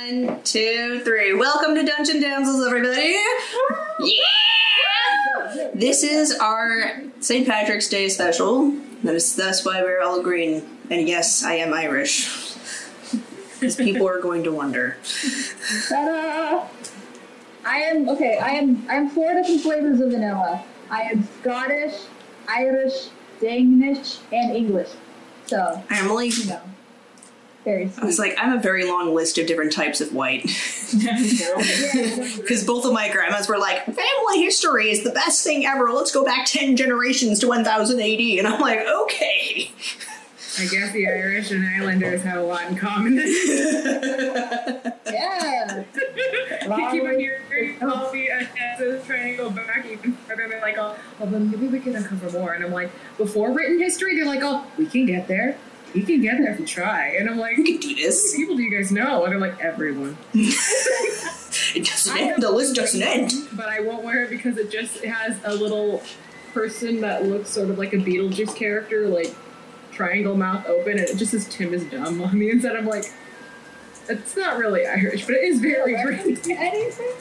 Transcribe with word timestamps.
One, 0.00 0.42
two, 0.44 1.02
three. 1.04 1.34
Welcome 1.34 1.74
to 1.74 1.84
Dungeon 1.84 2.22
Damsels, 2.22 2.66
everybody. 2.66 3.16
Yeah! 4.00 5.70
This 5.74 6.02
is 6.02 6.32
our 6.40 7.02
St. 7.20 7.46
Patrick's 7.46 7.88
Day 7.88 8.08
special. 8.08 8.70
That 9.02 9.14
is 9.14 9.36
that's 9.36 9.62
why 9.62 9.82
we're 9.82 10.00
all 10.00 10.22
green. 10.22 10.66
And 10.88 11.06
yes, 11.06 11.44
I 11.44 11.54
am 11.54 11.74
Irish. 11.74 12.30
Because 13.58 13.76
people 13.76 14.08
are 14.08 14.20
going 14.22 14.42
to 14.44 14.52
wonder. 14.52 14.96
Ta-da! 15.88 16.66
I 17.66 17.76
am 17.80 18.08
okay. 18.08 18.38
I 18.38 18.52
am 18.52 18.86
I 18.88 18.94
am 18.94 19.10
four 19.10 19.34
different 19.34 19.60
flavors 19.60 20.00
of 20.00 20.12
vanilla. 20.12 20.64
I 20.88 21.02
am 21.02 21.28
Scottish, 21.40 21.94
Irish, 22.48 23.08
Danish, 23.38 24.18
and 24.32 24.56
English. 24.56 24.88
So 25.44 25.82
I'm 25.90 26.10
only. 26.10 26.28
you 26.28 26.46
know, 26.46 26.62
very 27.64 27.90
I 28.00 28.04
was 28.04 28.18
like, 28.18 28.38
I 28.38 28.44
have 28.44 28.58
a 28.58 28.62
very 28.62 28.84
long 28.84 29.14
list 29.14 29.36
of 29.38 29.46
different 29.46 29.72
types 29.72 30.00
of 30.00 30.14
white. 30.14 30.42
Because 32.40 32.64
both 32.64 32.84
of 32.84 32.92
my 32.92 33.10
grandmas 33.12 33.48
were 33.48 33.58
like, 33.58 33.84
family 33.84 34.42
history 34.42 34.90
is 34.90 35.04
the 35.04 35.10
best 35.10 35.44
thing 35.44 35.66
ever. 35.66 35.90
Let's 35.92 36.10
go 36.10 36.24
back 36.24 36.46
10 36.46 36.76
generations 36.76 37.38
to 37.40 37.48
1000 37.48 38.00
AD. 38.00 38.20
And 38.20 38.46
I'm 38.46 38.60
like, 38.60 38.80
okay. 38.80 39.70
I 40.58 40.66
guess 40.66 40.92
the 40.92 41.06
Irish 41.06 41.52
and 41.52 41.64
Islanders 41.64 42.22
have 42.22 42.38
a 42.38 42.42
lot 42.42 42.66
in 42.68 42.76
common. 42.76 43.16
yeah. 45.06 45.84
I 46.62 46.88
keep 46.90 47.04
on 47.04 47.18
hearing 47.18 47.78
coffee 47.78 48.28
and 48.30 48.48
Tessa's 48.56 49.06
trying 49.06 49.36
to 49.36 49.42
go 49.44 49.50
back 49.50 49.86
even 49.86 50.12
further. 50.12 50.48
They're 50.48 50.60
like, 50.60 50.76
oh, 50.76 50.96
well, 51.18 51.30
then 51.30 51.50
maybe 51.50 51.68
we 51.68 51.78
can 51.78 51.94
uncover 51.94 52.30
more. 52.30 52.54
And 52.54 52.64
I'm 52.64 52.72
like, 52.72 52.90
before 53.16 53.52
written 53.52 53.78
history, 53.78 54.16
they're 54.16 54.26
like, 54.26 54.42
oh, 54.42 54.66
we 54.76 54.86
can 54.86 55.06
get 55.06 55.28
there. 55.28 55.56
We 55.94 56.02
can 56.02 56.20
get 56.20 56.38
there 56.38 56.52
if 56.52 56.60
we 56.60 56.64
try. 56.66 57.16
And 57.18 57.28
I'm 57.28 57.38
like, 57.38 57.56
We 57.56 57.78
can 57.78 57.80
do 57.80 57.88
how 57.88 57.94
this. 57.96 58.32
many 58.32 58.44
people 58.44 58.56
do 58.56 58.62
you 58.62 58.70
guys 58.70 58.92
know? 58.92 59.24
And 59.24 59.32
they're 59.32 59.40
like, 59.40 59.60
everyone. 59.60 60.16
It 61.74 61.84
doesn't 61.84 62.16
end. 62.16 62.42
The 62.42 62.50
list 62.50 62.74
doesn't 62.76 63.02
end. 63.02 63.32
But 63.52 63.68
I 63.68 63.80
won't 63.80 64.02
wear 64.04 64.24
it 64.24 64.30
because 64.30 64.56
it 64.56 64.70
just 64.70 65.04
has 65.04 65.36
a 65.44 65.54
little 65.54 66.02
person 66.54 67.00
that 67.00 67.26
looks 67.26 67.50
sort 67.50 67.70
of 67.70 67.78
like 67.78 67.92
a 67.92 67.96
Beetlejuice 67.96 68.54
character, 68.56 69.08
like 69.08 69.34
triangle 69.92 70.36
mouth 70.36 70.66
open, 70.66 70.92
and 70.92 71.08
it 71.08 71.16
just 71.16 71.32
says 71.32 71.48
Tim 71.48 71.74
is 71.74 71.84
dumb 71.84 72.22
on 72.22 72.38
the 72.38 72.50
inside. 72.50 72.76
I'm 72.76 72.86
like, 72.86 73.12
it's 74.08 74.36
not 74.36 74.58
really 74.58 74.86
Irish, 74.86 75.26
but 75.26 75.34
it 75.34 75.44
is 75.44 75.60
very 75.60 76.00
British. 76.02 76.48
Anything? 76.48 77.12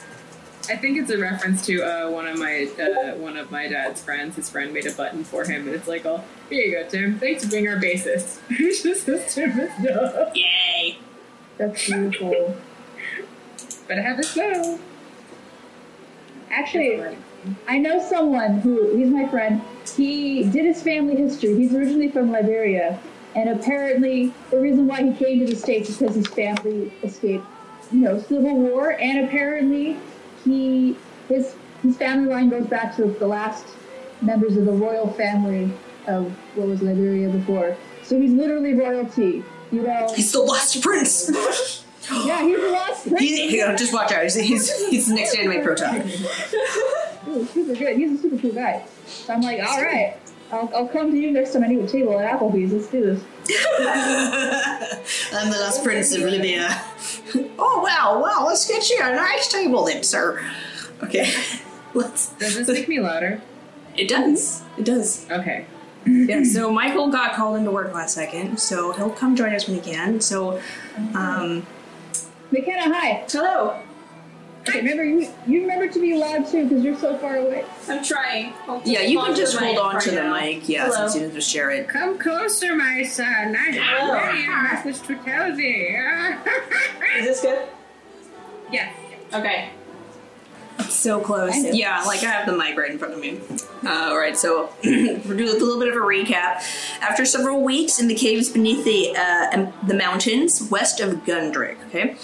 I 0.70 0.75
think 0.75 1.00
it's 1.00 1.09
a 1.09 1.17
reference 1.17 1.66
to 1.66 1.81
uh, 1.81 2.12
one 2.12 2.28
of 2.28 2.38
my 2.38 2.70
uh, 2.80 3.16
one 3.16 3.38
of 3.38 3.50
my 3.50 3.67
dad's 3.67 4.03
friends. 4.03 4.36
His 4.36 4.52
friend 4.52 4.72
made 4.72 4.86
a 4.86 4.92
button 4.92 5.23
for 5.23 5.44
him, 5.44 5.66
and 5.66 5.75
it's 5.75 5.88
like, 5.88 6.06
"Oh, 6.06 6.23
here 6.50 6.64
you 6.64 6.72
go, 6.72 6.88
Tim. 6.88 7.17
Thanks 7.17 7.44
for 7.44 7.50
being 7.50 7.67
our 7.67 7.78
bassist." 7.78 8.39
it 8.50 8.84
just 8.84 9.06
says 9.06 9.34
Tim 9.34 9.59
is 9.59 9.72
dumb. 9.84 10.28
Yay. 10.36 11.00
That's 11.58 11.88
beautiful. 11.88 12.56
But 13.88 13.97
I 13.97 14.02
have 14.02 14.17
this 14.17 14.36
now. 14.36 14.78
Actually, 16.52 17.17
I 17.67 17.80
know 17.80 18.00
someone 18.00 18.59
who 18.59 18.95
he's 18.95 19.09
my 19.09 19.28
friend. 19.28 19.62
He 19.95 20.44
did 20.44 20.66
his 20.66 20.84
family 20.84 21.16
history. 21.16 21.56
He's 21.58 21.73
originally 21.73 22.09
from 22.09 22.31
Liberia, 22.31 23.00
and 23.36 23.50
apparently 23.50 24.34
the 24.52 24.59
reason 24.59 24.86
why 24.86 25.02
he 25.02 25.14
came 25.14 25.40
to 25.40 25.47
the 25.47 25.56
states 25.56 25.90
is 25.90 25.97
because 25.97 26.16
his 26.16 26.28
family 26.28 26.94
escaped, 27.02 27.45
you 27.92 28.02
know, 28.02 28.20
civil 28.20 28.56
war, 28.56 28.92
and 29.00 29.25
apparently 29.25 29.97
he 30.50 30.97
his 31.28 31.55
his 31.81 31.97
family 31.97 32.30
line 32.30 32.50
goes 32.50 32.67
back 32.67 32.95
to 32.97 33.05
the 33.05 33.28
last 33.28 33.66
members 34.22 34.58
of 34.58 34.66
the 34.66 34.72
royal 34.72 35.11
family 35.14 35.72
of 36.08 36.31
what 36.56 36.67
was 36.67 36.81
Liberia 36.81 37.30
before. 37.30 37.78
So 38.03 38.19
he's 38.19 38.31
literally 38.31 38.73
royalty. 38.73 39.44
You 39.72 39.83
know, 39.83 40.11
He's 40.16 40.31
the 40.31 40.39
last 40.39 40.81
prince. 40.81 41.30
yeah, 42.25 42.41
he's 42.41 42.59
the 42.59 42.69
last 42.72 43.08
prince. 43.08 43.19
He's, 43.19 43.52
you 43.53 43.66
know, 43.66 43.75
just 43.75 43.94
watch 43.94 44.12
out. 44.12 44.24
He's, 44.24 44.35
he's, 44.35 44.88
he's 44.88 45.07
the 45.07 45.16
next 45.16 45.35
anime. 45.35 45.62
Ooh, 47.28 47.45
super 47.53 47.75
good. 47.75 47.97
He's 47.97 48.19
a 48.19 48.22
super 48.22 48.38
cool 48.40 48.51
guy. 48.51 48.84
So 49.06 49.34
I'm 49.34 49.41
like, 49.41 49.62
all 49.62 49.81
right, 49.81 50.18
I'll, 50.52 50.70
I'll 50.76 50.88
come 50.88 51.12
to 51.12 51.18
you 51.18 51.32
next 51.32 51.54
time 51.54 51.64
I 51.64 51.68
need 51.68 51.80
a 51.80 51.88
table 51.88 52.20
at 52.20 52.40
Applebee's. 52.40 52.74
Let's 52.74 52.88
do 52.88 53.02
this. 53.06 53.24
I'm 55.34 55.50
the 55.52 55.58
last 55.58 55.84
prince 55.84 56.14
of 56.16 56.22
Libya. 56.22 56.82
Oh, 57.62 57.82
wow, 57.84 58.20
wow. 58.22 58.48
Let's 58.48 58.68
get 58.68 58.90
you 58.90 58.98
a 59.02 59.14
nice 59.16 59.52
table 59.52 59.86
then, 59.86 60.02
sir. 60.02 60.44
Okay. 61.04 61.32
Let's. 61.94 62.30
Does 62.34 62.56
this 62.56 62.68
make 62.68 62.88
me 62.88 63.00
louder? 63.00 63.42
It 63.96 64.08
does. 64.08 64.64
It 64.78 64.86
does. 64.86 65.30
Okay. 65.30 65.66
Yeah, 66.06 66.44
so 66.44 66.72
Michael 66.72 67.10
got 67.12 67.34
called 67.36 67.58
into 67.58 67.70
work 67.70 67.94
last 67.94 68.16
second, 68.16 68.58
so 68.60 68.94
he'll 68.94 69.12
come 69.12 69.36
join 69.36 69.54
us 69.54 69.68
when 69.68 69.80
he 69.80 69.92
can. 69.92 70.22
So, 70.22 70.60
um, 71.14 71.68
McKenna, 72.52 72.92
hi. 72.94 73.26
Hello. 73.30 73.80
Okay, 74.68 74.80
remember 74.80 75.03
you 75.06 75.28
you 75.47 75.62
remember 75.62 75.88
to 75.88 76.00
be 76.02 76.16
loud 76.16 76.46
too 76.47 76.68
because 76.68 76.84
you're 76.84 76.97
so 76.97 77.18
far 77.18 77.38
away. 77.38 77.64
I'm 77.88 78.03
trying. 78.03 78.52
Hold 78.52 78.86
yeah, 78.86 79.02
you 79.02 79.20
can 79.20 79.36
just 79.36 79.56
hold 79.58 79.78
on 79.78 80.02
to 80.02 80.12
the 80.12 80.18
now. 80.18 80.34
mic, 80.40 80.68
yeah, 80.68 80.86
Hello. 80.86 81.08
since 81.08 81.16
you 81.24 81.31
just 81.31 81.50
share 81.50 81.72
it. 81.72 81.88
Come 81.88 82.18
closer, 82.20 82.75
my 82.75 83.03
son. 83.03 83.56
I 83.56 83.72
have 83.72 84.09
Hello. 84.09 84.18
a 84.19 84.84
message 84.86 85.08
to 85.08 85.16
tell 85.24 85.56
thee. 85.56 85.98
Is 87.18 87.25
this 87.25 87.42
good? 87.42 87.68
yes. 88.72 88.94
Okay. 89.34 89.69
So 90.88 91.19
close. 91.19 91.56
Yeah, 91.74 92.02
like 92.03 92.24
I 92.24 92.28
have 92.31 92.46
the 92.46 92.56
mic 92.58 92.78
right 92.78 92.90
in 92.92 92.98
front 92.98 93.14
of 93.14 93.19
me. 93.19 93.40
Uh, 93.86 94.09
all 94.09 94.18
right, 94.18 94.36
so 94.38 94.72
we're 94.84 95.36
doing 95.36 95.50
a 95.50 95.53
little 95.53 95.80
bit 95.80 95.88
of 95.90 95.96
a 95.96 96.00
recap. 96.06 96.62
After 97.02 97.25
several 97.25 97.62
weeks 97.64 98.00
in 98.00 98.08
the 98.08 98.16
caves 98.16 98.50
beneath 98.50 98.84
the 98.86 99.16
uh, 99.16 99.72
the 99.86 99.94
mountains 99.94 100.68
west 100.69 101.00
of 101.00 101.25
Gundrick, 101.25 101.78
okay, 101.88 102.16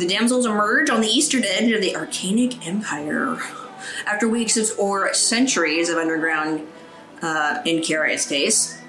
the 0.00 0.08
damsels 0.08 0.46
emerge 0.46 0.90
on 0.90 1.00
the 1.00 1.06
eastern 1.06 1.44
edge 1.44 1.70
of 1.70 1.80
the 1.80 1.92
Arcanic 1.92 2.66
Empire. 2.66 3.38
After 4.06 4.28
weeks 4.28 4.56
of, 4.56 4.78
or 4.78 5.12
centuries 5.14 5.88
of 5.88 5.98
underground 5.98 6.66
uh, 7.22 7.62
in 7.64 7.82
Kiara's 7.82 8.26
case. 8.26 8.80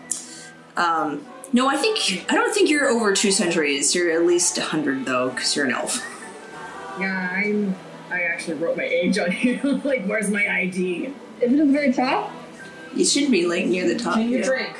Um, 0.77 1.25
no, 1.53 1.67
I 1.67 1.75
think 1.75 2.25
I 2.29 2.35
don't 2.35 2.53
think 2.53 2.69
you're 2.69 2.87
over 2.87 3.13
two 3.13 3.31
centuries. 3.31 3.93
You're 3.93 4.11
at 4.11 4.25
least 4.25 4.57
a 4.57 4.61
hundred 4.61 5.05
though, 5.05 5.29
because 5.29 5.55
you're 5.55 5.65
an 5.65 5.73
elf. 5.73 6.05
Yeah, 6.99 7.29
I'm. 7.31 7.75
I 8.09 8.23
actually 8.23 8.57
wrote 8.57 8.77
my 8.77 8.83
age 8.83 9.17
on 9.17 9.31
here. 9.31 9.59
like, 9.83 10.05
where's 10.05 10.29
my 10.29 10.47
ID? 10.47 11.13
Is 11.41 11.51
it 11.53 11.59
at 11.59 11.67
the 11.67 11.73
very 11.73 11.93
top? 11.93 12.31
You 12.95 13.05
should 13.05 13.31
be 13.31 13.45
like 13.45 13.65
near 13.65 13.87
the 13.87 13.97
top. 13.97 14.15
Can 14.15 14.29
you 14.29 14.39
yeah. 14.39 14.45
drink? 14.45 14.77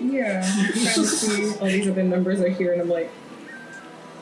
Yeah. 0.00 0.42
I'm 0.44 0.72
trying 0.72 0.94
to 0.94 1.06
see 1.06 1.58
all 1.58 1.66
these 1.66 1.88
other 1.88 2.02
numbers 2.02 2.40
are 2.40 2.48
here, 2.48 2.72
and 2.72 2.82
I'm 2.82 2.88
like, 2.88 3.10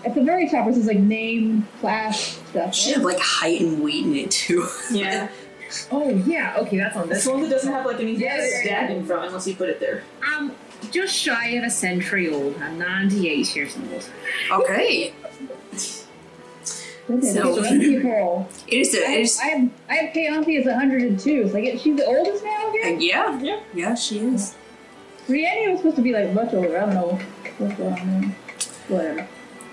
At 0.05 0.15
the 0.15 0.23
very 0.23 0.49
top, 0.49 0.67
it 0.69 0.75
says 0.75 0.87
like 0.87 0.99
name, 0.99 1.67
class, 1.81 2.41
stuff. 2.51 2.75
should 2.75 2.95
have 2.95 3.03
like 3.05 3.19
height 3.19 3.61
and 3.61 3.83
weight 3.83 4.05
in 4.05 4.17
it 4.17 4.31
too. 4.31 4.67
Yeah. 4.91 5.29
oh 5.91 6.09
yeah, 6.27 6.57
okay, 6.59 6.79
that's 6.79 6.97
on 6.97 7.09
This 7.09 7.19
this. 7.25 7.27
one 7.33 7.43
that 7.43 7.51
doesn't 7.51 7.73
have 7.73 7.85
like 7.87 8.01
anything 8.01 8.23
Yeah, 8.23 8.37
yeah, 8.39 8.43
yeah. 8.43 8.63
standing 8.65 9.05
from 9.05 9.23
unless 9.25 9.47
you 9.47 9.55
put 9.55 9.69
it 9.69 9.79
there. 9.81 10.03
I'm 10.23 10.53
just 10.91 11.15
shy 11.15 11.49
of 11.51 11.65
a 11.65 11.71
century 11.71 12.33
old. 12.33 12.57
I'm 12.63 12.79
98 12.79 13.55
years 13.55 13.77
old. 13.77 14.63
Okay. 14.63 15.13
Goodness, 17.07 17.35
So- 17.35 17.63
so 17.63 17.79
people. 17.79 18.49
It 18.69 18.79
is. 18.79 18.95
A, 18.95 18.99
I, 19.07 19.13
it 19.13 19.21
is 19.21 19.39
I 19.41 19.45
have 19.47 19.71
I 19.89 19.95
have 19.97 20.15
Kayanthi 20.15 20.61
as 20.61 20.67
102. 20.67 21.49
So 21.49 21.55
like, 21.55 21.79
she's 21.79 21.97
the 21.97 22.07
oldest 22.07 22.43
now 22.45 22.69
uh, 22.71 22.87
yeah. 22.99 23.39
Yeah. 23.41 23.61
Yeah, 23.75 23.95
she 23.95 24.21
is. 24.21 24.55
Brienne 25.27 25.71
was 25.73 25.81
supposed 25.81 25.97
to 25.97 26.03
be 26.03 26.13
like 26.13 26.33
much 26.33 26.55
older. 26.55 26.79
I 26.79 26.87
don't 26.87 26.95
know 26.95 27.21
what's 27.59 27.75
going 27.77 27.93
on. 27.93 28.35
Whatever. 28.89 29.29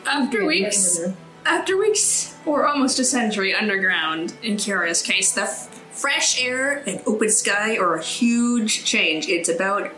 After 0.08 0.46
weeks, 0.46 1.00
after 1.46 1.78
weeks, 1.78 2.36
or 2.46 2.66
almost 2.66 3.00
a 3.00 3.04
century 3.04 3.54
underground 3.54 4.34
in 4.42 4.58
Kiara's 4.58 5.02
case, 5.02 5.34
the 5.34 5.42
f- 5.44 5.68
fresh 5.92 6.42
air 6.42 6.84
and 6.88 7.02
open 7.06 7.30
sky 7.30 7.78
are 7.78 7.96
a 7.96 8.04
huge 8.04 8.86
change. 8.86 9.28
It's 9.28 9.50
about. 9.50 9.92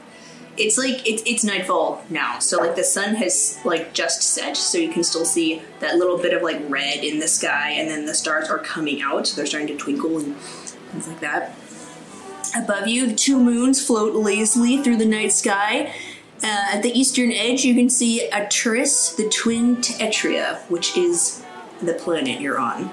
It's 0.58 0.78
like 0.78 1.08
it's 1.08 1.24
it's 1.26 1.44
nightfall 1.46 2.04
now, 2.10 2.40
so 2.40 2.58
like 2.58 2.76
the 2.76 2.84
sun 2.84 3.16
has 3.16 3.60
like 3.64 3.94
just 3.94 4.22
set, 4.22 4.58
so 4.58 4.78
you 4.78 4.90
can 4.90 5.04
still 5.04 5.24
see 5.24 5.62
that 5.80 5.96
little 5.96 6.18
bit 6.18 6.34
of 6.34 6.42
like 6.42 6.60
red 6.68 7.04
in 7.04 7.20
the 7.20 7.30
sky, 7.30 7.72
and 7.72 7.90
then 7.90 8.06
the 8.06 8.14
stars 8.14 8.50
are 8.50 8.60
coming 8.60 9.02
out, 9.02 9.28
so 9.28 9.38
they're 9.38 9.46
starting 9.46 9.68
to 9.70 9.78
twinkle 9.78 10.18
and 10.18 10.36
things 10.36 11.08
like 11.08 11.22
that. 11.22 11.56
Above 12.58 12.88
you, 12.88 13.16
two 13.16 13.40
moons 13.40 13.86
float 13.86 14.16
lazily 14.16 14.84
through 14.84 14.98
the 14.98 15.06
night 15.06 15.32
sky. 15.32 15.94
Uh, 16.42 16.76
at 16.76 16.82
the 16.84 16.92
eastern 16.98 17.32
edge, 17.32 17.66
you 17.66 17.76
can 17.76 17.90
see 17.90 18.30
Arcturus, 18.32 19.12
the 19.12 19.28
twin 19.30 19.82
to 19.82 19.94
Etria, 19.94 20.60
which 20.70 20.98
is 20.98 21.44
the 21.82 21.94
planet 21.94 22.40
you're 22.40 22.60
on. 22.60 22.92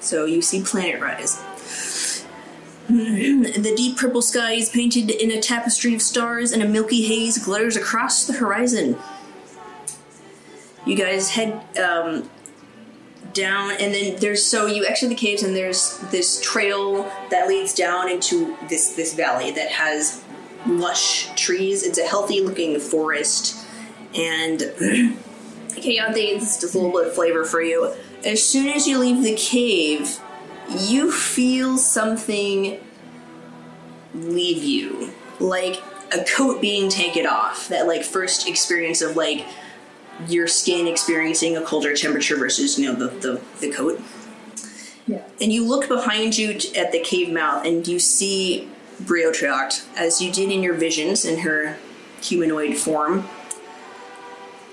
So 0.00 0.24
you 0.24 0.40
see 0.40 0.62
planet 0.62 1.00
rise. 1.00 1.42
the 2.88 3.74
deep 3.76 3.98
purple 3.98 4.22
sky 4.22 4.52
is 4.52 4.70
painted 4.70 5.10
in 5.10 5.30
a 5.30 5.40
tapestry 5.40 5.94
of 5.94 6.00
stars, 6.00 6.52
and 6.52 6.62
a 6.62 6.68
milky 6.68 7.02
haze 7.02 7.36
glitters 7.44 7.76
across 7.76 8.26
the 8.26 8.34
horizon. 8.34 8.96
You 10.86 10.94
guys 10.94 11.30
head 11.30 11.60
um, 11.76 12.30
down, 13.32 13.72
and 13.72 13.92
then 13.92 14.16
there's 14.20 14.46
so 14.46 14.66
you 14.66 14.86
exit 14.86 15.08
the 15.08 15.16
caves, 15.16 15.42
and 15.42 15.54
there's 15.54 15.98
this 16.12 16.40
trail 16.40 17.02
that 17.30 17.48
leads 17.48 17.74
down 17.74 18.08
into 18.08 18.56
this 18.68 18.94
this 18.94 19.14
valley 19.14 19.50
that 19.50 19.68
has 19.68 20.22
lush 20.66 21.34
trees. 21.34 21.82
It's 21.82 21.98
a 21.98 22.06
healthy 22.06 22.40
looking 22.40 22.78
forest, 22.80 23.56
and 24.14 24.62
okay, 25.72 25.94
yeah, 25.94 26.12
they- 26.12 26.28
it's 26.28 26.60
just 26.60 26.74
a 26.74 26.78
little 26.78 26.92
bit 26.98 27.08
of 27.08 27.14
flavor 27.14 27.44
for 27.44 27.60
you. 27.62 27.92
as 28.24 28.42
soon 28.42 28.68
as 28.68 28.86
you 28.86 28.98
leave 28.98 29.22
the 29.22 29.36
cave, 29.36 30.18
you 30.80 31.12
feel 31.12 31.78
something 31.78 32.80
leave 34.14 34.62
you. 34.62 35.12
Like 35.38 35.82
a 36.12 36.24
coat 36.24 36.60
being 36.60 36.88
taken 36.88 37.26
off. 37.26 37.68
That 37.68 37.86
like 37.86 38.02
first 38.04 38.48
experience 38.48 39.02
of 39.02 39.16
like 39.16 39.44
your 40.28 40.46
skin 40.48 40.86
experiencing 40.86 41.56
a 41.56 41.62
colder 41.62 41.94
temperature 41.94 42.36
versus, 42.36 42.78
you 42.78 42.90
know, 42.90 42.98
the, 42.98 43.08
the, 43.18 43.40
the 43.60 43.70
coat. 43.70 44.00
Yeah. 45.06 45.22
And 45.40 45.52
you 45.52 45.64
look 45.66 45.88
behind 45.88 46.36
you 46.38 46.52
at 46.76 46.90
the 46.90 47.00
cave 47.00 47.32
mouth 47.32 47.64
and 47.66 47.86
you 47.86 47.98
see 47.98 48.68
Briotract, 49.02 49.86
as 49.96 50.20
you 50.20 50.32
did 50.32 50.50
in 50.50 50.62
your 50.62 50.74
visions 50.74 51.24
in 51.24 51.40
her 51.40 51.76
humanoid 52.22 52.76
form. 52.76 53.28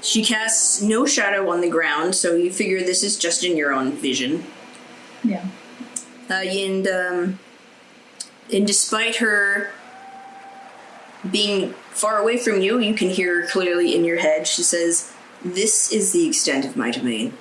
She 0.02 0.24
casts 0.24 0.82
no 0.82 1.06
shadow 1.06 1.50
on 1.50 1.62
the 1.62 1.70
ground, 1.70 2.16
so 2.16 2.36
you 2.36 2.52
figure 2.52 2.80
this 2.82 3.04
is 3.04 3.18
just 3.18 3.44
in 3.44 3.56
your 3.56 3.74
own 3.74 3.94
vision. 3.94 4.44
Yeah. 5.24 5.46
Uh, 6.30 6.34
and 6.34 6.88
um, 6.88 7.40
and 8.52 8.68
despite 8.68 9.18
her 9.18 9.72
being 11.30 11.74
far 11.92 12.18
away 12.18 12.38
from 12.38 12.62
you, 12.62 12.80
you 12.80 12.94
can 12.94 13.10
hear 13.10 13.42
her 13.42 13.48
clearly 13.48 13.96
in 13.96 14.04
your 14.04 14.18
head. 14.18 14.46
She 14.48 14.64
says, 14.64 15.14
"This 15.44 15.92
is 15.92 16.12
the 16.12 16.28
extent 16.28 16.66
of 16.66 16.76
my 16.76 16.92
domain. 16.92 17.34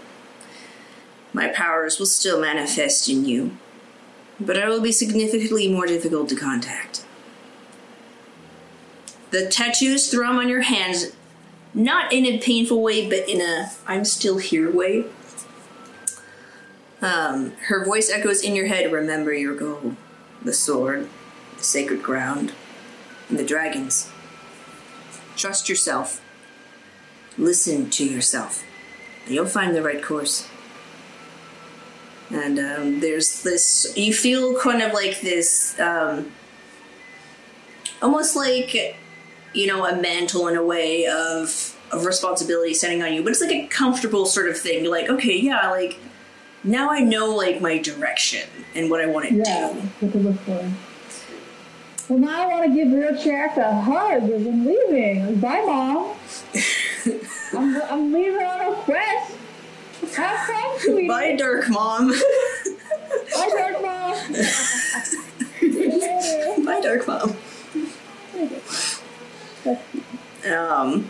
My 1.33 1.49
powers 1.49 1.99
will 1.99 2.07
still 2.07 2.41
manifest 2.41 3.09
in 3.09 3.25
you, 3.25 3.57
but 4.47 4.59
I 4.59 4.69
will 4.69 4.81
be 4.81 4.93
significantly 4.93 5.69
more 5.69 5.87
difficult 5.87 6.29
to 6.31 6.37
contact." 6.37 7.05
The 9.31 9.47
tattoos 9.47 10.11
thrum 10.11 10.37
on 10.37 10.49
your 10.49 10.61
hands, 10.61 11.13
not 11.73 12.13
in 12.13 12.27
a 12.27 12.39
painful 12.39 12.83
way, 12.83 13.09
but 13.09 13.29
in 13.29 13.41
a 13.41 13.73
"I'm 13.87 14.05
still 14.05 14.39
here" 14.39 14.71
way. 14.71 15.07
Um, 17.01 17.53
her 17.69 17.85
voice 17.85 18.11
echoes 18.11 18.43
in 18.43 18.55
your 18.55 18.67
head 18.67 18.93
remember 18.93 19.35
your 19.35 19.57
goal 19.57 19.97
the 20.45 20.53
sword, 20.53 21.09
the 21.57 21.65
sacred 21.65 22.03
ground, 22.03 22.53
and 23.29 23.39
the 23.39 23.45
dragons. 23.45 24.11
Trust 25.37 25.69
yourself. 25.69 26.21
Listen 27.39 27.89
to 27.91 28.05
yourself, 28.05 28.63
and 29.25 29.35
you'll 29.35 29.47
find 29.47 29.75
the 29.75 29.83
right 29.83 30.03
course. 30.03 30.49
And 32.33 32.59
um, 32.59 33.01
there's 33.01 33.43
this, 33.43 33.93
you 33.97 34.15
feel 34.15 34.59
kind 34.59 34.81
of 34.83 34.93
like 34.93 35.21
this, 35.21 35.79
um, 35.79 36.33
almost 38.01 38.35
like, 38.37 38.97
you 39.53 39.67
know, 39.67 39.85
a 39.85 39.95
mantle 40.01 40.49
in 40.49 40.57
a 40.57 40.65
way 40.65 41.07
of, 41.07 41.77
of 41.93 42.07
responsibility 42.07 42.73
setting 42.73 43.03
on 43.03 43.13
you, 43.13 43.23
but 43.23 43.33
it's 43.33 43.43
like 43.43 43.51
a 43.53 43.67
comfortable 43.67 44.25
sort 44.25 44.49
of 44.49 44.57
thing. 44.59 44.83
You're 44.85 44.93
like, 44.93 45.11
okay, 45.11 45.39
yeah, 45.39 45.69
like, 45.71 45.99
now 46.65 46.91
I 46.91 47.01
know 47.01 47.35
like 47.35 47.61
my 47.61 47.77
direction 47.79 48.49
and 48.75 48.91
what 48.91 49.01
I 49.03 49.07
want 49.07 49.29
to 49.29 49.35
Yeah. 49.35 49.73
do. 49.75 49.81
What 50.07 50.13
to 50.13 50.19
look 50.19 50.41
for. 50.41 50.73
Well, 52.09 52.19
now 52.19 52.43
I 52.43 52.47
want 52.47 52.65
to 52.65 52.75
give 52.75 52.93
Real 52.93 53.17
Jack 53.23 53.57
a 53.59 53.75
hug 53.81 54.23
as 54.25 54.47
I'm 54.47 54.67
leaving. 54.67 55.27
Like, 55.27 55.41
Bye, 55.41 55.65
Mom. 55.67 56.17
I'm, 57.57 57.83
I'm 57.83 58.13
leaving 58.13 58.43
on 58.43 58.73
a 58.73 58.77
quest. 58.83 59.32
Have 60.17 60.47
fun, 60.47 60.79
sweetie. 60.81 61.09
Bye, 61.09 61.37
Dark 61.37 61.69
Mom. 61.69 62.09
Bye, 63.35 63.51
Dark 63.57 63.83
Mom. 63.83 64.15
See. 64.35 65.89
Bye, 66.65 66.81
Dark 66.81 67.07
Mom. 67.07 67.37
Um, 70.45 71.09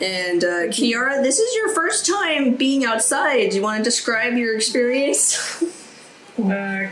and 0.00 0.44
uh, 0.44 0.68
Kiara, 0.68 1.22
this 1.22 1.38
is 1.38 1.54
your 1.56 1.74
first 1.74 2.06
time 2.06 2.54
being 2.54 2.84
outside. 2.84 3.50
Do 3.50 3.56
you 3.56 3.62
want 3.62 3.78
to 3.78 3.84
describe 3.84 4.34
your 4.34 4.54
experience? 4.54 5.62
Uh, 6.38 6.88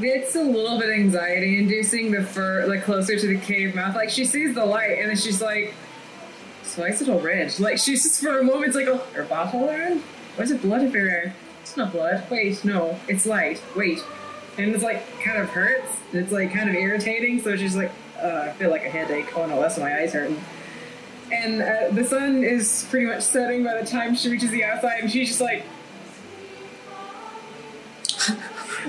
it's 0.00 0.34
a 0.34 0.42
little 0.42 0.78
bit 0.78 0.90
anxiety 0.90 1.58
inducing 1.58 2.10
the 2.10 2.22
fur 2.22 2.66
like 2.66 2.84
closer 2.84 3.18
to 3.18 3.26
the 3.26 3.38
cave 3.38 3.74
mouth. 3.74 3.94
Like 3.94 4.10
she 4.10 4.24
sees 4.24 4.54
the 4.54 4.64
light 4.64 4.98
and 4.98 5.10
then 5.10 5.16
she's 5.16 5.42
like, 5.42 5.74
"So 6.62 6.82
why 6.82 6.88
is 6.88 7.02
it 7.02 7.08
all 7.08 7.20
red?" 7.20 7.58
Like 7.60 7.78
she's 7.78 8.02
just 8.02 8.22
for 8.22 8.38
a 8.38 8.44
moment 8.44 8.68
it's 8.68 8.76
like, 8.76 8.86
"Oh, 8.86 9.04
her 9.12 9.24
bottle 9.24 9.66
red? 9.66 10.00
Why 10.38 10.44
is 10.44 10.52
it 10.52 10.62
blood 10.62 10.82
everywhere? 10.84 11.34
It's 11.62 11.76
not 11.76 11.90
blood. 11.90 12.22
Wait, 12.30 12.64
no, 12.64 12.96
it's 13.08 13.26
light. 13.26 13.60
Wait." 13.74 14.04
And 14.56 14.72
it's 14.72 14.84
like 14.84 15.02
kind 15.20 15.36
of 15.36 15.50
hurts. 15.50 15.96
It's 16.12 16.30
like 16.30 16.52
kind 16.52 16.68
of 16.68 16.76
irritating. 16.76 17.42
So 17.42 17.56
she's 17.56 17.74
like, 17.74 17.90
uh, 18.22 18.46
"I 18.46 18.52
feel 18.52 18.70
like 18.70 18.84
a 18.84 18.88
headache. 18.88 19.36
Oh 19.36 19.46
no, 19.46 19.60
that's 19.60 19.78
my 19.78 19.98
eyes 19.98 20.12
hurting." 20.12 20.40
And 21.32 21.60
uh, 21.60 21.90
the 21.90 22.04
sun 22.04 22.44
is 22.44 22.86
pretty 22.88 23.06
much 23.06 23.22
setting 23.22 23.64
by 23.64 23.80
the 23.80 23.86
time 23.86 24.14
she 24.14 24.30
reaches 24.30 24.52
the 24.52 24.62
outside, 24.62 25.00
and 25.02 25.10
she's 25.10 25.28
just 25.28 25.40
like. 25.40 25.64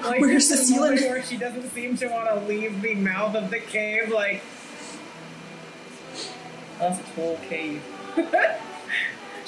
Like 0.03 0.21
Where's 0.21 0.47
the 0.47 0.55
ceiling? 0.55 0.97
where 0.97 1.23
she 1.23 1.35
doesn't 1.35 1.71
seem 1.71 1.97
to 1.97 2.07
want 2.07 2.29
to 2.29 2.35
leave 2.47 2.81
the 2.81 2.93
mouth 2.95 3.35
of 3.35 3.49
the 3.49 3.59
cave. 3.59 4.09
Like 4.09 4.41
that's 6.77 6.99
a 6.99 7.03
whole 7.13 7.37
cave. 7.49 7.81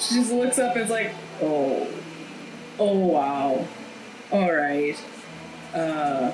she 0.08 0.16
just 0.16 0.32
looks 0.32 0.58
up 0.58 0.74
and 0.76 0.84
is 0.84 0.90
like, 0.90 1.12
oh, 1.40 1.88
oh 2.78 2.98
wow, 2.98 3.66
all 4.30 4.52
right. 4.52 4.96
Uh, 5.74 6.32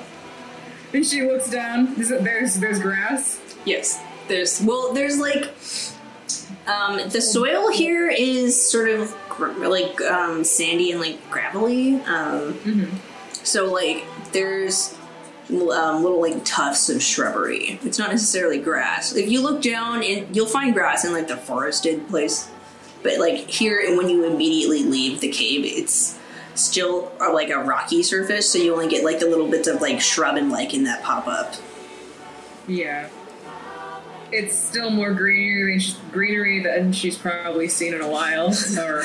and 0.93 1.05
she 1.05 1.21
looks 1.21 1.49
down. 1.49 1.93
There's 1.95 2.09
there's, 2.09 2.55
there's 2.55 2.79
grass. 2.79 3.39
yes. 3.65 4.01
There's 4.27 4.61
well, 4.61 4.93
there's 4.93 5.17
like 5.19 5.53
um, 6.67 6.97
the 7.09 7.21
soil 7.21 7.71
here 7.71 8.09
is 8.09 8.69
sort 8.71 8.89
of 8.89 9.15
gr- 9.29 9.67
like 9.67 9.99
um, 10.01 10.43
sandy 10.43 10.91
and 10.91 10.99
like 10.99 11.17
gravelly. 11.29 11.95
Um, 12.01 12.99
So 13.43 13.71
like 13.71 14.03
there's 14.31 14.95
um, 15.49 16.03
little 16.03 16.21
like 16.21 16.43
tufts 16.45 16.89
of 16.89 17.01
shrubbery. 17.01 17.79
It's 17.83 17.97
not 17.97 18.11
necessarily 18.11 18.59
grass. 18.59 19.15
If 19.15 19.29
you 19.29 19.41
look 19.41 19.61
down, 19.63 20.03
and 20.03 20.35
you'll 20.35 20.45
find 20.45 20.73
grass 20.75 21.05
in 21.05 21.13
like 21.13 21.27
the 21.27 21.37
forested 21.37 22.07
place, 22.07 22.49
but 23.03 23.19
like 23.19 23.49
here, 23.49 23.81
and 23.85 23.97
when 23.97 24.09
you 24.09 24.25
immediately 24.25 24.83
leave 24.83 25.21
the 25.21 25.29
cave, 25.29 25.63
it's 25.65 26.19
still 26.55 27.11
uh, 27.21 27.33
like 27.33 27.49
a 27.49 27.57
rocky 27.57 28.03
surface. 28.03 28.51
So 28.51 28.59
you 28.59 28.73
only 28.73 28.87
get 28.87 29.03
like 29.03 29.19
the 29.19 29.27
little 29.27 29.47
bits 29.47 29.67
of 29.67 29.81
like 29.81 30.01
shrub 30.01 30.35
and 30.35 30.51
lichen 30.51 30.83
that 30.83 31.03
pop 31.03 31.27
up. 31.27 31.55
Yeah. 32.67 33.09
It's 34.31 34.55
still 34.55 34.91
more 34.91 35.13
greenery 35.13 35.71
than 35.71 35.79
she's, 35.79 35.95
greenery 36.11 36.61
than 36.61 36.91
she's 36.91 37.17
probably 37.17 37.67
seen 37.67 37.93
in 37.93 38.01
a 38.01 38.07
while 38.07 38.53
or 38.77 39.03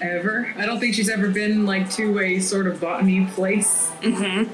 ever. 0.00 0.54
I 0.56 0.64
don't 0.64 0.80
think 0.80 0.94
she's 0.94 1.10
ever 1.10 1.28
been 1.28 1.66
like 1.66 1.90
to 1.92 2.18
a 2.20 2.40
sort 2.40 2.66
of 2.66 2.80
botany 2.80 3.26
place. 3.26 3.90
Mm-hmm. 4.00 4.50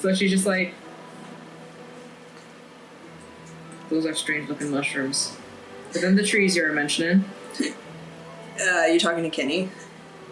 So 0.00 0.14
she's 0.14 0.30
just 0.30 0.46
like, 0.46 0.74
those 3.88 4.04
are 4.04 4.14
strange 4.14 4.48
looking 4.48 4.70
mushrooms. 4.70 5.36
But 5.92 6.02
then 6.02 6.16
the 6.16 6.24
trees 6.24 6.54
you 6.54 6.62
were 6.62 6.72
mentioning. 6.72 7.24
Uh, 8.60 8.86
you're 8.86 8.98
talking 8.98 9.22
to 9.22 9.30
Kenny. 9.30 9.70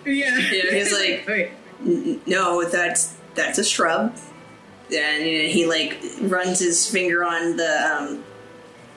Yeah. 0.05 0.37
Yeah, 0.51 0.73
he's 0.73 0.93
like- 0.93 1.53
no, 2.27 2.69
that's 2.69 3.15
that's 3.37 3.59
a 3.59 3.65
shrub. 3.65 4.17
And 4.93 5.23
he 5.25 5.65
like 5.65 6.01
runs 6.23 6.59
his 6.59 6.91
finger 6.91 7.25
on 7.25 7.57
the 7.57 7.71
um, 7.87 8.25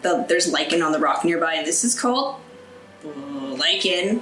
the 0.01 0.25
there's 0.27 0.51
lichen 0.51 0.81
on 0.81 0.91
the 0.93 1.00
rock 1.00 1.24
nearby, 1.24 1.53
and 1.53 1.67
this 1.67 1.83
is 1.83 1.93
called 2.00 2.38
lichen. 3.03 4.21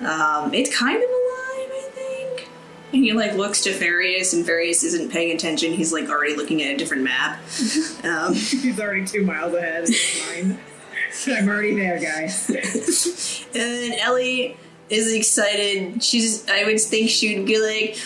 Um, 0.00 0.52
it's 0.52 0.76
kind 0.76 0.96
of 0.96 1.08
alive, 1.08 1.70
I 1.72 1.88
think. 1.94 2.48
And 2.92 3.02
he 3.02 3.12
like 3.12 3.34
looks 3.34 3.62
to 3.62 3.70
Farius, 3.72 4.34
and 4.34 4.44
Farius 4.46 4.84
isn't 4.84 5.10
paying 5.10 5.34
attention. 5.34 5.72
He's 5.72 5.92
like 5.92 6.08
already 6.10 6.36
looking 6.36 6.62
at 6.62 6.74
a 6.74 6.76
different 6.76 7.02
map. 7.04 7.38
um, 8.04 8.34
He's 8.34 8.78
already 8.78 9.06
two 9.06 9.24
miles 9.24 9.54
ahead 9.54 9.84
of 9.84 9.90
mine. 10.34 10.58
I'm 11.28 11.48
already 11.48 11.74
there, 11.76 11.98
guys. 11.98 12.48
and 13.54 13.54
then 13.54 13.98
Ellie 14.00 14.56
is 14.90 15.12
excited. 15.12 16.02
She's 16.02 16.48
I 16.48 16.64
would 16.64 16.80
think 16.80 17.10
she'd 17.10 17.46
be 17.46 17.58
like, 17.60 17.98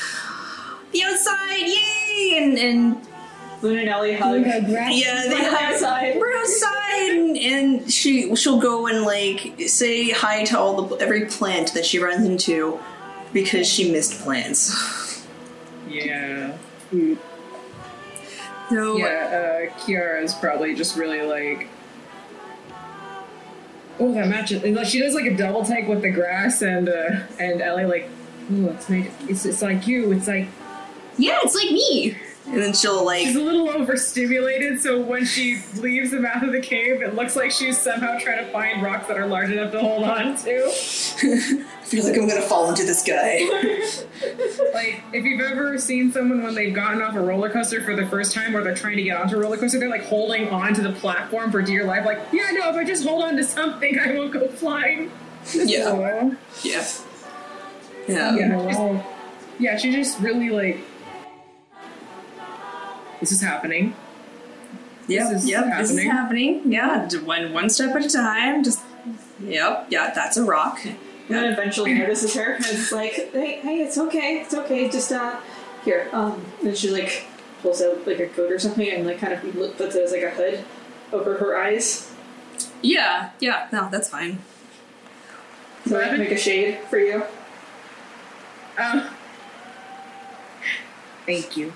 "The 0.93 1.03
outside, 1.05 1.67
yay!" 1.67 2.39
and 2.39 2.59
and 2.59 3.07
Luna 3.63 3.81
and 3.81 3.89
Ellie 3.91 4.15
hug. 4.15 4.43
Like 4.43 4.63
a 4.63 4.67
grass- 4.67 4.95
Yeah, 4.95 5.23
they 5.25 5.35
We're 5.35 5.51
have 5.51 5.75
outside. 5.75 6.17
We're 6.19 6.37
outside, 6.37 7.11
and, 7.11 7.37
and 7.37 7.93
she 7.93 8.35
she'll 8.37 8.61
go 8.61 8.87
and 8.87 9.05
like 9.05 9.69
say 9.69 10.11
hi 10.11 10.45
to 10.45 10.59
all 10.59 10.83
the 10.83 10.97
every 10.97 11.27
plant 11.27 11.75
that 11.75 11.85
she 11.85 11.99
runs 11.99 12.27
into 12.27 12.81
because 13.33 13.67
she 13.67 13.93
missed 13.93 14.21
plants. 14.23 15.27
Yeah. 15.89 16.57
So 18.71 18.97
Yeah, 18.97 19.69
uh, 19.73 19.79
Kiara 19.81 20.23
is 20.23 20.33
probably 20.35 20.75
just 20.75 20.97
really 20.97 21.23
like. 21.23 21.69
Oh, 24.01 24.13
that 24.15 24.29
matches. 24.29 24.65
And 24.65 24.75
like, 24.75 24.87
she 24.87 24.99
does 24.99 25.15
like 25.15 25.27
a 25.27 25.37
double 25.37 25.65
take 25.65 25.87
with 25.87 26.01
the 26.03 26.11
grass, 26.11 26.63
and 26.63 26.89
uh, 26.89 27.21
and 27.39 27.61
Ellie 27.61 27.85
like, 27.85 28.09
oh, 28.51 28.71
it's 28.71 28.89
made. 28.89 29.11
It's, 29.29 29.45
it's 29.45 29.63
like 29.63 29.87
you. 29.87 30.11
It's 30.13 30.27
like 30.27 30.49
yeah, 31.19 31.39
it's 31.43 31.55
like 31.55 31.71
me. 31.71 32.17
And 32.51 32.61
then 32.61 32.73
she'll 32.73 33.05
like 33.05 33.23
She's 33.27 33.37
a 33.37 33.41
little 33.41 33.71
overstimulated, 33.71 34.81
so 34.81 35.01
when 35.01 35.25
she 35.25 35.61
leaves 35.77 36.11
the 36.11 36.21
mouth 36.21 36.43
of 36.43 36.53
the 36.53 36.61
cave, 36.61 37.01
it 37.01 37.15
looks 37.15 37.37
like 37.37 37.53
she's 37.53 37.79
somehow 37.79 38.19
trying 38.19 38.45
to 38.45 38.51
find 38.53 38.83
rocks 38.83 39.07
that 39.09 39.17
are 39.17 39.27
large 39.27 39.51
enough 39.51 39.71
to 39.73 39.81
hold 39.81 40.05
on 40.05 40.37
to. 40.39 40.65
I 40.67 41.85
feel 41.85 42.05
like 42.05 42.17
I'm 42.17 42.29
gonna 42.29 42.43
fall 42.43 42.69
into 42.69 42.85
the 42.85 42.95
sky. 42.95 44.05
Like, 44.75 45.03
if 45.13 45.25
you've 45.25 45.41
ever 45.41 45.79
seen 45.79 46.13
someone 46.13 46.43
when 46.43 46.55
they've 46.55 46.75
gotten 46.75 47.01
off 47.03 47.15
a 47.17 47.21
roller 47.21 47.51
coaster 47.51 47.83
for 47.83 47.97
the 47.97 48.07
first 48.07 48.33
time 48.35 48.55
or 48.55 48.63
they're 48.63 48.75
trying 48.75 48.97
to 48.97 49.03
get 49.03 49.17
onto 49.17 49.37
a 49.37 49.41
roller 49.41 49.57
coaster, 49.57 49.79
they're 49.79 49.89
like 49.89 50.05
holding 50.05 50.49
on 50.51 50.75
to 50.75 50.83
the 50.83 50.93
platform 50.93 51.51
for 51.51 51.61
dear 51.63 51.85
life, 51.85 52.05
like, 52.05 52.19
yeah, 52.33 52.51
no, 52.53 52.69
if 52.71 52.77
I 52.77 52.85
just 52.85 53.05
hold 53.07 53.25
on 53.25 53.37
to 53.37 53.45
something, 53.45 53.99
I 53.99 54.13
won't 54.13 54.33
go 54.33 54.47
flying. 54.49 55.11
yeah, 55.55 56.31
yeah, 56.63 56.85
yeah. 58.07 58.37
Yeah. 58.37 58.57
Wow. 58.57 59.07
Yeah, 59.59 59.77
she's 59.77 59.95
just 59.95 60.21
really 60.21 60.51
like, 60.51 60.79
this 63.21 63.33
is 63.33 63.41
happening. 63.41 63.95
Yep, 65.09 65.31
This 65.31 65.43
is 65.45 65.49
yep, 65.51 65.65
this 65.79 65.91
is 65.91 65.99
happening. 66.05 66.11
happening. 66.11 66.73
Yeah, 66.73 67.09
one 67.25 67.53
one 67.53 67.69
step 67.71 67.95
at 67.97 68.05
a 68.05 68.09
time. 68.09 68.63
Just 68.65 68.81
yep, 69.43 69.87
yeah, 69.91 70.13
that's 70.15 70.37
a 70.37 70.45
rock. 70.45 70.85
And 70.85 70.97
then 71.29 71.53
eventually 71.53 71.95
notices 71.95 72.35
her 72.35 72.55
and 72.55 72.65
is 72.67 72.91
like, 72.93 73.13
hey, 73.33 73.61
hey, 73.61 73.81
it's 73.83 73.97
okay, 73.97 74.41
it's 74.41 74.53
okay, 74.53 74.89
just, 74.91 75.13
uh, 75.13 75.39
here. 75.85 76.09
Um, 76.13 76.45
and 76.65 76.77
she, 76.77 76.91
like, 76.91 77.25
pulls 77.63 77.81
out, 77.81 78.05
like, 78.05 78.19
a 78.19 78.27
coat 78.27 78.51
or 78.51 78.59
something 78.59 78.89
and, 78.91 79.07
like, 79.07 79.21
kind 79.21 79.33
of 79.35 79.41
puts 79.77 79.95
it 79.95 80.03
as, 80.03 80.11
like, 80.11 80.23
a 80.23 80.31
hood 80.31 80.65
over 81.13 81.37
her 81.37 81.57
eyes. 81.57 82.13
Yeah, 82.83 83.31
yeah, 83.39 83.69
no, 83.71 83.89
that's 83.93 84.09
fine. 84.09 84.41
So 85.87 85.97
I 85.97 86.01
Rabbit? 86.01 86.19
make 86.19 86.33
a 86.33 86.37
shade 86.37 86.79
for 86.91 86.99
you. 86.99 87.23
Um, 88.77 89.07
thank 91.27 91.57
you. 91.57 91.73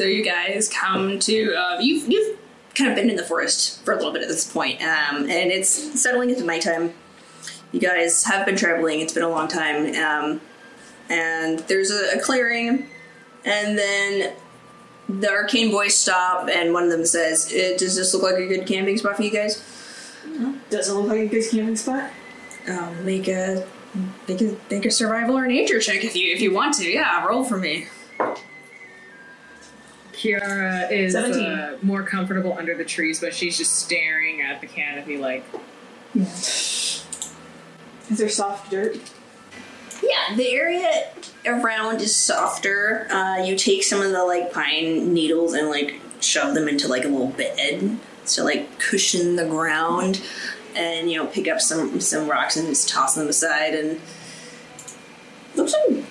So 0.00 0.06
you 0.06 0.24
guys 0.24 0.70
come 0.70 1.18
to 1.18 1.54
uh, 1.54 1.78
you've 1.78 2.10
you've 2.10 2.38
kind 2.74 2.88
of 2.88 2.96
been 2.96 3.10
in 3.10 3.16
the 3.16 3.22
forest 3.22 3.84
for 3.84 3.92
a 3.92 3.96
little 3.98 4.14
bit 4.14 4.22
at 4.22 4.28
this 4.28 4.50
point, 4.50 4.80
um, 4.80 5.28
and 5.28 5.52
it's 5.52 5.68
settling 6.00 6.30
into 6.30 6.42
nighttime. 6.42 6.94
You 7.70 7.80
guys 7.80 8.24
have 8.24 8.46
been 8.46 8.56
traveling; 8.56 9.00
it's 9.00 9.12
been 9.12 9.24
a 9.24 9.28
long 9.28 9.46
time, 9.46 9.94
um, 9.96 10.40
and 11.10 11.58
there's 11.68 11.90
a, 11.90 12.16
a 12.16 12.20
clearing, 12.22 12.88
and 13.44 13.76
then 13.76 14.32
the 15.06 15.30
arcane 15.30 15.70
boys 15.70 15.96
stop, 15.96 16.48
and 16.48 16.72
one 16.72 16.84
of 16.84 16.90
them 16.90 17.04
says, 17.04 17.52
"Eh, 17.54 17.76
"Does 17.76 17.94
this 17.94 18.14
look 18.14 18.22
like 18.22 18.36
a 18.36 18.46
good 18.46 18.66
camping 18.66 18.96
spot 18.96 19.16
for 19.16 19.22
you 19.22 19.30
guys? 19.30 19.62
Does 20.70 20.88
it 20.88 20.94
look 20.94 21.08
like 21.08 21.20
a 21.20 21.26
good 21.26 21.44
camping 21.50 21.76
spot. 21.76 22.08
Um, 22.66 23.04
make 23.04 23.28
a 23.28 23.68
make 24.26 24.40
a 24.40 24.56
make 24.70 24.86
a 24.86 24.90
survival 24.90 25.36
or 25.36 25.46
nature 25.46 25.78
check 25.78 26.04
if 26.04 26.16
you 26.16 26.32
if 26.32 26.40
you 26.40 26.54
want 26.54 26.76
to. 26.76 26.90
Yeah, 26.90 27.22
roll 27.26 27.44
for 27.44 27.58
me. 27.58 27.88
Kiara 30.20 30.90
is 30.92 31.14
uh, 31.14 31.78
more 31.80 32.02
comfortable 32.02 32.52
under 32.58 32.76
the 32.76 32.84
trees, 32.84 33.20
but 33.20 33.34
she's 33.34 33.56
just 33.56 33.78
staring 33.78 34.42
at 34.42 34.60
the 34.60 34.66
canopy 34.66 35.16
like, 35.16 35.44
Yeah. 36.12 36.24
Is 36.24 38.18
there 38.18 38.28
soft 38.28 38.70
dirt? 38.70 38.98
Yeah, 40.02 40.36
the 40.36 40.50
area 40.50 41.08
around 41.46 42.02
is 42.02 42.14
softer. 42.14 43.06
Uh, 43.10 43.44
you 43.44 43.56
take 43.56 43.82
some 43.82 44.02
of 44.02 44.12
the 44.12 44.24
like 44.24 44.52
pine 44.52 45.14
needles 45.14 45.54
and 45.54 45.70
like 45.70 46.00
shove 46.20 46.54
them 46.54 46.68
into 46.68 46.88
like 46.88 47.04
a 47.04 47.08
little 47.08 47.28
bed 47.28 47.98
to 48.26 48.44
like 48.44 48.78
cushion 48.78 49.36
the 49.36 49.46
ground, 49.46 50.20
and 50.74 51.10
you 51.10 51.16
know 51.16 51.26
pick 51.28 51.48
up 51.48 51.60
some 51.60 52.00
some 52.00 52.28
rocks 52.28 52.56
and 52.56 52.66
just 52.68 52.88
toss 52.88 53.14
them 53.14 53.28
aside 53.28 53.74
and 53.74 54.00
looks 55.54 55.74
like 55.88 56.04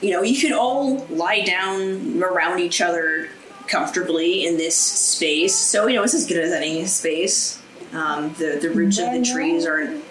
you 0.00 0.10
know 0.10 0.22
you 0.22 0.40
could 0.40 0.52
all 0.52 1.04
lie 1.06 1.42
down 1.42 2.22
around 2.22 2.60
each 2.60 2.80
other 2.80 3.28
comfortably 3.66 4.46
in 4.46 4.56
this 4.56 4.76
space. 4.76 5.54
So 5.54 5.86
you 5.86 5.96
know 5.96 6.02
it's 6.02 6.14
as 6.14 6.26
good 6.26 6.38
as 6.38 6.52
any 6.52 6.84
space. 6.86 7.62
Um, 7.92 8.34
the 8.34 8.58
the 8.60 8.70
roots 8.70 8.98
of 8.98 9.12
the 9.12 9.22
trees 9.22 9.66
aren't 9.66 10.04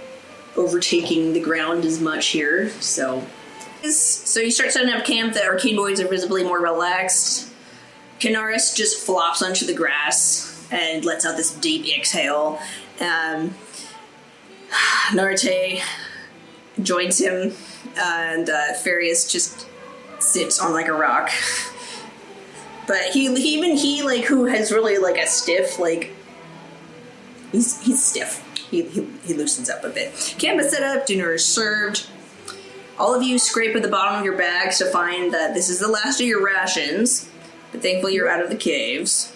overtaking 0.60 1.34
the 1.34 1.40
ground 1.40 1.86
as 1.86 2.02
much 2.02 2.28
here. 2.28 2.70
So, 2.82 3.26
so 3.84 4.40
you 4.40 4.52
start 4.52 4.72
setting 4.72 4.92
up 4.92 5.06
camp. 5.06 5.34
The 5.34 5.44
arcane 5.44 5.76
boys 5.76 6.00
are 6.00 6.08
visibly 6.08 6.44
more 6.44 6.60
relaxed. 6.60 7.52
Canaris 8.20 8.76
just 8.76 9.06
flops 9.06 9.42
onto 9.42 9.66
the 9.66 9.74
grass 9.74 10.68
and 10.72 11.06
lets 11.06 11.26
out 11.26 11.38
this 11.38 11.54
deep 11.56 11.88
exhale. 11.88 12.60
Um, 13.00 13.56
Narte 15.14 15.82
joins 16.84 17.20
him, 17.20 17.54
and 17.98 18.50
uh, 18.50 18.74
Farius 18.84 19.32
just 19.32 19.69
sits 20.20 20.60
on 20.60 20.74
like 20.74 20.88
a 20.88 20.94
rock. 20.94 21.32
But 22.88 23.12
he, 23.14 23.28
even 23.28 23.78
he 23.78 24.02
like 24.04 24.26
who 24.26 24.46
has 24.46 24.72
really 24.72 24.98
like 24.98 25.18
a 25.18 25.28
stiff 25.28 25.78
like 25.78 26.12
he's 27.52 27.82
he's 27.82 28.04
stiff. 28.04 28.44
He, 28.70 28.84
he, 28.84 29.08
he 29.24 29.34
loosens 29.34 29.70
up 29.70 29.84
a 29.84 29.90
bit. 29.90 30.36
Camp 30.38 30.60
is 30.60 30.72
set 30.72 30.84
up, 30.84 31.06
dinner 31.06 31.34
is 31.34 31.46
served. 31.46 32.08
All 33.00 33.16
of 33.16 33.24
you 33.24 33.40
scrape 33.40 33.76
at 33.76 33.82
the 33.82 33.88
bottom 33.88 34.20
of 34.20 34.26
your 34.26 34.38
bags 34.38 34.78
to 34.80 34.86
find 34.86 35.34
that 35.34 35.54
this 35.54 35.70
is 35.70 35.80
the 35.80 35.88
last 35.88 36.20
of 36.20 36.28
your 36.28 36.44
rations, 36.44 37.30
but 37.72 37.82
thankfully 37.82 38.14
you're 38.14 38.30
out 38.30 38.44
of 38.44 38.50
the 38.50 38.56
caves. 38.56 39.36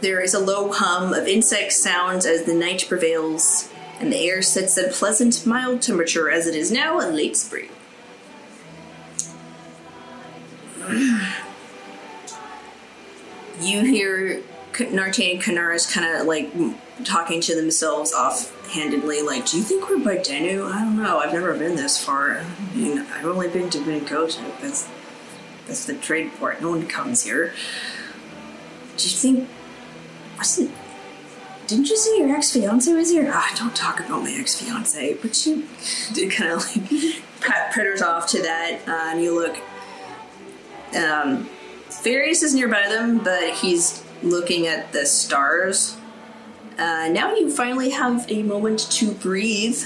There 0.00 0.20
is 0.20 0.34
a 0.34 0.38
low 0.38 0.72
hum 0.72 1.14
of 1.14 1.26
insect 1.26 1.72
sounds 1.72 2.26
as 2.26 2.44
the 2.44 2.54
night 2.54 2.84
prevails, 2.88 3.70
and 3.98 4.12
the 4.12 4.28
air 4.28 4.42
sits 4.42 4.76
at 4.76 4.90
a 4.90 4.92
pleasant, 4.92 5.46
mild 5.46 5.80
temperature 5.80 6.30
as 6.30 6.46
it 6.46 6.54
is 6.54 6.70
now 6.70 7.00
in 7.00 7.14
late 7.14 7.36
spring. 7.36 7.68
You 13.60 13.80
hear 13.80 14.42
Narte 14.74 15.32
and 15.32 15.42
Kanaris 15.42 15.90
kind 15.90 16.20
of 16.20 16.26
like 16.26 16.52
talking 17.04 17.40
to 17.42 17.54
themselves 17.54 18.12
offhandedly, 18.12 19.22
like, 19.22 19.46
"Do 19.46 19.56
you 19.56 19.62
think 19.62 19.88
we're 19.88 19.98
by 19.98 20.16
Denu? 20.18 20.70
I 20.70 20.80
don't 20.80 21.02
know. 21.02 21.18
I've 21.18 21.32
never 21.32 21.54
been 21.54 21.76
this 21.76 22.02
far. 22.02 22.38
I 22.38 22.76
mean, 22.76 22.98
I've 22.98 23.24
only 23.24 23.48
been 23.48 23.70
to 23.70 23.78
Benkota. 23.78 24.42
That's 24.60 24.86
that's 25.66 25.86
the 25.86 25.94
trade 25.94 26.30
port. 26.38 26.60
No 26.60 26.70
one 26.70 26.86
comes 26.86 27.22
here. 27.24 27.52
Do 28.96 29.08
you 29.08 29.16
think? 29.16 29.48
Wasn't? 30.36 30.70
Didn't 31.66 31.88
you 31.88 31.96
say 31.96 32.18
your 32.18 32.36
ex 32.36 32.52
fiance 32.52 32.92
was 32.92 33.10
here? 33.10 33.30
Ah, 33.32 33.52
don't 33.58 33.74
talk 33.74 33.98
about 34.00 34.22
my 34.22 34.32
ex 34.38 34.60
fiance. 34.60 35.14
But 35.14 35.46
you 35.46 35.66
did 36.12 36.30
kind 36.30 36.52
of 36.52 36.64
like 36.66 37.22
pat 37.40 37.72
Predators 37.72 38.02
off 38.02 38.26
to 38.28 38.42
that, 38.42 38.80
uh, 38.86 39.10
and 39.12 39.22
you 39.22 39.34
look. 39.34 39.56
Um, 40.96 41.48
Farius 41.90 42.42
is 42.42 42.54
nearby 42.54 42.88
them, 42.88 43.18
but 43.18 43.54
he's 43.54 44.04
looking 44.22 44.66
at 44.66 44.92
the 44.92 45.06
stars. 45.06 45.96
Uh, 46.78 47.08
now 47.08 47.34
you 47.34 47.50
finally 47.50 47.90
have 47.90 48.30
a 48.30 48.42
moment 48.42 48.90
to 48.92 49.12
breathe. 49.12 49.82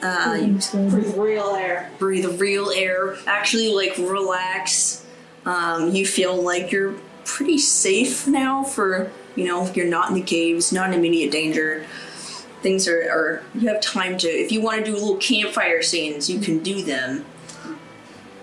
Uh, 0.00 0.38
you 0.40 0.58
Breathe 0.90 1.16
real 1.16 1.56
air. 1.56 1.90
breathe 1.98 2.40
real 2.40 2.70
air, 2.70 3.16
actually 3.26 3.72
like 3.74 3.98
relax. 3.98 5.04
Um, 5.44 5.90
you 5.90 6.06
feel 6.06 6.40
like 6.40 6.70
you're 6.70 6.94
pretty 7.24 7.58
safe 7.58 8.26
now 8.26 8.62
for, 8.62 9.10
you 9.34 9.44
know, 9.44 9.70
you're 9.72 9.88
not 9.88 10.08
in 10.08 10.14
the 10.14 10.22
caves, 10.22 10.72
not 10.72 10.88
in 10.92 10.94
immediate 10.98 11.32
danger. 11.32 11.84
Things 12.62 12.86
are, 12.88 13.00
are 13.10 13.42
you 13.54 13.68
have 13.68 13.80
time 13.80 14.18
to, 14.18 14.28
if 14.28 14.52
you 14.52 14.60
want 14.60 14.84
to 14.84 14.84
do 14.84 14.92
little 14.92 15.16
campfire 15.16 15.82
scenes, 15.82 16.30
you 16.30 16.38
can 16.38 16.60
do 16.62 16.82
them. 16.82 17.24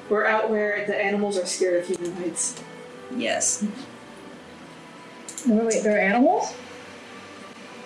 We're 0.09 0.25
out 0.25 0.50
where 0.50 0.85
the 0.85 0.95
animals 0.95 1.38
are 1.38 1.45
scared 1.45 1.81
of 1.81 1.88
humanoids. 1.88 2.62
Yes. 3.15 3.63
Wait, 5.47 5.63
wait, 5.63 5.83
there 5.83 5.95
are 5.97 6.00
animals? 6.00 6.53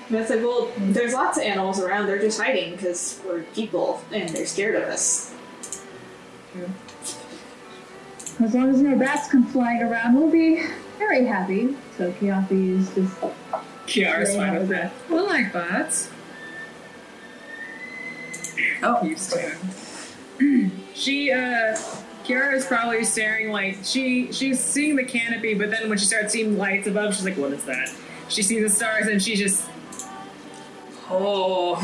And 0.10 0.18
it's 0.18 0.30
like, 0.30 0.40
well, 0.40 0.72
there's 0.78 1.14
lots 1.14 1.38
of 1.38 1.44
animals 1.44 1.80
around. 1.80 2.08
They're 2.08 2.20
just 2.20 2.40
hiding 2.40 2.72
because 2.76 3.22
we're 3.26 3.44
people 3.54 4.02
and 4.12 4.28
they're 4.30 4.46
scared 4.46 4.76
of 4.76 4.84
us. 4.84 5.34
As 8.42 8.54
long 8.56 8.70
as 8.70 8.82
no 8.82 8.98
bats 8.98 9.30
come 9.30 9.46
flying 9.46 9.82
around, 9.84 10.16
we'll 10.16 10.32
be 10.32 10.64
very 10.98 11.26
happy. 11.26 11.76
So 11.98 12.12
Kiapi 12.14 12.80
is 12.80 12.90
just 12.96 13.16
Kiara's 13.86 14.30
They 14.30 14.36
fine 14.38 14.54
have 14.54 14.62
with 14.64 14.72
a- 14.72 14.74
that. 14.74 14.92
I 15.10 15.14
like 15.14 15.54
bats. 15.54 16.10
Oh, 18.82 19.04
Used 19.04 19.32
to. 19.34 19.52
she, 20.94 21.32
uh, 21.32 21.78
Kiara 22.30 22.54
is 22.54 22.66
probably 22.68 23.04
staring 23.06 23.52
like 23.52 23.80
she 23.84 24.32
she's 24.32 24.60
seeing 24.60 24.96
the 24.96 25.04
canopy, 25.04 25.56
but 25.56 25.72
then 25.72 25.90
when 25.90 25.98
she 25.98 26.06
starts 26.06 26.32
seeing 26.32 26.60
lights 26.60 26.86
above, 26.86 27.16
she's 27.16 27.26
like, 27.26 27.38
"What 27.38 27.52
is 27.54 27.66
that?" 27.66 27.92
She 28.28 28.44
sees 28.44 28.62
the 28.62 28.70
stars 28.70 29.08
and 29.08 29.20
she 29.20 29.36
just 29.36 29.68
oh, 31.10 31.76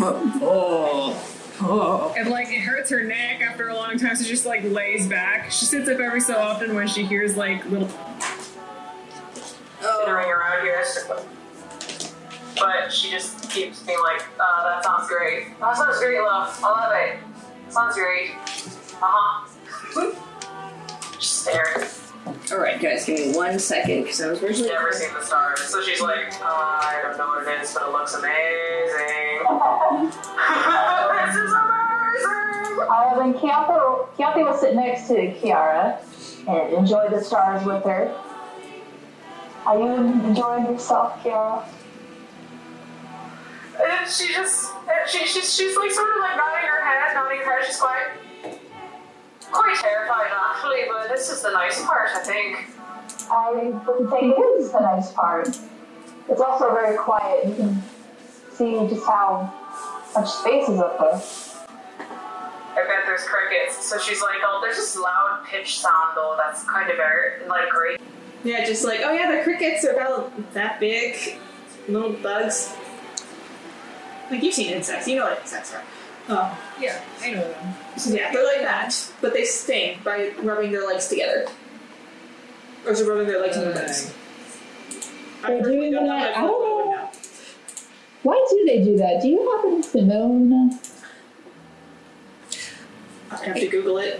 oh, 0.44 1.20
oh. 1.62 2.14
and 2.16 2.30
like 2.30 2.50
it 2.50 2.60
hurts 2.60 2.92
her 2.92 3.04
neck 3.04 3.42
after 3.42 3.70
a 3.70 3.74
long 3.74 3.98
time, 3.98 4.16
so 4.16 4.24
she 4.24 4.30
just 4.30 4.46
like 4.46 4.64
lays 4.66 5.08
back. 5.08 5.50
She 5.52 5.66
sits 5.66 5.90
up 5.90 6.00
every 6.00 6.22
so 6.22 6.38
often 6.38 6.76
when 6.76 6.88
she 6.88 7.04
hears 7.04 7.36
like 7.36 7.66
little 7.66 7.90
skittering 9.80 10.30
around 10.30 10.62
here. 10.62 10.86
But 12.56 12.94
she 12.94 13.10
just 13.10 13.50
keeps 13.50 13.82
being 13.82 13.98
like, 14.04 14.22
uh, 14.40 14.64
that 14.64 14.84
sounds 14.84 15.10
great. 15.10 15.48
Oh, 15.60 15.66
that 15.66 15.78
sounds 15.78 15.98
great, 15.98 16.22
love. 16.22 16.60
I 16.64 16.70
love 16.70 16.94
it. 16.94 17.74
Sounds 17.74 17.96
great. 17.96 18.30
Uh 19.02 19.08
huh. 19.08 20.16
Stare. 21.20 21.88
All 22.52 22.58
right, 22.60 22.82
guys, 22.82 23.06
give 23.06 23.20
me 23.20 23.36
one 23.36 23.60
second 23.60 24.04
because 24.04 24.22
I 24.22 24.30
was 24.30 24.42
originally. 24.42 24.70
Never 24.70 24.92
seen 24.92 25.14
the 25.14 25.22
stars. 25.22 25.60
So 25.62 25.82
she's 25.84 26.02
like, 26.02 26.34
uh, 26.42 26.46
I 26.46 27.00
don't 27.04 27.18
know 27.18 27.28
what 27.28 27.48
it 27.48 27.62
is, 27.62 27.74
but 27.74 27.84
it 27.88 27.92
looks 27.92 28.14
amazing. 28.14 29.46
this 31.26 31.36
is 31.36 31.54
amazing! 31.54 31.96
Uh, 32.90 33.16
then 33.18 33.40
Chianti, 33.40 33.74
Chianti 34.18 34.44
will 34.44 34.58
sit 34.58 34.76
next 34.76 35.08
to 35.08 35.14
Kiara 35.14 36.00
and 36.48 36.74
enjoy 36.74 37.10
the 37.10 37.24
stars 37.24 37.66
with 37.66 37.84
her. 37.84 38.16
Are 39.66 39.80
you 39.80 39.94
enjoying 39.94 40.66
yourself, 40.66 41.14
Kiara? 41.24 41.66
And 43.84 44.10
she 44.10 44.34
just, 44.34 44.72
and 44.74 45.10
she, 45.10 45.26
she's, 45.26 45.54
she's 45.54 45.76
like 45.76 45.92
sort 45.92 46.10
of 46.16 46.20
like 46.22 46.38
nodding 46.38 46.70
her 46.70 46.84
head, 46.84 47.14
nodding 47.14 47.40
her 47.40 47.58
head. 47.58 47.66
She's 47.66 47.78
quite, 47.78 48.08
quite 49.52 49.78
terrified 49.82 50.32
actually, 50.32 50.84
but 50.88 51.10
this 51.10 51.30
is 51.30 51.42
the 51.42 51.52
nice 51.52 51.84
part, 51.84 52.10
I 52.14 52.20
think. 52.20 52.58
I 53.32 53.52
would 53.52 54.10
think 54.10 54.36
it 54.38 54.42
is 54.60 54.72
the 54.72 54.80
nice 54.80 55.12
part. 55.14 55.48
It's 56.30 56.42
also 56.42 56.74
very 56.74 56.98
quiet. 56.98 57.48
You 57.48 57.56
can 57.56 57.84
see 58.54 58.74
just 58.88 59.06
how 59.06 59.54
much 60.16 60.30
space 60.30 60.70
is 60.70 60.80
up 60.80 60.98
there. 61.00 61.22
I 62.78 62.86
bet 62.88 63.06
there's 63.06 63.24
crickets. 63.24 63.86
So 63.86 63.98
she's 63.98 64.22
like, 64.22 64.40
oh, 64.44 64.60
there's 64.62 64.78
this 64.78 64.98
loud 64.98 65.44
pitch 65.48 65.80
sound 65.80 66.16
though. 66.16 66.36
That's 66.38 66.64
kind 66.64 66.90
of 66.90 66.98
very 66.98 67.48
like 67.48 67.70
great. 67.70 68.00
Yeah, 68.44 68.66
just 68.66 68.84
like, 68.84 69.02
oh 69.04 69.14
yeah, 69.14 69.36
the 69.36 69.44
crickets 69.44 69.86
are 69.86 69.94
about 69.94 70.54
that 70.54 70.80
big. 70.80 71.38
Little 71.88 72.14
bugs. 72.14 72.76
Like, 74.30 74.42
you've 74.42 74.54
seen 74.56 74.74
insects, 74.74 75.08
you 75.08 75.18
know 75.18 75.26
what 75.26 75.40
insects 75.40 75.74
are. 75.74 75.84
Oh, 76.28 76.58
Yeah, 76.80 77.00
I 77.22 77.32
know 77.32 77.48
them. 77.52 77.74
so 77.98 78.14
yeah, 78.14 78.32
they're 78.32 78.44
like 78.46 78.62
that, 78.62 78.96
but 79.22 79.34
they 79.34 79.46
sting 79.46 80.00
by 80.04 80.32
rubbing 80.42 80.72
their 80.72 80.86
legs 80.88 81.08
together. 81.08 81.46
Or 82.86 82.92
is 82.92 83.02
it 83.02 83.08
rubbing 83.08 83.28
their 83.28 83.42
legs 83.42 83.58
and 83.58 83.68
their 83.68 83.74
legs? 83.76 84.14
I 85.44 85.50
They're 85.50 85.58
really 85.64 85.92
doing 85.92 85.94
don't 85.94 86.08
know 86.08 86.20
that- 86.20 86.38
I 86.38 86.44
I 86.44 86.48
don't 86.48 86.78
would 86.88 86.92
know. 86.96 87.10
Why 88.24 88.46
do 88.50 88.66
they 88.66 88.84
do 88.84 88.98
that? 88.98 89.22
Do 89.22 89.28
you 89.28 89.52
happen 89.56 89.82
to 89.84 90.02
know? 90.02 90.80
I 93.32 93.36
have 93.46 93.56
to 93.56 93.68
Google 93.68 93.98
it. 94.00 94.20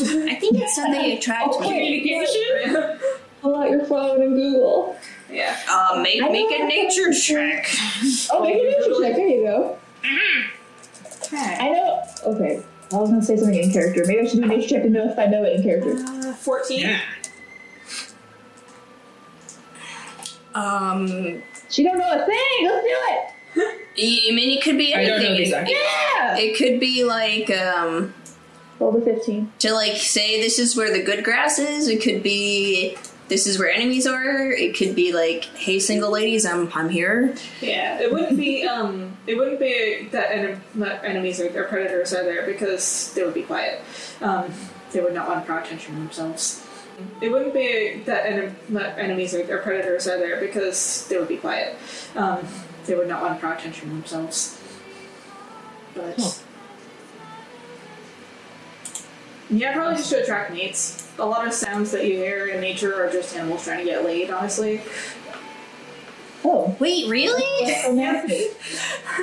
I 0.00 0.34
think 0.34 0.56
it's 0.58 0.74
something 0.74 1.00
they 1.00 1.18
attract 1.18 1.60
me. 1.60 1.66
Communication? 1.68 2.98
Pull 3.42 3.54
out 3.56 3.70
your 3.70 3.84
phone 3.84 4.22
and 4.22 4.34
Google. 4.34 4.96
yeah. 5.30 5.56
Uh, 5.70 6.00
make 6.02 6.20
make 6.32 6.50
a 6.50 6.64
nature 6.64 7.12
check. 7.12 7.68
Oh, 8.32 8.42
make 8.42 8.54
a 8.56 8.58
nature 8.58 9.00
check. 9.02 9.16
There 9.16 9.28
you 9.28 9.42
go. 9.44 9.78
Okay. 11.34 11.56
I 11.60 11.68
know. 11.70 12.02
Okay. 12.26 12.62
I 12.92 12.96
was 12.96 13.10
gonna 13.10 13.22
say 13.22 13.36
something 13.36 13.58
in 13.58 13.72
character. 13.72 14.04
Maybe 14.06 14.20
I 14.20 14.26
should 14.26 14.38
do 14.40 14.44
a 14.44 14.46
nature 14.48 14.68
check 14.68 14.82
to 14.84 14.90
know 14.90 15.10
if 15.10 15.18
I 15.18 15.26
know 15.26 15.42
it 15.44 15.56
in 15.56 15.62
character. 15.62 15.96
Uh, 16.06 16.32
14. 16.34 16.96
Um, 20.54 21.42
She 21.70 21.82
don't 21.82 21.98
know 21.98 22.12
a 22.12 22.24
thing. 22.26 22.66
Let's 22.68 22.84
do 22.86 22.88
it. 22.90 23.30
I 23.96 24.30
I 24.30 24.34
mean, 24.34 24.56
it 24.58 24.62
could 24.62 24.76
be 24.78 24.94
I 24.94 24.98
anything. 25.02 25.20
don't 25.22 25.30
know 25.32 25.36
these 25.36 25.52
It- 25.52 25.68
Yeah. 25.68 26.36
It 26.36 26.56
could 26.56 26.80
be 26.80 27.04
like 27.04 27.50
um 27.50 28.14
Roll 28.80 28.92
the 28.92 29.00
fifteen. 29.04 29.52
to 29.60 29.72
like 29.72 29.96
say 29.96 30.40
this 30.40 30.58
is 30.58 30.76
where 30.76 30.92
the 30.92 31.02
good 31.02 31.24
grass 31.24 31.58
is. 31.58 31.88
It 31.88 32.02
could 32.02 32.22
be 32.22 32.96
this 33.28 33.46
is 33.46 33.58
where 33.58 33.70
enemies 33.70 34.06
are. 34.06 34.50
It 34.50 34.76
could 34.76 34.94
be 34.94 35.12
like 35.12 35.44
hey 35.56 35.78
single 35.78 36.10
ladies, 36.10 36.44
I'm 36.46 36.70
I'm 36.74 36.88
here. 36.90 37.34
Yeah, 37.60 38.00
it 38.00 38.12
wouldn't 38.12 38.36
be 38.36 38.64
um, 38.66 39.16
it 39.26 39.36
wouldn't 39.36 39.58
be 39.60 40.08
that, 40.12 40.30
en- 40.30 40.62
enemies 41.04 41.40
or, 41.40 41.46
or 41.58 41.64
predators 41.64 42.12
are 42.12 42.22
there 42.24 42.46
because 42.46 43.12
they 43.14 43.24
would 43.24 43.34
be 43.34 43.42
quiet. 43.42 43.80
Um, 44.20 44.52
they 44.92 45.00
would 45.00 45.14
not 45.14 45.28
want 45.28 45.40
to 45.42 45.46
draw 45.46 45.58
attention 45.62 45.94
to 45.94 46.00
themselves. 46.00 46.60
It 47.20 47.28
wouldn't 47.30 47.52
be 47.54 48.02
that, 48.06 48.26
en- 48.26 48.54
enemies 48.98 49.34
or, 49.34 49.40
or 49.52 49.58
predators 49.58 50.06
are 50.06 50.16
there 50.18 50.38
because 50.40 51.08
they 51.08 51.18
would 51.18 51.26
be 51.26 51.38
quiet. 51.38 51.76
Um, 52.14 52.46
they 52.86 52.94
would 52.94 53.08
not 53.08 53.20
want 53.22 53.34
to 53.34 53.40
draw 53.40 53.52
attention 53.56 53.88
to 53.88 53.94
themselves. 53.96 54.60
But 55.94 56.14
Huh. 56.18 56.30
Yeah, 59.54 59.72
probably 59.74 59.96
just 59.96 60.10
to 60.10 60.22
attract 60.22 60.52
mates. 60.52 61.10
A 61.18 61.24
lot 61.24 61.46
of 61.46 61.52
sounds 61.54 61.90
that 61.92 62.04
you 62.06 62.14
hear 62.16 62.46
in 62.48 62.60
nature 62.60 62.94
are 63.04 63.10
just 63.10 63.34
animals 63.36 63.64
trying 63.64 63.78
to 63.78 63.84
get 63.84 64.04
laid. 64.04 64.30
Honestly, 64.30 64.80
Oh, 66.46 66.76
Wait, 66.78 67.08
really? 67.08 67.42
romantic. 67.88 68.54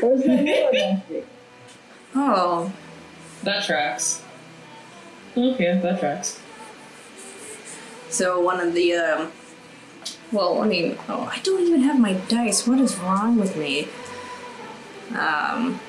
Where's 0.01 0.23
the 0.23 0.29
real 0.29 0.65
romantic? 0.67 1.27
Oh, 2.15 2.71
That 3.43 3.63
tracks. 3.63 4.23
Okay, 5.37 5.79
that 5.81 5.99
tracks. 5.99 6.39
so 8.09 8.39
one 8.41 8.59
of 8.59 8.73
the 8.73 8.93
um. 8.95 9.31
Well, 10.31 10.61
I 10.61 10.67
mean, 10.67 10.97
oh, 11.09 11.29
I 11.31 11.39
don't 11.43 11.61
even 11.61 11.81
have 11.81 11.99
my 11.99 12.13
dice. 12.13 12.65
What 12.67 12.79
is 12.79 12.97
wrong 12.97 13.37
with 13.37 13.55
me? 13.57 13.87
Um, 15.17 15.79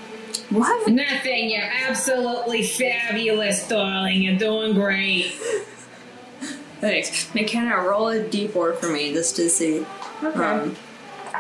we'll 0.53 0.89
Nothing. 0.89 1.51
You're 1.51 1.71
absolutely 1.89 2.63
fabulous, 2.63 3.67
darling. 3.69 4.23
You're 4.23 4.39
doing 4.39 4.75
great. 4.75 5.33
Thanks. 6.81 7.33
McKenna, 7.35 7.77
roll 7.77 8.09
a 8.09 8.23
d4 8.25 8.77
for 8.77 8.89
me 8.89 9.13
just 9.13 9.37
to 9.37 9.49
see. 9.49 9.87
okay. 10.23 10.45
Um, 10.45 10.77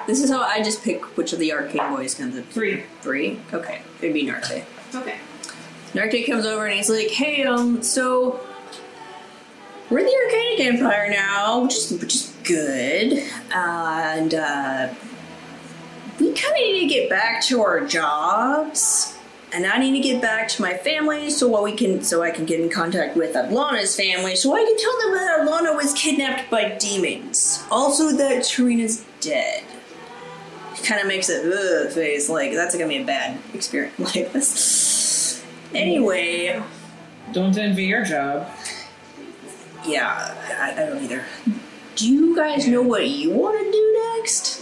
this 0.06 0.22
is 0.22 0.30
how 0.30 0.42
I 0.42 0.62
just 0.62 0.82
pick 0.82 1.16
which 1.16 1.32
of 1.32 1.38
the 1.38 1.52
arcane 1.52 1.94
boys 1.94 2.14
comes 2.14 2.36
in. 2.36 2.44
Three. 2.44 2.84
Three? 3.00 3.40
Okay. 3.52 3.82
It'd 4.00 4.14
be 4.14 4.24
Narte. 4.24 4.64
Okay. 4.94 5.18
Narte 5.94 6.26
comes 6.26 6.46
over 6.46 6.66
and 6.66 6.74
he's 6.74 6.88
like, 6.88 7.08
hey, 7.08 7.44
um, 7.44 7.82
so 7.82 8.40
we're 9.90 10.02
the 10.02 10.16
Arcanic 10.30 10.60
Empire 10.60 11.10
now, 11.10 11.60
which 11.62 11.74
is, 11.74 11.90
which 12.00 12.14
is 12.14 12.34
good. 12.44 13.22
And, 13.52 14.34
uh, 14.34 14.94
we 16.20 16.32
kind 16.32 16.52
of 16.54 16.58
need 16.60 16.80
to 16.80 16.86
get 16.86 17.08
back 17.10 17.42
to 17.44 17.62
our 17.62 17.80
jobs. 17.86 19.16
And 19.54 19.66
I 19.66 19.76
need 19.78 19.92
to 19.92 20.08
get 20.08 20.22
back 20.22 20.48
to 20.48 20.62
my 20.62 20.72
family 20.78 21.28
so 21.28 21.46
what 21.46 21.62
we 21.62 21.72
can 21.72 22.02
so 22.02 22.22
I 22.22 22.30
can 22.30 22.46
get 22.46 22.58
in 22.58 22.70
contact 22.70 23.16
with 23.18 23.34
Ablana's 23.34 23.94
family 23.94 24.34
so 24.34 24.54
I 24.54 24.64
can 24.64 24.78
tell 24.78 24.98
them 25.02 25.12
that 25.12 25.40
Ablana 25.40 25.76
was 25.76 25.92
kidnapped 25.92 26.50
by 26.50 26.70
demons. 26.78 27.62
Also 27.70 28.12
that 28.16 28.44
Tarina's 28.44 29.04
dead. 29.20 29.62
Kind 30.84 31.02
of 31.02 31.06
makes 31.06 31.28
a 31.28 31.42
ugh 31.84 31.92
face 31.92 32.28
like 32.30 32.52
that's 32.52 32.74
gonna 32.74 32.88
be 32.88 32.96
a 32.96 33.04
bad 33.04 33.38
experience 33.52 33.98
like 34.16 34.32
this. 34.32 35.44
Anyway, 35.74 36.60
Don't 37.32 37.56
envy 37.56 37.84
your 37.84 38.04
job. 38.04 38.48
yeah, 39.86 40.34
I, 40.58 40.72
I 40.82 40.86
don't 40.86 41.04
either. 41.04 41.24
Do 41.96 42.08
you 42.10 42.34
guys 42.34 42.66
know 42.66 42.80
what 42.82 43.06
you 43.08 43.30
want 43.32 43.58
to 43.58 43.70
do 43.70 44.16
next? 44.16 44.61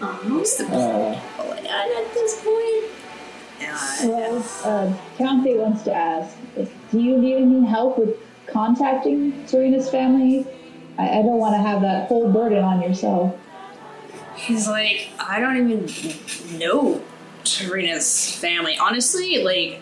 Um, 0.00 0.38
What's 0.38 0.56
the 0.56 0.64
Oh. 0.64 1.20
plan 1.38 1.64
at 1.66 2.14
this 2.14 2.40
point? 2.42 2.84
Uh, 3.62 3.96
Well, 4.04 4.36
uh, 4.64 4.92
Counthy 5.18 5.56
wants 5.56 5.82
to 5.84 5.94
ask, 5.94 6.36
like, 6.56 6.70
do 6.90 7.00
you 7.00 7.16
need 7.18 7.36
any 7.36 7.66
help 7.66 7.98
with 7.98 8.10
contacting 8.46 9.32
Serena's 9.46 9.88
family? 9.88 10.46
I, 10.98 11.08
I 11.20 11.22
don't 11.22 11.38
want 11.38 11.54
to 11.54 11.60
have 11.62 11.80
that 11.82 12.08
whole 12.08 12.30
burden 12.30 12.62
on 12.62 12.82
yourself. 12.82 13.34
He's 14.34 14.68
like, 14.68 15.08
I 15.18 15.40
don't 15.40 15.56
even 15.56 16.58
know 16.58 17.00
Tarina's 17.44 18.36
family. 18.36 18.76
Honestly, 18.76 19.42
like, 19.42 19.80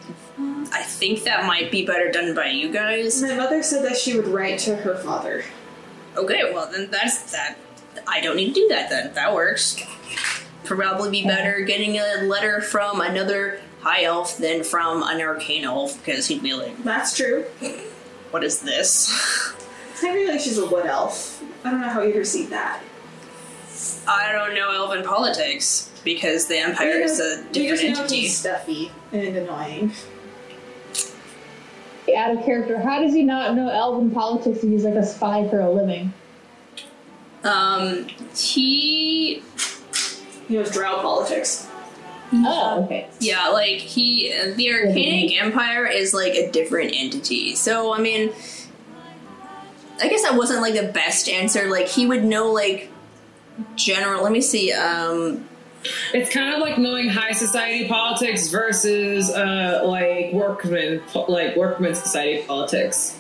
I 0.72 0.82
think 0.84 1.24
that 1.24 1.44
might 1.46 1.70
be 1.72 1.84
better 1.84 2.10
done 2.12 2.34
by 2.34 2.48
you 2.50 2.72
guys. 2.72 3.20
My 3.20 3.34
mother 3.34 3.62
said 3.64 3.84
that 3.84 3.96
she 3.96 4.16
would 4.16 4.28
write 4.28 4.60
to 4.60 4.76
her 4.76 4.96
father. 4.96 5.44
Okay, 6.16 6.52
well 6.52 6.70
then 6.70 6.88
that's 6.90 7.32
that. 7.32 7.56
I 8.06 8.20
don't 8.20 8.36
need 8.36 8.48
to 8.48 8.60
do 8.60 8.68
that 8.68 8.90
then. 8.90 9.12
That 9.14 9.34
works. 9.34 9.76
Probably 10.64 11.10
be 11.10 11.24
better 11.26 11.60
getting 11.60 11.96
a 11.98 12.22
letter 12.22 12.60
from 12.60 13.00
another 13.00 13.60
high 13.80 14.04
elf 14.04 14.38
than 14.38 14.64
from 14.64 15.02
an 15.02 15.20
arcane 15.20 15.64
elf 15.64 15.98
because 16.04 16.26
he'd 16.28 16.42
be 16.42 16.54
like, 16.54 16.82
That's 16.84 17.14
true. 17.16 17.44
"What 18.30 18.42
is 18.44 18.60
this?" 18.60 19.12
I 20.02 20.12
feel 20.12 20.30
like 20.30 20.40
she's 20.40 20.58
a 20.58 20.66
wood 20.66 20.86
elf. 20.86 21.42
I 21.64 21.70
don't 21.70 21.80
know 21.80 21.88
how 21.88 22.02
you'd 22.02 22.16
receive 22.16 22.50
that. 22.50 22.82
I 24.08 24.32
don't 24.32 24.54
know 24.54 24.70
elven 24.72 25.04
politics 25.04 25.90
because 26.04 26.46
the 26.46 26.58
empire 26.58 27.00
is 27.00 27.20
a 27.20 27.42
You 27.42 27.48
different 27.52 27.70
just 27.70 27.82
know 27.82 27.88
entity. 28.00 28.20
he's 28.22 28.36
stuffy 28.36 28.92
and 29.12 29.36
annoying. 29.36 29.92
Out 32.16 32.36
of 32.36 32.44
character, 32.44 32.78
how 32.78 33.00
does 33.00 33.14
he 33.14 33.22
not 33.22 33.54
know 33.54 33.68
elven 33.68 34.10
politics 34.10 34.58
if 34.62 34.70
he's 34.70 34.84
like 34.84 34.94
a 34.94 35.04
spy 35.06 35.48
for 35.48 35.60
a 35.60 35.70
living? 35.70 36.12
Um, 37.44 38.06
he 38.34 39.42
He 40.48 40.56
knows 40.56 40.70
drow 40.70 41.00
politics. 41.00 41.68
Oh, 42.32 42.82
okay. 42.84 43.06
Yeah, 43.20 43.48
like 43.48 43.78
he, 43.78 44.32
the 44.56 44.66
Arcanic 44.66 45.40
Empire 45.40 45.86
is 45.86 46.12
like 46.12 46.34
a 46.34 46.50
different 46.50 46.92
entity. 46.94 47.54
So 47.54 47.94
I 47.94 48.00
mean, 48.00 48.32
I 50.02 50.08
guess 50.08 50.22
that 50.22 50.34
wasn't 50.34 50.60
like 50.62 50.74
the 50.74 50.88
best 50.88 51.28
answer. 51.28 51.68
Like 51.70 51.86
he 51.86 52.06
would 52.06 52.24
know 52.24 52.50
like 52.50 52.90
general. 53.76 54.22
Let 54.22 54.32
me 54.32 54.40
see. 54.40 54.72
Um, 54.72 55.48
It's 56.12 56.32
kind 56.32 56.54
of 56.54 56.60
like 56.60 56.78
knowing 56.78 57.08
high 57.08 57.32
society 57.32 57.88
politics 57.88 58.48
versus 58.48 59.30
uh, 59.30 59.82
like 59.84 60.32
workman, 60.32 61.02
like 61.28 61.56
workman 61.56 61.94
society 61.94 62.42
politics. 62.46 63.18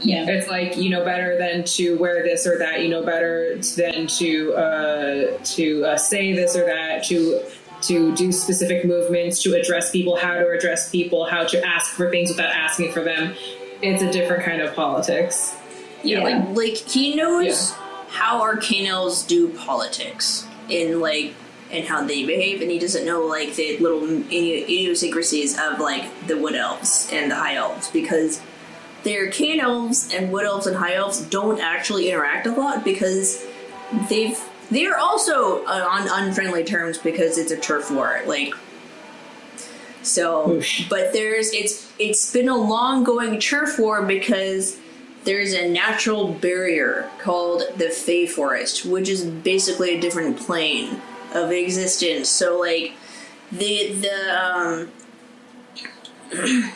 Yeah. 0.00 0.26
It's 0.28 0.48
like 0.48 0.76
you 0.76 0.90
know 0.90 1.04
better 1.04 1.36
than 1.38 1.64
to 1.64 1.98
wear 1.98 2.22
this 2.22 2.46
or 2.46 2.58
that. 2.58 2.82
You 2.82 2.88
know 2.88 3.02
better 3.04 3.56
than 3.76 4.06
to 4.06 4.54
uh, 4.54 5.38
to 5.56 5.84
uh, 5.84 5.96
say 5.96 6.32
this 6.32 6.56
or 6.56 6.64
that. 6.66 7.04
To 7.06 7.42
to 7.82 8.14
do 8.14 8.32
specific 8.32 8.84
movements. 8.84 9.42
To 9.42 9.54
address 9.54 9.90
people. 9.90 10.16
How 10.16 10.34
to 10.34 10.48
address 10.50 10.90
people. 10.90 11.24
How 11.26 11.44
to 11.44 11.64
ask 11.66 11.92
for 11.92 12.10
things 12.10 12.30
without 12.30 12.50
asking 12.54 12.92
for 12.92 13.00
them. 13.02 13.34
It's 13.82 14.02
a 14.02 14.10
different 14.10 14.44
kind 14.44 14.62
of 14.62 14.74
politics. 14.74 15.54
Yeah, 16.02 16.18
Yeah. 16.26 16.38
like 16.46 16.56
like 16.56 16.76
he 16.76 17.14
knows 17.16 17.72
how 18.08 18.40
arcane 18.40 18.86
elves 18.86 19.22
do 19.24 19.48
politics 19.48 20.46
in 20.68 21.00
like 21.00 21.34
and 21.74 21.86
how 21.86 22.04
they 22.04 22.24
behave, 22.24 22.62
and 22.62 22.70
he 22.70 22.78
doesn't 22.78 23.04
know 23.04 23.26
like 23.26 23.54
the 23.54 23.76
little 23.78 24.04
idiosyncrasies 24.04 25.58
of 25.58 25.80
like 25.80 26.26
the 26.26 26.36
wood 26.36 26.54
elves 26.54 27.10
and 27.12 27.30
the 27.30 27.34
high 27.34 27.56
elves 27.56 27.90
because 27.90 28.40
their 29.02 29.26
arcane 29.26 29.60
elves 29.60 30.12
and 30.14 30.32
wood 30.32 30.44
elves 30.44 30.66
and 30.66 30.76
high 30.76 30.94
elves 30.94 31.20
don't 31.22 31.60
actually 31.60 32.10
interact 32.10 32.46
a 32.46 32.52
lot 32.52 32.84
because 32.84 33.44
they've 34.08 34.38
they're 34.70 34.98
also 34.98 35.62
uh, 35.66 35.86
on 35.88 36.08
unfriendly 36.08 36.64
terms 36.64 36.96
because 36.98 37.36
it's 37.36 37.52
a 37.52 37.56
turf 37.56 37.90
war 37.90 38.22
like 38.26 38.54
so 40.02 40.48
Oosh. 40.48 40.88
but 40.88 41.12
there's 41.12 41.52
it's 41.52 41.92
it's 41.98 42.32
been 42.32 42.48
a 42.48 42.56
long 42.56 43.04
going 43.04 43.38
turf 43.38 43.78
war 43.78 44.02
because 44.02 44.78
there's 45.24 45.54
a 45.54 45.68
natural 45.68 46.32
barrier 46.34 47.08
called 47.18 47.62
the 47.76 47.88
Fey 47.88 48.26
Forest, 48.26 48.84
which 48.84 49.08
is 49.08 49.24
basically 49.24 49.96
a 49.96 50.00
different 50.00 50.36
plane 50.36 51.00
of 51.34 51.50
existence. 51.50 52.28
So 52.28 52.58
like 52.58 52.94
the 53.52 53.92
the 53.92 54.40
um 54.40 54.90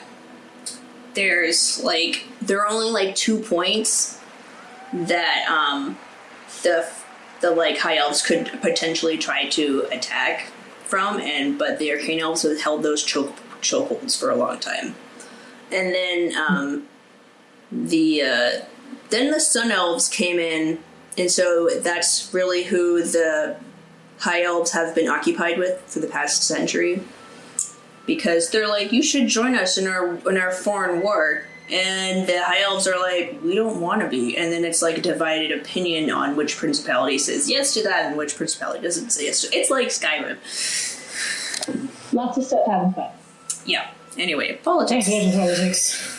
there's 1.15 1.83
like 1.83 2.25
there 2.41 2.61
are 2.61 2.69
only 2.69 2.91
like 2.91 3.15
two 3.15 3.39
points 3.41 4.21
that 4.93 5.47
um 5.49 5.99
the 6.63 6.89
the 7.41 7.51
like 7.51 7.79
high 7.79 7.97
elves 7.97 8.21
could 8.21 8.51
potentially 8.61 9.17
try 9.17 9.49
to 9.49 9.87
attack 9.93 10.51
from 10.85 11.21
and 11.21 11.59
but 11.59 11.79
the 11.79 11.91
arcane 11.93 12.21
elves 12.21 12.43
have 12.43 12.61
held 12.61 12.83
those 12.83 13.05
choke 13.05 13.37
chokeholds 13.61 14.19
for 14.19 14.31
a 14.31 14.37
long 14.37 14.59
time. 14.59 14.95
And 15.71 15.95
then 15.95 16.37
um 16.37 16.89
the 17.71 18.23
uh, 18.23 18.51
then 19.11 19.31
the 19.31 19.41
sun 19.41 19.71
elves 19.71 20.09
came 20.09 20.39
in 20.39 20.79
and 21.17 21.31
so 21.31 21.69
that's 21.81 22.33
really 22.33 22.65
who 22.65 23.03
the 23.03 23.57
high 24.19 24.43
elves 24.43 24.73
have 24.73 24.95
been 24.95 25.09
occupied 25.09 25.59
with 25.59 25.81
for 25.87 26.01
the 26.01 26.07
past 26.07 26.43
century. 26.43 27.03
Because 28.07 28.51
they're 28.51 28.69
like 28.69 28.93
you 28.93 29.03
should 29.03 29.29
join 29.29 29.55
us 29.55 29.77
in 29.77 29.87
our 29.87 30.15
in 30.29 30.37
our 30.39 30.51
foreign 30.53 31.03
war. 31.03 31.45
And 31.71 32.27
the 32.27 32.43
high 32.43 32.63
elves 32.63 32.87
are 32.89 32.99
like 32.99 33.39
we 33.45 33.55
don't 33.55 33.81
want 33.81 34.01
to 34.01 34.09
be. 34.09 34.37
And 34.37 34.51
then 34.51 34.65
it's 34.65 34.81
like 34.81 34.97
a 34.99 35.03
divided 35.03 35.53
opinion 35.53 36.11
on 36.11 36.35
which 36.35 36.57
principality 36.57 37.19
says 37.19 37.51
yes 37.51 37.75
to 37.75 37.83
that 37.83 38.07
and 38.07 38.17
which 38.17 38.37
principality 38.37 38.83
doesn't 38.83 39.11
say 39.11 39.27
yes 39.27 39.43
to 39.43 39.49
it's 39.55 39.71
like 39.71 39.89
skyrim. 39.89 40.39
Lots 42.15 42.39
of 42.39 42.45
stuff 42.45 42.67
having 42.67 42.93
fun. 42.95 43.11
yeah. 43.67 43.91
Anyway 44.17 44.59
politics. 44.65 45.07
Politics. 45.07 46.15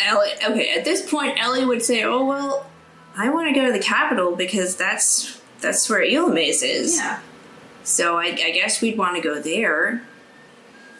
Ellie, 0.00 0.32
okay, 0.46 0.76
at 0.76 0.84
this 0.84 1.08
point, 1.08 1.40
Ellie 1.42 1.64
would 1.64 1.82
say, 1.82 2.02
"Oh 2.02 2.24
well, 2.24 2.66
I 3.16 3.30
want 3.30 3.48
to 3.48 3.54
go 3.54 3.66
to 3.66 3.72
the 3.72 3.78
capital 3.78 4.34
because 4.36 4.76
that's 4.76 5.40
that's 5.60 5.88
where 5.88 6.04
Elamaze 6.04 6.62
is. 6.62 6.96
Yeah. 6.96 7.20
So 7.84 8.16
I, 8.18 8.26
I 8.26 8.50
guess 8.50 8.80
we'd 8.80 8.98
want 8.98 9.16
to 9.16 9.22
go 9.22 9.40
there. 9.40 10.02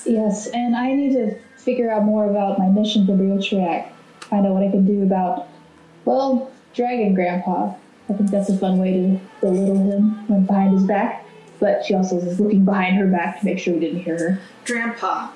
Yes, 0.04 0.46
and 0.48 0.76
I 0.76 0.92
need 0.92 1.14
to 1.14 1.38
figure 1.56 1.90
out 1.90 2.04
more 2.04 2.28
about 2.28 2.58
my 2.58 2.68
mission 2.68 3.06
for 3.06 3.12
Briotriac. 3.12 3.90
Find 4.20 4.46
out 4.46 4.52
what 4.52 4.62
I 4.62 4.70
can 4.70 4.84
do 4.84 5.02
about, 5.02 5.48
well, 6.04 6.52
Dragon 6.74 7.14
Grandpa. 7.14 7.74
I 8.08 8.12
think 8.12 8.30
that's 8.30 8.50
a 8.50 8.58
fun 8.58 8.78
way 8.78 8.92
to 8.92 9.20
belittle 9.40 9.78
him 9.78 10.28
when 10.28 10.44
behind 10.44 10.74
his 10.74 10.84
back. 10.84 11.24
But 11.58 11.86
she 11.86 11.94
also 11.94 12.18
is 12.18 12.38
looking 12.38 12.64
behind 12.66 12.96
her 12.96 13.06
back 13.06 13.40
to 13.40 13.46
make 13.46 13.58
sure 13.58 13.72
we 13.72 13.80
didn't 13.80 14.02
hear 14.02 14.18
her. 14.18 14.40
Grandpa. 14.66 15.30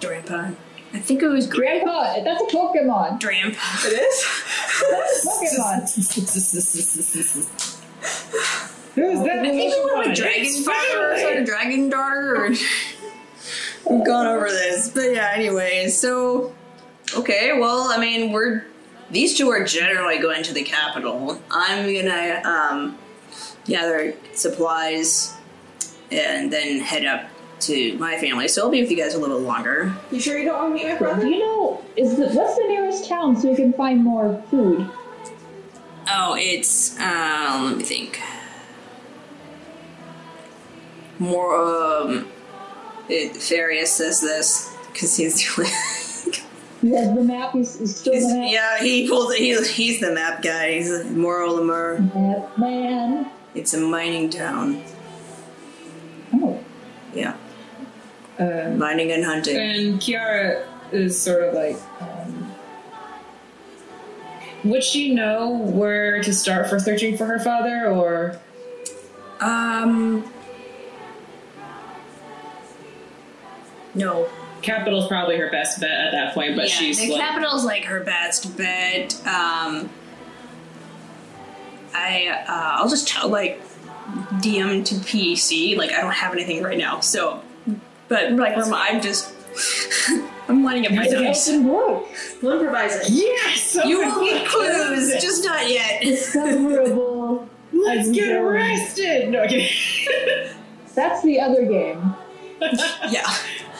Grandpa. 0.00 0.50
I 0.94 0.98
think 0.98 1.22
it 1.22 1.28
was 1.28 1.46
Grandpa, 1.46 2.22
that's 2.22 2.42
a 2.42 2.46
Pokemon. 2.56 3.20
Grandpa. 3.20 3.60
It 3.86 3.92
is? 3.92 4.26
That's 4.90 5.24
a 5.24 5.28
Pokemon. 5.28 5.82
Who's 8.94 9.20
that? 9.20 9.38
I 9.38 9.50
think 9.50 9.74
we 9.74 9.94
went 9.94 10.08
with 10.08 10.16
Dragon 10.16 10.62
Father 10.64 11.16
family. 11.16 11.36
or 11.38 11.44
Dragon 11.44 11.88
Daughter. 11.88 12.36
Or 12.36 12.48
We've 13.90 14.06
gone 14.06 14.26
over 14.26 14.48
this, 14.48 14.90
but 14.90 15.12
yeah. 15.12 15.32
Anyway, 15.34 15.88
so 15.88 16.52
okay. 17.16 17.58
Well, 17.58 17.90
I 17.90 17.98
mean, 17.98 18.32
we're 18.32 18.66
these 19.10 19.36
two 19.36 19.50
are 19.50 19.64
generally 19.64 20.18
going 20.18 20.42
to 20.44 20.52
the 20.52 20.62
capital. 20.62 21.40
I'm 21.50 21.86
gonna 21.86 22.42
um, 22.44 22.98
gather 23.64 24.14
supplies 24.34 25.34
and 26.10 26.52
then 26.52 26.80
head 26.80 27.06
up 27.06 27.31
to 27.62 27.96
my 27.98 28.18
family. 28.18 28.48
So 28.48 28.62
I'll 28.62 28.70
be 28.70 28.80
with 28.80 28.90
you 28.90 28.96
guys 28.96 29.14
a 29.14 29.18
little 29.18 29.38
longer. 29.40 29.94
You 30.10 30.20
sure 30.20 30.38
you 30.38 30.44
don't 30.44 30.58
want 30.70 30.78
to 30.80 30.84
meet 30.84 30.92
my 30.92 30.98
Do 30.98 31.04
brother? 31.04 31.26
you 31.26 31.38
know 31.38 31.84
is 31.96 32.16
the 32.16 32.28
what's 32.30 32.56
the 32.56 32.64
nearest 32.68 33.08
town 33.08 33.36
so 33.40 33.50
we 33.50 33.56
can 33.56 33.72
find 33.74 34.02
more 34.02 34.42
food? 34.50 34.88
Oh, 36.08 36.34
it's 36.38 36.98
um. 37.00 37.64
Let 37.66 37.76
me 37.78 37.84
think. 37.84 38.20
More 41.18 41.54
um. 41.56 42.28
It, 43.08 43.34
Farius 43.34 43.86
says 43.88 44.20
this 44.20 44.74
because 44.92 45.16
he's 45.16 45.36
the 45.36 45.62
only. 45.62 45.70
He 46.80 46.90
has 46.96 47.14
the 47.14 47.22
map. 47.22 47.52
He's, 47.52 47.78
he's 47.78 47.96
still 47.96 48.12
He's- 48.14 48.26
the 48.26 48.38
map. 48.38 48.50
yeah, 48.50 48.80
he 48.80 49.08
pulls 49.08 49.32
it. 49.32 49.38
He's, 49.38 49.70
he's 49.70 50.00
the 50.00 50.12
map 50.12 50.42
guy. 50.42 50.72
He's 50.74 50.90
a 50.90 51.04
Moro 51.04 51.52
Lemur. 51.52 52.00
Map 52.14 52.58
man. 52.58 53.30
It's 53.54 53.72
a 53.74 53.78
mining 53.78 54.30
town. 54.30 54.82
Oh, 56.34 56.58
Yeah, 57.14 57.36
Uh, 58.38 58.70
mining 58.76 59.12
and 59.12 59.24
hunting. 59.24 59.56
and 59.56 60.00
Kiara 60.00 60.66
is 60.90 61.20
sort 61.20 61.42
of 61.44 61.54
like, 61.54 61.76
um, 62.00 62.50
would 64.64 64.82
she 64.82 65.14
know 65.14 65.50
where 65.50 66.22
to 66.22 66.32
start 66.32 66.68
for 66.70 66.78
searching 66.78 67.16
for 67.16 67.26
her 67.26 67.38
father, 67.38 67.86
or 67.88 68.38
Um. 69.40 70.24
No. 73.94 74.28
capital's 74.62 75.06
probably 75.08 75.36
her 75.36 75.50
best 75.50 75.80
bet 75.80 75.90
at 75.90 76.12
that 76.12 76.34
point? 76.34 76.56
But 76.56 76.68
yeah, 76.68 76.74
she's 76.74 76.98
the 76.98 77.10
like, 77.10 77.20
capital's 77.20 77.64
like 77.64 77.84
her 77.84 78.00
best 78.00 78.56
bet. 78.56 79.14
Um. 79.26 79.90
I 81.94 82.28
uh, 82.48 82.80
I'll 82.80 82.88
just 82.88 83.06
tell 83.06 83.28
like 83.28 83.60
DM 84.40 84.84
to 84.86 84.94
PC. 84.94 85.76
Like 85.76 85.92
I 85.92 86.00
don't 86.00 86.12
have 86.12 86.32
anything 86.32 86.62
right 86.62 86.78
now, 86.78 87.00
so. 87.00 87.42
But 88.12 88.32
like 88.32 88.56
rem- 88.58 88.74
I'm 88.74 89.00
just. 89.00 89.32
I'm 90.48 90.64
lining 90.64 90.86
up 90.86 90.92
my 90.92 91.06
dice. 91.08 91.48
open 91.48 91.68
book. 91.68 92.08
We'll 92.42 92.54
improvise 92.60 92.96
it. 92.96 93.08
yes, 93.10 93.76
You 93.86 93.98
will 94.00 94.20
get 94.24 94.46
clues, 94.48 95.14
just 95.22 95.44
not 95.44 95.70
yet. 95.70 96.02
Discoverable. 96.02 97.48
Let's 97.72 98.10
get 98.10 98.28
Enjoy. 98.28 98.40
arrested. 98.42 99.30
No, 99.30 99.42
I'm 99.42 99.48
kidding. 99.48 99.68
That's 100.94 101.22
the 101.22 101.40
other 101.40 101.64
game. 101.64 102.14
yeah. 103.08 103.22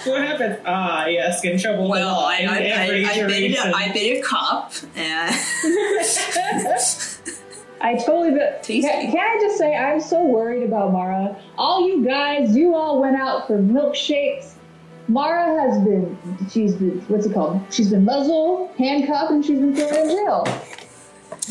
what 0.04 0.22
happens? 0.22 0.58
Ah, 0.64 1.06
yes, 1.06 1.40
get 1.42 1.54
in 1.54 1.58
trouble. 1.60 1.90
with 1.90 2.00
the 2.00 2.06
Well, 2.06 2.14
law 2.16 2.28
I 2.28 2.36
in 2.38 2.48
I, 2.48 2.58
every 2.62 3.04
I, 3.04 3.10
I, 3.10 3.14
been, 3.26 3.52
iteration. 3.52 3.74
I 3.74 3.92
been 3.92 4.16
a 4.16 4.22
cop, 4.22 4.72
and 4.96 5.34
I 7.82 7.96
totally. 7.96 8.38
Tasty. 8.62 8.82
Can, 8.82 9.10
can 9.10 9.18
I 9.18 9.40
just 9.40 9.58
say 9.58 9.76
I'm 9.76 10.00
so 10.00 10.24
worried 10.24 10.62
about 10.62 10.92
Mara? 10.92 11.36
All 11.58 11.86
you 11.88 12.04
guys, 12.04 12.56
you 12.56 12.74
all 12.74 13.00
went 13.00 13.16
out 13.16 13.48
for 13.48 13.58
milkshakes. 13.58 14.54
Mara 15.08 15.60
has 15.60 15.82
been, 15.82 16.16
she's 16.48 16.74
been, 16.74 17.00
what's 17.08 17.26
it 17.26 17.34
called? 17.34 17.60
She's 17.70 17.90
been 17.90 18.04
muzzled, 18.04 18.70
handcuffed, 18.78 19.32
and 19.32 19.44
she's 19.44 19.58
been 19.58 19.74
thrown 19.74 19.94
in 19.94 20.08
jail. 20.08 20.44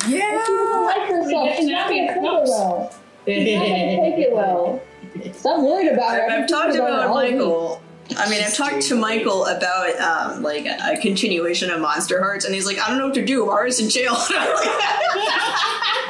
Yeah! 0.08 0.44
She 0.46 0.54
doesn't 0.54 0.84
like 0.86 1.10
herself. 1.10 1.56
She's 1.58 1.68
not 1.68 1.90
gonna 1.90 2.08
take 2.08 2.16
it 2.16 2.22
well. 2.22 2.94
She's 3.26 3.56
not 3.56 3.66
gonna 3.66 3.98
take 3.98 4.18
it 4.26 4.34
well. 4.34 4.82
So 5.34 5.54
I'm 5.54 5.66
worried 5.66 5.92
about 5.92 6.16
her. 6.16 6.26
I've, 6.30 6.44
I've 6.44 6.50
talked 6.50 6.74
about 6.74 7.14
week. 7.14 7.34
Michael. 7.34 7.82
I 8.18 8.30
mean, 8.30 8.44
I've 8.44 8.54
talked 8.54 8.82
to 8.84 8.96
Michael 8.96 9.46
about 9.46 10.00
um, 10.00 10.44
like 10.44 10.66
a, 10.66 10.78
a 10.94 11.02
continuation 11.02 11.70
of 11.72 11.80
Monster 11.80 12.20
Hearts, 12.20 12.46
and 12.46 12.54
he's 12.54 12.66
like, 12.66 12.78
I 12.80 12.90
don't 12.90 12.98
know 12.98 13.06
what 13.06 13.16
to 13.16 13.26
do. 13.26 13.46
Mara's 13.46 13.80
in 13.80 13.90
jail. 13.90 14.16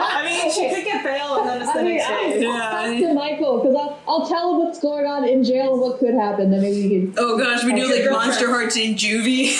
I 0.03 0.23
mean, 0.25 0.51
she 0.51 0.69
could 0.73 0.83
get 0.83 1.03
bail 1.03 1.39
and 1.39 1.49
then 1.49 1.61
it's 1.61 1.73
the 1.73 1.79
I 1.79 1.83
mean, 1.83 1.95
next 1.95 2.09
I'll 2.09 2.87
talk 2.87 2.97
to 2.97 3.13
Michael 3.13 3.57
because 3.59 3.75
I'll, 3.75 4.01
I'll 4.07 4.27
tell 4.27 4.51
him 4.51 4.65
what's 4.65 4.79
going 4.79 5.05
on 5.05 5.27
in 5.27 5.43
jail 5.43 5.73
and 5.73 5.81
what 5.81 5.99
could 5.99 6.13
happen. 6.15 6.49
Then 6.51 6.61
maybe 6.61 6.87
we 6.87 6.89
can. 6.89 7.13
oh 7.17 7.37
gosh, 7.37 7.63
we 7.63 7.73
do 7.73 7.85
like 7.85 8.03
girlfriend. 8.03 8.27
Monster 8.27 8.47
Hearts 8.47 8.77
in 8.77 8.95
juvie. 8.95 9.57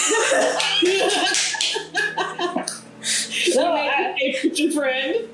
No, 3.56 3.74
I, 3.74 4.16
a 4.22 4.34
future 4.34 4.72
friend. 4.72 5.28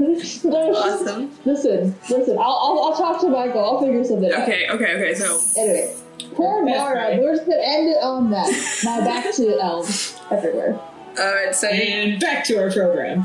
Awesome. 0.00 1.30
Listen, 1.44 1.94
listen. 2.08 2.38
I'll, 2.38 2.44
I'll, 2.44 2.80
I'll 2.84 2.96
talk 2.96 3.20
to 3.22 3.28
Michael. 3.28 3.64
I'll 3.64 3.80
figure 3.80 4.04
something 4.04 4.32
out. 4.32 4.42
Okay, 4.42 4.68
okay, 4.68 4.94
okay. 4.94 5.14
So 5.14 5.40
Anyway, 5.56 5.94
poor 6.34 6.64
Best 6.64 6.78
Mara. 6.78 6.94
friend. 7.06 7.20
We're 7.22 7.34
just 7.36 7.46
gonna 7.48 7.60
end 7.62 7.88
it 7.88 8.02
on 8.02 8.30
that. 8.30 8.80
Now 8.84 9.00
back 9.04 9.34
to 9.34 9.58
elves 9.60 10.18
everywhere. 10.30 10.78
Alright, 11.18 11.54
so 11.54 11.66
And 11.68 12.20
back 12.20 12.44
to 12.44 12.56
our 12.62 12.70
program. 12.70 13.24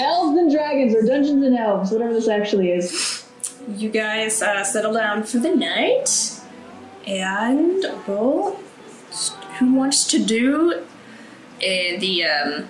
Elves 0.00 0.38
and 0.38 0.50
dragons, 0.50 0.94
or 0.94 1.02
Dungeons 1.02 1.44
and 1.44 1.54
Elves, 1.56 1.90
whatever 1.90 2.14
this 2.14 2.28
actually 2.28 2.70
is. 2.70 3.24
you 3.68 3.90
guys 3.90 4.40
uh, 4.40 4.64
settle 4.64 4.94
down 4.94 5.22
for 5.24 5.38
the 5.38 5.54
night. 5.54 6.40
And 7.06 7.84
well 8.06 8.58
who 9.58 9.74
wants 9.74 10.04
to 10.08 10.18
do 10.18 10.72
uh, 10.74 10.84
the 11.60 12.24
um 12.24 12.68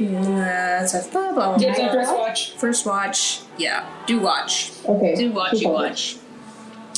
uh, 0.00 0.82
it's 0.82 0.94
a 0.94 1.10
blah, 1.10 1.32
blah, 1.32 1.56
blah. 1.56 1.56
Dibs 1.56 1.78
on 1.78 1.90
first 1.90 2.14
watch. 2.14 2.52
First 2.52 2.86
watch. 2.86 3.40
Yeah. 3.56 3.88
Do 4.06 4.20
watch. 4.20 4.72
Okay. 4.84 5.14
Do 5.14 5.32
watch, 5.32 5.54
you 5.54 5.68
watch. 5.68 6.16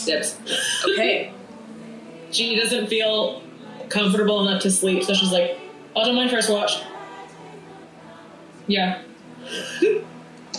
Dibs. 0.05 0.39
Okay. 0.93 1.33
She 2.31 2.57
doesn't 2.57 2.89
feel 2.89 3.43
comfortable 3.89 4.47
enough 4.47 4.61
to 4.65 4.71
sleep, 4.71 5.03
so 5.03 5.15
she's 5.15 5.33
like, 5.33 5.59
I'll 5.97 6.05
do 6.05 6.13
my 6.13 6.29
first 6.29 6.51
watch. 6.51 6.83
Yeah. 8.67 9.01
I 9.81 10.03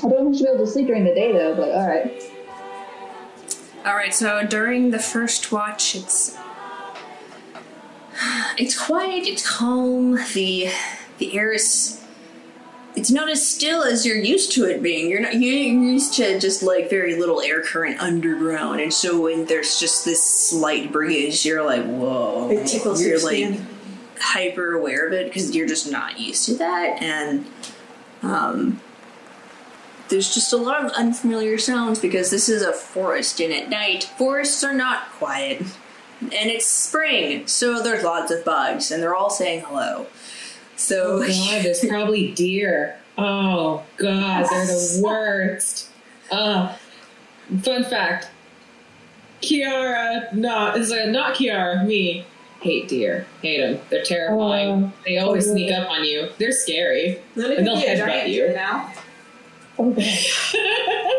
don't 0.02 0.26
think 0.26 0.38
she'll 0.38 0.48
be 0.48 0.54
able 0.56 0.66
to 0.66 0.72
sleep 0.72 0.88
during 0.88 1.04
the 1.04 1.14
day 1.14 1.32
though, 1.32 1.56
but 1.56 1.70
alright. 1.70 2.24
Alright, 3.86 4.14
so 4.14 4.46
during 4.46 4.92
the 4.92 5.00
first 5.00 5.52
watch 5.52 5.96
it's 5.96 6.36
it's 8.58 8.78
quiet, 8.78 9.28
it's 9.28 9.48
calm, 9.48 10.16
the 10.34 10.72
the 11.20 11.38
air 11.38 11.52
is 11.52 12.04
it's 13.00 13.10
not 13.10 13.30
as 13.30 13.48
still 13.48 13.82
as 13.82 14.06
you're 14.06 14.18
used 14.18 14.52
to 14.52 14.66
it 14.66 14.84
being. 14.84 15.10
You're 15.10 15.22
not 15.22 15.36
you're 15.36 15.56
used 15.56 16.16
to 16.16 16.38
just 16.38 16.62
like 16.62 16.90
very 16.90 17.16
little 17.16 17.42
air 17.42 17.64
current 17.64 17.98
underground, 18.02 18.82
and 18.82 18.94
so 18.94 19.22
when 19.22 19.46
there's 19.46 19.80
just 19.80 20.04
this 20.04 20.22
slight 20.22 20.92
breeze, 20.92 21.46
you're 21.46 21.64
like, 21.64 21.86
whoa. 21.86 22.50
It 22.52 22.68
tickles 22.68 23.02
you're 23.02 23.12
your 23.12 23.24
like 23.24 23.38
skin. 23.38 23.68
hyper 24.20 24.74
aware 24.74 25.08
of 25.08 25.14
it 25.14 25.28
because 25.28 25.56
you're 25.56 25.68
just 25.68 25.90
not 25.90 26.20
used 26.20 26.46
to 26.48 26.56
that, 26.56 27.02
and 27.02 27.46
um, 28.22 28.82
there's 30.10 30.34
just 30.34 30.52
a 30.52 30.58
lot 30.58 30.84
of 30.84 30.92
unfamiliar 30.92 31.58
sounds 31.58 32.00
because 32.00 32.32
this 32.32 32.50
is 32.50 32.62
a 32.62 32.74
forest, 32.74 33.40
and 33.40 33.54
at 33.54 33.70
night 33.70 34.04
forests 34.18 34.62
are 34.62 34.74
not 34.74 35.10
quiet, 35.12 35.62
and 36.20 36.50
it's 36.50 36.66
spring, 36.66 37.48
so 37.48 37.82
there's 37.82 38.04
lots 38.04 38.30
of 38.30 38.44
bugs, 38.44 38.92
and 38.92 39.02
they're 39.02 39.16
all 39.16 39.30
saying 39.30 39.64
hello. 39.66 40.08
So 40.80 41.18
Oh 41.22 41.28
god, 41.28 41.64
there's 41.66 41.86
probably 41.90 42.32
deer. 42.32 42.96
Oh 43.18 43.84
god, 43.98 44.48
they're 44.50 44.66
the 44.66 45.02
worst. 45.04 45.90
Uh, 46.32 46.76
fun 47.64 47.84
fact. 47.84 48.30
Kiara, 49.42 50.34
not 50.34 50.78
is 50.78 50.92
uh, 50.92 51.06
not 51.08 51.36
Kiara, 51.36 51.86
me. 51.86 52.26
Hate 52.62 52.88
deer. 52.88 53.26
Hate 53.42 53.60
them. 53.62 53.80
They're 53.90 54.04
terrifying. 54.04 54.86
Oh. 54.86 54.94
they 55.06 55.18
always 55.18 55.48
Oh, 55.48 55.52
sneak 55.52 55.72
up 55.72 55.90
on 55.90 56.04
you. 56.04 56.30
They're 56.38 56.52
scary. 56.52 57.20
And 57.36 57.66
they'll 57.66 57.76
be 57.76 57.84
headbutt 57.88 58.30
you. 58.30 58.54
now. 58.54 58.92
Okay. 59.78 60.20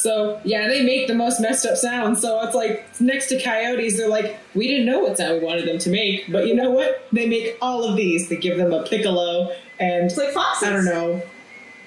so 0.00 0.40
yeah, 0.44 0.66
they 0.66 0.82
make 0.82 1.08
the 1.08 1.14
most 1.14 1.40
messed 1.40 1.66
up 1.66 1.76
sounds. 1.76 2.22
So 2.22 2.40
it's 2.42 2.54
like 2.54 2.86
next 3.02 3.26
to 3.26 3.42
coyotes, 3.42 3.98
they're 3.98 4.08
like, 4.08 4.38
we 4.54 4.66
didn't 4.66 4.86
know 4.86 5.00
what 5.00 5.18
sound 5.18 5.40
we 5.40 5.46
wanted 5.46 5.68
them 5.68 5.76
to 5.76 5.90
make, 5.90 6.24
but 6.32 6.46
you 6.46 6.54
know 6.54 6.70
what? 6.70 7.06
They 7.12 7.28
make 7.28 7.58
all 7.60 7.84
of 7.84 7.98
these. 7.98 8.30
They 8.30 8.36
give 8.36 8.56
them 8.56 8.72
a 8.72 8.82
piccolo 8.82 9.54
and 9.78 10.06
It's 10.06 10.16
like 10.16 10.30
foxes. 10.30 10.68
I 10.68 10.72
don't 10.72 10.86
know, 10.86 11.22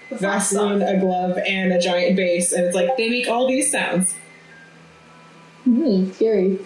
The 0.09 0.17
fox 0.19 0.51
Vaseline, 0.51 0.83
a 0.83 0.99
glove, 0.99 1.39
and 1.39 1.73
a 1.73 1.81
giant 1.81 2.15
bass, 2.15 2.51
and 2.51 2.65
it's 2.65 2.75
like 2.75 2.97
they 2.97 3.09
make 3.09 3.27
all 3.27 3.47
these 3.47 3.71
sounds. 3.71 4.13
Hmm, 5.63 6.11
scary. 6.11 6.59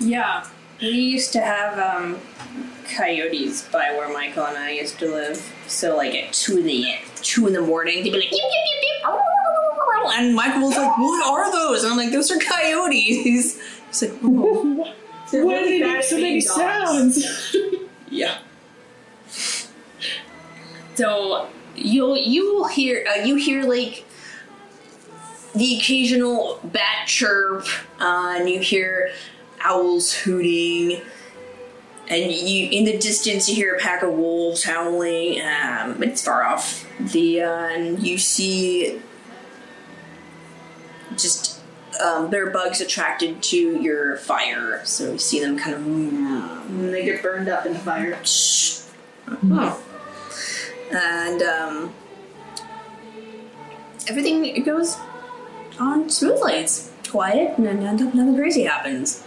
Yeah, 0.00 0.46
we 0.80 0.88
used 0.88 1.34
to 1.34 1.42
have 1.42 1.78
um, 1.78 2.18
coyotes 2.88 3.68
by 3.68 3.90
where 3.90 4.10
Michael 4.10 4.46
and 4.46 4.56
I 4.56 4.70
used 4.70 4.98
to 5.00 5.06
live. 5.06 5.52
So 5.66 5.94
like 5.94 6.14
at 6.14 6.32
two 6.32 6.58
in 6.58 6.64
the 6.64 6.86
two 7.22 7.46
in 7.46 7.52
the 7.52 7.60
morning, 7.60 8.02
they'd 8.02 8.10
be 8.10 8.18
like, 8.18 8.30
"Yip, 8.30 8.32
yip, 8.32 8.42
yip, 8.42 8.82
yip," 8.82 9.22
and 10.14 10.34
Michael 10.34 10.62
was 10.62 10.76
like, 10.76 10.98
"What 10.98 11.26
are 11.26 11.52
those?" 11.52 11.84
And 11.84 11.92
I'm 11.92 11.98
like, 11.98 12.12
"Those 12.12 12.30
are 12.30 12.38
coyotes." 12.38 13.22
He's 13.24 14.02
like, 14.02 14.12
"Oh, 14.22 14.92
They're 15.30 15.46
Why 15.46 15.60
do 15.60 15.64
they 15.66 15.80
make 15.80 16.02
so 16.02 16.16
many 16.16 16.40
sounds? 16.40 17.56
yeah." 18.10 18.38
So 20.94 21.48
you'll 21.74 22.16
you 22.16 22.54
will 22.54 22.68
hear 22.68 23.06
uh, 23.08 23.24
you 23.24 23.36
hear 23.36 23.64
like 23.64 24.04
the 25.54 25.78
occasional 25.78 26.60
bat 26.64 27.06
chirp, 27.06 27.66
uh, 28.00 28.36
and 28.38 28.48
you 28.48 28.60
hear 28.60 29.12
owls 29.60 30.12
hooting, 30.12 31.00
and 32.08 32.32
you 32.32 32.68
in 32.70 32.84
the 32.84 32.98
distance 32.98 33.48
you 33.48 33.54
hear 33.54 33.74
a 33.74 33.78
pack 33.78 34.02
of 34.02 34.12
wolves 34.12 34.64
howling. 34.64 35.40
Um, 35.40 35.94
but 35.98 36.08
it's 36.08 36.22
far 36.22 36.44
off. 36.44 36.86
The 37.10 37.42
uh, 37.42 37.68
and 37.68 38.02
you 38.06 38.18
see 38.18 39.00
just 41.16 41.60
um, 42.02 42.30
there 42.30 42.46
are 42.46 42.50
bugs 42.50 42.80
attracted 42.80 43.42
to 43.44 43.56
your 43.56 44.16
fire, 44.16 44.80
so 44.84 45.12
you 45.12 45.18
see 45.18 45.40
them 45.40 45.58
kind 45.58 45.74
of. 45.76 45.86
And 45.86 46.92
they 46.92 47.04
get 47.04 47.22
burned 47.22 47.48
up 47.48 47.66
in 47.66 47.74
the 47.74 47.78
fire. 47.78 48.18
Oh. 49.50 49.82
And 50.90 51.42
um, 51.42 51.94
everything 54.08 54.62
goes 54.62 54.96
on 55.78 56.10
smoothly. 56.10 56.54
It's 56.54 56.92
quiet, 57.08 57.58
and 57.58 57.66
then 57.66 57.82
nothing 57.82 58.06
nothing 58.16 58.36
crazy 58.36 58.64
happens. 58.64 59.24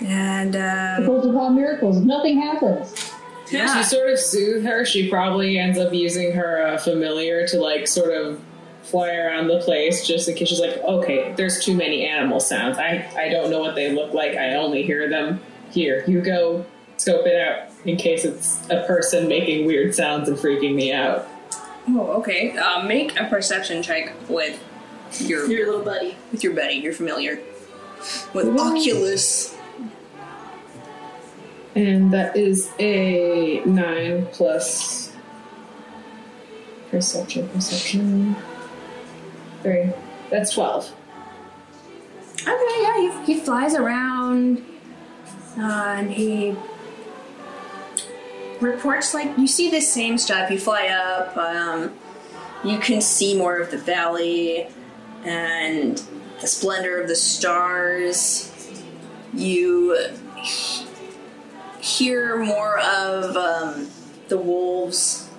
And 0.00 0.54
um, 0.54 1.06
Miracles 1.06 1.26
upon 1.26 1.54
miracles. 1.54 1.96
Nothing 1.98 2.40
happens. 2.40 3.15
To 3.46 3.84
sort 3.84 4.10
of 4.10 4.18
soothe 4.18 4.64
her, 4.64 4.84
she 4.84 5.08
probably 5.08 5.58
ends 5.58 5.78
up 5.78 5.92
using 5.94 6.32
her 6.32 6.66
uh, 6.66 6.78
familiar 6.78 7.46
to 7.48 7.60
like 7.60 7.86
sort 7.86 8.10
of 8.12 8.40
fly 8.82 9.14
around 9.14 9.48
the 9.48 9.58
place 9.60 10.06
just 10.06 10.28
in 10.28 10.34
case 10.36 10.48
she's 10.48 10.60
like, 10.60 10.78
okay, 10.78 11.32
there's 11.36 11.64
too 11.64 11.74
many 11.76 12.06
animal 12.06 12.40
sounds. 12.40 12.78
I, 12.78 13.08
I 13.16 13.28
don't 13.28 13.50
know 13.50 13.60
what 13.60 13.74
they 13.74 13.92
look 13.92 14.12
like. 14.14 14.36
I 14.36 14.54
only 14.54 14.82
hear 14.84 15.08
them. 15.08 15.40
Here, 15.70 16.04
you 16.06 16.20
go 16.22 16.64
scope 16.96 17.26
it 17.26 17.36
out 17.40 17.68
in 17.84 17.96
case 17.96 18.24
it's 18.24 18.68
a 18.70 18.84
person 18.86 19.28
making 19.28 19.66
weird 19.66 19.94
sounds 19.94 20.28
and 20.28 20.38
freaking 20.38 20.74
me 20.74 20.92
out. 20.92 21.26
oh, 21.88 22.06
okay. 22.20 22.56
Uh, 22.56 22.82
make 22.84 23.18
a 23.18 23.24
perception 23.28 23.82
check 23.82 24.14
with 24.28 24.62
your 25.20 25.46
Your 25.50 25.66
little 25.66 25.84
buddy. 25.84 26.16
with 26.32 26.42
your 26.44 26.54
buddy, 26.54 26.74
your 26.74 26.92
familiar, 26.92 27.40
with 28.32 28.48
Oculus. 28.58 29.55
And 31.76 32.10
that 32.12 32.34
is 32.36 32.72
a 32.78 33.62
nine 33.66 34.26
plus 34.32 35.12
perception, 36.90 37.48
perception. 37.50 38.34
Three. 39.62 39.92
That's 40.30 40.54
twelve. 40.54 40.90
Okay, 42.40 42.82
yeah, 42.82 43.24
he, 43.24 43.34
he 43.34 43.40
flies 43.40 43.74
around, 43.74 44.64
uh, 45.58 45.96
and 45.98 46.10
he 46.10 46.56
reports 48.60 49.12
like 49.12 49.36
you 49.36 49.46
see 49.46 49.70
the 49.70 49.80
same 49.80 50.16
stuff. 50.16 50.50
You 50.50 50.58
fly 50.58 50.88
up, 50.88 51.36
um, 51.36 51.92
you 52.64 52.78
can 52.78 53.02
see 53.02 53.36
more 53.36 53.58
of 53.58 53.70
the 53.70 53.78
valley 53.78 54.68
and 55.24 56.02
the 56.40 56.46
splendor 56.46 57.02
of 57.02 57.08
the 57.08 57.16
stars. 57.16 58.50
You 59.34 59.98
hear 61.86 62.36
more 62.44 62.78
of 62.80 63.36
um, 63.36 63.88
the 64.28 64.36
wolves. 64.36 65.30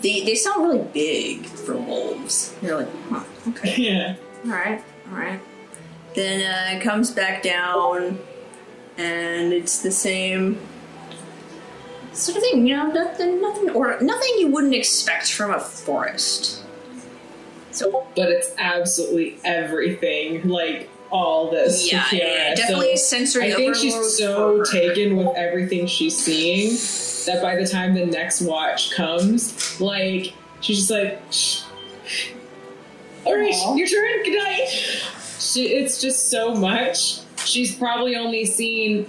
They, 0.00 0.24
they 0.24 0.34
sound 0.34 0.64
really 0.64 0.86
big 0.92 1.46
for 1.46 1.76
wolves. 1.76 2.54
You're 2.62 2.78
like, 2.78 2.88
huh, 3.10 3.24
okay. 3.48 3.74
Yeah. 3.82 4.16
All 4.44 4.50
right, 4.52 4.84
all 5.10 5.18
right. 5.18 5.40
Then 6.14 6.40
uh, 6.40 6.78
it 6.78 6.82
comes 6.82 7.10
back 7.10 7.42
down, 7.42 8.18
and 8.96 9.52
it's 9.52 9.82
the 9.82 9.90
same 9.90 10.60
sort 12.12 12.36
of 12.36 12.42
thing. 12.44 12.66
You 12.66 12.76
know, 12.76 12.86
nothing, 12.86 13.40
nothing, 13.42 13.70
or 13.70 13.98
nothing 14.00 14.30
you 14.38 14.48
wouldn't 14.48 14.74
expect 14.74 15.32
from 15.32 15.50
a 15.52 15.58
forest. 15.58 16.62
So 17.72 18.06
but 18.14 18.30
it's 18.30 18.54
absolutely 18.56 19.38
everything. 19.44 20.48
Like 20.48 20.88
all 21.16 21.50
this. 21.50 21.90
yeah, 21.90 22.04
to 22.10 22.16
yeah, 22.16 22.54
definitely 22.54 22.96
So 22.96 23.16
sensory 23.16 23.52
I 23.52 23.56
think 23.56 23.74
she's 23.74 24.18
so 24.18 24.62
taken 24.64 25.16
with 25.16 25.34
everything 25.36 25.86
she's 25.86 26.16
seeing 26.16 26.76
that 27.26 27.42
by 27.42 27.56
the 27.56 27.66
time 27.66 27.94
the 27.94 28.06
next 28.06 28.42
watch 28.42 28.92
comes, 28.94 29.80
like 29.80 30.34
she's 30.60 30.78
just 30.78 30.90
like, 30.90 31.20
"Shh. 31.30 31.62
"All 33.24 33.34
right, 33.36 33.52
Aw. 33.54 33.74
your 33.74 33.88
turn. 33.88 34.22
Good 34.24 34.38
night." 34.38 34.68
She, 35.38 35.66
it's 35.68 36.00
just 36.00 36.28
so 36.30 36.54
much. 36.54 37.20
She's 37.44 37.74
probably 37.74 38.16
only 38.16 38.44
seen 38.44 39.06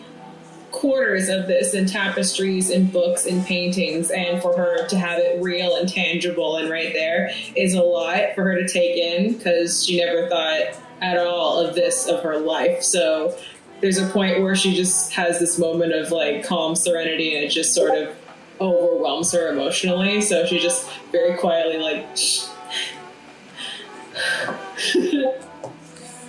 quarters 0.71 1.29
of 1.29 1.47
this 1.47 1.73
in 1.73 1.85
tapestries 1.85 2.69
and 2.69 2.91
books 2.91 3.25
and 3.25 3.45
paintings 3.45 4.11
and 4.11 4.41
for 4.41 4.55
her 4.57 4.85
to 4.87 4.97
have 4.97 5.17
it 5.17 5.41
real 5.41 5.75
and 5.77 5.87
tangible 5.87 6.57
and 6.57 6.69
right 6.69 6.93
there 6.93 7.31
is 7.55 7.73
a 7.73 7.81
lot 7.81 8.35
for 8.35 8.43
her 8.43 8.55
to 8.55 8.67
take 8.67 8.97
in 8.97 9.37
because 9.37 9.85
she 9.85 9.97
never 9.97 10.27
thought 10.27 10.77
at 11.01 11.17
all 11.17 11.59
of 11.59 11.73
this 11.73 12.07
of 12.07 12.21
her 12.21 12.37
life 12.37 12.83
so 12.83 13.35
there's 13.79 13.97
a 13.97 14.07
point 14.09 14.41
where 14.41 14.55
she 14.55 14.75
just 14.75 15.13
has 15.13 15.39
this 15.39 15.57
moment 15.57 15.93
of 15.93 16.11
like 16.11 16.43
calm 16.45 16.75
serenity 16.75 17.35
and 17.35 17.45
it 17.45 17.49
just 17.49 17.73
sort 17.73 17.91
of 17.91 18.15
overwhelms 18.59 19.31
her 19.31 19.49
emotionally 19.49 20.19
so 20.19 20.45
she 20.45 20.59
just 20.59 20.89
very 21.11 21.37
quietly 21.37 21.77
like 21.77 22.05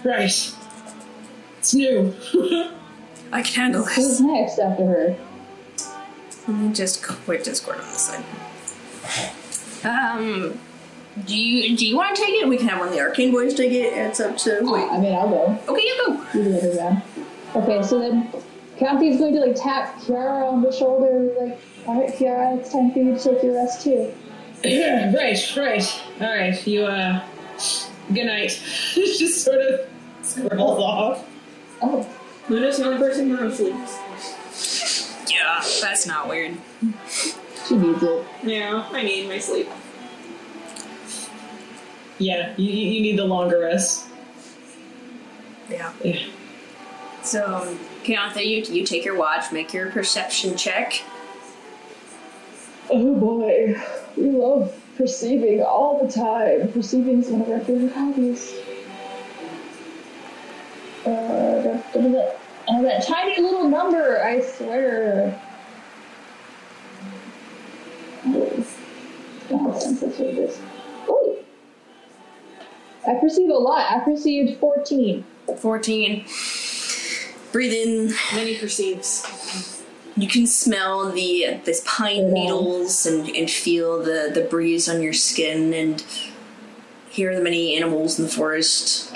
right 0.05 0.55
it's 1.59 1.75
new 1.75 2.15
I 3.33 3.43
can 3.43 3.55
handle 3.55 3.85
this. 3.85 3.97
Who's 3.97 4.21
next 4.21 4.59
after 4.59 4.85
her? 4.87 5.17
Let 6.47 6.57
me 6.57 6.73
just 6.73 7.03
quit 7.03 7.45
Discord 7.45 7.79
on 7.79 7.85
this 7.85 8.01
side. 8.01 8.25
Um, 9.85 10.59
do 11.27 11.37
you 11.37 11.77
do 11.77 11.87
you 11.87 11.97
want 11.97 12.17
to 12.17 12.23
take 12.23 12.35
it? 12.35 12.49
We 12.49 12.57
can 12.57 12.69
have 12.69 12.79
one 12.79 12.89
of 12.89 12.95
the 12.95 13.01
arcane 13.01 13.33
boys 13.33 13.55
take 13.55 13.73
it. 13.73 13.93
It's 13.93 14.21
up 14.21 14.37
to. 14.39 14.61
Wait. 14.63 14.89
I 14.91 14.99
mean, 14.99 15.15
I'll 15.15 15.29
go. 15.29 15.59
Okay, 15.69 15.83
you 15.83 16.03
go. 16.07 16.13
You 16.35 16.45
do 16.45 16.51
it 16.51 16.79
around. 16.79 17.03
Okay, 17.55 17.83
so 17.83 17.99
then 17.99 18.31
County's 18.79 19.19
going 19.19 19.35
to 19.35 19.41
like 19.41 19.57
tap 19.57 19.99
Kiara 20.01 20.53
on 20.53 20.63
the 20.63 20.71
shoulder, 20.71 21.33
like, 21.41 21.59
all 21.87 22.01
right, 22.01 22.15
Kiara, 22.15 22.59
it's 22.59 22.73
time 22.73 22.93
for 22.93 23.01
you 23.01 23.15
to 23.17 23.23
take 23.23 23.43
your 23.43 23.55
rest 23.55 23.83
too. 23.83 24.13
right, 24.65 25.57
right. 25.57 26.03
All 26.21 26.29
right, 26.29 26.67
you, 26.67 26.85
uh, 26.85 27.25
good 28.13 28.27
night. 28.27 28.51
Just 28.95 29.45
sort 29.45 29.61
of 29.61 29.81
scribbles 30.23 30.79
off. 30.79 31.29
Oh, 31.83 32.09
Luna's 32.49 32.79
the 32.79 32.85
only 32.87 32.99
person 32.99 33.29
who 33.29 33.51
sleeps. 33.55 35.31
Yeah, 35.31 35.63
that's 35.81 36.07
not 36.07 36.29
weird. 36.29 36.57
she 37.67 37.77
needs 37.77 38.03
it. 38.03 38.27
Yeah, 38.43 38.89
I 38.91 39.03
need 39.03 39.29
my 39.29 39.39
sleep. 39.39 39.69
Yeah, 42.19 42.55
you, 42.57 42.71
you 42.71 42.93
you 42.93 43.01
need 43.03 43.19
the 43.19 43.25
longer 43.25 43.61
rest. 43.61 44.07
Yeah. 45.71 45.93
Yeah. 46.03 46.27
So, 47.23 47.77
Keonta, 48.05 48.45
you 48.45 48.63
you 48.75 48.85
take 48.87 49.05
your 49.05 49.17
watch, 49.17 49.53
make 49.53 49.75
your 49.75 49.91
perception 49.91 50.57
check. 50.57 51.03
Oh 52.91 53.15
boy, 53.15 53.81
we 54.17 54.31
love 54.31 54.75
perceiving 54.97 55.63
all 55.63 56.05
the 56.05 56.11
time. 56.11 56.73
Perceiving 56.73 57.21
is 57.23 57.29
one 57.29 57.43
of 57.43 57.51
our 57.51 57.61
favorite 57.61 57.93
hobbies. 57.93 58.55
Uh, 61.09 61.63
da- 61.63 61.83
da- 61.93 62.01
da- 62.01 62.33
da. 62.67 62.83
that 62.83 63.07
tiny 63.07 63.41
little 63.41 63.67
number, 63.69 64.23
I 64.23 64.41
swear. 64.43 65.41
Oh, 68.27 68.65
nonsense, 69.51 70.01
that's 70.01 70.19
what 70.19 70.29
it 70.29 70.39
is. 70.39 70.61
Oh! 71.09 71.39
I 73.07 73.15
perceive 73.15 73.49
a 73.49 73.55
lot. 73.55 73.91
I 73.91 74.01
perceived 74.05 74.59
14. 74.61 75.25
Fourteen. 75.63 76.27
Breathe 77.53 77.73
in. 77.73 78.13
Many 78.35 78.59
perceives. 78.59 79.83
You 80.15 80.29
can 80.29 80.47
smell 80.47 81.11
the 81.11 81.59
this 81.65 81.83
pine 81.87 82.27
Yeah. 82.27 82.33
needles 82.43 83.07
and, 83.07 83.27
and 83.35 83.51
feel 83.51 84.03
the, 84.03 84.31
the 84.35 84.43
breeze 84.43 84.91
on 84.91 85.01
your 85.01 85.15
skin 85.15 85.73
and 85.73 86.05
hear 87.09 87.35
the 87.35 87.43
many 87.43 87.75
animals 87.77 88.19
in 88.19 88.27
the 88.27 88.31
forest. 88.31 89.11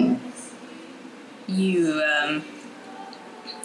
You 1.52 2.02
um 2.02 2.44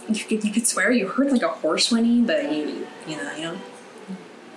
you 0.09 0.23
could, 0.23 0.43
you 0.43 0.51
could 0.51 0.67
swear 0.67 0.91
you 0.91 1.07
heard 1.07 1.31
like 1.31 1.41
a 1.41 1.49
horse 1.49 1.91
whinny, 1.91 2.21
but 2.21 2.51
you 2.51 2.87
you 3.07 3.17
know 3.17 3.35
you 3.35 3.43
don't 3.43 3.61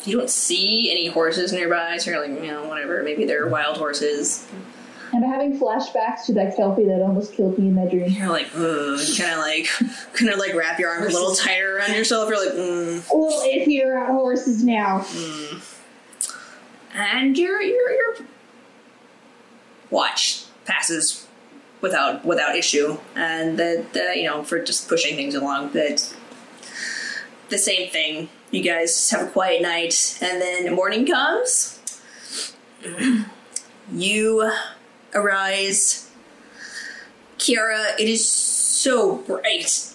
you 0.05 0.17
don't 0.17 0.31
see 0.31 0.91
any 0.91 1.09
horses 1.09 1.53
nearby. 1.53 1.97
So 1.99 2.11
you're 2.11 2.21
like 2.21 2.43
you 2.43 2.51
know 2.51 2.67
whatever. 2.69 3.03
Maybe 3.03 3.25
they're 3.25 3.49
wild 3.49 3.77
horses. 3.77 4.47
I'm 5.13 5.23
having 5.23 5.59
flashbacks 5.59 6.27
to 6.27 6.35
that 6.35 6.57
kelpie 6.57 6.85
that 6.85 7.03
almost 7.03 7.33
killed 7.33 7.59
me 7.59 7.67
in 7.69 7.75
that 7.75 7.91
dream. 7.91 8.11
You're 8.11 8.29
like 8.29 8.47
ugh. 8.55 9.01
You 9.01 9.17
kind 9.17 9.33
of 9.33 9.39
like 9.39 9.67
kind 10.15 10.31
of 10.31 10.39
like 10.39 10.55
wrap 10.55 10.79
your 10.79 10.91
arm 10.91 11.03
a 11.03 11.07
little 11.07 11.35
tighter 11.35 11.79
around 11.79 11.93
yourself. 11.95 12.29
You're 12.29 12.45
like. 12.45 12.55
Mm. 12.55 13.11
A 13.11 13.17
little 13.17 13.41
iffier 13.41 14.09
on 14.09 14.15
horses 14.15 14.63
now. 14.63 15.05
and 16.95 17.37
your 17.37 17.61
your 17.61 17.91
your 17.91 18.17
watch 19.91 20.45
passes 20.65 21.27
without 21.81 22.25
without 22.25 22.57
issue, 22.57 22.99
and 23.15 23.59
that 23.59 23.97
uh, 23.97 24.13
you 24.13 24.25
know 24.25 24.43
for 24.43 24.63
just 24.63 24.89
pushing 24.89 25.17
things 25.17 25.35
along. 25.35 25.73
That 25.73 26.15
the 27.49 27.59
same 27.59 27.91
thing. 27.91 28.29
You 28.51 28.63
guys 28.63 29.11
have 29.11 29.29
a 29.29 29.31
quiet 29.31 29.63
night, 29.63 30.19
and 30.21 30.41
then 30.41 30.75
morning 30.75 31.07
comes. 31.07 31.81
you 33.93 34.53
arise. 35.15 36.11
Kiara, 37.39 37.99
it 37.99 38.09
is 38.09 38.29
so 38.29 39.17
bright, 39.17 39.95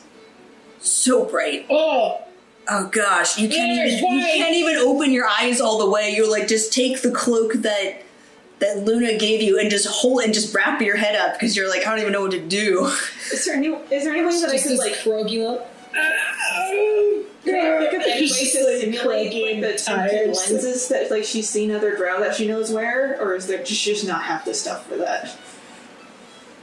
so 0.79 1.25
bright. 1.25 1.67
Oh, 1.69 2.25
Oh 2.67 2.87
gosh, 2.87 3.37
you 3.37 3.47
can't 3.47 3.71
even 3.71 4.17
you 4.17 4.21
can't 4.21 4.55
even 4.55 4.77
open 4.77 5.11
your 5.11 5.27
eyes 5.27 5.61
all 5.61 5.77
the 5.77 5.89
way. 5.89 6.15
You're 6.15 6.29
like 6.29 6.47
just 6.47 6.73
take 6.73 7.01
the 7.01 7.11
cloak 7.11 7.53
that 7.53 8.01
that 8.59 8.85
Luna 8.85 9.17
gave 9.17 9.41
you 9.41 9.59
and 9.59 9.69
just 9.69 9.85
hold 9.87 10.21
and 10.23 10.33
just 10.33 10.53
wrap 10.55 10.81
your 10.81 10.95
head 10.97 11.15
up 11.15 11.33
because 11.33 11.55
you're 11.57 11.69
like 11.69 11.85
I 11.85 11.89
don't 11.91 11.99
even 11.99 12.13
know 12.13 12.21
what 12.21 12.31
to 12.31 12.39
do. 12.39 12.85
Is 13.31 13.45
there 13.45 13.55
any? 13.55 13.67
Is 13.67 14.03
there 14.05 14.13
any 14.13 14.25
way 14.25 14.39
that 14.41 14.49
I 14.49 14.53
just 14.53 14.63
could 14.63 14.71
this 14.73 14.79
like? 14.79 14.99
croaky 15.03 15.39
look. 15.41 15.65
Could 17.43 17.53
I 17.53 17.77
think 17.89 17.93
of 17.93 18.01
any 18.01 18.21
way 18.21 18.27
Just, 18.27 18.53
to 18.55 18.63
like, 18.63 18.81
simulate 18.81 19.61
like 19.61 19.61
the 19.77 19.77
tired. 19.83 20.09
tinted 20.09 20.35
lenses 20.35 20.87
that 20.89 21.11
like 21.11 21.23
she's 21.23 21.47
seen 21.47 21.71
other 21.71 21.95
drow 21.95 22.19
that 22.21 22.33
she 22.35 22.47
knows 22.47 22.71
where, 22.71 23.21
or 23.21 23.35
is 23.35 23.45
there 23.47 23.63
just 23.63 23.83
just 23.83 24.07
not 24.07 24.23
have 24.23 24.43
the 24.45 24.53
stuff 24.53 24.87
for 24.87 24.97
that? 24.97 25.37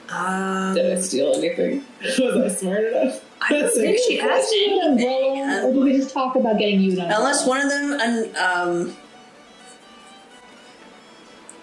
Um, 0.08 0.74
Did 0.74 0.98
I 0.98 1.00
steal 1.00 1.32
anything? 1.36 1.84
Was 2.18 2.36
I 2.36 2.48
smart 2.54 2.84
enough? 2.84 3.24
I 3.40 3.52
don't 3.60 3.72
think 3.72 3.98
she 4.06 4.18
has 4.18 4.48
Did 4.50 4.56
you 4.60 4.66
get 4.76 4.86
an 4.86 4.92
anything. 4.98 5.40
umbrella, 5.40 5.68
or 5.68 5.72
did 5.72 5.82
we 5.82 5.92
just 5.96 6.12
talk 6.12 6.36
about 6.36 6.58
getting 6.58 6.80
you 6.80 6.92
an 6.92 7.00
umbrella? 7.00 7.20
Unless 7.22 7.46
one 7.46 7.60
of 7.60 7.70
them, 7.70 7.92
un, 7.94 8.36
um, 8.36 8.96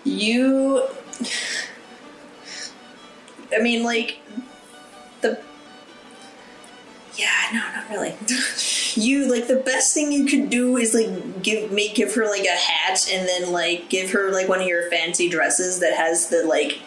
you. 0.10 0.84
I 3.56 3.62
mean, 3.62 3.84
like 3.84 4.19
the. 5.22 5.39
Yeah, 7.15 7.28
no, 7.54 7.60
not 7.60 7.89
really. 7.89 8.15
you 8.95 9.30
like 9.32 9.48
the 9.48 9.62
best 9.65 9.93
thing 9.93 10.12
you 10.12 10.26
could 10.26 10.50
do 10.50 10.78
is 10.78 10.93
like 10.93 11.41
give 11.43 11.72
make 11.72 11.95
give 11.95 12.13
her 12.15 12.26
like 12.26 12.45
a 12.45 12.56
hat 12.56 13.10
and 13.12 13.28
then 13.28 13.52
like 13.52 13.89
give 13.89 14.12
her 14.12 14.32
like 14.32 14.48
one 14.48 14.62
of 14.62 14.67
your 14.67 14.89
fancy 14.89 15.28
dresses 15.30 15.80
that 15.80 15.93
has 15.95 16.30
the 16.30 16.43
like 16.45 16.80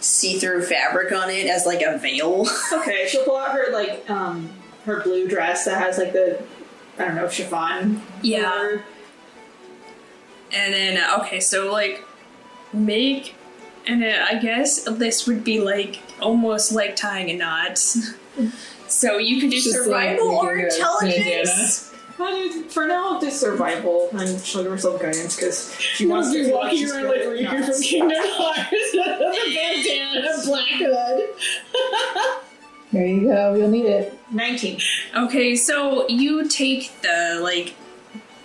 see-through 0.00 0.62
fabric 0.62 1.12
on 1.12 1.28
it 1.30 1.46
as 1.46 1.66
like 1.66 1.82
a 1.82 1.98
veil. 1.98 2.46
Okay, 2.72 3.06
she'll 3.08 3.24
pull 3.24 3.36
out 3.36 3.52
her 3.52 3.70
like 3.72 4.08
um 4.08 4.48
her 4.84 5.00
blue 5.02 5.26
dress 5.28 5.64
that 5.64 5.78
has 5.78 5.98
like 5.98 6.12
the 6.12 6.42
I 6.98 7.04
don't 7.06 7.16
know 7.16 7.28
chiffon. 7.28 8.00
Yeah. 8.22 8.50
or- 8.62 8.84
And 10.54 10.72
then 10.72 11.20
okay, 11.20 11.40
so 11.40 11.70
like 11.72 12.02
make 12.72 13.34
and 13.86 14.04
I 14.04 14.38
guess 14.38 14.84
this 14.84 15.26
would 15.26 15.44
be 15.44 15.60
like 15.60 16.00
almost 16.20 16.72
like 16.72 16.96
tying 16.96 17.30
a 17.30 17.36
knot. 17.36 17.78
So 18.88 19.18
you 19.18 19.40
could 19.40 19.50
do 19.50 19.56
Just 19.56 19.88
like 19.88 20.18
survival 20.18 20.28
or 20.28 20.56
intelligence. 20.56 21.92
For 22.68 22.86
now, 22.86 23.14
I'll 23.14 23.20
do 23.20 23.30
survival 23.30 24.08
and 24.12 24.40
she'll 24.40 24.62
give 24.62 24.72
herself 24.72 25.02
guidance 25.02 25.36
because 25.36 25.74
she 25.78 26.06
wants 26.06 26.32
to 26.32 26.44
be 26.44 26.52
walking 26.52 26.90
around 26.90 27.08
like 27.08 27.20
Riku 27.20 27.64
from. 27.64 27.82
Kingdom 27.82 28.18
Hearts 28.22 28.70
with 28.70 29.06
a 29.06 29.54
bandana 29.54 30.18
and 30.18 30.26
a 30.26 30.46
black 30.46 30.68
hood. 30.68 32.32
There 32.92 33.06
you 33.06 33.22
go. 33.22 33.54
You'll 33.54 33.70
need 33.70 33.86
it. 33.86 34.18
Nineteen. 34.30 34.80
Okay, 35.14 35.56
so 35.56 36.08
you 36.08 36.48
take 36.48 36.92
the 37.02 37.40
like 37.42 37.74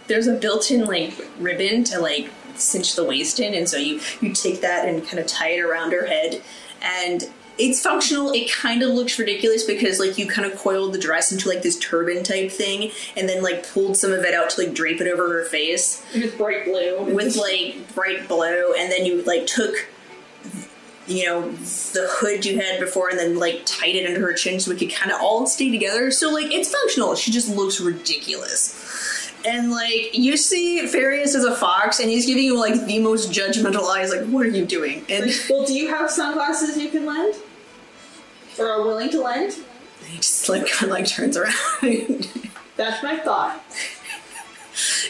there's 0.07 0.27
a 0.27 0.33
built-in 0.33 0.85
like 0.85 1.13
ribbon 1.39 1.83
to 1.85 1.99
like 1.99 2.29
cinch 2.55 2.95
the 2.95 3.03
waist 3.03 3.39
in 3.39 3.53
and 3.53 3.67
so 3.67 3.77
you 3.77 3.99
you 4.21 4.33
take 4.33 4.61
that 4.61 4.87
and 4.87 5.05
kind 5.05 5.19
of 5.19 5.27
tie 5.27 5.49
it 5.49 5.59
around 5.59 5.91
her 5.91 6.05
head. 6.05 6.41
And 6.81 7.29
it's 7.57 7.81
functional 7.81 8.31
it 8.31 8.51
kind 8.51 8.81
of 8.81 8.89
looks 8.89 9.19
ridiculous 9.19 9.63
because 9.63 9.99
like 9.99 10.17
you 10.17 10.27
kind 10.27 10.51
of 10.51 10.57
coiled 10.57 10.93
the 10.93 10.97
dress 10.97 11.31
into 11.31 11.47
like 11.49 11.61
this 11.61 11.77
turban 11.79 12.23
type 12.23 12.51
thing 12.51 12.91
and 13.15 13.27
then 13.27 13.43
like 13.43 13.67
pulled 13.71 13.97
some 13.97 14.11
of 14.11 14.23
it 14.23 14.33
out 14.33 14.49
to 14.49 14.61
like 14.63 14.73
drape 14.73 15.01
it 15.01 15.07
over 15.07 15.29
her 15.33 15.45
face. 15.45 16.03
It's 16.13 16.35
bright 16.35 16.65
blue. 16.65 17.13
with 17.13 17.35
like 17.35 17.93
bright 17.93 18.27
blue 18.27 18.73
and 18.73 18.91
then 18.91 19.05
you 19.05 19.21
like 19.23 19.47
took 19.47 19.87
you 21.07 21.25
know 21.25 21.51
the 21.51 22.07
hood 22.09 22.45
you 22.45 22.59
had 22.59 22.79
before 22.79 23.09
and 23.09 23.19
then 23.19 23.37
like 23.37 23.61
tied 23.65 23.95
it 23.95 24.07
under 24.07 24.21
her 24.21 24.33
chin 24.33 24.59
so 24.59 24.71
we 24.71 24.77
could 24.77 24.91
kind 24.91 25.11
of 25.11 25.19
all 25.21 25.45
stay 25.45 25.69
together. 25.69 26.09
So 26.09 26.31
like 26.31 26.51
it's 26.51 26.71
functional 26.71 27.15
she 27.15 27.31
just 27.31 27.49
looks 27.49 27.79
ridiculous 27.79 29.20
and 29.45 29.71
like 29.71 30.17
you 30.17 30.37
see 30.37 30.81
Farius 30.87 31.35
as 31.35 31.43
a 31.43 31.55
fox 31.55 31.99
and 31.99 32.09
he's 32.09 32.25
giving 32.25 32.43
you 32.43 32.59
like 32.59 32.85
the 32.85 32.99
most 32.99 33.31
judgmental 33.31 33.87
eyes 33.89 34.11
like 34.11 34.25
what 34.27 34.45
are 34.45 34.49
you 34.49 34.65
doing 34.65 35.05
and 35.09 35.31
well, 35.49 35.65
do 35.65 35.73
you 35.73 35.89
have 35.89 36.09
sunglasses 36.09 36.77
you 36.77 36.89
can 36.89 37.05
lend, 37.05 37.35
or 38.59 38.69
are 38.69 38.83
willing 38.83 39.09
to 39.09 39.21
lend? 39.21 39.53
he 40.05 40.17
just 40.17 40.49
like 40.49 40.67
kind 40.67 40.83
of 40.91 40.97
like 40.97 41.07
turns 41.07 41.37
around 41.37 41.53
That's 42.77 43.03
my 43.03 43.17
thought. 43.17 43.63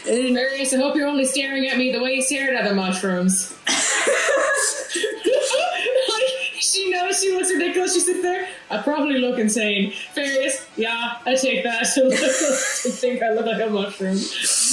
And 0.06 0.36
Farius, 0.36 0.74
I 0.74 0.78
hope 0.78 0.96
you're 0.96 1.06
only 1.06 1.24
staring 1.24 1.66
at 1.68 1.78
me 1.78 1.92
the 1.92 2.02
way 2.02 2.14
you 2.14 2.22
stared 2.22 2.54
at 2.56 2.68
the 2.68 2.74
mushrooms. 2.74 3.56
like, 7.00 7.14
she 7.14 7.32
looks 7.32 7.50
ridiculous. 7.50 7.94
She 7.94 8.00
sits 8.00 8.22
there. 8.22 8.48
I 8.70 8.78
probably 8.78 9.18
look 9.18 9.38
insane. 9.38 9.92
Farius, 10.14 10.66
yeah, 10.76 11.18
I 11.24 11.34
take 11.34 11.64
that. 11.64 11.82
To 11.94 12.04
look, 12.04 12.14
think 12.14 13.22
I 13.22 13.32
look 13.32 13.46
like 13.46 13.60
a 13.60 13.70
mushroom. 13.70 14.18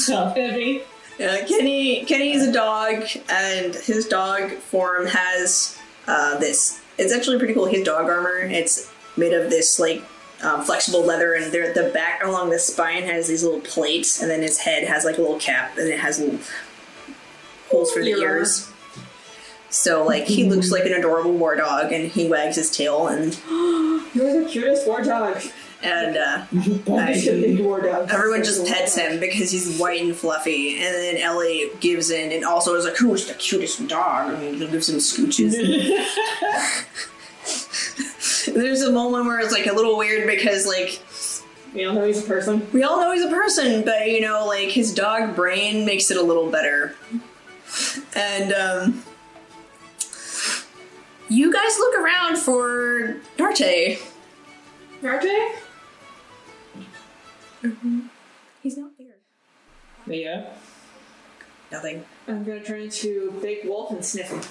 Tough, 0.08 0.36
heavy. 0.36 0.82
Yeah, 1.18 1.46
Kenny 1.46 2.06
Kenny 2.06 2.32
is 2.32 2.48
a 2.48 2.54
dog, 2.54 3.04
and 3.30 3.76
his 3.76 4.08
dog 4.08 4.52
form 4.52 5.08
has 5.08 5.78
uh, 6.08 6.38
this. 6.40 6.82
It's 6.98 7.14
actually 7.14 7.40
pretty 7.40 7.54
cool. 7.54 7.66
His 7.66 7.84
dog 7.84 8.06
armor. 8.10 8.38
It's 8.40 8.92
made 9.18 9.34
of 9.34 9.50
this 9.50 9.80
like 9.80 10.02
um, 10.42 10.64
flexible 10.64 11.06
leather, 11.06 11.34
and 11.34 11.52
there 11.52 11.74
the 11.74 11.90
back 11.92 12.24
along 12.24 12.52
the 12.52 12.60
spine 12.60 13.04
has 13.04 13.28
these 13.28 13.44
little 13.44 13.62
plates, 13.62 14.22
and 14.22 14.32
then 14.32 14.42
his 14.42 14.60
head 14.60 14.88
has 14.88 15.04
like 15.04 15.18
a 15.18 15.22
little 15.22 15.40
cap, 15.40 15.78
and 15.78 15.90
it 15.90 16.00
has 16.00 16.20
little 16.20 16.40
holes 17.70 17.92
for 17.92 18.02
the 18.02 18.14
armor. 18.14 18.38
ears. 18.38 18.72
So 19.70 20.04
like 20.06 20.26
he 20.26 20.44
looks 20.50 20.72
like 20.72 20.86
an 20.86 20.94
adorable 20.94 21.34
war 21.34 21.56
dog, 21.56 21.92
and 21.92 22.10
he 22.12 22.28
wags 22.28 22.56
his 22.56 22.72
tail, 22.72 23.08
and 23.08 23.38
You're 24.16 24.44
the 24.44 24.48
cutest 24.50 24.88
war 24.88 25.02
dog. 25.04 25.42
and 25.84 26.18
uh, 26.18 26.46
I 26.92 27.58
war 27.62 27.80
dog. 27.82 28.10
Everyone 28.12 28.44
just 28.44 28.66
pets 28.68 28.96
him 28.98 29.20
because 29.20 29.52
he's 29.52 29.78
white 29.80 30.02
and 30.02 30.16
fluffy, 30.16 30.76
and 30.84 30.94
then 30.96 31.18
Ellie 31.18 31.70
gives 31.80 32.10
in 32.10 32.32
and 32.32 32.44
also 32.44 32.74
is 32.76 32.86
like, 32.86 32.98
"Who's 32.98 33.28
the 33.28 33.36
cutest 33.36 33.88
dog?" 33.88 34.34
And 34.34 34.56
he 34.62 34.68
gives 34.68 34.90
him 34.90 34.98
scooches. 34.98 35.54
There's 38.54 38.82
a 38.82 38.92
moment 38.92 39.26
where 39.26 39.40
it's 39.40 39.52
like 39.52 39.68
a 39.68 39.74
little 39.74 39.98
weird 39.98 40.28
because 40.28 40.66
like 40.66 41.00
You 41.74 41.86
don't 41.86 41.96
know 41.96 42.06
he's 42.06 42.24
a 42.24 42.28
person. 42.28 42.68
we 42.74 42.84
all 42.84 43.00
know 43.00 43.12
he's 43.14 43.24
a 43.24 43.30
person, 43.30 43.84
but 43.86 44.08
you 44.10 44.22
know, 44.22 44.46
like 44.48 44.70
his 44.70 44.94
dog 44.94 45.36
brain 45.36 45.86
makes 45.86 46.10
it 46.12 46.18
a 46.18 46.24
little 46.24 46.50
better. 46.50 46.96
And 48.16 48.52
um, 48.54 49.04
you 51.30 51.54
guys 51.54 51.78
look 51.78 51.96
around 52.00 52.38
for 52.38 53.18
Darte. 53.38 54.00
Narte? 55.02 55.56
He's 58.62 58.78
not 58.78 58.92
there. 58.98 59.08
Yeah. 60.08 60.50
Nothing. 61.72 62.04
I'm 62.28 62.44
gonna 62.44 62.64
turn 62.64 62.82
into 62.82 63.32
Big 63.42 63.66
Wolf 63.66 63.92
and 63.92 64.04
sniff 64.04 64.30
him. 64.30 64.42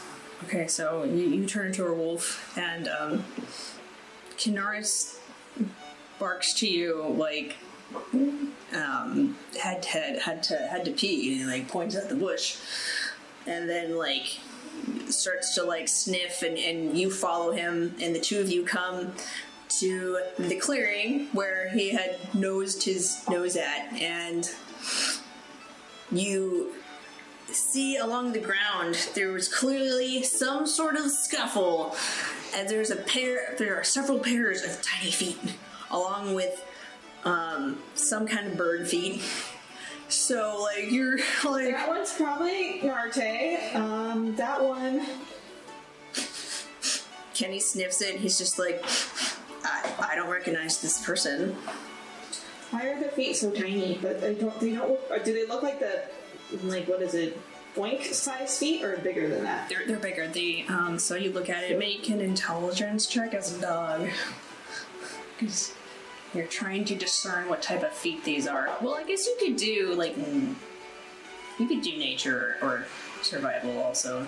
Okay, 0.45 0.69
so 0.69 1.03
you, 1.03 1.25
you 1.25 1.47
turn 1.47 1.67
into 1.67 1.85
a 1.85 1.93
wolf, 1.93 2.57
and 2.57 2.87
um, 2.89 3.25
Canaris 4.37 5.19
barks 6.21 6.55
to 6.55 6.69
you 6.69 7.03
like 7.17 7.57
um, 8.73 9.37
head 9.61 9.83
to 9.83 9.89
head, 9.89 10.19
had 10.21 10.43
to 10.45 10.57
had 10.71 10.85
to 10.85 10.93
pee, 10.93 11.33
and 11.33 11.41
he 11.41 11.47
like 11.47 11.69
points 11.69 11.97
at 11.97 12.09
the 12.09 12.15
bush, 12.15 12.57
and 13.47 13.69
then 13.69 13.97
like 13.97 14.39
starts 15.09 15.55
to 15.55 15.65
like 15.65 15.89
sniff, 15.89 16.43
and, 16.43 16.59
and 16.59 16.99
you 16.99 17.11
follow 17.11 17.53
him, 17.53 17.95
and 18.01 18.15
the 18.15 18.21
two 18.21 18.41
of 18.41 18.51
you 18.51 18.65
come 18.65 19.13
to 19.81 20.21
the 20.39 20.57
clearing 20.57 21.29
where 21.33 21.69
he 21.71 21.91
had 21.91 22.17
nosed 22.35 22.85
his 22.85 23.23
nose 23.29 23.57
at, 23.57 23.93
and 23.93 24.51
you 26.11 26.73
see 27.47 27.97
along 27.97 28.33
the 28.33 28.41
ground 28.41 29.09
there 29.15 29.33
was 29.33 29.49
clearly 29.49 30.23
some 30.23 30.67
sort 30.67 30.97
of 30.97 31.11
scuffle 31.11 31.97
and 32.55 32.69
there's 32.69 32.91
a 32.91 32.97
pair 32.97 33.55
there 33.59 33.75
are 33.75 33.85
several 33.85 34.19
pairs 34.19 34.63
of 34.63 34.83
tiny 34.83 35.11
feet 35.11 35.39
along 35.91 36.35
with 36.35 36.65
um, 37.25 37.79
some 37.95 38.27
kind 38.27 38.47
of 38.47 38.57
bird 38.57 38.87
feet 38.87 39.23
so 40.09 40.61
like 40.63 40.91
you're 40.91 41.17
like 41.45 41.71
That 41.73 41.89
one's 41.89 42.13
probably 42.13 42.81
Narte. 42.83 43.75
Um, 43.75 44.35
that 44.37 44.63
one. 44.63 45.03
kenny 47.35 47.61
sniffs 47.61 48.01
it 48.03 48.17
he's 48.17 48.37
just 48.37 48.59
like 48.59 48.83
I, 49.65 50.11
I 50.13 50.17
don't 50.17 50.29
recognize 50.29 50.81
this 50.83 51.05
person 51.05 51.55
Why 52.71 52.87
are 52.89 53.01
their 53.01 53.11
feet 53.11 53.37
so 53.37 53.51
tiny? 53.51 53.99
But 54.03 54.21
they 54.21 54.35
don't. 54.35 54.59
They 54.61 54.73
don't. 54.75 54.91
Look, 54.91 55.25
do 55.25 55.33
they 55.33 55.47
look 55.47 55.63
like 55.63 55.79
the 55.81 56.03
like 56.65 56.87
what 56.89 57.01
is 57.03 57.15
it? 57.15 57.39
Boink 57.77 58.13
size 58.13 58.59
feet 58.59 58.83
or 58.83 58.97
bigger 58.99 59.29
than 59.29 59.45
that? 59.45 59.69
they're, 59.69 59.87
they're 59.87 59.99
bigger 59.99 60.27
the 60.27 60.65
um, 60.69 60.99
so 60.99 61.15
you 61.15 61.31
look 61.33 61.49
at 61.49 61.63
it 61.63 61.79
make 61.79 62.09
an 62.09 62.21
intelligence 62.21 63.07
check 63.07 63.35
as 63.35 63.57
a 63.57 63.61
dog 63.61 64.09
because 65.39 65.73
you're 66.35 66.47
trying 66.47 66.85
to 66.87 66.95
discern 66.95 67.49
what 67.49 67.63
type 67.63 67.83
of 67.83 67.93
feet 67.93 68.25
these 68.25 68.47
are. 68.47 68.71
Well 68.81 68.95
i 68.95 69.05
guess 69.05 69.27
you 69.27 69.37
could 69.39 69.57
do 69.57 69.95
like 69.95 70.17
mm, 70.17 70.55
you 71.59 71.67
could 71.67 71.83
do 71.83 71.97
nature 71.97 72.57
or 72.63 72.87
survival 73.23 73.79
also. 73.83 74.27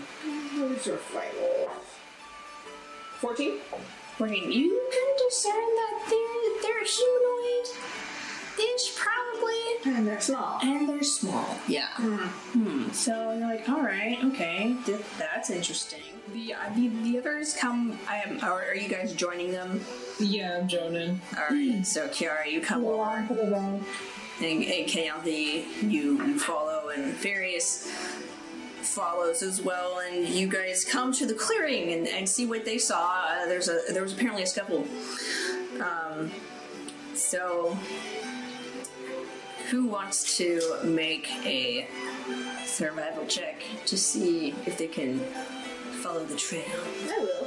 Survival? 0.81 1.71
Fourteen. 3.19 3.59
14 4.21 4.53
you 4.53 4.83
can 4.93 5.29
discern 5.29 5.55
that 5.55 6.05
they're, 6.11 6.63
they're 6.63 6.85
humanoid 6.85 7.67
ish 8.61 8.95
probably 8.97 9.95
And 9.97 10.07
they're 10.07 10.21
small. 10.21 10.59
and 10.63 10.89
they're 10.89 11.03
small 11.03 11.57
yeah 11.69 11.89
Hmm. 11.97 12.91
So 12.93 13.33
you're 13.33 13.47
like, 13.49 13.69
all 13.69 13.83
right, 13.83 14.19
okay, 14.25 14.77
that's 15.19 15.51
interesting. 15.51 16.01
The, 16.33 16.55
uh, 16.55 16.59
the 16.77 16.89
the 17.03 17.19
others 17.19 17.55
come. 17.57 17.99
I 18.09 18.19
am. 18.19 18.39
Are, 18.43 18.63
are 18.71 18.75
you 18.75 18.89
guys 18.89 19.13
joining 19.15 19.51
them? 19.53 19.81
Yeah, 20.21 20.59
I'm 20.61 20.69
Jonan. 20.69 21.19
All 21.37 21.47
right. 21.51 21.85
So 21.85 22.07
Kiara, 22.09 22.47
you 22.51 22.61
come 22.61 22.85
along 22.85 23.23
Yeah, 23.23 23.27
for 23.29 23.35
the 23.35 23.51
ride. 23.51 23.83
and, 24.41 24.63
and 24.65 24.89
Kayanthi, 24.89 25.65
you 25.91 26.23
you 26.25 26.39
follow, 26.39 26.91
and 26.91 27.13
Farius 27.15 27.87
follows 28.83 29.43
as 29.43 29.61
well. 29.63 30.01
And 30.01 30.29
you 30.29 30.47
guys 30.49 30.85
come 30.85 31.13
to 31.15 31.27
the 31.27 31.35
clearing 31.35 31.93
and, 31.93 32.07
and 32.07 32.29
see 32.29 32.47
what 32.47 32.65
they 32.65 32.79
saw. 32.79 33.25
Uh, 33.29 33.47
there's 33.47 33.69
a 33.69 33.81
there 33.93 34.03
was 34.03 34.13
apparently 34.13 34.43
a 34.43 34.47
scuffle. 34.47 34.87
Um, 35.81 36.31
so. 37.15 37.77
Who 39.71 39.87
wants 39.87 40.37
to 40.39 40.79
make 40.83 41.29
a 41.45 41.87
survival 42.65 43.25
check 43.27 43.63
to 43.87 43.97
see 43.97 44.49
if 44.67 44.77
they 44.79 44.89
can 44.89 45.21
follow 46.03 46.25
the 46.25 46.37
trail? 46.37 46.65
I 47.09 47.19
will. 47.21 47.47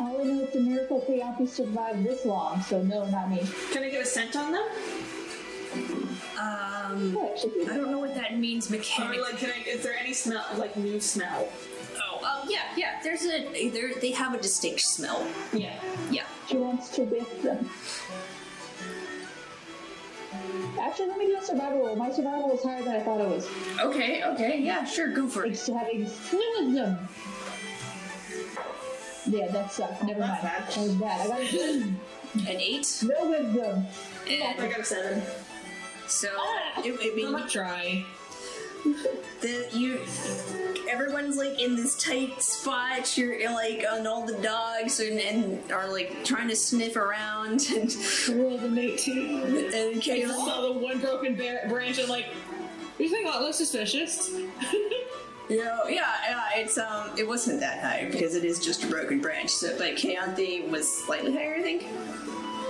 All 0.00 0.20
I 0.20 0.24
know 0.24 0.44
it's 0.44 0.54
a 0.56 0.60
miracle 0.60 1.04
Kayapi 1.08 1.48
survived 1.48 2.04
this 2.04 2.24
long, 2.24 2.60
so 2.62 2.82
no, 2.82 3.04
not 3.06 3.28
me. 3.30 3.42
Can 3.72 3.82
I 3.82 3.90
get 3.90 4.02
a 4.02 4.06
scent 4.06 4.36
on 4.36 4.52
them? 4.52 4.62
Um, 6.38 7.16
Oh, 7.18 7.32
it 7.32 7.38
should 7.40 7.54
be. 7.54 7.68
I 7.68 7.76
don't 7.76 7.90
know 7.90 7.98
what 7.98 8.14
that 8.14 8.38
means 8.38 8.68
Or 8.70 8.76
mechanically. 8.76 9.20
like, 9.20 9.38
can 9.38 9.50
I? 9.50 9.68
Is 9.68 9.82
there 9.82 9.96
any 9.96 10.12
smell? 10.12 10.44
Like 10.56 10.76
new 10.76 11.00
smell? 11.00 11.48
Oh, 11.96 12.20
oh, 12.22 12.44
yeah, 12.48 12.62
yeah. 12.76 13.00
There's 13.02 13.24
a. 13.24 13.48
They 14.00 14.10
have 14.12 14.34
a 14.34 14.38
distinct 14.38 14.80
smell. 14.82 15.26
Yeah. 15.52 15.74
Yeah. 16.10 16.24
She 16.48 16.56
wants 16.56 16.88
to 16.90 17.02
whip 17.02 17.42
them. 17.42 17.68
Actually, 20.80 21.08
let 21.08 21.18
me 21.18 21.26
do 21.26 21.36
a 21.36 21.42
survival 21.42 21.86
roll. 21.86 21.96
My 21.96 22.10
survival 22.10 22.48
was 22.50 22.62
higher 22.62 22.82
than 22.82 22.94
I 22.94 23.00
thought 23.00 23.20
it 23.20 23.28
was. 23.28 23.48
Okay. 23.80 24.22
Okay. 24.24 24.60
Yeah. 24.60 24.84
Sure. 24.84 25.08
Go 25.12 25.26
for 25.28 25.44
it. 25.44 25.52
It's 25.52 25.66
having 25.66 26.00
wisdom. 26.04 26.98
Yeah, 29.26 29.48
that 29.48 29.72
sucked. 29.72 30.02
Never 30.04 30.20
mind. 30.20 30.38
That's 30.42 30.76
That 30.76 30.82
was 30.82 30.94
bad. 30.94 31.20
I 31.20 31.28
got 31.28 31.40
a 31.40 31.74
An 31.82 31.96
eight. 32.60 33.02
no 33.02 33.28
wisdom. 33.30 33.86
I 34.26 34.30
And 34.32 34.70
got 34.70 34.80
a 34.80 34.84
seven. 34.84 35.22
so 36.06 36.28
ah! 36.36 36.82
it, 36.84 36.98
I 37.00 37.14
mean, 37.14 37.34
I'm 37.34 37.48
try. 37.48 38.04
The 39.40 39.68
you 39.72 40.00
everyone's 40.90 41.36
like 41.36 41.60
in 41.60 41.76
this 41.76 41.96
tight 42.02 42.42
spot 42.42 43.16
you're 43.16 43.50
like 43.52 43.84
on 43.90 44.06
all 44.06 44.26
the 44.26 44.36
dogs 44.42 45.00
and, 45.00 45.18
and 45.20 45.70
are 45.72 45.90
like 45.90 46.24
trying 46.24 46.48
to 46.48 46.56
sniff 46.56 46.96
around 46.96 47.66
and 47.74 47.94
Rolled 48.28 48.62
an 48.62 48.76
18. 48.78 49.42
and 49.42 49.74
I 49.74 49.98
Kayla, 50.00 50.34
saw 50.34 50.72
the 50.72 50.78
one 50.78 50.98
broken 50.98 51.36
ba- 51.36 51.62
branch 51.68 51.98
and 51.98 52.08
like, 52.08 52.26
you 52.98 53.08
think 53.08 53.26
that 53.26 53.40
looks 53.40 53.58
suspicious? 53.58 54.30
you 55.48 55.64
know, 55.64 55.84
yeah 55.88 56.12
yeah 56.28 56.42
it's 56.56 56.76
um 56.78 57.10
it 57.16 57.26
wasn't 57.26 57.60
that 57.60 57.80
high 57.80 58.08
because 58.10 58.34
it 58.34 58.44
is 58.44 58.58
just 58.58 58.84
a 58.84 58.86
broken 58.88 59.20
branch 59.20 59.50
so 59.50 59.76
but 59.78 59.96
Kayanthi 59.96 60.68
was 60.68 60.86
slightly 61.04 61.32
higher 61.32 61.54
I 61.56 61.62
think 61.62 61.86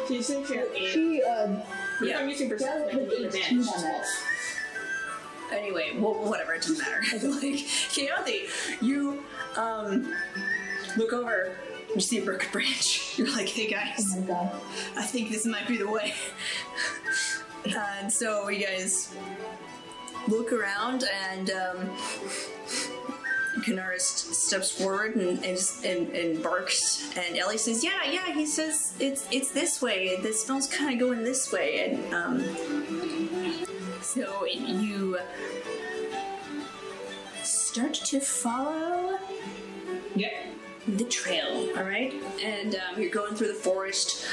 Do 0.08 0.14
you 0.14 0.22
think 0.22 0.48
you're? 0.50 0.74
She, 0.76 1.22
uh, 1.22 1.56
yeah 2.02 2.18
I'm 2.18 2.28
using 2.28 2.48
got 2.48 2.58
perception. 2.58 3.64
Anyway 5.52 5.92
well, 5.96 6.14
whatever 6.14 6.54
it 6.54 6.62
doesn't 6.62 6.78
matter 6.78 7.00
like 7.28 7.54
Kayanthi 7.92 8.48
you 8.82 9.24
um 9.56 10.12
look 10.96 11.12
over 11.12 11.56
you 11.94 12.00
see 12.00 12.18
a 12.18 12.24
broken 12.24 12.48
branch 12.52 13.14
you're 13.18 13.30
like 13.32 13.48
hey 13.48 13.68
guys 13.68 14.16
Oh. 14.28 14.62
I 14.96 15.02
think 15.04 15.30
this 15.30 15.46
might 15.46 15.66
be 15.66 15.76
the 15.76 15.88
way. 15.90 16.14
and 17.64 18.12
so 18.12 18.48
you 18.48 18.66
guys 18.66 19.14
look 20.28 20.52
around 20.52 21.04
and 21.28 21.50
um, 21.50 21.96
Canaris 23.60 24.02
steps 24.02 24.70
forward 24.70 25.16
and, 25.16 25.44
and, 25.44 25.58
and, 25.84 26.08
and 26.14 26.42
barks, 26.42 27.10
and 27.16 27.36
Ellie 27.36 27.58
says, 27.58 27.82
"Yeah, 27.82 28.04
yeah." 28.10 28.32
He 28.32 28.46
says, 28.46 28.94
"It's 29.00 29.26
it's 29.30 29.50
this 29.50 29.82
way. 29.82 30.16
The 30.22 30.32
smell's 30.32 30.66
kind 30.66 30.94
of 30.94 31.00
going 31.00 31.24
this 31.24 31.52
way." 31.52 31.90
And 31.90 32.14
um, 32.14 32.38
so 34.02 34.44
you 34.46 35.18
start 37.42 37.94
to 37.94 38.20
follow 38.20 39.18
Yep. 40.16 40.32
the 40.88 41.04
trail, 41.04 41.68
all 41.76 41.84
right? 41.84 42.12
And 42.42 42.74
um, 42.74 43.00
you're 43.00 43.10
going 43.10 43.34
through 43.34 43.48
the 43.48 43.54
forest. 43.54 44.26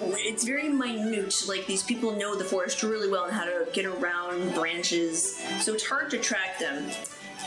It's 0.00 0.44
very 0.44 0.68
minute. 0.68 1.44
Like 1.46 1.66
these 1.66 1.82
people 1.82 2.12
know 2.16 2.34
the 2.36 2.44
forest 2.44 2.82
really 2.82 3.08
well 3.08 3.24
and 3.24 3.32
how 3.32 3.44
to 3.44 3.66
get 3.72 3.86
around 3.86 4.54
branches, 4.54 5.36
so 5.60 5.72
it's 5.74 5.86
hard 5.86 6.10
to 6.10 6.18
track 6.18 6.58
them. 6.58 6.90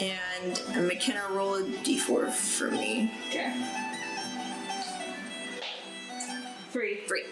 And 0.02 0.88
McKenna, 0.88 1.24
roll 1.32 1.56
a 1.56 1.64
d4 1.64 2.32
for 2.32 2.70
me. 2.72 3.12
Okay. 3.30 3.54
Three. 6.76 7.00
Three. 7.08 7.24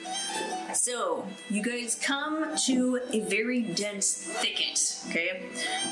So, 0.73 1.27
you 1.49 1.61
guys 1.61 1.99
come 2.01 2.55
to 2.65 3.01
a 3.11 3.19
very 3.19 3.59
dense 3.59 4.13
thicket, 4.13 5.03
okay? 5.09 5.41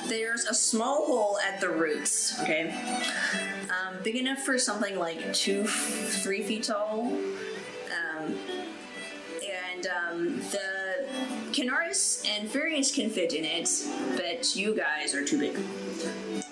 There's 0.08 0.46
a 0.46 0.54
small 0.54 1.06
hole 1.06 1.38
at 1.46 1.60
the 1.60 1.68
roots, 1.68 2.40
okay? 2.40 2.74
Um, 3.70 3.98
big 4.06 4.16
enough 4.16 4.40
for 4.40 4.58
something 4.58 4.98
like 4.98 5.34
two, 5.34 5.66
three 5.66 6.44
feet 6.44 6.64
tall. 6.64 7.12
Um, 7.12 8.38
and 9.74 9.88
um, 9.88 10.38
the 10.52 11.10
Canaris 11.52 12.26
and 12.26 12.50
Farius 12.50 12.96
can 12.96 13.10
fit 13.10 13.34
in 13.34 13.44
it, 13.44 13.70
but 14.16 14.56
you 14.56 14.74
guys 14.74 15.14
are 15.14 15.26
too 15.26 15.38
big. 15.38 15.58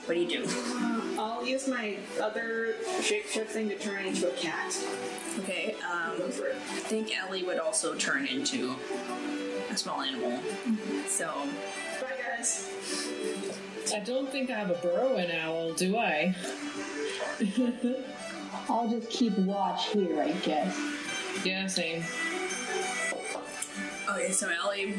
What 0.05 0.15
do 0.15 0.19
you 0.19 0.27
do? 0.27 0.98
I'll 1.19 1.45
use 1.45 1.67
my 1.67 1.97
other 2.21 2.75
shapeshift 3.01 3.47
thing 3.47 3.67
to 3.69 3.75
turn 3.75 4.05
into 4.05 4.29
a 4.29 4.33
cat. 4.37 4.73
Okay, 5.39 5.75
um, 5.91 6.17
Go 6.17 6.29
for 6.29 6.45
it. 6.47 6.55
I 6.55 6.79
think 6.79 7.11
Ellie 7.17 7.43
would 7.43 7.59
also 7.59 7.93
turn 7.95 8.25
into 8.25 8.75
a 9.69 9.75
small 9.75 10.01
animal. 10.01 10.39
So, 11.07 11.27
Bye, 11.99 12.13
guys. 12.37 12.69
I 13.93 13.99
don't 13.99 14.29
think 14.29 14.49
I 14.49 14.53
have 14.59 14.69
a 14.69 14.75
burrowing 14.75 15.29
owl, 15.31 15.73
do 15.73 15.97
I? 15.97 16.33
I'll 18.69 18.87
just 18.89 19.09
keep 19.09 19.37
watch 19.39 19.87
here, 19.87 20.21
I 20.21 20.31
guess. 20.31 20.79
Yeah, 21.43 21.67
same. 21.67 22.01
okay, 24.09 24.31
so 24.31 24.49
Ellie 24.63 24.95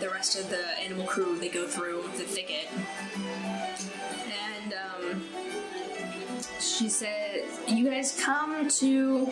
the 0.00 0.08
rest 0.08 0.38
of 0.38 0.48
the 0.48 0.66
animal 0.80 1.06
crew 1.06 1.38
they 1.38 1.48
go 1.48 1.66
through 1.66 2.02
the 2.16 2.24
thicket, 2.24 2.68
and 4.54 4.74
um, 4.74 5.22
she 6.58 6.88
said, 6.88 7.44
"You 7.68 7.88
guys 7.88 8.18
come 8.18 8.68
to 8.68 9.30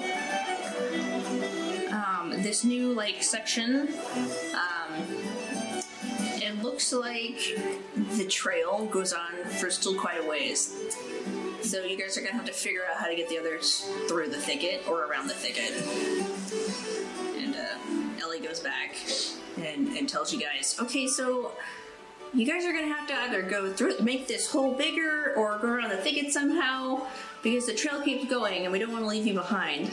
um, 1.90 2.34
this 2.42 2.64
new 2.64 2.92
like 2.92 3.22
section." 3.22 3.88
Um, 4.54 5.04
it 6.40 6.62
looks 6.62 6.92
like 6.92 7.58
the 8.16 8.26
trail 8.26 8.86
goes 8.86 9.12
on 9.12 9.32
for 9.58 9.70
still 9.70 9.94
quite 9.98 10.22
a 10.22 10.28
ways. 10.28 10.74
So 11.62 11.82
you 11.84 11.96
guys 11.96 12.16
are 12.16 12.20
gonna 12.20 12.34
have 12.34 12.46
to 12.46 12.52
figure 12.52 12.82
out 12.88 12.98
how 12.98 13.08
to 13.08 13.16
get 13.16 13.28
the 13.28 13.38
others 13.38 13.88
through 14.06 14.28
the 14.28 14.40
thicket 14.40 14.86
or 14.86 15.04
around 15.04 15.28
the 15.28 15.34
thicket. 15.34 15.72
And 17.58 18.20
uh, 18.20 18.24
Ellie 18.24 18.40
goes 18.40 18.60
back 18.60 18.96
and, 19.56 19.88
and 19.88 20.08
tells 20.08 20.32
you 20.32 20.40
guys, 20.40 20.76
okay, 20.80 21.06
so 21.06 21.52
you 22.34 22.46
guys 22.46 22.64
are 22.64 22.72
gonna 22.72 22.94
have 22.94 23.08
to 23.08 23.14
either 23.14 23.42
go 23.42 23.72
through, 23.72 23.98
make 24.00 24.28
this 24.28 24.50
hole 24.50 24.74
bigger, 24.74 25.34
or 25.36 25.58
go 25.58 25.68
around 25.68 25.90
the 25.90 25.96
thicket 25.96 26.32
somehow, 26.32 27.06
because 27.42 27.66
the 27.66 27.74
trail 27.74 28.02
keeps 28.02 28.28
going 28.28 28.64
and 28.64 28.72
we 28.72 28.78
don't 28.78 28.92
want 28.92 29.04
to 29.04 29.08
leave 29.08 29.26
you 29.26 29.34
behind. 29.34 29.90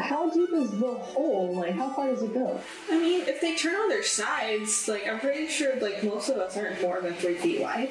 How 0.00 0.28
deep 0.30 0.50
is 0.52 0.70
the 0.78 0.92
hole? 0.92 1.56
Like, 1.56 1.74
how 1.74 1.88
far 1.88 2.08
does 2.08 2.22
it 2.22 2.34
go? 2.34 2.60
I 2.90 2.98
mean, 2.98 3.22
if 3.22 3.40
they 3.40 3.54
turn 3.56 3.74
on 3.74 3.88
their 3.88 4.04
sides, 4.04 4.86
like 4.86 5.08
I'm 5.08 5.18
pretty 5.18 5.48
sure, 5.48 5.80
like 5.80 6.04
most 6.04 6.28
of 6.28 6.36
us 6.36 6.56
aren't 6.56 6.80
more 6.82 7.00
than 7.00 7.14
three 7.14 7.36
feet 7.36 7.62
wide. 7.62 7.90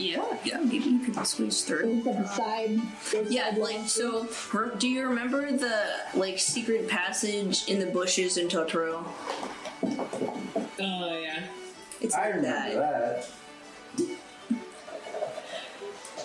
Yeah, 0.00 0.24
yeah, 0.44 0.58
maybe 0.58 0.78
you 0.78 0.98
could 1.00 1.26
squeeze 1.26 1.62
through. 1.62 1.90
Is 1.98 2.04
that 2.04 2.16
the 2.22 2.28
side? 2.28 2.80
Yeah, 3.28 3.50
side 3.50 3.58
like 3.58 3.76
wall? 3.76 3.86
so. 3.86 4.28
re- 4.52 4.70
Do 4.78 4.88
you 4.88 5.06
remember 5.06 5.52
the 5.52 5.86
like 6.14 6.38
secret 6.38 6.88
passage 6.88 7.68
in 7.68 7.78
the 7.78 7.86
bushes 7.86 8.36
in 8.38 8.48
Totoro? 8.48 9.04
Oh, 9.82 11.18
yeah. 11.22 11.42
It's 12.00 12.14
I 12.14 12.26
like 12.26 12.34
remember 12.36 12.74
that. 12.74 12.74
that. 12.76 13.30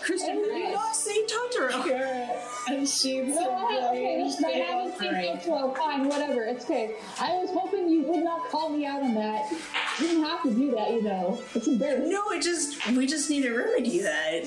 Kristen, 0.06 0.36
did 0.44 0.56
you 0.56 0.72
not 0.72 0.96
say 0.96 1.26
Totoro? 1.26 2.40
And 2.68 2.88
she's 2.88 3.34
No, 3.34 3.50
I, 3.50 3.90
okay, 3.90 4.24
listen, 4.24 4.46
I 4.46 4.52
haven't 4.52 5.00
seen 5.00 5.14
Right. 5.14 5.42
Totoro. 5.42 5.76
Fine, 5.76 6.08
whatever. 6.08 6.44
It's 6.44 6.66
okay. 6.66 6.96
I 7.20 7.32
was 7.34 7.50
hoping 7.52 7.90
you 7.90 8.04
would 8.04 8.24
not 8.24 8.50
call 8.50 8.70
me 8.70 8.86
out 8.86 9.02
on 9.02 9.16
that. 9.16 9.52
You 10.00 10.08
didn't 10.08 10.24
have 10.24 10.44
to 10.44 10.52
do 10.52 10.72
that, 10.72 10.92
you 10.92 11.02
know. 11.02 11.42
It's 11.56 11.68
embarrassing. 11.68 12.12
No, 12.12 12.30
it 12.30 12.44
just 12.44 12.88
we 12.92 13.08
just 13.08 13.32
need 13.32 13.44
to 13.44 13.56
remedy 13.56 14.00
that. 14.00 14.44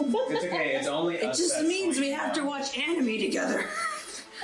It's 0.00 0.44
okay. 0.44 0.74
It's 0.74 0.88
only 0.88 1.16
It 1.16 1.26
us 1.26 1.38
just 1.38 1.62
means 1.62 1.98
we 2.00 2.08
going 2.08 2.18
have 2.18 2.32
to 2.34 2.44
watch 2.44 2.76
anime 2.76 3.18
together. 3.18 3.66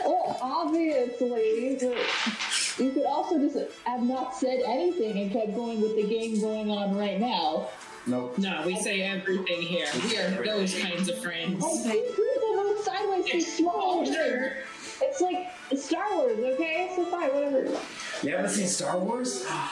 Well, 0.04 0.38
obviously, 0.40 1.76
but 1.80 2.78
you 2.78 2.92
could 2.92 3.04
also 3.04 3.36
just 3.40 3.56
have 3.82 4.00
not 4.04 4.32
said 4.36 4.60
anything 4.64 5.18
and 5.18 5.32
kept 5.32 5.56
going 5.56 5.80
with 5.80 5.96
the 5.96 6.04
game 6.06 6.40
going 6.40 6.70
on 6.70 6.96
right 6.96 7.18
now. 7.18 7.68
Nope. 8.08 8.38
No, 8.38 8.62
we 8.64 8.76
say 8.76 9.02
everything 9.02 9.60
here. 9.60 9.86
We 10.04 10.16
are 10.16 10.44
those 10.44 10.78
kinds 10.78 11.08
of 11.08 11.18
friends. 11.22 11.62
I 11.62 11.90
think 11.90 12.06
people 12.16 12.56
move 12.56 12.78
sideways 12.78 13.26
too 13.26 13.40
small. 13.40 14.04
Sure. 14.06 14.52
It's 15.00 15.20
like 15.20 15.48
Star 15.76 16.16
Wars, 16.16 16.38
okay? 16.38 16.90
So 16.96 17.04
fine, 17.04 17.28
whatever. 17.34 17.78
You 18.22 18.34
haven't 18.34 18.50
seen 18.50 18.66
Star 18.66 18.98
Wars? 18.98 19.44
Uh, 19.48 19.68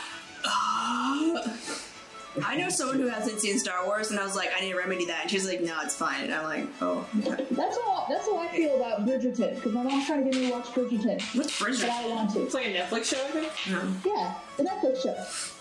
I 2.44 2.56
know 2.58 2.68
someone 2.68 2.98
who 2.98 3.08
hasn't 3.08 3.40
seen 3.40 3.58
Star 3.58 3.86
Wars, 3.86 4.10
and 4.10 4.20
I 4.20 4.24
was 4.24 4.36
like, 4.36 4.50
I 4.56 4.60
need 4.60 4.72
to 4.72 4.76
remedy 4.78 5.06
that. 5.06 5.22
And 5.22 5.30
she's 5.30 5.48
like, 5.48 5.62
No, 5.62 5.74
it's 5.82 5.96
fine. 5.96 6.24
And 6.24 6.34
I'm 6.34 6.44
like, 6.44 6.68
Oh, 6.82 7.06
okay. 7.26 7.46
That's 7.50 7.78
how 7.78 8.04
that's 8.08 8.26
how 8.26 8.38
I 8.38 8.48
feel 8.48 8.76
about 8.76 9.06
Bridgerton 9.06 9.54
because 9.56 9.72
my 9.72 9.82
mom's 9.82 10.06
trying 10.06 10.24
to 10.24 10.30
get 10.30 10.40
me 10.40 10.48
to 10.48 10.52
watch 10.52 10.66
Bridgerton, 10.66 11.20
what's 11.36 11.58
but 11.58 11.64
Bridget? 11.66 11.88
I 11.90 12.02
don't 12.02 12.14
want 12.14 12.30
to. 12.32 12.42
It's 12.42 12.54
like 12.54 12.66
a 12.66 12.74
Netflix 12.74 13.04
show, 13.06 13.24
I 13.24 13.30
think. 13.30 13.52
No. 13.70 14.12
Yeah, 14.14 14.34
the 14.58 14.64
Netflix 14.64 15.02
show. 15.02 15.55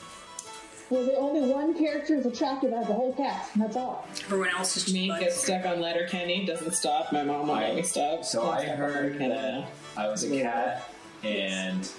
Well, 0.89 1.03
the 1.03 1.15
only 1.15 1.51
one 1.51 1.73
character 1.73 2.15
is 2.15 2.25
attractive 2.25 2.71
out 2.71 2.83
of 2.83 2.87
the 2.87 2.93
whole 2.93 3.13
cast, 3.13 3.55
and 3.55 3.63
that's 3.63 3.75
all. 3.75 4.07
Everyone 4.25 4.49
else 4.49 4.77
is 4.77 4.93
Me 4.93 5.07
gets 5.19 5.43
stuck 5.43 5.65
on 5.65 5.81
Letterkenny, 5.81 6.45
doesn't 6.45 6.73
stop. 6.73 7.11
My 7.11 7.23
mom 7.23 7.47
won't 7.47 7.61
let 7.61 7.75
me 7.75 7.81
stop. 7.81 8.23
So 8.23 8.49
I 8.49 8.65
heard 8.65 9.17
that 9.19 9.67
I 9.97 10.07
was 10.07 10.23
a 10.23 10.29
cat, 10.29 10.87
and 11.23 11.89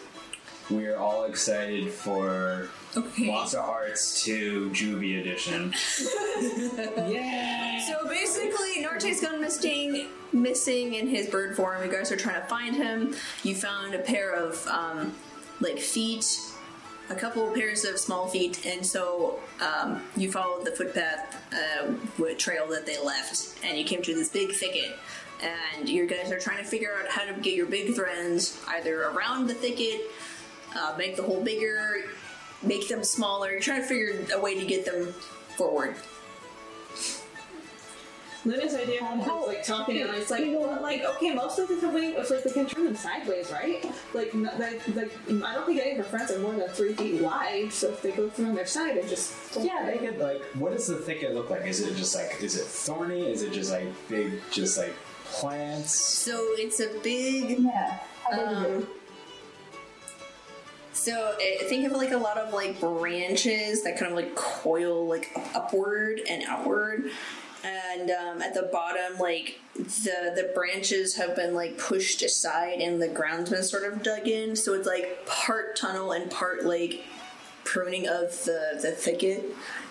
we're 0.70 0.96
all 0.96 1.24
excited 1.24 1.92
for 1.92 2.68
okay. 2.96 3.26
Monster 3.26 3.60
Hearts 3.60 4.22
2 4.24 4.70
Juvie 4.70 5.20
Edition. 5.20 5.74
Yeah. 7.08 7.80
So 7.86 8.06
basically, 8.08 8.82
Norte's 8.82 9.22
gone 9.22 9.40
missing, 9.40 10.08
missing 10.32 10.94
in 10.94 11.06
his 11.06 11.28
bird 11.28 11.56
form. 11.56 11.82
You 11.84 11.90
guys 11.90 12.12
are 12.12 12.16
trying 12.16 12.40
to 12.40 12.46
find 12.46 12.76
him. 12.76 13.14
You 13.42 13.54
found 13.54 13.94
a 13.94 13.98
pair 14.00 14.34
of 14.34 14.66
um, 14.66 15.14
like 15.60 15.78
feet, 15.78 16.26
a 17.08 17.14
couple 17.14 17.50
pairs 17.52 17.84
of 17.84 17.98
small 17.98 18.26
feet, 18.26 18.66
and 18.66 18.84
so 18.84 19.38
um, 19.60 20.02
you 20.16 20.30
followed 20.30 20.64
the 20.64 20.72
footpath 20.72 21.36
uh, 21.52 21.92
trail 22.36 22.66
that 22.68 22.86
they 22.86 23.02
left, 23.02 23.58
and 23.64 23.78
you 23.78 23.84
came 23.84 24.02
to 24.02 24.14
this 24.14 24.28
big 24.28 24.52
thicket. 24.52 24.96
And 25.42 25.88
you 25.88 26.06
guys 26.06 26.32
are 26.32 26.40
trying 26.40 26.58
to 26.58 26.64
figure 26.64 26.90
out 26.98 27.08
how 27.10 27.24
to 27.26 27.38
get 27.40 27.54
your 27.54 27.66
big 27.66 27.94
friends 27.94 28.58
either 28.68 29.02
around 29.04 29.48
the 29.48 29.54
thicket, 29.54 30.00
uh, 30.74 30.94
make 30.96 31.16
the 31.16 31.22
hole 31.22 31.42
bigger, 31.42 32.04
make 32.62 32.88
them 32.88 33.04
smaller. 33.04 33.50
You're 33.50 33.60
trying 33.60 33.82
to 33.82 33.86
figure 33.86 34.24
a 34.34 34.40
way 34.40 34.58
to 34.58 34.64
get 34.64 34.86
them 34.86 35.12
forward. 35.56 35.96
Luna's 38.46 38.74
idea 38.74 39.02
was 39.02 39.24
how- 39.26 39.46
like 39.46 39.64
talking, 39.64 40.00
and 40.00 40.10
it's 40.14 40.30
like, 40.30 40.44
you 40.44 40.52
know- 40.52 40.60
well, 40.60 40.80
like 40.80 41.02
okay, 41.02 41.34
most 41.34 41.58
of 41.58 41.68
the 41.68 41.80
time 41.80 41.92
we, 41.94 42.06
it's 42.08 42.30
like 42.30 42.44
we 42.44 42.52
can 42.52 42.66
turn 42.66 42.84
them 42.84 42.96
sideways, 42.96 43.50
right? 43.50 43.84
Like, 44.14 44.32
n- 44.34 44.50
like, 44.58 44.80
like 44.94 45.10
I 45.44 45.54
don't 45.54 45.66
think 45.66 45.80
any 45.80 45.90
of 45.92 45.96
her 45.98 46.04
friends 46.04 46.30
are 46.30 46.38
more 46.38 46.52
than 46.54 46.68
three 46.68 46.94
feet 46.94 47.20
wide, 47.22 47.72
so 47.72 47.88
if 47.88 48.02
they 48.02 48.12
go 48.12 48.28
through 48.30 48.46
on 48.46 48.54
their 48.54 48.66
side, 48.66 48.96
it 48.96 49.08
just 49.08 49.34
Yeah, 49.60 49.84
they 49.84 49.98
could 49.98 50.18
like. 50.18 50.42
What 50.54 50.72
does 50.72 50.86
the 50.86 50.96
thicket 50.96 51.34
look 51.34 51.50
like? 51.50 51.62
Is 51.66 51.80
it 51.80 51.96
just 51.96 52.14
like? 52.14 52.40
Is 52.42 52.56
it 52.56 52.64
thorny? 52.64 53.26
Is 53.30 53.42
it 53.42 53.52
just 53.52 53.70
like 53.72 53.86
big, 54.08 54.40
just 54.52 54.78
like 54.78 54.94
plants? 55.24 55.90
So 55.92 56.38
it's 56.56 56.78
a 56.80 56.88
big 57.02 57.58
Yeah. 57.60 57.98
How 58.24 58.30
big 58.30 58.40
is 58.40 58.62
it? 58.64 58.76
Um, 58.76 58.88
so 60.92 61.34
uh, 61.34 61.64
think 61.68 61.86
of 61.86 61.92
like 61.92 62.12
a 62.12 62.16
lot 62.16 62.38
of 62.38 62.52
like 62.54 62.80
branches 62.80 63.82
that 63.84 63.98
kind 63.98 64.10
of 64.10 64.16
like 64.16 64.34
coil 64.34 65.06
like 65.06 65.30
upward 65.54 66.20
and 66.28 66.42
outward, 66.44 67.10
and 67.66 68.10
um, 68.10 68.42
at 68.42 68.54
the 68.54 68.68
bottom 68.72 69.18
like 69.18 69.58
the 69.74 70.32
the 70.34 70.50
branches 70.54 71.16
have 71.16 71.34
been 71.36 71.54
like 71.54 71.76
pushed 71.78 72.22
aside 72.22 72.80
and 72.80 73.00
the 73.02 73.08
ground's 73.08 73.50
been 73.50 73.62
sort 73.62 73.84
of 73.84 74.02
dug 74.02 74.26
in, 74.28 74.56
so 74.56 74.74
it's 74.74 74.86
like 74.86 75.26
part 75.26 75.76
tunnel 75.76 76.12
and 76.12 76.30
part 76.30 76.64
like 76.64 77.02
pruning 77.64 78.06
of 78.08 78.30
the 78.44 78.78
the 78.80 78.92
thicket. 78.92 79.44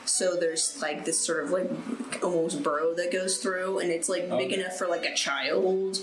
So 0.06 0.36
there's 0.36 0.80
like 0.82 1.04
this 1.06 1.20
sort 1.20 1.44
of 1.44 1.50
like 1.52 1.70
almost 2.24 2.62
burrow 2.64 2.94
that 2.96 3.12
goes 3.12 3.38
through, 3.38 3.80
and 3.80 3.90
it's 3.92 4.08
like 4.10 4.30
big 4.30 4.52
enough 4.54 4.78
for 4.78 4.88
like 4.88 5.04
a 5.06 5.16
child, 5.16 5.98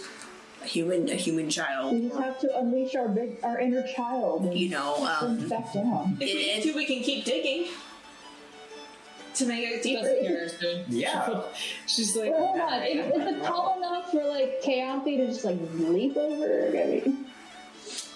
a 0.62 0.66
human, 0.66 1.08
a 1.08 1.14
human 1.14 1.48
child. 1.48 1.94
We 1.94 2.08
just 2.08 2.20
have 2.20 2.38
to 2.40 2.58
unleash 2.58 2.94
our 2.96 3.08
big, 3.08 3.38
our 3.44 3.60
inner 3.60 3.86
child. 3.94 4.46
And 4.46 4.54
You 4.58 4.70
know, 4.70 5.06
um, 5.06 5.48
back 5.48 5.72
down. 5.72 6.16
If 6.20 6.34
we 6.34 6.50
And- 6.52 6.64
need 6.64 6.72
to, 6.72 6.76
we 6.76 6.84
can 6.84 7.02
keep 7.04 7.24
digging 7.24 7.68
to 9.36 9.46
make 9.46 9.64
it 9.66 9.72
That's 9.74 9.84
deeper. 9.86 10.08
Kiara's. 10.22 10.84
Yeah. 10.88 11.42
She's 11.86 12.16
like, 12.16 12.30
Well, 12.30 12.46
hold 12.48 12.60
on. 12.60 12.82
Is, 12.82 13.06
is 13.14 13.26
it 13.36 13.42
tall 13.44 13.78
enough 13.78 14.10
for 14.10 14.24
like 14.24 14.62
Kayanthi 14.62 15.16
to 15.18 15.26
just 15.28 15.44
like 15.44 15.58
leap 15.78 16.16
over? 16.16 16.68
I 16.68 16.84
mean, 16.86 17.26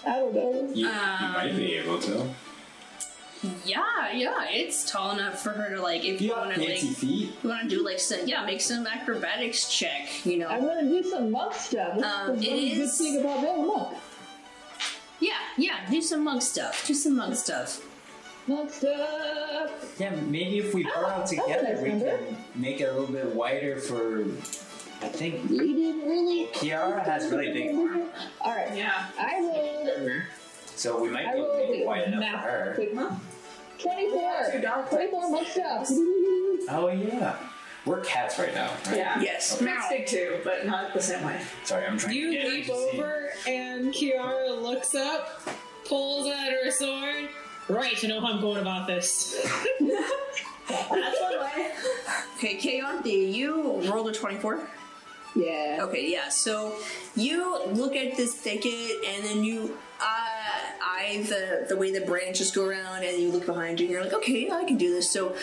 I 0.05 0.09
don't 0.19 0.33
know. 0.35 0.69
You, 0.73 0.87
Um, 0.87 0.93
you 1.21 1.27
might 1.33 1.53
be 1.55 1.73
able 1.75 1.99
to. 1.99 2.29
yeah, 3.65 4.11
yeah, 4.13 4.45
it's 4.49 4.89
tall 4.91 5.11
enough 5.11 5.41
for 5.43 5.49
her 5.51 5.75
to 5.75 5.81
like 5.81 6.03
if 6.05 6.19
You 6.21 6.29
you 6.29 6.35
want 6.35 6.53
to 6.55 6.59
like 6.59 6.79
feet. 6.79 7.31
you 7.43 7.49
want 7.49 7.69
to 7.69 7.75
do 7.75 7.83
like 7.85 7.99
some 7.99 8.27
yeah 8.27 8.43
make 8.45 8.61
some 8.61 8.87
acrobatics 8.87 9.69
check 9.69 10.25
you 10.25 10.39
know 10.39 10.47
I'm 10.47 10.61
gonna 10.61 10.81
do 10.89 11.03
some 11.03 11.29
monk 11.31 11.53
stuff. 11.53 11.95
This 11.97 12.05
Um, 12.05 12.35
is 12.35 12.41
the 12.41 12.47
it 12.55 12.75
good 12.77 12.89
thing 12.91 13.19
about 13.21 13.41
being 13.41 13.63
a 13.63 13.67
monk. 13.67 13.97
yeah 15.19 15.33
yeah 15.57 15.87
do 15.91 16.01
some 16.01 16.23
monk 16.23 16.41
stuff 16.41 16.85
do 16.87 16.95
some 16.95 17.15
monk 17.15 17.35
stuff 17.35 17.79
Monk 18.47 18.71
stuff. 18.71 19.95
Yeah, 19.99 20.11
maybe 20.15 20.59
if 20.59 20.73
we 20.73 20.83
burrow 20.83 21.09
that's 21.17 21.33
a 21.33 21.41
ah, 21.41 21.45
together, 21.45 21.73
nice 21.73 21.81
we 21.81 21.89
number. 21.89 22.17
can 22.17 22.37
make 22.55 22.79
it 22.79 22.85
a 22.85 22.91
little 22.93 23.07
bit 23.13 23.25
wider 23.35 23.77
for. 23.79 24.21
I 25.01 25.09
think 25.09 25.49
We 25.49 25.73
didn't 25.75 26.09
really. 26.09 26.47
Kiara 26.53 27.03
has 27.03 27.29
really 27.29 27.51
big 27.51 27.75
arms, 27.75 28.09
All 28.41 28.55
right. 28.55 28.75
Yeah. 28.75 29.05
I 29.19 29.39
rolled 29.41 30.21
so 30.65 31.01
we 31.01 31.09
might 31.09 31.25
I 31.27 31.33
be 31.33 31.39
able 31.39 31.47
to 31.47 31.57
rolled 31.57 31.69
make 31.71 31.79
it 31.81 31.85
wide 31.85 32.07
enough 32.07 32.19
math 32.19 32.43
for 32.43 32.49
her. 32.49 32.71
quick 32.75 32.93
monk. 32.93 33.19
24. 33.79 34.61
24 34.89 35.29
monk. 35.29 35.47
Oh 36.69 36.87
yeah, 36.89 37.37
we're 37.85 37.99
cats 38.01 38.39
right 38.39 38.53
now. 38.55 38.71
Right? 38.87 38.97
Yeah. 38.97 39.19
Yes. 39.21 39.59
Cats 39.59 39.89
dig 39.89 40.07
too, 40.07 40.39
but 40.43 40.65
not 40.65 40.93
the 40.93 41.01
same 41.01 41.23
way. 41.25 41.39
Sorry, 41.63 41.85
I'm 41.85 41.97
trying 41.97 42.15
You 42.15 42.31
to 42.31 42.33
get 42.37 42.43
her 42.45 42.49
leap 42.49 42.65
to 42.67 42.75
see. 42.75 42.89
over, 42.97 43.29
and 43.47 43.93
Kiara 43.93 44.61
looks 44.61 44.95
up, 44.95 45.41
pulls 45.85 46.27
out 46.27 46.49
her 46.63 46.71
sword. 46.71 47.29
Right, 47.69 48.01
you 48.01 48.07
know 48.09 48.21
how 48.21 48.27
I'm 48.33 48.41
going 48.41 48.61
about 48.61 48.87
this. 48.87 49.35
That's 49.79 51.21
one 51.21 51.39
way. 51.39 51.71
okay 52.37 52.57
Kayanthi, 52.57 53.33
you 53.33 53.81
rolled 53.89 54.09
a 54.09 54.13
24 54.13 54.59
Yeah. 55.35 55.77
okay 55.81 56.11
yeah 56.11 56.27
so 56.29 56.75
you 57.15 57.63
look 57.67 57.95
at 57.95 58.17
this 58.17 58.33
thicket 58.33 58.97
and 59.07 59.23
then 59.23 59.43
you 59.43 59.77
uh, 60.01 60.03
eye 60.81 61.25
the, 61.29 61.65
the 61.69 61.75
way 61.77 61.91
the 61.97 62.05
branches 62.05 62.51
go 62.51 62.65
around 62.65 63.03
and 63.03 63.17
you 63.17 63.31
look 63.31 63.45
behind 63.45 63.79
you 63.79 63.85
and 63.85 63.93
you're 63.93 64.03
like 64.03 64.13
okay 64.13 64.49
I 64.51 64.65
can 64.65 64.77
do 64.77 64.93
this 64.93 65.09
so 65.09 65.35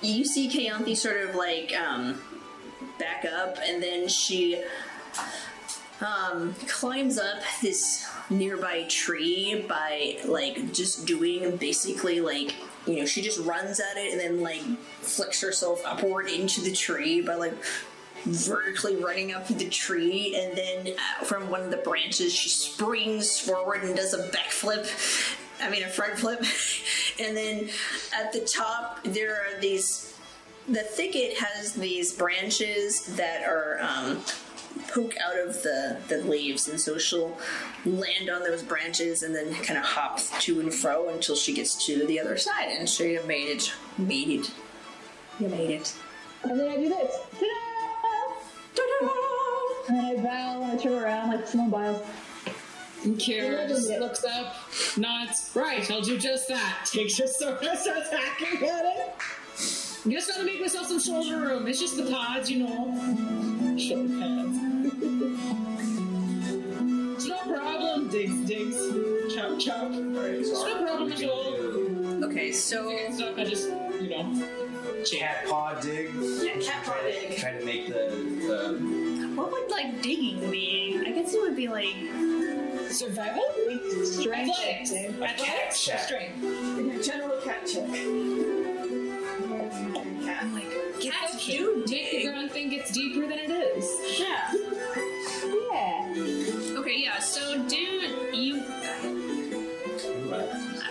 you 0.00 0.24
see 0.24 0.48
Kayanthi 0.48 0.96
sort 0.96 1.28
of 1.28 1.34
like 1.34 1.72
um, 1.76 2.20
back 2.98 3.24
up 3.24 3.58
and 3.64 3.82
then 3.82 4.06
she 4.08 4.62
um, 6.00 6.54
climbs 6.66 7.18
up 7.18 7.42
this 7.60 8.06
nearby 8.30 8.84
tree 8.88 9.64
by 9.68 10.18
like 10.26 10.72
just 10.72 11.06
doing 11.06 11.56
basically 11.56 12.20
like 12.20 12.54
you 12.86 12.96
know 12.96 13.06
she 13.06 13.22
just 13.22 13.40
runs 13.40 13.80
at 13.80 13.96
it 13.96 14.12
and 14.12 14.20
then 14.20 14.40
like 14.40 14.62
flicks 15.00 15.40
herself 15.40 15.82
upward 15.84 16.28
into 16.28 16.60
the 16.60 16.72
tree 16.72 17.20
by 17.20 17.34
like 17.34 17.54
vertically 18.24 18.96
running 18.96 19.32
up 19.32 19.46
the 19.48 19.68
tree 19.68 20.36
and 20.36 20.56
then 20.56 20.94
uh, 20.98 21.24
from 21.24 21.48
one 21.50 21.62
of 21.62 21.70
the 21.70 21.76
branches 21.78 22.32
she 22.32 22.48
springs 22.48 23.40
forward 23.40 23.82
and 23.82 23.96
does 23.96 24.12
a 24.12 24.28
backflip 24.28 24.88
i 25.62 25.68
mean 25.70 25.82
a 25.82 25.88
front 25.88 26.18
flip. 26.18 26.42
And 27.20 27.36
then 27.36 27.68
at 28.16 28.32
the 28.32 28.40
top 28.40 29.02
there 29.02 29.34
are 29.34 29.60
these 29.60 30.14
the 30.68 30.82
thicket 30.82 31.36
has 31.38 31.72
these 31.72 32.12
branches 32.12 33.06
that 33.16 33.42
are 33.42 33.80
um, 33.80 34.22
poke 34.88 35.14
out 35.18 35.38
of 35.38 35.62
the, 35.62 35.98
the 36.08 36.18
leaves, 36.18 36.68
and 36.68 36.80
so 36.80 36.98
she'll 36.98 37.36
land 37.84 38.30
on 38.30 38.42
those 38.42 38.62
branches 38.62 39.22
and 39.22 39.34
then 39.34 39.52
kind 39.54 39.78
of 39.78 39.84
hop 39.84 40.20
to 40.40 40.60
and 40.60 40.72
fro 40.72 41.08
until 41.08 41.34
she 41.34 41.52
gets 41.52 41.86
to 41.86 42.06
the 42.06 42.20
other 42.20 42.36
side. 42.36 42.68
And 42.70 42.88
so 42.88 43.04
you 43.04 43.22
made 43.26 43.48
it. 43.48 43.72
Made 43.96 44.28
it. 44.28 44.50
You 45.40 45.48
made 45.48 45.70
it. 45.70 45.94
And 46.44 46.58
then 46.58 46.68
I 46.68 46.76
do 46.76 46.88
this. 46.88 47.18
Ta-da! 47.38 48.34
Ta-da! 48.74 49.10
And 49.88 49.96
then 49.98 50.04
I 50.04 50.22
bow 50.22 50.62
and 50.62 50.72
I 50.72 50.82
turn 50.82 50.92
around 50.92 51.30
like 51.32 51.46
Simone 51.46 51.70
Biles. 51.70 52.06
And 53.04 53.16
Kiara 53.16 53.68
just 53.68 53.88
looks 53.90 54.24
up, 54.24 54.56
nods. 54.96 55.52
Right, 55.54 55.88
I'll 55.90 56.00
do 56.00 56.18
just 56.18 56.48
that. 56.48 56.84
Takes 56.84 57.16
her 57.18 57.28
sword 57.28 57.62
and 57.62 57.78
starts 57.78 58.10
hacking 58.10 58.68
at 58.68 58.84
it. 58.84 59.14
I'm 60.04 60.12
just 60.12 60.30
gonna 60.30 60.44
make 60.44 60.60
myself 60.60 60.86
some 60.86 61.00
shoulder 61.00 61.40
room. 61.40 61.66
It's 61.66 61.80
just 61.80 61.96
the 61.96 62.10
pods, 62.10 62.50
you 62.50 62.60
know. 62.60 63.76
Shoulder 63.76 64.14
pads. 64.18 64.58
it's 67.16 67.26
no 67.26 67.38
problem. 67.38 68.08
Digs, 68.08 68.36
digs. 68.46 69.34
Chop, 69.34 69.58
chop. 69.58 69.90
It's 69.92 70.50
no 70.50 70.84
problem 70.84 71.12
at 71.12 71.24
all. 71.24 72.24
Okay, 72.24 72.52
so 72.52 72.90
It's 72.90 73.18
not, 73.18 73.38
I 73.38 73.44
just, 73.44 73.68
you 74.00 74.10
know. 74.10 75.04
Cat 75.10 75.46
paw 75.48 75.74
dig. 75.80 76.10
Yeah, 76.14 76.58
cat 76.60 76.84
paw 76.84 76.94
dig. 77.02 77.36
Try 77.38 77.52
to 77.58 77.64
make 77.64 77.88
the, 77.88 77.94
the 78.46 79.32
what 79.34 79.50
would 79.52 79.70
like 79.70 80.02
digging 80.02 80.50
be? 80.50 81.00
I 81.06 81.10
guess 81.10 81.34
it 81.34 81.40
would 81.40 81.56
be 81.56 81.68
like 81.68 81.94
Survival? 82.90 83.44
Strength. 84.04 84.50
Athletics. 84.50 84.90
check. 84.90 85.10
Athletics? 85.22 86.04
Strength. 86.06 87.06
General 87.06 87.40
cat 87.42 87.66
check. 87.66 88.77
Cat. 91.00 91.04
like 91.04 91.12
cats 91.12 91.32
Perception. 91.32 91.56
do 91.56 91.76
Make 91.76 91.86
the 91.86 92.16
dig. 92.18 92.26
ground 92.26 92.50
think 92.50 92.72
it's 92.72 92.90
deeper 92.92 93.26
than 93.26 93.38
it 93.38 93.50
is. 93.50 94.20
Yeah. 94.20 94.52
Yeah. 95.70 96.78
Okay, 96.80 97.02
yeah. 97.02 97.18
So, 97.18 97.62
dude, 97.68 98.34
you. 98.34 98.62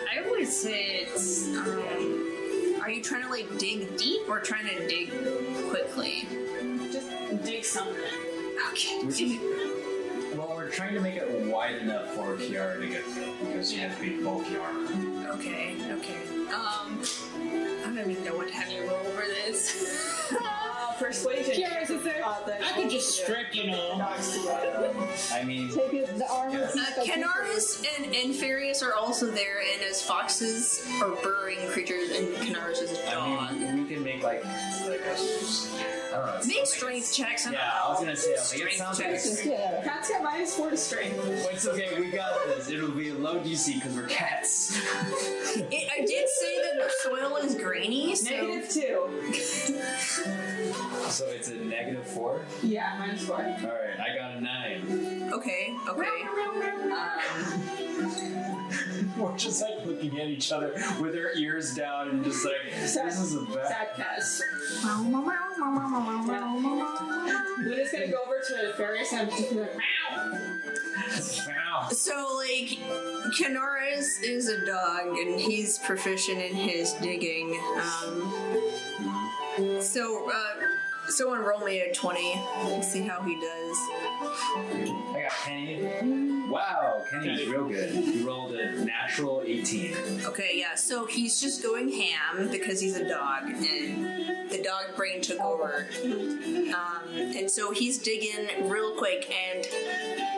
I 0.10 0.30
would 0.30 0.48
say 0.48 1.02
it's. 1.02 1.48
Um, 1.56 2.80
are 2.82 2.90
you 2.90 3.02
trying 3.04 3.24
to 3.24 3.30
like 3.30 3.58
dig 3.58 3.98
deep 3.98 4.28
or 4.30 4.40
trying 4.40 4.68
to 4.68 4.88
dig 4.88 5.10
quickly? 5.70 6.28
Just 6.92 7.10
dig 7.44 7.66
something. 7.66 7.96
Okay. 8.72 9.40
Well, 10.36 10.54
we're 10.56 10.70
trying 10.70 10.94
to 10.94 11.00
make 11.02 11.16
it 11.16 11.30
wide 11.48 11.76
enough 11.78 12.14
for 12.14 12.36
Kiara 12.36 12.80
to 12.80 12.88
get 12.88 13.04
through 13.06 13.34
because 13.48 13.72
she 13.72 13.78
has 13.80 13.98
big 14.00 14.24
bulky 14.24 14.56
armor. 14.58 15.07
Okay. 15.30 15.76
Okay. 15.92 16.22
Um, 16.54 17.02
I 17.86 17.94
don't 17.96 18.10
even 18.10 18.24
know 18.24 18.36
what 18.36 18.48
to 18.48 18.54
have 18.54 18.72
you 18.72 18.88
roll 18.88 19.04
for 19.04 19.26
this. 19.26 20.34
Persuasion. 21.00 21.54
Kiara's 21.56 21.90
is 21.90 22.04
there. 22.04 22.22
Uh, 22.26 22.44
the- 22.46 22.64
I 22.66 22.72
could 22.74 22.90
just 22.90 23.22
strip, 23.22 23.54
you 23.56 23.68
know. 23.68 23.98
Dogs 23.98 24.32
to 24.34 25.34
I 25.34 25.44
mean, 25.44 25.70
Take 25.74 25.94
it, 25.94 26.18
the 26.18 26.28
armor. 26.30 26.58
Yes. 26.60 26.76
Uh, 26.76 27.04
Canaris 27.04 27.86
and, 27.98 28.14
and 28.16 28.34
Farius 28.34 28.82
are 28.84 28.94
also 28.96 29.28
there, 29.28 29.60
and 29.74 29.82
as 29.84 30.02
foxes 30.02 30.86
are 31.02 31.10
burrowing 31.22 31.68
creatures, 31.70 32.10
and 32.12 32.28
Canaris 32.38 32.82
is 32.82 32.92
a 32.98 33.08
I 33.10 33.14
dog. 33.14 33.50
I 33.50 33.54
mean, 33.54 33.84
we 33.88 33.94
can 33.94 34.04
make 34.04 34.24
like 34.24 34.44
like 34.44 35.02
a. 35.02 35.16
I 36.10 36.12
don't 36.12 36.26
know. 36.26 36.40
Make 36.48 36.58
sounds 36.58 36.66
strength 36.66 37.14
checks. 37.14 37.46
I 37.46 37.52
don't 37.52 37.60
Yeah, 37.60 37.72
I 37.86 37.90
was 37.90 38.00
gonna 38.00 38.16
say, 38.16 38.30
I 38.30 38.40
was 38.40 38.52
like, 38.54 38.62
it 38.62 38.72
Strength 38.74 38.78
sounds 38.78 39.00
like 39.00 39.08
checks. 39.10 39.30
piece. 39.30 39.46
Yeah. 39.46 39.84
Cats 39.84 40.10
get 40.10 40.24
minus 40.24 40.56
four 40.56 40.70
to 40.72 40.78
strength. 40.78 41.18
Well, 41.18 41.48
it's 41.52 41.68
okay, 41.68 42.00
we 42.00 42.08
got 42.10 42.44
this. 42.48 42.70
It'll 42.70 42.90
be 42.92 43.10
a 43.10 43.14
low 43.14 43.40
DC 43.40 43.76
because 43.76 43.96
we're 43.96 44.08
cats. 44.08 44.78
It, 45.60 45.90
I 45.92 46.06
did 46.06 46.30
say 46.30 46.62
that 46.62 46.76
the 46.78 46.90
soil 47.02 47.36
is 47.38 47.56
grainy, 47.56 48.16
so 48.16 48.30
Negative 48.30 48.70
two. 48.70 49.10
so 51.10 51.26
it's 51.28 51.50
a 51.50 51.56
negative 51.56 52.06
four. 52.08 52.46
Yeah, 52.64 52.96
minus 53.00 53.26
four. 53.26 53.38
All 53.38 53.44
right, 53.44 54.00
I 54.00 54.16
got 54.16 54.36
a 54.36 54.42
nine. 54.42 55.30
okay, 55.34 55.76
okay. 55.88 56.24
Um, 56.24 56.58
We're 59.18 59.38
just 59.38 59.62
like 59.62 59.86
looking 59.86 60.20
at 60.20 60.28
each 60.28 60.52
other 60.52 60.74
with 61.02 61.16
our 61.16 61.32
ears 61.36 61.74
down 61.74 62.10
and 62.10 62.24
just 62.24 62.46
like, 62.46 62.72
this 62.72 62.96
is 62.96 63.36
a 63.36 63.42
bad. 63.42 63.68
Sad 63.68 63.96
cats. 63.96 64.42
Luna's 67.60 67.92
gonna 67.92 68.08
go 68.08 68.22
over 68.26 68.40
to 68.48 68.74
Farius 68.78 69.14
and 69.14 69.30
just 69.30 69.50
be 69.50 69.60
like, 69.60 69.76
meow. 69.76 70.38
Wow. 71.48 71.90
so 71.90 72.36
like, 72.38 72.78
Canaris 73.40 74.22
is 74.24 74.50
a 74.50 74.66
dog, 74.66 75.18
and 75.18 75.40
he's 75.40 75.80
proficient 75.80 76.40
in 76.40 76.56
his 76.56 76.94
digging. 76.94 77.60
Um, 78.06 79.27
so, 79.82 80.30
uh, 80.30 81.10
someone 81.10 81.40
roll 81.44 81.62
me 81.62 81.82
a 81.82 81.94
twenty. 81.94 82.40
Let's 82.66 82.92
see 82.92 83.02
how 83.02 83.22
he 83.22 83.40
does. 83.40 83.78
I 85.16 85.22
got 85.24 85.32
Kenny. 85.44 86.48
Wow, 86.50 87.04
Kenny's 87.10 87.48
real 87.48 87.68
good. 87.68 87.92
He 87.92 88.24
rolled 88.24 88.54
a 88.56 88.86
natural 88.86 89.44
18. 89.46 90.22
Okay, 90.26 90.52
yeah. 90.56 90.76
So 90.76 91.06
he's 91.06 91.42
just 91.42 91.62
going 91.62 91.92
ham 91.92 92.50
because 92.50 92.80
he's 92.80 92.96
a 92.96 93.08
dog, 93.08 93.44
and 93.50 94.50
the 94.50 94.62
dog 94.64 94.96
brain 94.96 95.22
took 95.22 95.40
over. 95.42 95.88
Um, 96.04 97.04
and 97.14 97.52
so 97.52 97.72
he's 97.72 97.98
digging 97.98 98.70
real 98.70 98.96
quick, 98.96 99.30
and 99.30 99.68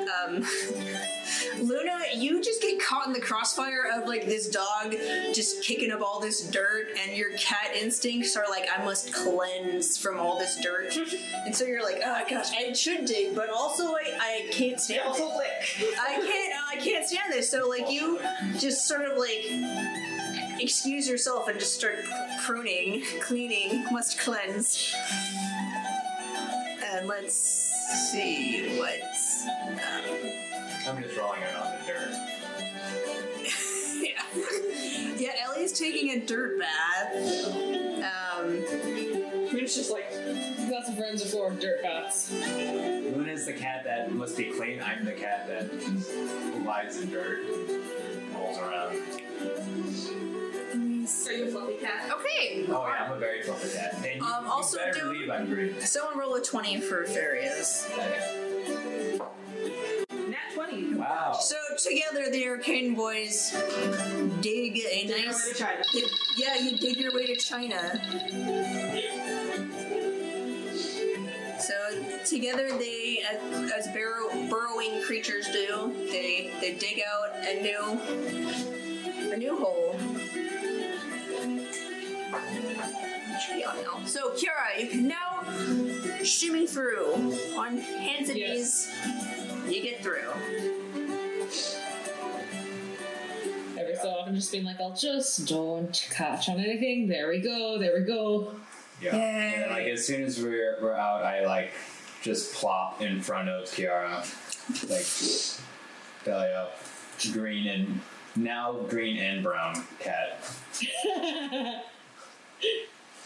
um, 0.10 0.44
Luna, 1.62 2.00
you 2.16 2.42
just 2.42 2.62
get 2.62 2.82
caught 2.82 3.08
in 3.08 3.14
the 3.14 3.20
crossfire 3.20 3.90
of 3.94 4.08
like 4.08 4.26
this 4.26 4.50
dog 4.50 4.92
just 5.34 5.64
kicking 5.64 5.92
up 5.92 6.02
all 6.02 6.20
this 6.20 6.50
dirt, 6.50 6.88
and 7.02 7.16
your 7.16 7.32
cat 7.38 7.72
instincts 7.76 8.36
are 8.36 8.46
like, 8.50 8.68
I 8.76 8.84
must 8.84 9.14
cleanse 9.14 9.98
from 9.98 10.20
all 10.20 10.38
this 10.38 10.60
dirt. 10.62 10.96
and 11.46 11.56
so 11.56 11.66
you're 11.66 11.84
like, 11.84 12.02
oh 12.04 12.24
gosh, 12.30 12.52
I 12.52 12.74
should 12.74 13.06
dig, 13.06 13.36
but 13.36 13.50
also 13.50 13.94
I, 13.94 14.18
I 14.20 14.48
can't 14.52 14.80
stand 14.80 15.02
Also 15.08 15.26
it. 15.26 15.38
lick. 15.38 15.96
I 16.00 16.16
can't, 16.16 16.54
I 16.72 16.76
can't 16.84 17.08
stand 17.08 17.34
this. 17.34 17.50
So 17.50 17.68
like 17.68 17.90
you 17.90 18.20
just 18.58 18.88
sort 18.88 19.02
of 19.06 19.18
like 19.18 19.46
excuse 20.62 21.08
yourself 21.08 21.48
and 21.48 21.60
just 21.60 21.76
start 21.76 22.00
pruning, 22.42 23.04
cleaning, 23.22 23.86
must 23.92 24.20
cleanse. 24.20 24.94
And 26.92 27.08
let's 27.08 27.34
see 28.12 28.78
what's. 28.78 29.46
Um, 29.48 30.49
I'm 30.90 31.04
just 31.04 31.18
rolling 31.18 31.42
it 31.42 31.56
on 31.56 31.72
the 31.72 31.86
dirt. 31.86 32.12
yeah. 34.02 35.18
yeah, 35.18 35.32
Ellie's 35.46 35.74
taking 35.78 36.12
a 36.12 36.20
dirt 36.26 36.58
bath. 36.60 37.14
Um, 38.00 38.64
It's 39.52 39.76
just 39.76 39.92
like 39.92 40.12
Lots 40.70 40.90
of 40.90 40.96
friends 40.98 41.24
before 41.24 41.52
dirt 41.52 41.82
baths. 41.84 42.32
Luna's 42.32 43.46
the 43.46 43.54
cat 43.54 43.84
that 43.86 44.12
must 44.12 44.38
be 44.38 44.46
clean. 44.46 44.82
I'm 44.82 45.04
the 45.06 45.12
cat 45.14 45.48
that 45.48 45.72
lies 46.66 46.98
in 47.02 47.10
dirt, 47.10 47.40
rolls 48.36 48.58
around. 48.60 48.96
are 51.26 51.34
you 51.34 51.46
a 51.48 51.52
fluffy 51.52 51.74
cat? 51.82 52.12
okay. 52.14 52.66
Oh 52.70 52.86
yeah, 52.88 53.06
I'm 53.06 53.12
a 53.14 53.18
very 53.20 53.42
fluffy 53.42 53.76
cat. 53.76 53.96
And 53.96 54.22
you, 54.22 54.26
Um, 54.28 54.46
you 54.46 54.52
also 54.52 54.78
better 54.78 54.94
do- 54.94 55.02
believe 55.02 55.30
I'm 55.30 55.48
green. 55.48 55.80
Someone 55.82 56.18
roll 56.18 56.36
a 56.36 56.42
20 56.42 56.82
for 56.82 57.04
Farius. 57.06 57.90
Nat 57.98 58.49
together, 61.84 62.30
the 62.32 62.48
Arcane 62.48 62.94
Boys 62.96 63.52
dig 64.42 64.78
a 64.78 65.08
Dig 65.08 65.10
way 65.10 65.26
nice. 65.26 65.60
dig- 65.94 66.06
yeah, 66.38 66.56
you 66.56 66.78
dig 66.78 66.98
your 66.98 67.14
way 67.14 67.26
to 67.28 67.36
China. 67.36 68.00
So 71.60 71.76
together, 72.26 72.70
they, 72.78 73.22
as, 73.30 73.72
as 73.72 73.88
burrow, 73.94 74.30
burrowing 74.50 75.02
creatures 75.04 75.48
do, 75.52 75.94
they 76.12 76.52
they 76.62 76.74
dig 76.76 77.02
out 77.08 77.36
a 77.46 77.62
new 77.62 78.00
a 79.34 79.38
new 79.38 79.58
hole. 79.58 79.96
Should 83.40 83.56
be 83.56 83.64
on 83.66 83.76
now. 83.84 84.06
So 84.06 84.32
Kiara, 84.32 84.80
you 84.82 84.88
can 84.88 85.08
now 85.08 85.44
shimmy 86.24 86.66
through 86.68 87.14
on 87.58 87.78
hands 87.78 88.30
and 88.30 88.38
Yes. 88.38 88.90
knees. 89.68 89.76
You 89.76 89.82
get 89.84 90.02
through. 90.04 90.79
Every 94.00 94.10
so 94.10 94.16
often, 94.16 94.36
just 94.36 94.52
being 94.52 94.66
like, 94.66 94.80
I'll 94.80 94.96
just 94.96 95.48
don't 95.48 96.08
catch 96.12 96.50
on 96.50 96.60
anything. 96.60 97.08
There 97.08 97.28
we 97.30 97.40
go. 97.40 97.78
There 97.80 97.94
we 98.00 98.06
go. 98.06 98.54
Yeah. 99.02 99.16
Yay. 99.16 99.54
And 99.64 99.72
like 99.72 99.88
as 99.88 100.06
soon 100.06 100.24
as 100.24 100.42
we're 100.42 100.78
we're 100.82 100.96
out, 100.96 101.24
I 101.24 101.46
like 101.46 101.72
just 102.22 102.54
plop 102.54 103.02
in 103.02 103.22
front 103.22 103.50
of 103.50 103.66
Kiara, 103.70 104.26
like 104.90 106.26
belly 106.26 106.52
up, 106.54 106.78
green 107.32 107.68
and 107.68 108.02
now 108.36 108.74
green 108.90 109.18
and 109.18 109.44
brown 109.44 109.86
cat. 110.00 110.44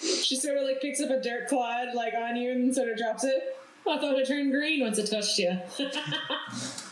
She 0.04 0.36
sort 0.36 0.58
of 0.58 0.64
like 0.64 0.82
picks 0.82 1.00
up 1.00 1.10
a 1.10 1.22
dirt 1.22 1.48
clod 1.48 1.96
like 1.96 2.14
on 2.14 2.36
you 2.36 2.52
and 2.52 2.76
sort 2.76 2.90
of 2.90 2.98
drops 2.98 3.24
it. 3.24 3.56
I 3.88 3.98
thought 3.98 4.18
it 4.18 4.28
turned 4.28 4.52
green 4.52 4.82
once 4.82 4.98
it 4.98 5.10
touched 5.10 5.38
you. 5.40 5.58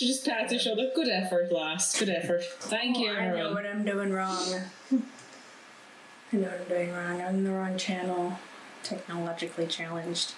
she 0.00 0.06
just 0.06 0.24
pats 0.24 0.50
your 0.50 0.58
shoulder. 0.58 0.90
Good 0.94 1.10
effort, 1.10 1.52
lass. 1.52 1.98
Good 1.98 2.08
effort. 2.08 2.42
Thank 2.42 2.96
you, 2.96 3.10
Oh, 3.10 3.16
I 3.16 3.28
know 3.36 3.52
what 3.52 3.66
I'm 3.66 3.84
doing 3.84 4.10
wrong. 4.10 4.62
I 4.90 6.36
know 6.36 6.48
what 6.48 6.60
I'm 6.62 6.68
doing 6.68 6.90
wrong. 6.90 7.20
I'm 7.20 7.34
in 7.34 7.44
the 7.44 7.50
wrong 7.50 7.76
channel. 7.76 8.38
Technologically 8.82 9.66
challenged. 9.66 10.32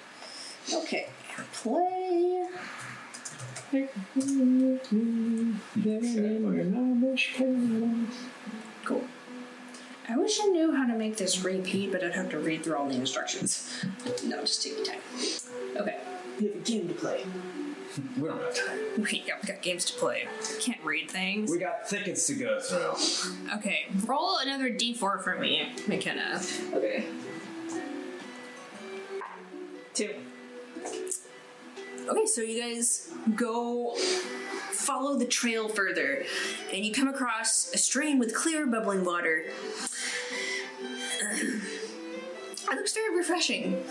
Okay. 0.74 1.06
Play. 1.52 2.44
Cool. 8.84 9.04
I 10.08 10.16
wish 10.16 10.40
I 10.42 10.46
knew 10.46 10.74
how 10.74 10.88
to 10.88 10.98
make 10.98 11.18
this 11.18 11.44
repeat, 11.44 11.92
but 11.92 12.02
I'd 12.02 12.14
have 12.14 12.30
to 12.30 12.40
read 12.40 12.64
through 12.64 12.78
all 12.78 12.88
the 12.88 12.96
instructions. 12.96 13.84
No, 14.24 14.40
just 14.40 14.64
take 14.64 14.78
your 14.78 14.86
time. 14.86 14.98
Okay. 15.76 16.00
You 16.40 16.48
have 16.48 16.56
a 16.56 16.64
game 16.64 16.88
to 16.88 16.94
play. 16.94 17.24
We 18.16 18.28
don't 18.28 18.40
have 18.40 18.54
time. 18.54 18.78
We 18.98 19.20
got, 19.26 19.42
we 19.42 19.48
got 19.48 19.62
games 19.62 19.84
to 19.86 19.98
play. 19.98 20.26
Can't 20.60 20.82
read 20.84 21.10
things. 21.10 21.50
We 21.50 21.58
got 21.58 21.88
thickets 21.88 22.26
to 22.26 22.34
go 22.34 22.60
through. 22.60 22.94
Okay. 23.56 23.86
Roll 24.06 24.38
another 24.38 24.70
d4 24.70 25.22
for 25.22 25.38
me, 25.38 25.72
McKenna. 25.86 26.40
Okay. 26.74 27.04
Two. 29.94 30.14
Okay, 32.08 32.26
so 32.26 32.40
you 32.42 32.60
guys 32.60 33.10
go 33.34 33.94
follow 34.72 35.16
the 35.18 35.26
trail 35.26 35.68
further, 35.68 36.24
and 36.72 36.84
you 36.84 36.92
come 36.92 37.08
across 37.08 37.72
a 37.74 37.78
stream 37.78 38.18
with 38.18 38.34
clear, 38.34 38.66
bubbling 38.66 39.04
water. 39.04 39.44
It 41.30 42.76
looks 42.76 42.92
very 42.92 43.16
refreshing. 43.16 43.84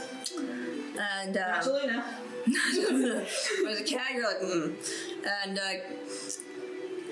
And 0.97 1.37
um, 1.37 1.61
Angelina. 2.67 3.25
as 3.69 3.79
a 3.79 3.83
cat, 3.83 4.11
you're 4.13 4.23
like, 4.23 4.41
mm. 4.41 4.75
And 5.43 5.59
uh, 5.59 5.61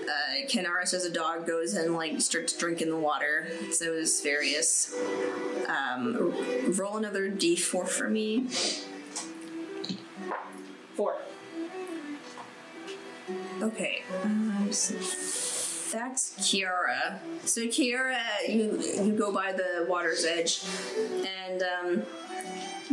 uh, 0.10 0.48
Canaris, 0.48 0.94
as 0.94 1.06
a 1.06 1.12
dog, 1.12 1.46
goes 1.46 1.74
and 1.76 1.94
like 1.94 2.20
starts 2.22 2.54
drinking 2.54 2.90
the 2.90 2.98
water. 2.98 3.48
So 3.72 3.94
is 3.94 4.22
Farius. 4.22 4.96
Um, 5.68 6.34
roll 6.78 6.98
another 6.98 7.30
d4 7.30 7.88
for 7.88 8.10
me. 8.10 8.48
Four. 10.96 11.18
Okay. 13.62 14.04
Um, 14.24 14.70
so 14.72 14.96
that's 15.92 16.32
Kiara. 16.38 17.20
So 17.46 17.62
Kiara, 17.62 18.22
you 18.48 18.80
you 19.04 19.14
go 19.14 19.32
by 19.34 19.52
the 19.54 19.86
water's 19.88 20.26
edge, 20.26 20.64
and 21.48 21.64
um, 21.64 22.04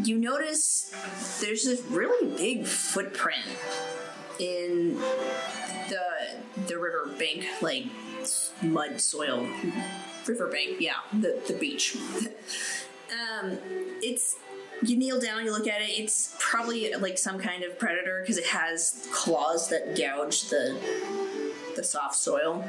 you 0.02 0.18
notice 0.18 0.92
there's 1.40 1.64
this 1.64 1.82
really 1.82 2.36
big 2.36 2.66
footprint 2.66 3.44
in 4.38 4.96
the 5.88 6.02
the 6.66 6.78
river 6.78 7.10
bank, 7.18 7.44
like 7.60 7.86
mud 8.62 9.00
soil 9.00 9.46
riverbank. 10.26 10.80
Yeah, 10.80 10.94
the 11.12 11.40
the 11.46 11.54
beach. 11.54 11.96
um, 13.12 13.58
it's 14.02 14.36
you 14.82 14.96
kneel 14.96 15.20
down, 15.20 15.44
you 15.44 15.52
look 15.52 15.66
at 15.66 15.80
it. 15.80 15.90
It's 15.90 16.34
probably 16.38 16.92
like 16.94 17.18
some 17.18 17.38
kind 17.38 17.64
of 17.64 17.78
predator 17.78 18.20
because 18.20 18.36
it 18.36 18.46
has 18.46 19.08
claws 19.12 19.68
that 19.70 19.96
gouge 19.96 20.48
the 20.50 20.78
the 21.76 21.84
soft 21.84 22.16
soil, 22.16 22.64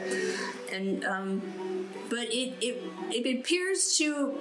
and 0.72 1.04
um, 1.06 1.90
but 2.10 2.28
it 2.34 2.54
it 2.62 2.84
it 3.12 3.40
appears 3.40 3.98
to 3.98 4.38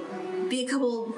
be 0.48 0.64
a 0.64 0.68
couple. 0.68 1.14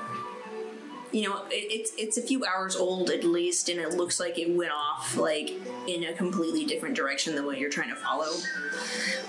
You 1.11 1.26
know, 1.26 1.44
it, 1.51 1.72
it's 1.72 1.92
it's 1.96 2.18
a 2.18 2.22
few 2.22 2.44
hours 2.44 2.76
old 2.76 3.09
at 3.11 3.24
least, 3.24 3.70
and 3.70 3.80
it 3.80 3.94
looks 3.94 4.20
like 4.20 4.38
it 4.38 4.55
went 4.55 4.72
off 4.72 5.16
like 5.16 5.51
in 5.86 6.05
a 6.05 6.12
completely 6.12 6.66
different 6.66 6.94
direction 6.94 7.34
than 7.34 7.46
what 7.46 7.59
you're 7.59 7.70
trying 7.70 7.88
to 7.88 7.96
follow. 7.96 8.30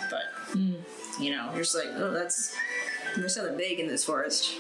But 0.10 0.60
you 1.20 1.32
know, 1.32 1.50
you're 1.54 1.64
just 1.64 1.76
like, 1.76 1.88
oh, 1.96 2.12
that's 2.12 2.56
there's 3.16 3.36
something 3.36 3.58
big 3.58 3.80
in 3.80 3.88
this 3.88 4.04
forest. 4.04 4.56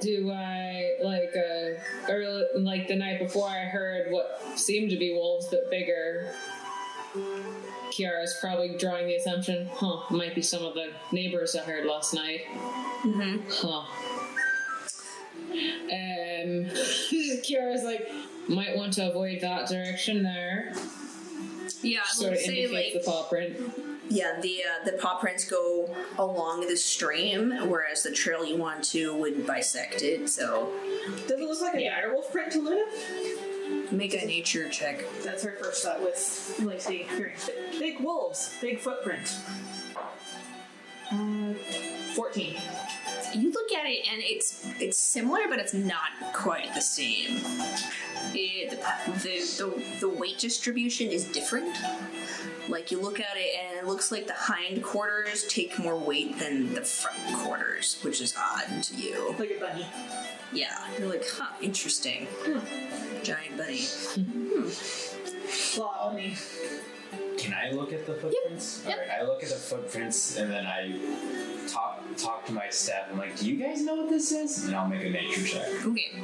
Do 0.00 0.30
I 0.32 0.96
like 1.02 1.30
uh 1.36 2.10
early 2.10 2.44
like 2.56 2.88
the 2.88 2.96
night 2.96 3.18
before 3.18 3.48
I 3.48 3.64
heard 3.64 4.10
what 4.10 4.40
seemed 4.56 4.90
to 4.90 4.96
be 4.96 5.12
wolves 5.12 5.46
but 5.50 5.70
bigger? 5.70 6.34
Kiara's 7.94 8.36
probably 8.40 8.76
drawing 8.76 9.06
the 9.06 9.14
assumption, 9.14 9.68
huh? 9.72 10.00
Might 10.10 10.34
be 10.34 10.42
some 10.42 10.64
of 10.64 10.74
the 10.74 10.90
neighbors 11.12 11.54
I 11.54 11.60
heard 11.62 11.86
last 11.86 12.12
night. 12.12 12.40
Mm-hmm. 13.02 13.38
Huh. 13.48 13.84
Um, 15.52 16.66
Kiara's 17.42 17.84
like, 17.84 18.10
might 18.48 18.76
want 18.76 18.94
to 18.94 19.08
avoid 19.08 19.40
that 19.42 19.68
direction 19.68 20.24
there. 20.24 20.72
Yeah, 21.82 22.00
I 22.04 22.12
Sort 22.14 22.32
of 22.32 22.38
say 22.40 22.46
indicates 22.64 22.72
like 22.72 23.04
the 23.04 23.10
paw 23.10 23.22
print. 23.24 23.56
Yeah, 24.08 24.38
the 24.40 24.62
uh, 24.64 24.84
the 24.84 24.92
paw 24.98 25.18
prints 25.18 25.48
go 25.48 25.94
along 26.18 26.66
the 26.68 26.76
stream, 26.76 27.50
whereas 27.68 28.02
the 28.02 28.10
trail 28.12 28.44
you 28.44 28.56
want 28.56 28.84
to 28.86 29.14
would 29.14 29.46
bisect 29.46 30.02
it. 30.02 30.28
So 30.28 30.72
Does 31.26 31.40
it 31.40 31.40
look 31.40 31.60
like 31.62 31.74
a 31.76 31.82
Yeah. 31.82 32.02
direwolf 32.02 32.30
print 32.32 32.52
to 32.52 32.58
Luna? 32.60 32.84
Make 33.94 34.14
a 34.14 34.26
nature 34.26 34.68
check. 34.68 35.04
That's 35.22 35.42
her 35.44 35.56
first 35.60 35.84
thought 35.84 36.00
with 36.00 36.60
like 36.62 36.80
seeing 36.80 37.08
hearing 37.08 37.34
big, 37.78 38.00
wolves, 38.00 38.56
big 38.60 38.78
footprint. 38.78 39.38
Uh, 41.12 41.54
fourteen. 42.14 42.56
You 43.34 43.50
look 43.50 43.72
at 43.72 43.86
it 43.86 44.06
and 44.10 44.22
it's 44.22 44.66
it's 44.80 44.96
similar, 44.98 45.40
but 45.48 45.58
it's 45.58 45.74
not 45.74 46.10
quite 46.32 46.72
the 46.74 46.80
same. 46.80 47.40
it, 48.34 48.70
the, 49.22 49.38
the, 49.58 49.98
the 50.00 50.08
weight 50.08 50.38
distribution 50.38 51.08
is 51.08 51.24
different. 51.24 51.76
Like 52.68 52.90
you 52.90 53.00
look 53.00 53.20
at 53.20 53.36
it 53.36 53.54
and 53.58 53.78
it 53.78 53.86
looks 53.86 54.10
like 54.10 54.26
the 54.26 54.34
hind 54.34 54.82
quarters 54.82 55.44
take 55.48 55.78
more 55.78 55.96
weight 55.96 56.38
than 56.38 56.74
the 56.74 56.80
front 56.82 57.18
quarters, 57.36 57.98
which 58.02 58.20
is 58.20 58.34
odd 58.38 58.82
to 58.84 58.94
you. 58.96 59.34
Like 59.38 59.52
a 59.56 59.60
bunny. 59.60 59.86
Yeah, 60.52 60.86
you're 60.98 61.08
like, 61.08 61.24
huh, 61.28 61.52
interesting. 61.60 62.26
Giant 63.22 63.56
bunny. 63.58 63.84
Claw 65.74 66.10
bunny. 66.10 66.36
Can 67.36 67.52
I 67.52 67.70
look 67.72 67.92
at 67.92 68.06
the 68.06 68.14
footprints? 68.14 68.84
Yep. 68.86 68.98
Alright, 68.98 69.10
I 69.20 69.22
look 69.24 69.42
at 69.42 69.48
the 69.50 69.56
footprints 69.56 70.36
and 70.36 70.50
then 70.50 70.66
I 70.66 70.98
talk 71.68 72.02
talk 72.16 72.46
to 72.46 72.52
my 72.52 72.68
staff. 72.70 73.08
I'm 73.10 73.18
like, 73.18 73.36
do 73.36 73.50
you 73.50 73.56
guys 73.62 73.82
know 73.84 73.96
what 73.96 74.08
this 74.08 74.32
is? 74.32 74.64
And 74.66 74.76
I'll 74.76 74.88
make 74.88 75.04
a 75.04 75.10
nature 75.10 75.44
check. 75.44 75.68
Okay. 75.84 76.22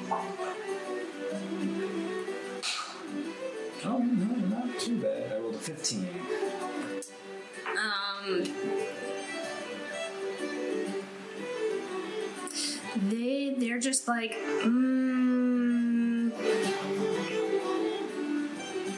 Oh, 3.82 3.99
no, 3.99 4.57
not 4.57 4.78
too 4.78 5.01
bad. 5.01 5.39
I 5.61 5.62
rolled 5.62 5.68
a 5.68 5.68
15. 5.68 6.08
Um, 7.78 8.42
they 13.08 13.54
they're 13.58 13.78
just 13.78 14.08
like, 14.08 14.32
mm, 14.32 16.32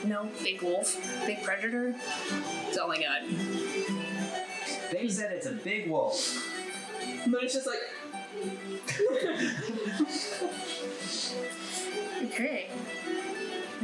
no, 0.05 0.29
big 0.43 0.63
wolf, 0.63 0.97
big 1.27 1.43
predator. 1.43 1.95
That's 2.65 2.79
all 2.79 2.91
I 2.91 3.01
got. 3.01 3.29
They 4.91 5.09
said 5.09 5.33
it's 5.33 5.47
a 5.47 5.53
big 5.53 5.91
wolf. 5.91 6.49
But 7.27 7.45
it's 7.45 7.55
just 7.55 7.67
like, 7.67 7.81
Okay. 12.25 12.69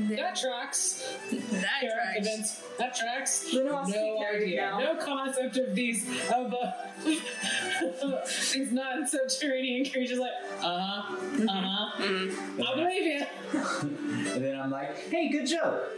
That 0.07 0.37
tracks. 0.37 1.03
That 1.31 1.81
Character 1.81 1.97
tracks. 1.97 2.27
events. 2.27 2.63
That 2.79 2.95
tracks. 2.95 3.41
Then 3.53 3.67
who 3.67 3.73
wants 3.73 3.91
to 3.93 3.99
be 3.99 4.21
No 4.21 4.27
idea. 4.27 4.77
No 4.79 4.95
concept 5.05 5.57
of 5.57 5.75
these 5.75 6.07
of 6.31 6.55
uh, 6.55 6.73
these 8.53 8.71
non-subterranean 8.73 9.91
creatures. 9.91 10.19
Like, 10.19 10.31
uh 10.63 10.79
huh, 10.81 11.17
uh 11.43 11.47
huh. 11.49 12.03
I 12.03 12.05
believe 12.75 13.03
you. 13.03 13.27
And 14.39 14.45
then 14.45 14.61
I'm 14.61 14.71
like, 14.71 14.95
hey, 15.11 15.31
good 15.31 15.47
joke. 15.47 15.89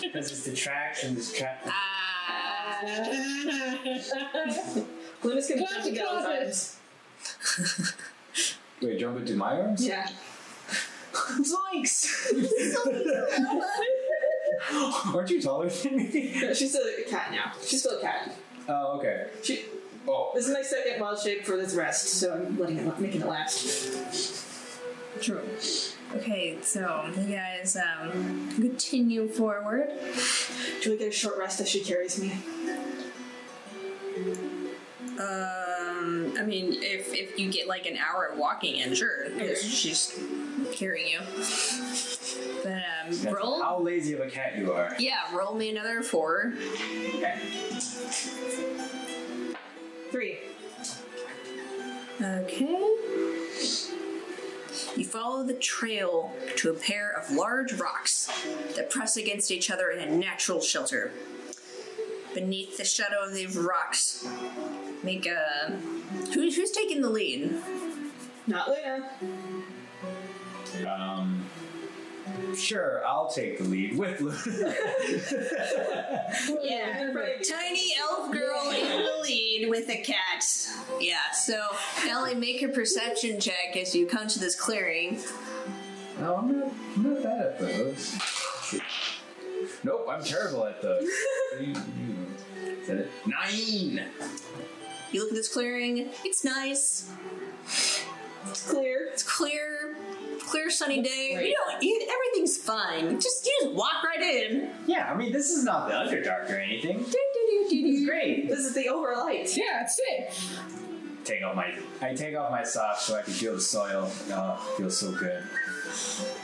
Because 0.00 0.30
it's 0.30 0.44
the 0.44 0.54
traction, 0.54 1.14
this 1.14 1.32
track. 1.32 1.62
Ah. 1.66 2.80
Luna's 5.24 5.48
gonna 5.48 5.62
jump 5.62 5.82
the 5.82 5.88
into 5.88 6.02
Ella's 6.02 6.76
closet. 7.42 7.94
Wait, 8.82 8.98
jump 9.00 9.16
into 9.18 9.34
my 9.34 9.60
arms? 9.60 9.84
Yeah. 9.86 10.08
Zoinks! 11.14 12.32
Aren't 15.14 15.30
you 15.30 15.40
taller 15.40 15.68
than 15.68 15.96
me? 15.96 16.54
She's 16.54 16.70
still 16.70 16.82
a 16.86 17.02
cat 17.08 17.30
now. 17.32 17.52
She's 17.64 17.80
still 17.80 17.98
a 17.98 18.00
cat. 18.00 18.34
Oh, 18.68 18.98
okay. 18.98 19.26
She. 19.42 19.64
Oh, 20.06 20.30
This 20.34 20.46
is 20.46 20.52
my 20.52 20.62
second 20.62 21.00
wild 21.00 21.18
shape 21.18 21.44
for 21.46 21.56
this 21.56 21.74
rest, 21.74 22.06
so 22.08 22.34
I'm 22.34 22.58
letting 22.58 22.78
it, 22.78 23.00
making 23.00 23.22
it 23.22 23.26
last. 23.26 24.44
True. 25.20 25.42
Okay, 26.16 26.58
so 26.62 27.10
you 27.16 27.34
guys 27.34 27.76
um, 27.76 28.50
continue 28.54 29.28
forward. 29.28 29.88
Do 30.82 30.90
we 30.90 30.96
get 30.98 31.08
a 31.08 31.12
short 31.12 31.38
rest 31.38 31.60
as 31.60 31.68
she 31.68 31.80
carries 31.82 32.20
me? 32.20 32.32
Um, 35.18 35.73
I 36.38 36.42
mean, 36.42 36.74
if 36.82 37.12
if 37.12 37.38
you 37.38 37.50
get 37.50 37.66
like 37.66 37.86
an 37.86 37.96
hour 37.96 38.26
of 38.26 38.38
walking 38.38 38.76
in, 38.76 38.94
sure, 38.94 39.30
because 39.30 39.62
she's 39.62 40.18
carrying 40.72 41.08
you. 41.08 41.20
But 42.62 42.72
um, 42.72 42.80
that's 43.10 43.24
roll. 43.24 43.62
how 43.62 43.80
lazy 43.80 44.14
of 44.14 44.20
a 44.20 44.30
cat 44.30 44.56
you 44.56 44.72
are. 44.72 44.94
Yeah, 44.98 45.34
roll 45.34 45.54
me 45.54 45.70
another 45.70 46.02
four. 46.02 46.54
Okay. 47.14 47.38
Three. 50.10 50.38
Okay. 52.20 52.96
You 54.96 55.04
follow 55.04 55.42
the 55.42 55.54
trail 55.54 56.32
to 56.56 56.70
a 56.70 56.74
pair 56.74 57.10
of 57.10 57.30
large 57.30 57.72
rocks 57.74 58.30
that 58.76 58.90
press 58.90 59.16
against 59.16 59.50
each 59.50 59.70
other 59.70 59.90
in 59.90 59.98
a 60.08 60.16
natural 60.16 60.60
shelter. 60.60 61.10
Beneath 62.34 62.76
the 62.76 62.84
shadow 62.84 63.22
of 63.24 63.32
these 63.32 63.56
rocks, 63.56 64.26
make 65.02 65.26
a. 65.26 65.72
Who, 66.34 66.50
who's 66.50 66.70
taking 66.72 67.00
the 67.00 67.10
lead? 67.10 67.54
Not 68.46 68.68
Luna. 68.68 69.08
Um, 70.90 71.46
sure, 72.56 73.02
I'll 73.06 73.30
take 73.30 73.58
the 73.58 73.64
lead 73.64 73.96
with 73.96 74.20
Luna. 74.20 74.74
Yeah, 76.62 77.12
tiny 77.48 77.94
elf 78.00 78.32
girl 78.32 78.70
in 78.70 78.88
the 78.88 79.18
lead 79.22 79.68
with 79.70 79.88
a 79.88 80.02
cat. 80.02 80.44
Yeah, 81.00 81.30
so 81.32 81.68
Ellie, 82.08 82.34
make 82.34 82.62
a 82.62 82.68
perception 82.68 83.38
check 83.38 83.76
as 83.76 83.94
you 83.94 84.06
come 84.06 84.26
to 84.28 84.38
this 84.38 84.56
clearing. 84.56 85.20
no, 86.18 86.36
I'm 86.36 86.58
not, 86.60 86.72
I'm 86.96 87.14
not 87.14 87.22
bad 87.22 87.40
at 87.40 87.58
those. 87.60 88.18
Nope, 89.84 90.06
I'm 90.10 90.24
terrible 90.24 90.66
at 90.66 90.82
those. 90.82 91.08
Nine! 92.88 94.04
You 95.12 95.20
look 95.22 95.30
at 95.30 95.36
this 95.36 95.48
clearing. 95.52 96.10
It's 96.24 96.44
nice. 96.44 97.10
It's 97.66 98.68
clear. 98.68 99.08
It's 99.12 99.22
clear, 99.22 99.96
clear 100.40 100.70
sunny 100.70 101.02
day. 101.02 101.34
great. 101.34 101.48
You 101.48 101.54
know, 101.54 101.78
you, 101.80 102.08
everything's 102.12 102.56
fine. 102.58 103.20
Just 103.20 103.46
you 103.46 103.52
just 103.62 103.74
walk 103.74 104.02
right 104.04 104.20
in. 104.20 104.70
Yeah, 104.86 105.10
I 105.10 105.16
mean, 105.16 105.32
this 105.32 105.50
is 105.50 105.64
not 105.64 105.88
the 105.88 105.94
Underdark 105.94 106.50
or 106.50 106.56
anything. 106.56 106.98
Do, 106.98 107.04
do, 107.04 107.66
do, 107.68 107.70
do, 107.70 107.86
It's 107.86 108.06
great. 108.06 108.48
This 108.48 108.60
is 108.60 108.74
the 108.74 108.88
overlight. 108.88 109.56
Yeah, 109.56 109.82
it's 109.82 109.96
safe. 109.96 110.58
Take 111.24 111.42
off 111.42 111.56
my, 111.56 111.74
I 112.02 112.14
take 112.14 112.36
off 112.36 112.50
my 112.50 112.62
socks 112.62 113.02
so 113.02 113.16
I 113.16 113.22
can 113.22 113.32
feel 113.32 113.54
the 113.54 113.60
soil. 113.60 114.10
Oh, 114.30 114.68
it 114.74 114.76
feels 114.76 114.98
so 114.98 115.10
good. 115.12 115.42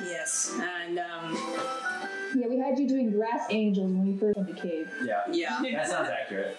Yes, 0.03 0.59
and 0.59 0.99
um, 0.99 1.37
Yeah, 2.35 2.47
we 2.49 2.59
had 2.59 2.79
you 2.79 2.87
doing 2.89 3.11
grass 3.11 3.47
angels 3.51 3.91
when 3.93 4.07
we 4.07 4.17
first 4.17 4.37
went 4.37 4.49
to 4.55 4.55
cave. 4.63 4.91
Yeah, 5.05 5.23
yeah, 5.31 5.61
that 5.73 5.89
sounds 5.89 6.09
accurate. 6.09 6.57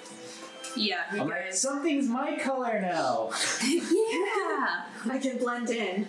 yeah, 0.75 1.13
you 1.13 1.21
I'm 1.21 1.27
like, 1.29 1.45
guys. 1.45 1.61
something's 1.61 2.07
my 2.07 2.37
color 2.37 2.79
now. 2.81 3.31
Yeah, 3.63 4.83
I 5.09 5.17
can 5.19 5.37
blend 5.37 5.69
in. 5.69 6.07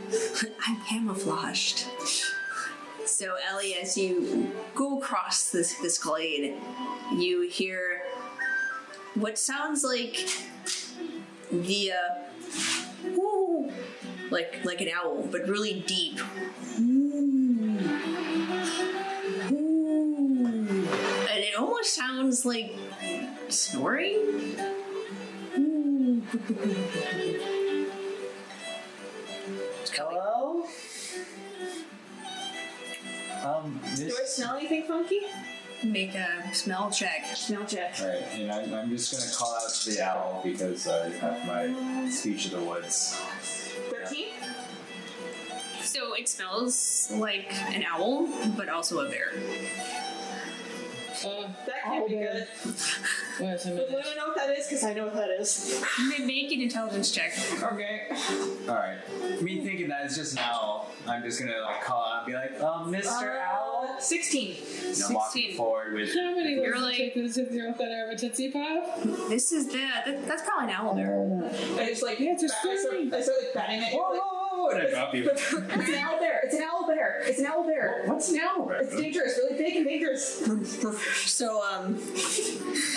I'm 0.67 0.81
camouflaged. 0.89 1.87
So 3.07 3.35
Ellie, 3.51 3.75
as 3.75 3.97
you 3.97 4.51
go 4.75 4.99
across 4.99 5.51
this 5.51 5.75
this 5.75 5.99
glade, 5.99 6.55
you 7.15 7.43
hear 7.49 8.03
what 9.15 9.39
sounds 9.39 9.83
like 9.85 10.29
the 11.51 11.93
uh, 11.93 12.15
woo, 13.17 13.71
like 14.31 14.61
like 14.65 14.81
an 14.81 14.89
owl, 14.95 15.27
but 15.31 15.49
really 15.49 15.81
deep. 15.87 16.21
Ooh. 16.79 16.83
Ooh. 16.83 17.42
Almost 21.63 21.95
sounds 21.95 22.45
like 22.45 22.75
snoring. 23.49 24.57
Hello? 29.93 30.65
Um, 33.45 33.81
Do 33.97 34.07
I 34.07 34.25
smell 34.25 34.57
anything 34.57 34.85
funky? 34.85 35.21
Make 35.85 36.15
a 36.15 36.55
smell 36.55 36.91
check. 36.91 37.27
Smell 37.35 37.65
check. 37.65 37.99
Right, 38.01 38.23
and 38.35 38.53
I, 38.53 38.81
I'm 38.81 38.91
just 38.91 39.13
gonna 39.13 39.33
call 39.37 39.55
out 39.55 39.73
to 39.83 39.91
the 39.91 40.03
owl 40.03 40.41
because 40.45 40.87
I 40.87 41.09
have 41.11 41.47
my 41.47 42.09
speech 42.09 42.47
of 42.47 42.53
the 42.53 42.61
woods. 42.61 43.21
13? 43.91 44.29
So 45.83 46.15
it 46.15 46.29
smells 46.29 47.11
like 47.13 47.53
an 47.75 47.85
owl, 47.85 48.29
but 48.57 48.69
also 48.69 49.01
a 49.07 49.11
bear. 49.11 49.33
Uh, 51.25 51.49
That 51.67 51.83
can't 51.85 52.09
be 52.09 52.15
good. 52.17 52.47
wait 53.41 53.49
a 53.49 53.53
Does 53.53 53.67
minute. 53.67 53.91
Luna 53.91 54.03
know 54.17 54.27
what 54.29 54.37
that 54.37 54.51
is? 54.59 54.67
Because 54.67 54.85
I 54.85 54.93
know 54.95 55.05
what 55.05 55.15
that 55.15 55.31
is. 55.31 55.83
Ma- 56.01 56.25
Make 56.27 56.53
an 56.53 56.61
intelligence 56.63 57.11
check. 57.11 57.33
Okay. 57.63 58.03
Alright. 58.69 59.43
Me 59.43 59.61
thinking 59.65 59.89
that 59.89 60.05
it's 60.07 60.17
just 60.17 60.33
an 60.35 60.41
owl, 60.41 60.91
I'm 61.07 61.23
just 61.23 61.39
gonna 61.41 61.59
like 61.61 61.83
call 61.83 62.05
out 62.05 62.19
and 62.19 62.27
be 62.27 62.33
like, 62.35 62.61
um, 62.61 62.93
Mr. 62.93 63.41
Owl? 63.41 63.97
Uh, 63.97 64.01
16. 64.01 64.57
And 64.87 65.03
I'm 65.09 65.15
walking 65.15 65.43
16. 65.43 65.57
forward 65.57 65.95
with. 65.95 66.15
How 66.15 66.35
many 66.35 66.55
You're 66.55 66.65
You're 66.67 66.75
like- 66.79 66.83
like, 66.91 66.97
take 66.97 67.15
this 67.15 67.37
with 67.37 67.53
your 67.53 67.73
feather 67.75 68.05
of 68.07 68.11
a 68.11 68.17
tootsie 68.17 68.51
pop? 68.51 69.03
This 69.29 69.53
is 69.53 69.67
the 69.69 69.79
that, 70.05 70.27
that's 70.27 70.43
probably 70.43 70.73
an 70.73 70.79
owl 70.81 70.95
bear. 70.95 71.51
I 71.81 71.87
just 71.87 72.03
like, 72.03 72.19
Yeah, 72.21 72.33
it's 72.33 72.43
a 72.45 72.47
bat- 72.49 72.57
I 72.67 72.77
start. 72.77 72.95
I 73.15 73.21
start 73.23 73.39
like 73.45 73.55
batting 73.55 73.83
it. 73.83 73.93
Whoa, 73.93 74.19
whoa, 74.19 74.42
Like, 74.67 74.73
whoa, 74.73 74.79
whoa, 74.79 74.79
and 74.79 74.87
I 74.87 74.91
drop 74.91 75.15
you. 75.15 75.31
it's 75.31 75.89
an 75.89 75.95
owl 75.95 76.19
bear. 76.19 76.41
It's 76.45 76.55
an 76.55 76.63
owl 76.63 76.87
bear. 76.87 77.21
It's 77.25 77.39
an 77.39 77.47
owl 77.47 77.65
bear. 77.65 78.03
What's 78.07 78.31
an 78.31 78.41
owl? 78.41 78.71
It's 78.81 78.97
dangerous. 78.97 79.39
Really 79.39 79.59
big 79.59 79.77
and 79.77 79.87
dangerous. 79.87 80.39
So 81.31 81.63
um, 81.63 81.99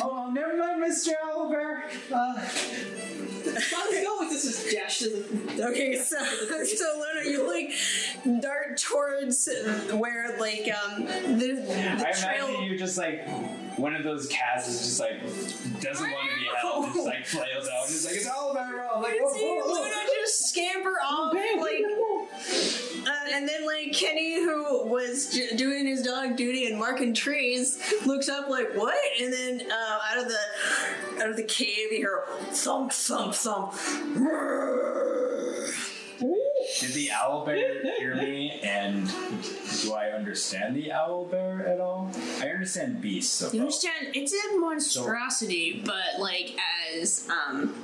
Oh, 0.01 0.30
never 0.34 0.57
mind, 0.57 0.84
Mr. 0.84 1.13
Owlbear. 1.24 1.84
Uh, 2.11 2.47
Let's 3.45 3.72
go 4.03 4.18
with 4.20 4.30
this 4.32 4.43
is 4.43 4.74
dash 4.74 4.99
to 4.99 5.09
the 5.55 5.68
Okay, 5.68 5.95
so 5.97 6.18
so 6.66 7.03
Luna, 7.16 7.30
you 7.30 7.47
like 7.47 7.72
dart 8.41 8.78
towards 8.78 9.47
where 9.93 10.36
like 10.39 10.68
um 10.74 11.05
the, 11.05 11.53
the 11.63 12.07
I 12.07 12.11
trail. 12.11 12.47
imagine 12.47 12.63
you 12.63 12.78
just 12.78 12.97
like 12.97 13.26
one 13.78 13.95
of 13.95 14.03
those 14.03 14.28
cats 14.28 14.68
is 14.68 14.80
just 14.80 14.99
like 14.99 15.22
doesn't 15.80 16.09
want 16.11 16.32
to 16.32 16.39
be 16.39 16.47
held, 16.59 16.93
just 16.93 17.05
like 17.05 17.26
flails 17.26 17.70
out, 17.70 17.88
just 17.88 18.05
like 18.05 18.16
it's 18.16 18.28
all 18.28 18.51
about 18.51 18.74
I'm 18.95 19.03
like, 19.03 19.13
You 19.13 19.30
see 19.34 19.41
oh, 19.43 19.61
oh, 19.63 19.74
Luna 19.74 19.95
just 20.26 20.49
scamper 20.49 20.95
off 21.05 21.34
like, 21.34 21.84
uh, 23.07 23.11
and 23.34 23.47
then 23.47 23.65
like 23.65 23.93
Kenny, 23.93 24.36
who 24.36 24.86
was 24.88 25.30
j- 25.34 25.55
doing 25.55 25.86
his 25.86 26.01
dog 26.01 26.36
duty 26.36 26.65
and 26.67 26.78
marking 26.80 27.13
trees, 27.13 27.80
looks 28.05 28.28
up 28.30 28.49
like 28.49 28.73
what? 28.76 28.95
And 29.21 29.32
then 29.32 29.61
uh, 29.71 29.99
out 30.11 30.17
of 30.17 30.28
the 30.28 31.21
out 31.23 31.30
of 31.30 31.36
the 31.38 31.43
cave, 31.43 31.91
you 31.91 31.97
hear 31.97 32.23
thump, 32.51 32.91
thump, 32.91 33.34
thump. 33.36 33.73
Did 36.80 36.93
the 36.93 37.09
owl 37.11 37.45
bear 37.45 37.82
hear 37.99 38.15
me? 38.15 38.59
And 38.63 39.07
do 39.82 39.93
I 39.93 40.07
understand 40.09 40.76
the 40.76 40.91
owl 40.91 41.26
bear 41.26 41.67
at 41.67 41.80
all? 41.80 42.09
I 42.41 42.47
understand 42.49 43.01
beasts. 43.01 43.34
So 43.34 43.51
You 43.51 43.59
understand? 43.61 44.07
It's 44.13 44.34
a 44.34 44.57
monstrosity, 44.57 45.84
but 45.86 46.19
like 46.19 46.57
as 46.97 47.28
um 47.30 47.76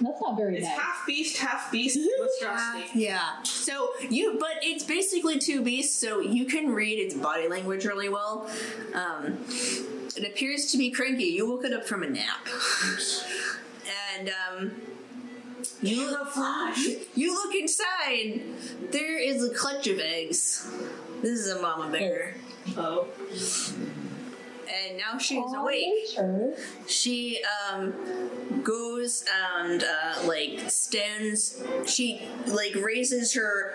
That's 0.00 0.20
not 0.20 0.36
very 0.36 0.56
It's 0.58 0.66
nice. 0.66 0.78
half 0.78 1.06
beast, 1.06 1.36
half 1.38 1.70
beast 1.70 1.98
monstrosity. 2.18 2.98
Yeah. 2.98 3.42
So 3.42 3.90
you, 4.08 4.36
but 4.40 4.54
it's 4.62 4.84
basically 4.84 5.38
two 5.38 5.62
beasts, 5.62 5.94
so 6.00 6.20
you 6.20 6.44
can 6.46 6.70
read 6.70 6.98
its 6.98 7.14
body 7.14 7.48
language 7.48 7.84
really 7.84 8.08
well. 8.08 8.48
Um, 8.94 9.38
it 10.16 10.26
appears 10.26 10.70
to 10.72 10.78
be 10.78 10.90
cranky. 10.90 11.24
You 11.24 11.48
woke 11.48 11.64
it 11.64 11.72
up 11.72 11.86
from 11.86 12.02
a 12.02 12.08
nap, 12.08 12.46
and 14.16 14.30
um, 14.48 14.72
you 15.82 16.10
look 16.10 16.28
flash. 16.30 16.84
You 17.14 17.34
look 17.34 17.54
inside. 17.54 18.42
There 18.90 19.18
is 19.18 19.44
a 19.44 19.52
clutch 19.54 19.86
of 19.86 19.98
eggs. 19.98 20.66
This 21.22 21.40
is 21.40 21.48
a 21.50 21.60
mama 21.60 21.90
bear, 21.90 22.34
Oh. 22.76 23.06
And 24.72 24.96
now 24.96 25.18
she's 25.18 25.38
Aw, 25.38 25.62
awake. 25.62 26.18
she 26.86 27.42
um 27.70 27.92
goes 28.62 29.24
and 29.54 29.82
uh 29.84 30.26
like 30.26 30.70
stands 30.70 31.62
she 31.86 32.28
like 32.46 32.74
raises 32.76 33.34
her 33.34 33.74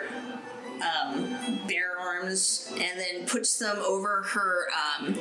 um 0.81 1.59
bare 1.67 1.97
arms 1.99 2.69
and 2.73 2.99
then 2.99 3.25
puts 3.27 3.57
them 3.57 3.77
over 3.79 4.23
her 4.23 4.67
um 4.97 5.15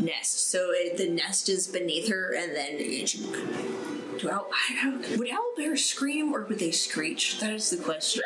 nest. 0.00 0.50
So 0.50 0.70
it, 0.72 0.96
the 0.96 1.08
nest 1.10 1.48
is 1.48 1.66
beneath 1.66 2.08
her 2.08 2.34
and 2.34 2.54
then 2.54 3.06
she, 3.06 3.18
do 4.18 4.30
owl, 4.30 4.48
I 4.70 4.84
don't, 4.84 5.18
would 5.18 5.30
owl 5.30 5.52
bears 5.56 5.84
scream 5.84 6.32
or 6.32 6.44
would 6.44 6.58
they 6.58 6.70
screech? 6.70 7.40
That 7.40 7.52
is 7.52 7.70
the 7.70 7.76
question 7.82 8.22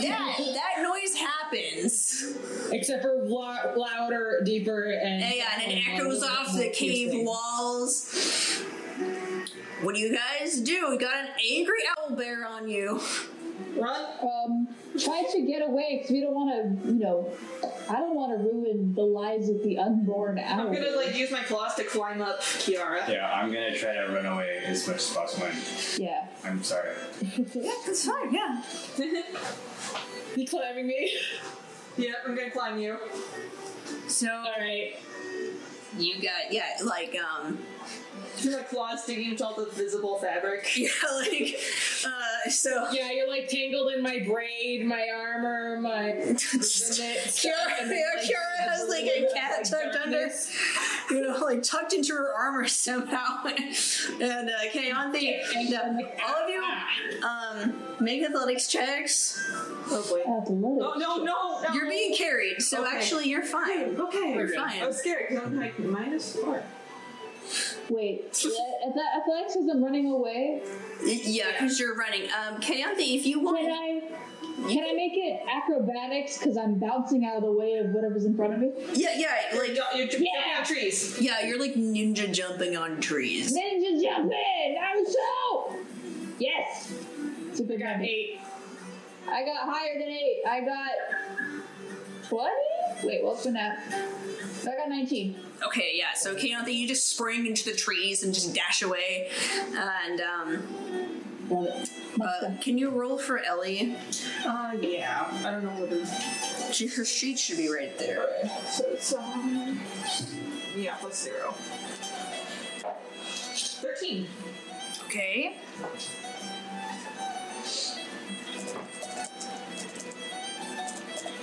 yeah 0.00 0.34
that 0.38 0.82
noise 0.82 1.14
happens 1.16 2.24
Except 2.70 3.02
for 3.02 3.14
lo- 3.22 3.74
louder, 3.76 4.40
deeper, 4.44 4.92
and 4.92 5.20
Yeah, 5.20 5.44
and 5.62 5.72
it 5.72 5.86
echoes 5.88 6.22
off 6.22 6.54
the 6.56 6.70
cave 6.70 7.10
walls. 7.12 8.62
What 9.82 9.94
do 9.94 10.00
you 10.00 10.16
guys 10.16 10.60
do? 10.60 10.88
We 10.90 10.96
got 10.96 11.16
an 11.16 11.28
angry 11.52 11.80
owl 11.98 12.16
bear 12.16 12.46
on 12.46 12.68
you. 12.68 13.00
Run. 13.76 14.06
Um, 14.22 14.68
try 14.98 15.24
to 15.32 15.46
get 15.46 15.62
away 15.62 15.98
because 15.98 16.10
we 16.10 16.20
don't 16.20 16.34
want 16.34 16.82
to, 16.82 16.88
you 16.88 16.98
know, 16.98 17.32
I 17.88 17.94
don't 17.94 18.14
want 18.14 18.38
to 18.38 18.44
ruin 18.44 18.94
the 18.94 19.02
lives 19.02 19.48
of 19.48 19.62
the 19.62 19.78
unborn 19.78 20.38
owl. 20.38 20.68
I'm 20.68 20.72
gonna 20.72 20.96
like 20.96 21.16
use 21.16 21.30
my 21.30 21.42
claws 21.42 21.74
to 21.76 21.84
climb 21.84 22.20
up 22.22 22.40
Kiara. 22.40 23.08
Yeah, 23.08 23.30
I'm 23.32 23.52
gonna 23.52 23.76
try 23.76 23.94
to 23.94 24.12
run 24.12 24.26
away 24.26 24.62
as 24.64 24.86
much 24.86 24.96
as 24.96 25.10
possible. 25.10 25.48
Yeah. 25.98 26.26
I'm 26.44 26.62
sorry. 26.62 26.94
Yeah, 27.54 27.72
that's 27.86 28.06
fine, 28.06 28.32
yeah. 28.32 28.62
You 30.36 30.46
climbing 30.46 30.86
me? 30.86 31.12
Yeah, 31.98 32.12
I'm 32.26 32.34
gonna 32.34 32.50
climb 32.50 32.78
you. 32.78 32.96
So 34.08 34.28
Alright. 34.28 34.96
you 35.98 36.14
got 36.14 36.50
yeah, 36.50 36.78
like 36.84 37.16
um 37.18 37.58
My 38.50 38.62
claws 38.62 39.04
digging 39.06 39.30
into 39.32 39.46
all 39.46 39.54
the 39.54 39.66
visible 39.66 40.18
fabric. 40.18 40.76
yeah, 40.76 40.88
like 41.14 41.56
uh 42.04 42.50
so 42.50 42.88
Yeah, 42.92 43.10
you're 43.12 43.28
like 43.28 43.48
tangled 43.48 43.92
in 43.92 44.02
my 44.02 44.20
braid, 44.26 44.84
my 44.84 45.06
armor, 45.14 45.78
my. 45.80 46.12
Kiara, 46.36 47.88
yeah, 47.88 48.22
Kiara 48.22 48.68
has 48.68 48.88
like 48.88 49.04
a 49.04 49.28
cat 49.34 49.64
tucked 49.64 49.96
under, 49.96 50.28
you 51.10 51.20
know, 51.22 51.38
like 51.44 51.62
tucked 51.62 51.92
into 51.92 52.14
her 52.14 52.32
armor 52.34 52.66
somehow. 52.66 53.44
and 53.46 54.50
uh, 54.50 54.52
Kayanthi, 54.72 55.72
uh, 55.72 56.26
all 56.26 56.44
of 56.44 56.48
you, 56.48 56.62
um, 57.22 57.74
make 58.00 58.22
athletics 58.22 58.66
checks. 58.68 59.40
Oh 59.90 60.02
boy. 60.08 60.20
Athletics. 60.20 60.52
Oh 60.54 60.94
no, 60.98 61.16
no, 61.24 61.24
no. 61.62 61.74
You're 61.74 61.88
being 61.88 62.14
carried, 62.14 62.60
so 62.62 62.84
Okay. 62.84 62.96
actually 62.96 63.28
you're 63.28 63.44
fine. 63.44 63.96
Okay. 64.00 64.34
You're 64.34 64.48
fine. 64.48 64.68
I 64.68 64.78
fine. 64.78 64.86
was 64.86 64.98
scared 64.98 65.26
because 65.28 65.44
I'm 65.44 65.56
like 65.56 65.78
minus 65.78 66.36
four. 66.36 66.62
Wait, 67.90 68.24
yeah, 68.44 68.90
that 68.94 69.20
athletics 69.20 69.56
is 69.56 69.68
I'm 69.68 69.82
running 69.84 70.10
away. 70.10 70.62
Yeah, 71.04 71.52
because 71.52 71.78
you're 71.78 71.94
running. 71.96 72.22
Um, 72.24 72.60
Kayanthi, 72.60 73.16
if 73.18 73.26
you 73.26 73.40
want, 73.40 73.58
Can 73.58 73.68
want, 73.70 74.04
I? 74.04 74.68
Can 74.72 74.84
I 74.84 74.92
make 74.92 75.12
it 75.14 75.40
acrobatics 75.48 76.38
because 76.38 76.56
I'm 76.56 76.78
bouncing 76.78 77.24
out 77.24 77.36
of 77.38 77.42
the 77.42 77.52
way 77.52 77.74
of 77.78 77.86
whatever's 77.90 78.24
in 78.24 78.36
front 78.36 78.54
of 78.54 78.60
me? 78.60 78.70
yeah, 78.94 79.10
yeah, 79.16 79.34
Like 79.52 79.70
like 79.70 79.78
you're 79.96 80.06
jumping 80.06 80.28
Yeah. 80.32 80.58
on 80.60 80.64
trees. 80.64 81.18
yeah, 81.20 81.44
you're 81.46 81.58
like 81.58 81.74
ninja 81.74 82.32
jumping 82.32 82.76
on 82.76 83.00
trees. 83.00 83.52
Ninja 83.56 84.00
jumping! 84.00 84.78
I'm 84.80 85.04
so. 85.04 85.76
Yes. 86.38 86.92
It's 87.50 87.60
a 87.60 87.64
good 87.64 87.80
Got 87.80 87.90
number. 87.92 88.04
eight. 88.04 88.40
I 89.28 89.44
got 89.44 89.68
higher 89.68 89.98
than 89.98 90.08
eight. 90.08 90.42
I 90.48 90.60
got 90.60 90.90
twenty. 92.28 93.06
Wait, 93.06 93.24
what's 93.24 93.44
the 93.44 93.52
nap? 93.52 93.78
I 93.90 94.76
got 94.76 94.88
nineteen. 94.88 95.36
Okay, 95.66 95.92
yeah. 95.94 96.14
So 96.14 96.34
Kayanthi, 96.34 96.74
you 96.74 96.88
just 96.88 97.08
spring 97.08 97.46
into 97.46 97.64
the 97.64 97.76
trees 97.76 98.22
and 98.22 98.34
just 98.34 98.54
dash 98.54 98.82
away. 98.82 99.28
And 99.74 100.20
um, 100.20 101.22
Love 101.48 101.66
it. 101.66 101.90
Uh, 102.20 102.50
can 102.60 102.78
you 102.78 102.90
roll 102.90 103.18
for 103.18 103.38
Ellie? 103.38 103.96
Uh, 104.44 104.72
yeah. 104.80 105.26
I 105.44 105.50
don't 105.50 105.64
know 105.64 105.70
what 105.70 105.92
it 105.92 106.02
is. 106.02 106.74
She, 106.74 106.86
her 106.88 107.04
sheet 107.04 107.38
should 107.38 107.58
be 107.58 107.72
right 107.72 107.96
there. 107.98 108.26
So 108.68 108.84
it's 108.88 109.12
um. 109.14 109.80
Yeah, 110.76 110.94
plus 110.96 111.22
zero. 111.22 111.54
Thirteen. 113.82 114.26
Okay. 115.06 115.56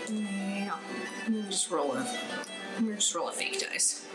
Yeah. 0.10 0.78
Just 1.50 1.70
roll 1.70 1.94
a. 1.94 2.08
Let 2.76 2.84
me 2.84 2.96
just 2.96 3.14
roll 3.14 3.30
a 3.30 3.32
fake 3.32 3.60
dice. 3.60 4.06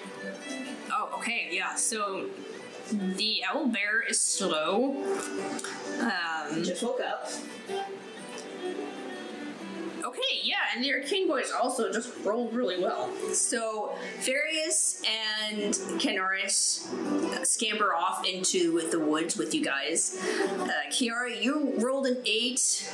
Oh, 0.91 1.11
okay, 1.19 1.49
yeah. 1.53 1.75
So 1.75 2.27
the 2.91 3.43
owl 3.51 3.67
bear 3.69 4.03
is 4.03 4.21
slow. 4.21 5.03
Um, 6.01 6.63
Just 6.63 6.83
woke 6.83 7.01
up. 7.01 7.31
Okay, 10.15 10.41
yeah, 10.45 10.55
and 10.77 10.85
your 10.85 11.03
king 11.03 11.27
boys 11.27 11.51
also 11.51 11.93
just 11.93 12.13
rolled 12.23 12.55
really 12.55 12.81
well. 12.81 13.11
So 13.33 13.97
Farius 14.21 15.03
and 15.05 15.75
Canaris 16.01 16.87
scamper 17.45 17.93
off 17.93 18.25
into 18.25 18.89
the 18.91 19.01
woods 19.01 19.37
with 19.37 19.53
you 19.55 19.65
guys. 19.65 20.17
Uh, 20.61 20.69
Kiara, 20.89 21.43
you 21.43 21.75
rolled 21.79 22.07
an 22.07 22.19
eight. 22.27 22.89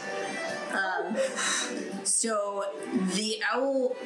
Um, 0.73 1.17
so 2.05 2.65
the 3.15 3.37
owl 3.53 3.97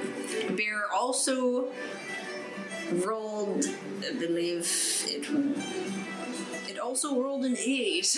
bear 0.56 0.92
also 0.92 1.68
rolled, 2.92 3.64
I 4.04 4.12
believe 4.18 4.68
it. 5.06 6.03
It 6.84 6.86
also 6.86 7.18
rolled 7.20 7.46
an 7.46 7.56
eight. 7.56 8.14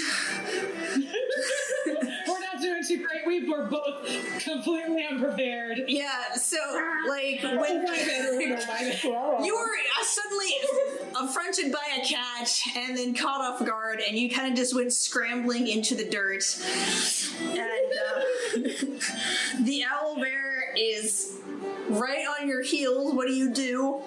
We're 1.87 2.41
not 2.41 2.61
doing 2.61 2.83
too 2.87 2.99
great. 2.99 3.25
We 3.25 3.49
were 3.49 3.67
both 3.67 4.09
completely 4.43 5.07
unprepared. 5.09 5.83
Yeah, 5.87 6.33
so 6.35 6.57
like 7.09 7.43
when 7.45 7.87
you 9.45 9.55
were 9.55 9.71
uh, 9.71 10.03
suddenly 10.03 10.53
affronted 11.15 11.73
by 11.73 12.01
a 12.03 12.05
cat 12.05 12.61
and 12.77 12.99
then 12.99 13.15
caught 13.15 13.41
off 13.41 13.65
guard, 13.65 14.01
and 14.07 14.19
you 14.19 14.29
kind 14.31 14.51
of 14.51 14.57
just 14.59 14.75
went 14.75 14.93
scrambling 14.93 15.69
into 15.69 15.95
the 15.95 16.11
dirt. 16.11 16.43
And 17.41 17.61
uh, 17.61 18.25
the 19.61 19.85
owl 19.89 20.17
bear 20.17 20.75
is 20.77 21.37
right 21.89 22.27
on 22.41 22.49
your 22.49 22.63
heels. 22.63 23.15
What 23.15 23.29
do 23.29 23.33
you 23.33 23.55
do? 23.55 24.03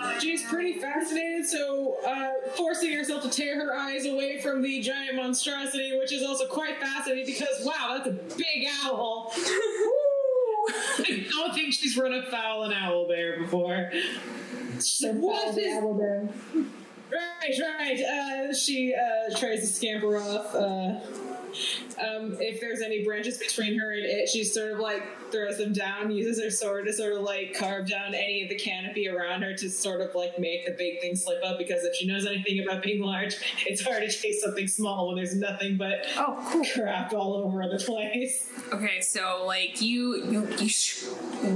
Uh, 0.00 0.18
she's 0.18 0.42
pretty 0.44 0.74
fascinated, 0.78 1.46
so 1.46 1.96
uh, 2.06 2.30
forcing 2.54 2.92
herself 2.92 3.22
to 3.22 3.28
tear 3.28 3.56
her 3.64 3.74
eyes 3.76 4.06
away 4.06 4.40
from 4.40 4.62
the 4.62 4.80
giant 4.80 5.16
monstrosity, 5.16 5.96
which 5.98 6.12
is 6.12 6.22
also 6.22 6.46
quite 6.46 6.78
fascinating 6.78 7.26
because 7.26 7.64
wow, 7.64 7.94
that's 7.96 8.08
a 8.08 8.12
big 8.36 8.66
owl. 8.84 9.30
I 10.68 11.26
don't 11.30 11.54
think 11.54 11.72
she's 11.74 11.96
run 11.96 12.12
afoul 12.14 12.64
an 12.64 12.72
owl 12.72 13.08
bear 13.08 13.38
before. 13.40 13.90
She's 14.74 15.02
like, 15.02 15.12
Follow 15.14 15.26
What 15.26 15.82
owl 15.82 15.94
bear. 15.94 16.28
right? 16.54 16.62
right, 17.10 17.60
right. 17.78 18.00
Uh, 18.00 18.54
she 18.54 18.94
uh, 18.94 19.36
tries 19.38 19.60
to 19.60 19.66
scamper 19.66 20.16
off. 20.16 20.54
Um, 22.00 22.36
if 22.40 22.60
there's 22.60 22.80
any 22.80 23.04
branches 23.04 23.38
between 23.38 23.78
her 23.78 23.92
and 23.92 24.04
it, 24.04 24.28
she 24.28 24.44
sort 24.44 24.72
of 24.72 24.78
like 24.78 25.02
throws 25.30 25.58
them 25.58 25.72
down, 25.72 26.10
uses 26.10 26.42
her 26.42 26.50
sword 26.50 26.86
to 26.86 26.92
sort 26.92 27.12
of 27.12 27.20
like 27.22 27.54
carve 27.58 27.88
down 27.88 28.14
any 28.14 28.42
of 28.42 28.48
the 28.48 28.56
canopy 28.56 29.08
around 29.08 29.42
her 29.42 29.54
to 29.54 29.68
sort 29.70 30.00
of 30.00 30.14
like 30.14 30.38
make 30.38 30.64
the 30.66 30.72
big 30.72 31.00
thing 31.00 31.14
slip 31.16 31.42
up. 31.44 31.58
Because 31.58 31.84
if 31.84 31.94
she 31.96 32.06
knows 32.06 32.26
anything 32.26 32.60
about 32.64 32.82
being 32.82 33.02
large, 33.02 33.36
it's 33.66 33.82
hard 33.82 34.02
to 34.02 34.08
chase 34.10 34.40
something 34.42 34.66
small 34.68 35.08
when 35.08 35.16
there's 35.16 35.34
nothing 35.36 35.76
but 35.76 36.06
Oh, 36.16 36.46
cool. 36.50 36.64
crap 36.74 37.12
all 37.12 37.34
over 37.34 37.62
the 37.70 37.82
place. 37.84 38.48
Okay, 38.72 39.00
so 39.00 39.44
like 39.46 39.80
you 39.80 40.24
you 40.24 40.48
you 40.58 40.68
sh- 40.68 41.04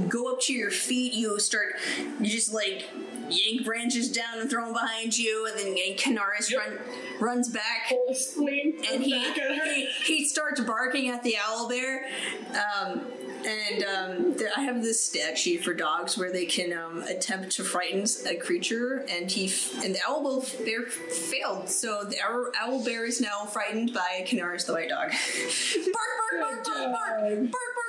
go 0.09 0.31
up 0.31 0.41
to 0.41 0.53
your 0.53 0.71
feet, 0.71 1.13
you 1.13 1.39
start 1.39 1.75
you 2.19 2.27
just 2.29 2.53
like 2.53 2.83
yank 3.29 3.65
branches 3.65 4.11
down 4.11 4.39
and 4.39 4.49
throw 4.49 4.65
them 4.65 4.73
behind 4.73 5.17
you, 5.17 5.47
and 5.47 5.57
then 5.57 5.67
and 5.67 5.97
Canaris 5.97 6.49
yep. 6.49 6.59
run, 6.59 6.79
runs 7.19 7.49
back, 7.49 7.91
and 7.91 9.03
he, 9.03 9.33
he, 9.33 9.85
he 10.03 10.25
starts 10.25 10.61
barking 10.61 11.09
at 11.09 11.23
the 11.23 11.35
owl 11.37 11.67
bear. 11.67 12.05
Um, 12.51 13.01
and 13.45 13.83
um, 13.83 14.35
I 14.57 14.61
have 14.61 14.81
this 14.81 15.03
stat 15.03 15.37
sheet 15.37 15.63
for 15.63 15.73
dogs 15.73 16.17
where 16.17 16.31
they 16.31 16.45
can 16.45 16.73
um, 16.73 17.03
attempt 17.03 17.51
to 17.57 17.63
frighten 17.63 18.05
a 18.27 18.35
creature, 18.35 19.05
and 19.09 19.29
he 19.29 19.45
f- 19.47 19.83
and 19.83 19.93
the 19.93 19.99
owl 20.07 20.43
bear 20.65 20.83
failed. 20.83 21.69
So 21.69 22.03
the 22.03 22.17
owl, 22.27 22.47
owl 22.59 22.83
bear 22.83 23.05
is 23.05 23.21
now 23.21 23.45
frightened 23.45 23.93
by 23.93 24.25
Canaris 24.27 24.65
the 24.65 24.73
white 24.73 24.89
dog. 24.89 25.11
bark, 25.11 26.11
bark, 26.41 26.41
bark, 26.41 26.65
bark, 26.65 26.65
bark, 26.65 26.93
bark, 26.93 27.39
bark, 27.39 27.51
bark 27.51 27.84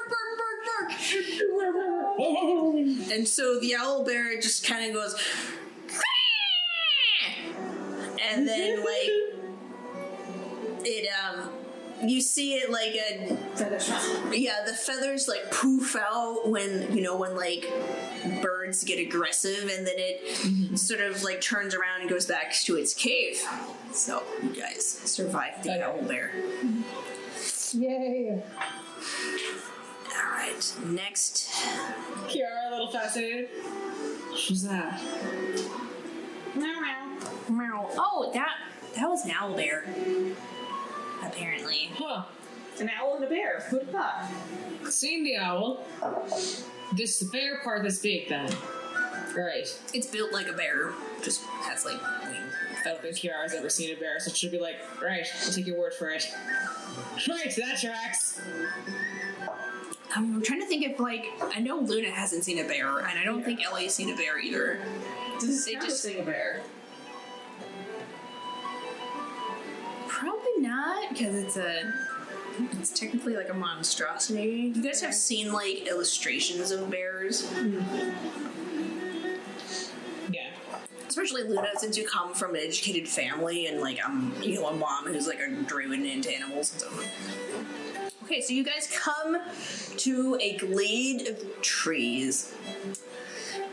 bark. 0.81 0.93
And 3.13 3.27
so 3.29 3.59
the 3.61 3.77
owl 3.77 4.05
bear 4.05 4.41
just 4.41 4.67
kind 4.67 4.89
of 4.89 4.95
goes, 4.95 5.15
and 8.31 8.47
then 8.49 8.79
like 8.79 9.11
it 10.85 11.09
um 11.25 11.51
you 12.05 12.21
see 12.21 12.55
it 12.55 12.71
like 12.71 12.95
a 12.95 14.37
yeah 14.37 14.63
the 14.67 14.73
feathers 14.73 15.29
like 15.29 15.51
poof 15.51 15.97
out 15.97 16.49
when 16.49 16.95
you 16.95 17.03
know 17.03 17.17
when 17.17 17.35
like 17.37 17.67
birds 18.43 18.85
get 18.85 18.99
aggressive 18.99 19.63
and 19.71 19.87
then 19.87 19.95
it 19.97 20.79
sort 20.79 21.01
of 21.01 21.23
like 21.23 21.41
turns 21.41 21.75
around 21.75 22.03
and 22.03 22.11
goes 22.11 22.27
back 22.27 22.53
to 22.53 22.77
its 22.77 22.93
cave 22.93 23.43
so 23.93 24.23
you 24.43 24.51
guys 24.51 24.87
survived 24.87 25.65
the 25.65 25.83
owl 25.85 26.03
bear 26.03 26.33
Yay. 27.73 28.43
All 30.17 30.31
right 30.33 30.75
next 30.85 31.49
Kiara, 32.29 32.69
a 32.69 32.71
little 32.71 32.91
fascinated. 32.91 33.49
Who's 34.49 34.63
that? 34.63 35.01
Meow. 36.55 37.89
oh 37.99 38.31
that 38.35 38.57
that 38.95 39.09
was 39.09 39.25
an 39.25 39.33
owl 39.33 39.55
bear 39.55 39.85
apparently 41.23 41.91
Huh. 41.95 42.25
An 42.79 42.91
owl 42.91 43.17
and 43.17 43.25
a 43.25 43.29
bear. 43.29 43.61
Who'd 43.71 43.85
have 43.85 43.91
thought? 43.91 44.31
Seen 44.91 45.25
the 45.25 45.39
owl. 45.39 45.87
This 46.93 47.23
bear 47.23 47.63
part 47.65 47.83
that's 47.83 47.99
big 47.99 48.29
then. 48.29 48.55
Right. 49.35 49.67
it's 49.95 50.07
built 50.07 50.33
like 50.33 50.47
a 50.47 50.53
bear 50.53 50.93
just 51.23 51.43
has 51.45 51.85
like 51.85 52.01
wings 52.25 52.55
I 52.87 52.91
don't 52.91 53.03
think 53.03 53.17
Kiara's 53.17 53.53
ever 53.53 53.69
seen 53.69 53.97
a 53.97 53.99
bear, 53.99 54.21
so 54.21 54.31
she'll 54.31 54.51
be 54.51 54.61
like, 54.61 54.77
right, 55.03 55.27
I'll 55.45 55.53
take 55.53 55.67
your 55.67 55.77
word 55.77 55.93
for 55.93 56.11
it. 56.11 56.25
Right, 57.29 57.53
that 57.57 57.81
tracks. 57.81 58.41
I'm 60.15 60.43
trying 60.43 60.61
to 60.61 60.67
think 60.67 60.85
if 60.85 60.99
like 61.01 61.27
I 61.55 61.61
know 61.61 61.79
Luna 61.79 62.11
hasn't 62.11 62.45
seen 62.45 62.59
a 62.59 62.65
bear, 62.69 62.99
and 62.99 63.19
I 63.19 63.25
don't 63.25 63.43
think 63.45 63.65
Ellie's 63.65 63.95
seen 63.95 64.11
a 64.11 64.17
bear 64.17 64.39
either. 64.39 64.79
Does 65.41 65.65
They 65.67 65.75
just- 65.75 66.03
sing 66.03 66.21
a 66.21 66.23
bear? 66.23 66.63
Probably 70.09 70.59
not, 70.59 71.11
because 71.11 71.35
it's 71.35 71.57
a 71.57 71.93
it's 72.81 72.91
technically 72.91 73.37
like 73.37 73.51
a 73.51 73.55
monstrosity. 73.55 74.73
You 74.75 74.83
guys 74.83 75.03
have 75.03 75.13
seen 75.15 75.53
like 75.53 75.87
illustrations 75.87 76.71
of 76.71 76.91
bears, 76.91 77.47
hmm. 77.51 77.81
Yeah. 80.33 80.49
especially 81.07 81.43
Luna, 81.43 81.69
since 81.77 81.99
you 81.99 82.07
come 82.09 82.33
from 82.33 82.55
an 82.55 82.63
educated 82.65 83.07
family 83.07 83.67
and 83.67 83.81
like 83.83 83.99
I'm 84.03 84.33
you 84.43 84.55
know 84.55 84.69
a 84.69 84.75
mom 84.75 85.07
who's 85.07 85.27
like 85.27 85.41
a 85.41 85.51
driven 85.65 86.07
into 86.07 86.31
animals 86.35 86.73
and 86.73 86.81
stuff. 86.81 87.76
Okay, 88.27 88.41
so 88.41 88.53
you 88.55 88.65
guys 88.65 88.93
come 88.93 89.39
to 89.99 90.37
a 90.41 90.57
glade 90.57 91.29
of 91.29 91.63
trees. 91.63 92.53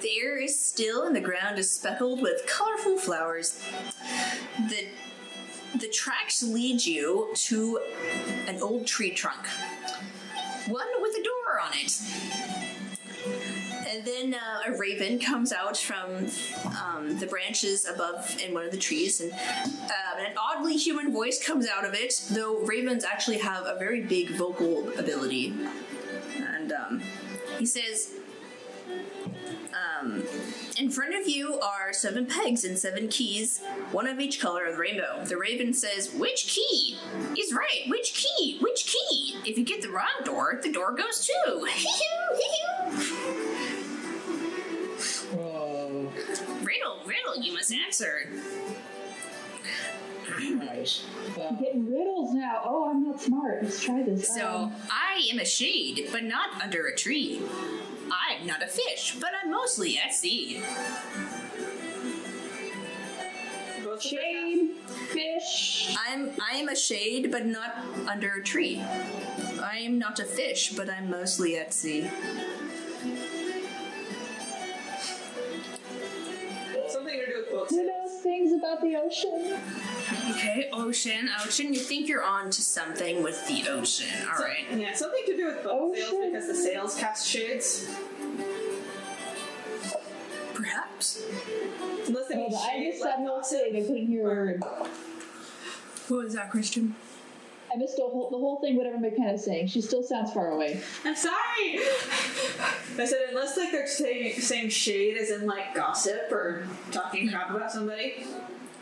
The 0.01 0.19
air 0.19 0.39
is 0.39 0.59
still 0.59 1.07
and 1.07 1.15
the 1.15 1.21
ground 1.21 1.57
is 1.57 1.71
speckled 1.71 2.21
with 2.21 2.45
colorful 2.45 2.99
flowers. 2.99 3.59
The 4.69 4.89
the 5.79 5.87
tracks 5.87 6.43
lead 6.43 6.85
you 6.85 7.31
to 7.33 7.79
an 8.45 8.61
old 8.61 8.85
tree 8.85 9.09
trunk. 9.09 9.47
One 10.67 10.85
with 11.01 11.15
a 11.15 11.23
door 11.23 11.59
on 11.59 11.71
it. 11.73 12.62
And 13.93 14.03
then 14.03 14.33
uh, 14.33 14.73
a 14.73 14.77
raven 14.77 15.19
comes 15.19 15.53
out 15.53 15.77
from 15.77 16.25
um, 16.81 17.19
the 17.19 17.27
branches 17.27 17.85
above 17.85 18.35
in 18.43 18.51
one 18.51 18.65
of 18.65 18.71
the 18.71 18.77
trees, 18.77 19.21
and 19.21 19.31
uh, 19.31 20.19
an 20.19 20.33
oddly 20.35 20.77
human 20.77 21.13
voice 21.13 21.45
comes 21.45 21.67
out 21.67 21.85
of 21.85 21.93
it, 21.93 22.23
though 22.31 22.57
ravens 22.61 23.03
actually 23.03 23.37
have 23.37 23.67
a 23.67 23.77
very 23.77 24.01
big 24.01 24.31
vocal 24.31 24.89
ability. 24.97 25.53
And 26.37 26.71
um, 26.71 27.03
he 27.59 27.67
says, 27.67 28.13
um, 30.03 30.23
in 30.79 30.89
front 30.89 31.13
of 31.13 31.27
you 31.27 31.59
are 31.59 31.93
seven 31.93 32.25
pegs 32.25 32.63
and 32.63 32.79
seven 32.79 33.09
keys, 33.09 33.61
one 33.91 34.07
of 34.07 34.19
each 34.19 34.39
color 34.39 34.65
of 34.65 34.73
the 34.73 34.81
rainbow. 34.81 35.23
The 35.23 35.37
raven 35.37 35.71
says, 35.73 36.11
Which 36.13 36.47
key? 36.47 36.97
He's 37.35 37.53
right. 37.53 37.83
Which 37.87 38.15
key? 38.15 38.57
Which 38.59 38.85
key? 38.85 39.35
If 39.45 39.57
you 39.57 39.63
get 39.63 39.83
the 39.83 39.89
wrong 39.89 40.23
door, 40.25 40.59
the 40.63 40.71
door 40.71 40.95
goes 40.95 41.27
too. 41.27 41.67
riddle, 47.05 47.41
you 47.43 47.53
must 47.53 47.71
answer. 47.73 48.29
Right. 50.55 51.01
Well, 51.37 51.57
Getting 51.61 51.85
riddles 51.91 52.33
now. 52.33 52.61
Oh, 52.65 52.89
I'm 52.89 53.03
not 53.03 53.21
smart. 53.21 53.63
Let's 53.63 53.83
try 53.83 54.03
this. 54.03 54.33
So, 54.33 54.47
Um, 54.47 54.73
I 54.89 55.27
am 55.31 55.39
a 55.39 55.45
shade, 55.45 56.09
but 56.11 56.23
not 56.23 56.61
under 56.61 56.87
a 56.87 56.95
tree. 56.95 57.41
I'm 58.11 58.45
not 58.47 58.61
a 58.63 58.67
fish, 58.67 59.15
but 59.19 59.29
I'm 59.43 59.51
mostly 59.51 59.97
at 59.97 60.13
sea. 60.13 60.61
Shade, 64.01 64.71
fish. 65.11 65.95
I'm 66.07 66.31
I 66.41 66.57
am 66.57 66.67
a 66.67 66.75
shade, 66.75 67.31
but 67.31 67.45
not 67.45 67.75
under 68.07 68.33
a 68.33 68.43
tree. 68.43 68.81
I 68.81 69.77
am 69.77 69.99
not 69.99 70.19
a 70.19 70.25
fish, 70.25 70.73
but 70.73 70.89
I'm 70.89 71.09
mostly 71.11 71.57
at 71.57 71.73
sea. 71.73 72.09
Who 77.69 77.85
knows 77.85 78.11
things 78.21 78.51
about 78.53 78.81
the 78.81 78.95
ocean? 78.95 79.57
Okay, 80.31 80.69
ocean, 80.73 81.29
ocean. 81.45 81.73
You 81.73 81.79
think 81.79 82.07
you're 82.07 82.23
on 82.23 82.49
to 82.49 82.61
something 82.61 83.21
with 83.21 83.45
the 83.47 83.67
ocean. 83.69 84.07
All 84.35 84.43
right. 84.43 84.65
Yeah, 84.75 84.93
something 84.93 85.21
to 85.27 85.37
do 85.37 85.45
with 85.47 85.63
boat 85.63 85.71
Oh, 85.73 85.93
sails 85.93 86.25
because 86.25 86.47
the 86.47 86.55
sails 86.55 86.95
cast 86.95 87.27
shades. 87.27 87.87
Perhaps. 90.53 91.23
Unless 92.07 92.27
they 92.27 92.35
Hold 92.35 92.53
on, 92.53 92.59
I 92.59 92.71
shades 92.73 92.85
missed 92.93 93.01
like 93.05 93.11
that 93.11 93.17
whole 93.19 93.37
gossip. 93.37 93.59
thing. 93.61 93.75
I 93.75 93.81
couldn't 93.81 94.07
hear 94.07 94.21
a 94.21 94.33
word. 94.35 94.63
What 96.07 96.23
was 96.25 96.33
that, 96.33 96.51
Christian? 96.51 96.95
I 97.73 97.77
missed 97.77 97.95
the 97.95 98.03
whole, 98.03 98.29
the 98.29 98.37
whole 98.37 98.57
thing, 98.59 98.75
whatever 98.75 98.99
McKenna's 98.99 99.43
saying. 99.43 99.67
She 99.67 99.81
still 99.81 100.03
sounds 100.03 100.31
far 100.31 100.51
away. 100.51 100.79
I'm 101.05 101.15
sorry. 101.15 101.33
I 102.97 103.05
said 103.05 103.17
unless 103.29 103.57
like 103.57 103.71
they're 103.71 103.87
saying 103.87 104.39
saying 104.39 104.69
shade 104.69 105.17
as 105.17 105.31
in 105.31 105.47
like 105.47 105.73
gossip 105.73 106.31
or 106.31 106.67
talking 106.91 107.29
crap 107.29 107.49
about 107.49 107.71
somebody. 107.71 108.25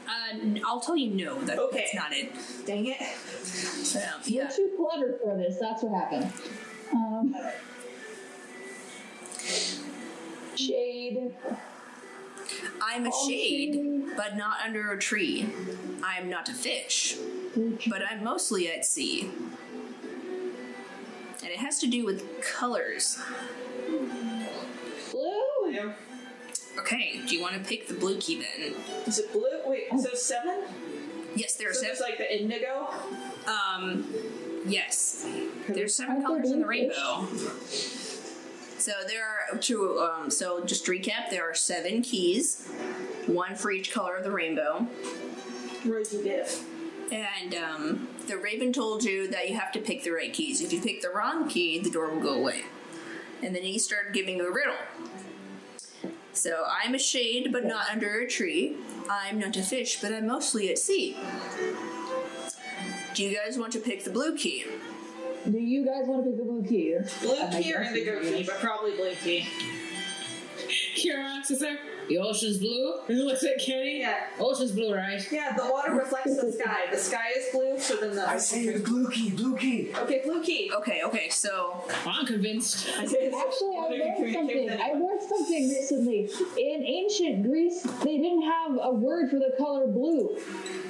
Uh, 0.08 0.34
n- 0.34 0.62
I'll 0.66 0.82
tell 0.82 0.98
you 0.98 1.12
no. 1.26 1.40
That, 1.42 1.58
Okay. 1.58 1.78
That's 1.80 1.96
not 1.96 2.12
it. 2.12 2.34
Dang 2.66 2.88
it. 2.88 3.02
So, 3.44 4.00
You're 4.26 4.44
yeah. 4.44 4.50
too 4.50 4.72
clever 4.76 5.18
for 5.24 5.38
this. 5.38 5.58
That's 5.60 5.84
what 5.84 5.94
happened. 5.98 6.34
Um, 6.92 7.36
shade. 10.56 11.34
I'm 12.82 13.06
a 13.06 13.10
Oh, 13.14 13.28
shade, 13.28 13.74
shade. 13.76 14.06
but 14.18 14.36
not 14.36 14.58
under 14.66 14.92
a 14.92 14.98
tree. 14.98 15.48
I'm 16.04 16.30
not 16.30 16.50
a 16.50 16.54
fish, 16.54 17.16
but 17.88 18.02
I'm 18.10 18.24
mostly 18.24 18.70
at 18.72 18.86
sea. 18.86 19.30
And 21.44 21.50
it 21.50 21.58
has 21.58 21.80
to 21.80 21.88
do 21.88 22.06
with 22.06 22.24
colors. 22.42 23.20
Blue. 25.12 25.72
Yeah. 25.72 25.94
Okay, 26.80 27.22
do 27.28 27.36
you 27.36 27.42
want 27.42 27.54
to 27.56 27.60
pick 27.62 27.88
the 27.88 27.94
blue 27.94 28.18
key 28.18 28.42
then? 28.42 28.74
Is 29.06 29.20
it 29.20 29.32
blue? 29.32 29.44
Wait, 29.66 29.90
so 30.00 30.14
seven? 30.14 30.64
Yes, 31.36 31.56
there 31.56 31.70
are 31.70 31.74
So 31.74 31.82
seven. 31.82 31.96
there's 31.98 32.02
like 32.02 32.18
the 32.18 32.40
indigo. 32.42 32.88
Um, 33.48 34.06
yes, 34.66 35.26
there's 35.70 35.94
seven 35.96 36.22
colors 36.22 36.52
in 36.52 36.60
the 36.62 36.66
blue 36.66 36.90
fish? 36.90 36.98
rainbow. 36.98 37.28
So 38.82 38.94
there 39.08 39.24
are 39.24 39.58
two. 39.60 40.00
Um, 40.00 40.32
so 40.32 40.66
just 40.66 40.86
to 40.86 40.92
recap, 40.92 41.30
there 41.30 41.48
are 41.48 41.54
seven 41.54 42.02
keys, 42.02 42.68
one 43.28 43.54
for 43.54 43.70
each 43.70 43.92
color 43.92 44.16
of 44.16 44.24
the 44.24 44.32
rainbow. 44.32 44.88
Roy 45.86 46.04
G. 46.04 46.18
Biv. 46.18 46.64
And 47.12 47.54
um, 47.54 48.08
the 48.26 48.38
raven 48.38 48.74
told 48.74 49.04
you 49.04 49.28
that 49.28 49.48
you 49.48 49.56
have 49.56 49.72
to 49.74 49.80
pick 49.80 50.04
the 50.04 50.10
right 50.10 50.34
keys. 50.34 50.62
If 50.62 50.74
you 50.74 50.82
pick 50.82 51.04
the 51.04 51.12
wrong 51.12 51.48
key, 51.48 51.78
the 51.78 51.92
door 51.92 52.10
will 52.10 52.24
go 52.24 52.34
away. 52.34 52.64
And 53.44 53.56
then 53.56 53.62
he 53.62 53.78
started 53.78 54.14
giving 54.14 54.38
you 54.38 54.48
a 54.48 54.52
riddle. 54.52 54.74
So 56.34 56.66
I'm 56.68 56.96
a 56.96 57.00
shade, 57.00 57.52
but 57.52 57.64
not 57.64 57.88
under 57.92 58.22
a 58.22 58.28
tree. 58.28 58.78
I'm 59.08 59.38
not 59.38 59.56
a 59.58 59.62
fish, 59.62 60.02
but 60.02 60.12
I'm 60.12 60.26
mostly 60.26 60.72
at 60.72 60.80
sea. 60.80 61.18
Do 63.14 63.24
you 63.24 63.38
guys 63.38 63.60
want 63.60 63.74
to 63.74 63.80
pick 63.80 64.06
the 64.06 64.10
blue 64.10 64.36
key? 64.36 64.66
Do 65.46 65.58
you 65.58 65.86
guys 65.86 66.08
want 66.08 66.24
to 66.24 66.30
pick 66.30 66.38
the 66.38 66.46
blue 66.46 66.64
key? 66.64 66.96
Blue 67.22 67.42
I 67.42 67.62
key 67.62 67.74
or 67.74 67.80
guess 67.80 67.96
indigo 67.96 68.20
it 68.20 68.24
key, 68.24 68.44
but 68.44 68.60
probably 68.60 68.96
blue 68.96 69.16
key. 69.16 69.48
Kiara 70.96 71.50
is 71.50 71.60
there. 71.60 71.78
The 72.08 72.18
ocean's 72.18 72.58
blue. 72.58 73.00
And 73.08 73.18
he 73.18 73.24
looks 73.24 73.44
at 73.44 73.58
Kenny. 73.58 74.00
Yeah. 74.00 74.26
Ocean's 74.40 74.72
blue, 74.72 74.94
right? 74.94 75.26
Yeah, 75.32 75.56
the 75.56 75.66
water 75.72 75.94
reflects 75.94 76.36
the 76.36 76.52
sky. 76.52 76.82
The 76.92 76.98
sky 76.98 77.32
is 77.38 77.46
blue, 77.54 77.80
so 77.80 77.96
then 77.96 78.16
the. 78.16 78.30
I 78.30 78.38
say 78.38 78.70
the 78.70 78.84
blue 78.84 79.10
key, 79.10 79.32
blue 79.32 79.56
key. 79.56 79.92
Okay, 79.96 80.22
blue 80.24 80.44
key. 80.44 80.72
Okay, 80.76 81.02
okay, 81.06 81.30
so 81.30 81.84
I'm 82.06 82.26
convinced. 82.26 82.88
Actually, 82.98 83.78
I 83.78 83.88
learned 83.90 84.34
something. 84.34 84.70
I 84.70 84.94
learned 84.94 85.22
something 85.22 85.70
recently. 85.70 86.30
In 86.58 86.84
ancient 86.84 87.44
Greece, 87.44 87.82
they 88.04 88.18
didn't 88.18 88.44
have 88.44 88.78
a 88.82 88.92
word 88.92 89.30
for 89.30 89.38
the 89.38 89.54
color 89.58 89.88
blue. 89.88 90.38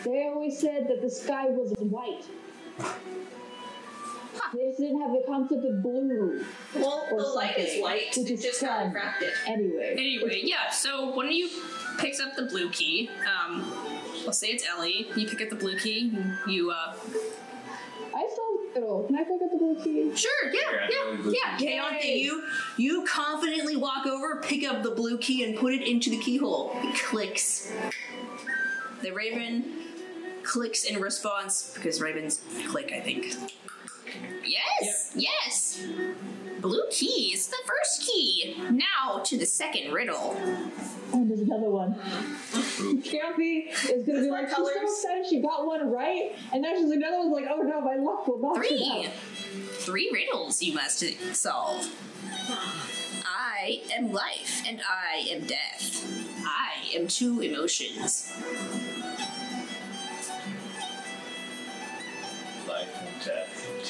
They 0.04 0.28
always 0.28 0.60
said 0.60 0.88
that 0.90 1.02
the 1.02 1.10
sky 1.10 1.46
was 1.48 1.74
white. 1.80 2.26
They 4.54 4.68
just 4.68 4.80
didn't 4.80 5.02
have 5.02 5.12
the 5.12 5.24
concept 5.28 5.66
of 5.66 5.82
blue. 5.84 6.44
Well, 6.76 7.08
Or 7.12 7.22
the 7.22 7.28
light 7.28 7.58
is 7.58 7.66
something. 7.68 7.82
white. 7.82 8.08
Which 8.18 8.30
It's 8.30 8.32
is 8.32 8.44
just 8.44 8.62
got 8.62 8.80
fun. 8.80 8.88
refracted. 8.94 9.30
Anyway. 9.48 9.96
Anyway, 9.98 10.42
yeah, 10.44 10.70
so 10.70 11.12
one 11.12 11.28
of 11.28 11.32
you 11.34 11.50
picks 12.00 12.20
up 12.20 12.36
the 12.36 12.44
blue 12.44 12.70
key. 12.70 13.10
Um, 13.22 13.66
I'll 14.26 14.34
say 14.34 14.48
it's 14.48 14.66
Ellie. 14.68 15.08
You 15.16 15.28
pick 15.28 15.42
up 15.42 15.50
the 15.50 15.56
blue 15.56 15.78
key. 15.78 16.12
You, 16.48 16.52
you 16.54 16.72
uh, 16.72 16.94
I 18.14 18.30
still 18.32 18.60
little. 18.76 19.04
Can 19.04 19.16
I 19.16 19.24
pick 19.24 19.42
up 19.42 19.52
the 19.52 19.58
blue 19.58 19.76
key? 19.84 20.16
sure, 20.16 20.32
yeah, 20.52 20.60
Yeah, 20.72 20.88
yeah, 21.12 21.16
blue 21.22 21.34
yeah. 21.34 21.58
key. 21.58 21.66
Kayanthi, 21.68 22.04
Yay. 22.04 22.18
you 22.20 22.44
you 22.78 23.06
confidently 23.06 23.76
walk 23.76 24.06
over, 24.06 24.42
pick 24.42 24.64
up 24.64 24.84
the 24.84 24.92
blue 24.92 25.18
key, 25.18 25.44
and 25.44 25.58
put 25.58 25.74
it 25.74 25.86
into 25.88 26.10
the 26.10 26.18
keyhole. 26.20 26.72
It 26.84 26.96
clicks. 27.04 27.72
The 29.02 29.12
raven 29.12 29.64
clicks 30.44 30.84
in 30.84 31.02
response 31.02 31.72
because 31.74 32.00
ravens 32.02 32.42
click, 32.70 32.92
I 32.94 33.00
think. 33.00 33.34
Yes, 34.44 35.12
yes. 35.16 35.86
Blue 36.60 36.84
key 36.92 37.32
is 37.34 37.48
the 37.48 37.58
first 37.66 38.02
key. 38.08 38.56
Now 38.70 39.20
to 39.24 39.38
the 39.38 39.46
second 39.46 39.92
riddle. 39.94 40.36
And 41.14 41.30
there's 41.30 41.42
another 41.42 41.70
one. 41.70 41.96
Campy 43.04 43.68
is 43.70 44.04
gonna 44.06 44.22
be 44.22 44.28
more 44.30 44.42
like, 44.42 44.48
she's 44.48 44.56
so 44.58 44.64
colors. 44.64 44.76
excited 44.84 45.26
she 45.30 45.42
got 45.42 45.66
one 45.66 45.90
right, 45.92 46.36
and 46.54 46.64
then 46.64 46.78
she's 46.78 46.88
like, 46.90 46.98
another 46.98 47.18
one's 47.20 47.34
like, 47.34 47.46
oh 47.50 47.62
no, 47.62 47.82
my 47.82 47.96
luck 47.96 48.28
will 48.28 48.40
not 48.40 48.58
Three. 48.58 48.78
turn 49.04 49.06
out. 49.08 49.14
Three 49.80 50.10
riddles 50.14 50.62
you 50.62 50.74
must 50.74 51.04
solve. 51.36 51.88
I 53.26 53.82
am 53.96 54.12
life 54.12 54.64
and 54.68 54.82
I 54.82 55.28
am 55.30 55.46
death. 55.46 56.46
I 56.46 56.96
am 56.96 57.08
two 57.08 57.42
emotions. 57.42 58.32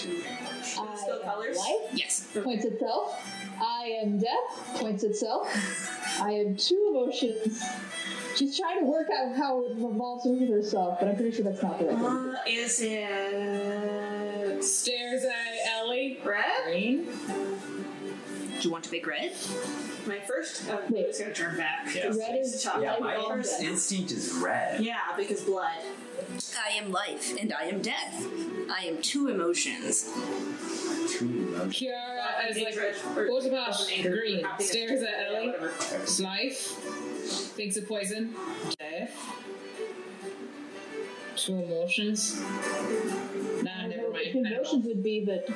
Death, 0.10 0.74
two. 0.76 0.82
I 0.82 0.96
Still 0.96 1.20
colors? 1.20 1.58
Life 1.58 1.94
Yes. 1.94 2.28
points 2.44 2.66
itself. 2.66 3.28
I 3.62 4.00
am 4.04 4.20
death 4.20 4.76
points 4.76 5.04
itself. 5.04 5.48
I 6.22 6.32
am 6.32 6.56
two 6.56 6.88
emotions. 6.92 7.62
She's 8.36 8.58
trying 8.58 8.80
to 8.80 8.86
work 8.86 9.08
out 9.16 9.36
how 9.36 9.62
it 9.66 9.76
revolves 9.76 10.26
with 10.26 10.50
herself, 10.50 10.98
but 11.00 11.10
I'm 11.10 11.16
pretty 11.16 11.32
sure 11.36 11.44
that's 11.46 11.62
not 11.62 11.78
the 11.80 11.86
right 11.86 11.98
one. 11.98 12.30
Uh, 12.30 12.40
is 12.48 12.80
it 12.82 14.64
Stares 14.64 15.24
at 15.26 15.74
Ellie. 15.76 16.20
red? 16.24 16.44
Green. 16.66 17.06
Do 17.06 18.68
you 18.68 18.72
want 18.72 18.84
to 18.86 18.90
pick 18.90 19.06
red? 19.06 19.34
My 20.08 20.20
first. 20.20 20.64
Oh, 20.70 20.80
Wait. 20.90 21.06
it's 21.08 21.20
gonna 21.20 21.34
turn 21.34 21.58
back. 21.58 21.94
Yeah. 21.94 22.08
Red 22.08 22.40
is 22.40 22.64
Top 22.64 22.82
Yeah, 22.82 22.94
life 22.94 23.02
my 23.02 23.16
and 23.16 23.28
first 23.28 23.60
death. 23.60 23.70
instinct 23.70 24.12
is 24.12 24.34
red. 24.34 24.82
Yeah, 24.82 24.98
because 25.18 25.42
blood. 25.42 25.76
I 26.66 26.72
am 26.78 26.92
life 26.92 27.36
and 27.40 27.54
I 27.54 27.64
am 27.66 27.82
death. 27.82 28.26
I 28.72 28.86
am 28.86 29.02
two 29.02 29.28
emotions. 29.28 30.04
Two 31.10 31.26
emotions. 31.26 31.76
Kiara 31.76 32.50
is 32.50 32.58
like, 32.58 32.68
Hatred, 32.68 32.96
or- 33.16 33.32
what 33.32 33.46
about 33.46 33.76
green? 34.02 34.44
happiness, 34.44 34.72
Stares 34.72 35.02
at 35.04 35.10
yeah, 35.10 35.38
Ellie. 35.38 35.48
whatever. 35.48 35.72
It's 36.02 36.20
life. 36.20 36.58
Thinks 37.56 37.78
of 37.78 37.88
poison. 37.88 38.34
Death. 38.80 39.18
Two 41.36 41.56
emotions. 41.56 42.40
Nah, 42.40 42.46
I 42.46 43.82
don't 43.82 43.90
never 43.90 44.10
mind. 44.12 44.34
the 44.34 44.50
I 44.50 44.52
emotions 44.54 44.86
would 44.86 45.04
be, 45.04 45.26
but 45.26 45.50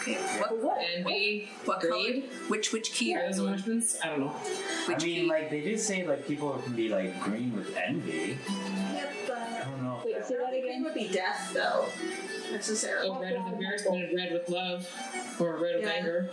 Okay. 0.00 0.14
What, 0.14 0.56
what? 0.62 0.78
Envy. 0.96 1.48
what 1.64 1.80
color? 1.80 1.90
Greed. 1.92 2.24
Which 2.48 2.72
which 2.72 2.92
key? 2.92 3.14
Are 3.14 3.26
those 3.26 3.38
emotions? 3.38 3.98
I 4.02 4.08
don't 4.08 4.20
know. 4.20 4.34
I 4.86 4.88
mean, 4.90 4.98
key? 4.98 5.28
like 5.28 5.50
they 5.50 5.60
did 5.60 5.78
say, 5.78 6.06
like 6.06 6.26
people 6.26 6.52
can 6.64 6.74
be 6.74 6.88
like 6.88 7.20
green 7.20 7.54
with 7.54 7.76
envy. 7.76 8.38
Yep, 8.94 9.12
I 9.30 9.64
don't 9.64 9.82
know. 9.82 9.98
if 9.98 10.04
Wait, 10.06 10.14
that- 10.14 10.26
say 10.26 10.36
that 10.38 10.50
green 10.50 10.64
again. 10.64 10.84
would 10.84 10.94
be 10.94 11.08
death, 11.08 11.50
though. 11.54 11.86
Necessarily. 12.50 13.08
Oh, 13.08 13.20
red 13.20 13.44
with 13.44 13.52
embarrassment 13.52 14.04
and 14.04 14.16
red 14.16 14.32
with 14.32 14.48
love. 14.48 14.88
Or 15.38 15.56
red 15.58 15.76
with 15.76 15.84
Yeah. 15.84 15.90
anger. 15.92 16.30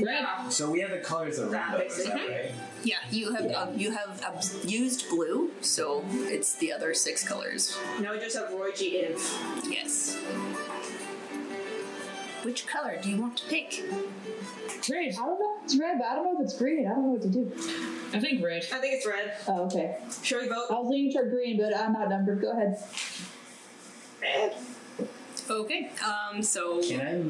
Red. 0.00 0.52
So 0.52 0.70
we 0.70 0.80
have 0.80 0.90
the 0.90 0.98
colors 0.98 1.38
of 1.38 1.50
That 1.50 1.64
rainbow, 1.70 1.78
makes 1.78 1.98
is 1.98 2.06
that 2.06 2.14
right? 2.14 2.50
Yeah, 2.84 2.96
you 3.10 3.32
have 3.34 3.46
uh, 3.52 3.66
you 3.76 3.90
have 3.90 4.22
uh, 4.24 4.40
used 4.66 5.08
blue, 5.10 5.50
so 5.60 6.04
it's 6.10 6.54
the 6.54 6.72
other 6.72 6.94
six 6.94 7.22
colors. 7.26 7.76
Now 8.00 8.12
we 8.12 8.18
just 8.18 8.36
have 8.36 8.50
Roy 8.52 8.70
G. 8.72 8.94
Biv. 9.04 9.70
Yes. 9.70 10.16
Which 12.42 12.66
color 12.66 12.98
do 13.00 13.08
you 13.10 13.20
want 13.20 13.36
to 13.38 13.46
pick? 13.48 13.82
Red. 14.90 15.12
I 15.12 15.16
don't 15.16 15.38
know 15.38 15.56
if 15.58 15.64
it's 15.64 15.76
red, 15.78 15.98
but 15.98 16.06
I 16.08 16.14
don't 16.16 16.24
know 16.24 16.40
if 16.40 16.44
it's 16.44 16.56
green. 16.58 16.86
I 16.86 16.90
don't 16.90 17.02
know 17.04 17.10
what 17.10 17.22
to 17.22 17.28
do. 17.28 17.52
I 18.12 18.18
think 18.20 18.44
red. 18.44 18.66
I 18.72 18.78
think 18.78 18.94
it's 18.94 19.06
red. 19.06 19.34
Oh, 19.46 19.66
okay. 19.66 19.96
Shall 20.24 20.40
we 20.40 20.48
vote? 20.48 20.66
I 20.70 20.74
was 20.74 20.88
leaning 20.90 21.12
toward 21.12 21.30
green, 21.30 21.56
but 21.56 21.76
I'm 21.76 21.94
outnumbered. 21.96 22.40
Go 22.40 22.50
ahead. 22.52 22.76
Red. 24.20 24.56
Okay. 25.48 25.90
Um. 26.04 26.42
So 26.42 26.82
Can 26.82 27.00
I? 27.00 27.22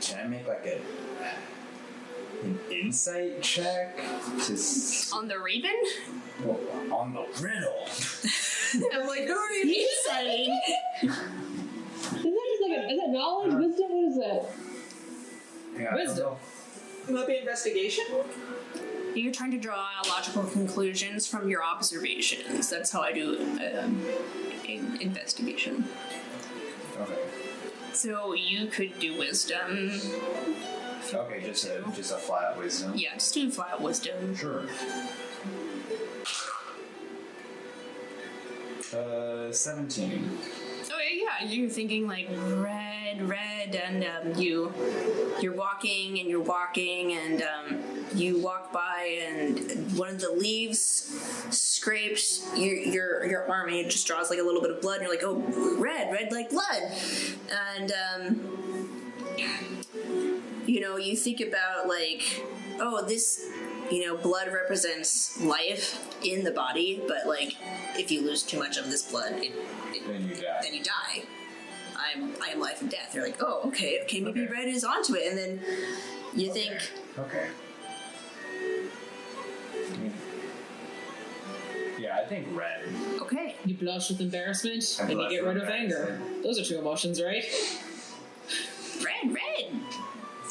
Can 0.00 0.20
I 0.24 0.28
make 0.28 0.46
like 0.48 0.66
a 0.66 0.80
an 2.44 2.58
insight 2.70 3.40
check 3.42 3.96
to 3.96 4.52
s- 4.52 5.12
on 5.12 5.28
the 5.28 5.38
raven. 5.38 5.70
on 6.92 7.12
the 7.14 7.24
riddle? 7.40 7.86
I'm 9.00 9.06
like, 9.06 9.26
who 9.26 9.32
are 9.32 9.52
you 9.52 9.88
saying? 10.10 10.60
Is 12.76 12.84
that 12.84 12.88
just 12.88 12.88
like 12.88 12.88
a, 12.88 12.92
is 12.92 12.98
that 13.00 13.08
knowledge, 13.10 13.54
wisdom? 13.54 13.90
What 13.90 14.08
is 14.08 14.16
that? 14.16 15.80
Yeah, 15.80 15.94
Wisdom. 15.94 16.24
know. 16.24 16.38
Will 17.08 17.18
it 17.22 17.26
be 17.26 17.36
investigation? 17.38 18.04
You're 19.14 19.32
trying 19.32 19.52
to 19.52 19.58
draw 19.58 19.86
logical 20.08 20.44
conclusions 20.44 21.26
from 21.26 21.48
your 21.48 21.62
observations. 21.64 22.68
That's 22.68 22.90
how 22.90 23.00
I 23.00 23.12
do 23.12 23.38
um, 23.80 24.04
in 24.66 24.98
investigation. 25.00 25.88
Okay. 27.00 27.14
So 27.92 28.34
you 28.34 28.66
could 28.66 28.98
do 28.98 29.18
wisdom. 29.18 29.90
Okay, 31.14 31.42
just 31.44 31.64
a 31.66 31.82
just 31.94 32.12
a 32.12 32.16
flat 32.16 32.58
wisdom. 32.58 32.92
Yeah, 32.96 33.14
just 33.14 33.32
do 33.32 33.50
flat 33.50 33.80
wisdom. 33.80 34.34
Sure. 34.36 34.64
Uh, 38.94 39.52
seventeen. 39.52 40.38
Yeah, 41.06 41.26
yeah. 41.40 41.48
You're 41.48 41.68
thinking 41.68 42.06
like 42.06 42.28
red, 42.30 43.28
red, 43.28 43.74
and 43.76 44.04
um, 44.04 44.40
you 44.40 44.72
you're 45.40 45.54
walking 45.54 46.18
and 46.18 46.28
you're 46.28 46.40
walking 46.40 47.12
and 47.12 47.42
um, 47.42 47.84
you 48.14 48.40
walk 48.40 48.72
by 48.72 49.18
and 49.22 49.96
one 49.96 50.08
of 50.08 50.20
the 50.20 50.30
leaves 50.30 50.80
scrapes 51.50 52.48
your 52.56 52.74
your 52.74 53.26
your 53.26 53.50
arm 53.50 53.68
and 53.68 53.76
it 53.76 53.90
just 53.90 54.06
draws 54.06 54.30
like 54.30 54.38
a 54.38 54.42
little 54.42 54.60
bit 54.60 54.70
of 54.70 54.80
blood 54.80 55.00
and 55.00 55.06
you're 55.06 55.14
like, 55.14 55.24
oh, 55.24 55.76
red, 55.78 56.12
red 56.12 56.32
like 56.32 56.50
blood, 56.50 56.82
and 57.76 57.92
um, 57.92 59.12
you 60.66 60.80
know 60.80 60.96
you 60.96 61.16
think 61.16 61.40
about 61.40 61.86
like, 61.88 62.44
oh, 62.80 63.04
this. 63.06 63.48
You 63.90 64.06
know, 64.06 64.16
blood 64.16 64.48
represents 64.52 65.40
life 65.40 66.04
in 66.24 66.42
the 66.44 66.50
body, 66.50 67.02
but 67.06 67.26
like, 67.26 67.56
if 67.96 68.10
you 68.10 68.20
lose 68.22 68.42
too 68.42 68.58
much 68.58 68.76
of 68.76 68.86
this 68.90 69.08
blood, 69.10 69.32
it, 69.34 69.52
it 69.92 70.06
Then 70.06 70.28
you 70.28 70.34
die. 70.34 70.58
then 70.62 70.74
you 70.74 70.82
die. 70.82 71.22
I'm 71.96 72.34
I 72.42 72.48
am 72.50 72.60
life 72.60 72.80
and 72.82 72.90
death. 72.90 73.14
You're 73.14 73.24
like, 73.24 73.36
oh, 73.40 73.62
okay, 73.68 74.00
okay, 74.04 74.20
maybe 74.20 74.42
Okay. 74.42 74.52
red 74.52 74.68
is 74.68 74.84
onto 74.84 75.14
it, 75.14 75.28
and 75.28 75.38
then 75.38 75.60
you 76.34 76.52
think, 76.52 76.72
Okay. 77.18 77.46
Yeah, 81.98 82.18
I 82.22 82.24
think 82.26 82.46
red. 82.52 82.82
okay, 83.22 83.56
You 83.64 83.74
blush 83.74 84.10
with 84.10 84.20
embarrassment 84.20 84.96
I 84.98 85.02
and 85.04 85.10
you 85.12 85.16
blush 85.16 85.30
get 85.30 85.44
with 85.46 85.54
rid 85.54 85.62
of 85.64 85.68
anger. 85.70 86.20
Those 86.42 86.58
are 86.58 86.64
two 86.64 86.78
emotions, 86.78 87.22
right? 87.22 87.44
red, 89.02 89.32
red, 89.34 89.80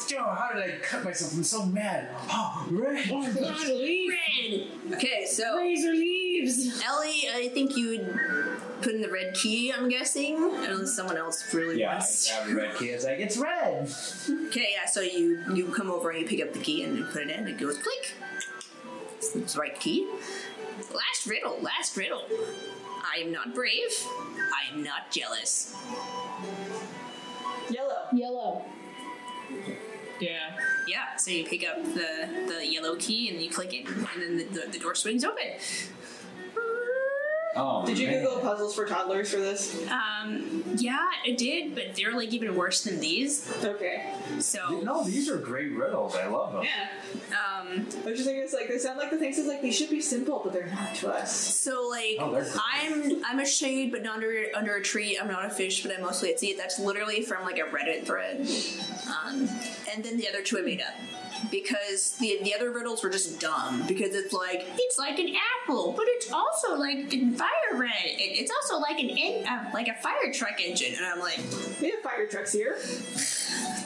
Joe, 0.06 0.22
how 0.24 0.50
did 0.54 0.62
I 0.62 0.78
cut 0.78 1.04
myself? 1.04 1.34
I'm 1.34 1.42
so 1.42 1.66
mad. 1.66 2.08
Oh, 2.30 2.66
red. 2.70 3.08
Oh, 3.10 3.32
God, 3.32 3.66
leave. 3.68 4.12
red. 4.12 4.68
Okay, 4.94 5.26
so 5.26 5.56
Razor 5.56 5.90
leaves. 5.92 6.80
Ellie, 6.84 7.24
I 7.34 7.50
think 7.52 7.76
you 7.76 7.88
would 7.88 8.18
put 8.82 8.94
in 8.94 9.00
the 9.02 9.10
red 9.10 9.34
key. 9.34 9.72
I'm 9.72 9.88
guessing, 9.88 10.36
unless 10.36 10.94
someone 10.94 11.16
else 11.16 11.52
really 11.52 11.80
Yeah, 11.80 11.90
I 11.90 11.94
wants. 11.94 12.30
grab 12.30 12.46
the 12.48 12.54
red 12.54 12.76
key. 12.76 12.88
It's 12.90 13.04
like 13.04 13.18
it's 13.18 13.36
red. 13.36 13.90
Okay, 14.48 14.68
yeah. 14.74 14.86
So 14.86 15.00
you 15.00 15.42
you 15.52 15.66
come 15.72 15.90
over 15.90 16.10
and 16.10 16.20
you 16.20 16.26
pick 16.28 16.40
up 16.40 16.52
the 16.52 16.60
key 16.60 16.84
and 16.84 16.96
you 16.96 17.04
put 17.04 17.22
it 17.22 17.30
in. 17.30 17.48
It 17.48 17.58
goes 17.58 17.78
click. 17.78 18.14
It's 19.18 19.54
the 19.54 19.60
right 19.60 19.78
key. 19.80 20.08
Last 20.94 21.26
riddle. 21.26 21.58
Last 21.60 21.96
riddle. 21.96 22.22
I 23.02 23.20
am 23.22 23.32
not 23.32 23.54
brave. 23.54 23.90
I 24.06 24.72
am 24.72 24.84
not 24.84 25.10
jealous. 25.10 25.74
Yellow. 27.70 28.06
Yellow. 28.12 28.64
Yeah. 30.20 30.56
Yeah. 30.86 31.16
So 31.16 31.30
you 31.30 31.44
pick 31.44 31.66
up 31.66 31.82
the 31.82 32.28
the 32.48 32.66
yellow 32.66 32.96
key 32.96 33.30
and 33.30 33.42
you 33.42 33.50
click 33.50 33.74
it, 33.74 33.86
and 33.86 34.22
then 34.22 34.36
the, 34.36 34.44
the, 34.44 34.72
the 34.72 34.78
door 34.78 34.94
swings 34.94 35.24
open. 35.24 35.44
Oh, 37.56 37.84
Did 37.86 37.98
you 37.98 38.08
man. 38.08 38.22
Google 38.22 38.40
puzzles 38.40 38.74
for 38.74 38.86
toddlers 38.86 39.30
for 39.30 39.38
this? 39.38 39.86
Um. 39.90 40.62
Yeah, 40.76 40.98
I 41.26 41.30
did, 41.32 41.74
but 41.74 41.94
they're 41.94 42.14
like 42.14 42.32
even 42.32 42.54
worse 42.54 42.82
than 42.84 43.00
these. 43.00 43.50
Okay. 43.64 44.12
So. 44.40 44.80
No, 44.80 45.04
these 45.04 45.28
are 45.30 45.38
great 45.38 45.72
riddles. 45.72 46.14
I 46.14 46.26
love 46.26 46.52
them. 46.52 46.64
Yeah. 46.64 46.88
Um. 47.30 47.86
I 48.04 48.10
was 48.10 48.18
just 48.18 48.24
thinking, 48.24 48.42
it's 48.42 48.52
like 48.52 48.68
they 48.68 48.78
sound 48.78 48.98
like 48.98 49.10
the 49.10 49.18
things 49.18 49.36
that's 49.36 49.48
like 49.48 49.62
they 49.62 49.72
should 49.72 49.90
be 49.90 50.00
simple, 50.00 50.40
but 50.44 50.52
they're 50.52 50.66
not 50.66 50.94
to 50.96 51.12
us. 51.12 51.34
So 51.34 51.88
like 51.88 52.16
Oh, 52.18 52.30
they're. 52.32 52.46
I'm 52.72 53.24
I'm 53.24 53.38
a 53.40 53.46
shade, 53.46 53.90
but 53.92 54.02
not 54.02 54.16
under 54.16 54.46
under 54.54 54.76
a 54.76 54.82
tree. 54.82 55.18
I'm 55.20 55.28
not 55.28 55.44
a 55.44 55.50
fish, 55.50 55.82
but 55.82 55.92
I'm 55.92 56.02
mostly 56.02 56.32
at 56.32 56.40
sea. 56.40 56.54
That's 56.56 56.78
literally 56.78 57.22
from 57.22 57.44
like 57.44 57.58
a 57.58 57.62
Reddit 57.62 58.04
thread. 58.06 58.46
Um, 59.08 59.48
and 59.92 60.04
then 60.04 60.16
the 60.16 60.28
other 60.28 60.42
two 60.42 60.58
I 60.58 60.62
made 60.62 60.80
up 60.80 60.94
because 61.50 62.12
the 62.18 62.38
the 62.42 62.54
other 62.54 62.70
riddles 62.70 63.02
were 63.02 63.10
just 63.10 63.40
dumb 63.40 63.84
because 63.86 64.14
it's 64.14 64.32
like 64.32 64.66
it's 64.78 64.98
like 64.98 65.18
an 65.18 65.34
apple, 65.64 65.92
but 65.96 66.04
it's 66.08 66.30
also 66.32 66.76
like 66.76 67.12
a 67.12 67.30
fire 67.32 67.74
red. 67.74 67.90
It, 68.04 68.38
it's 68.40 68.50
also 68.62 68.80
like 68.80 68.98
an 68.98 69.10
en- 69.10 69.46
uh, 69.46 69.70
like 69.74 69.88
a 69.88 69.94
fire 69.94 70.32
truck 70.32 70.60
engine, 70.60 70.94
and 70.96 71.04
I'm 71.06 71.20
like 71.20 71.38
We 71.80 71.90
have 71.90 72.00
fire 72.00 72.26
trucks 72.26 72.52
here. 72.52 72.76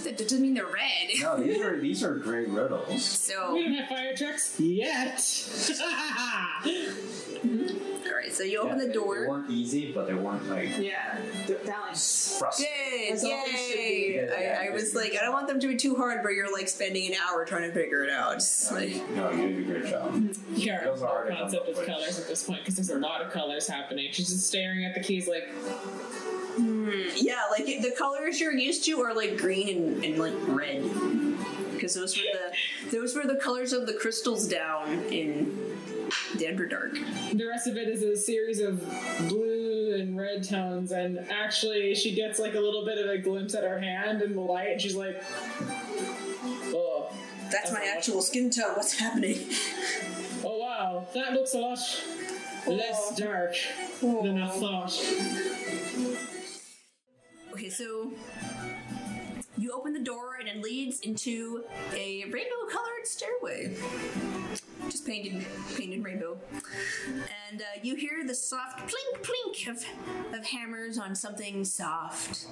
that 0.04 0.16
doesn't 0.18 0.40
mean 0.40 0.54
they're 0.54 0.64
red. 0.66 1.10
No, 1.20 1.36
these 1.42 1.60
are 1.60 1.78
these 1.78 2.02
are 2.04 2.14
great 2.14 2.48
riddles. 2.48 3.04
So 3.04 3.54
We 3.54 3.62
So 3.62 3.64
don't 3.64 3.74
have 3.74 3.88
fire 3.88 4.14
trucks 4.16 4.58
yet. 4.60 5.20
all 6.64 8.16
right, 8.16 8.32
so 8.32 8.42
you 8.42 8.58
open 8.60 8.78
Yeah, 8.78 8.86
the 8.86 8.92
door. 8.92 9.20
They 9.20 9.26
weren't 9.28 9.50
easy, 9.50 9.92
but 9.92 10.06
they 10.06 10.14
weren't 10.14 10.48
like 10.48 10.76
Yeah. 10.78 11.18
They're 11.46 11.56
balanced. 11.58 12.38
frustrating. 12.38 12.74
Yay! 12.92 13.10
That's 13.10 13.24
all 13.24 13.30
they 13.44 13.52
should 13.52 13.76
be. 13.76 13.82
Yay! 13.82 14.26
Yeah, 14.28 14.58
I, 14.62 14.66
I 14.68 14.70
was 14.70 14.94
like, 14.94 15.12
I 15.12 15.22
don't 15.22 15.32
want 15.32 15.48
them 15.48 15.60
to 15.60 15.68
be 15.68 15.76
too 15.76 15.96
hard, 15.96 16.20
but 16.22 16.30
you're 16.30 16.52
like 16.52 16.68
spending 16.68 17.12
an 17.12 17.18
hour 17.28 17.39
trying 17.44 17.62
to 17.68 17.72
figure 17.72 18.02
it 18.04 18.10
out. 18.10 18.34
It's 18.36 18.70
like, 18.72 19.08
No, 19.10 19.30
you 19.30 19.48
did 19.52 19.58
a 19.58 19.80
great 19.80 19.86
job. 19.90 20.34
Yeah, 20.54 20.84
Those 20.84 21.02
are 21.02 21.06
hard 21.08 21.28
the 21.28 21.34
concept 21.36 21.68
of 21.68 21.76
with. 21.76 21.86
colors 21.86 22.18
at 22.18 22.26
this 22.28 22.42
point 22.44 22.60
because 22.60 22.76
there's 22.76 22.90
a 22.90 22.98
lot 22.98 23.20
of 23.22 23.30
colors 23.32 23.66
happening. 23.66 24.08
She's 24.12 24.28
just 24.28 24.46
staring 24.46 24.84
at 24.84 24.94
the 24.94 25.00
keys 25.00 25.28
like, 25.28 25.48
mm, 26.58 27.10
yeah, 27.16 27.40
like 27.50 27.68
it- 27.68 27.82
the 27.82 27.92
colors 27.96 28.40
you're 28.40 28.52
used 28.52 28.84
to 28.86 29.00
are 29.02 29.14
like 29.14 29.36
green 29.36 29.68
and, 29.68 30.04
and 30.04 30.18
like 30.18 30.34
red, 30.48 30.82
because 31.72 31.94
those 31.94 32.16
were 32.16 32.22
the 32.32 32.96
those 32.96 33.14
were 33.14 33.24
the 33.26 33.36
colors 33.36 33.72
of 33.72 33.86
the 33.86 33.94
crystals 33.94 34.46
down 34.48 34.88
in 35.10 35.56
the 36.36 36.44
Underdark. 36.46 36.92
the 37.38 37.46
rest 37.46 37.66
of 37.68 37.76
it 37.76 37.88
is 37.88 38.02
a 38.02 38.16
series 38.16 38.60
of 38.60 38.80
blue 39.28 39.94
and 39.94 40.16
red 40.18 40.42
tones, 40.46 40.90
and 40.92 41.18
actually, 41.30 41.94
she 41.94 42.14
gets 42.14 42.38
like 42.40 42.54
a 42.54 42.60
little 42.60 42.84
bit 42.84 42.98
of 42.98 43.08
a 43.08 43.18
glimpse 43.18 43.54
at 43.54 43.62
her 43.62 43.78
hand 43.78 44.20
in 44.22 44.34
the 44.34 44.40
light, 44.40 44.70
and 44.72 44.80
she's 44.80 44.96
like, 44.96 45.22
"Oh, 45.60 46.29
That's 47.50 47.72
my 47.72 47.84
actual 47.96 48.22
skin 48.22 48.50
tone. 48.50 48.74
What's 48.74 48.98
happening? 48.98 49.38
oh 50.44 50.58
wow, 50.58 51.06
that 51.14 51.32
looks 51.32 51.54
a 51.54 51.58
lot 51.58 51.78
less 52.66 53.12
oh. 53.12 53.14
dark 53.16 53.54
than 54.00 54.38
I 54.38 54.50
oh. 54.50 54.60
thought." 54.60 54.92
Okay, 57.52 57.68
so 57.68 58.12
you 59.60 59.72
open 59.72 59.92
the 59.92 60.00
door 60.00 60.36
and 60.40 60.48
it 60.48 60.62
leads 60.62 61.00
into 61.00 61.64
a 61.92 62.24
rainbow-colored 62.24 63.04
stairway, 63.04 63.76
just 64.88 65.06
painted, 65.06 65.44
painted 65.76 66.02
rainbow. 66.04 66.38
And 67.50 67.60
uh, 67.60 67.64
you 67.82 67.94
hear 67.96 68.24
the 68.26 68.34
soft 68.34 68.80
plink 68.90 69.22
plink 69.22 69.68
of 69.68 69.84
of 70.34 70.44
hammers 70.46 70.96
on 70.98 71.14
something 71.14 71.64
soft, 71.64 72.46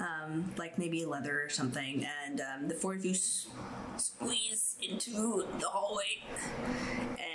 um, 0.00 0.50
like 0.56 0.78
maybe 0.78 1.04
leather 1.04 1.42
or 1.42 1.50
something. 1.50 2.06
And 2.24 2.40
um, 2.40 2.68
the 2.68 2.74
four 2.74 2.94
of 2.94 3.04
you 3.04 3.10
s- 3.12 3.48
squeeze 3.96 4.76
into 4.80 5.44
the 5.58 5.66
hallway, 5.66 6.22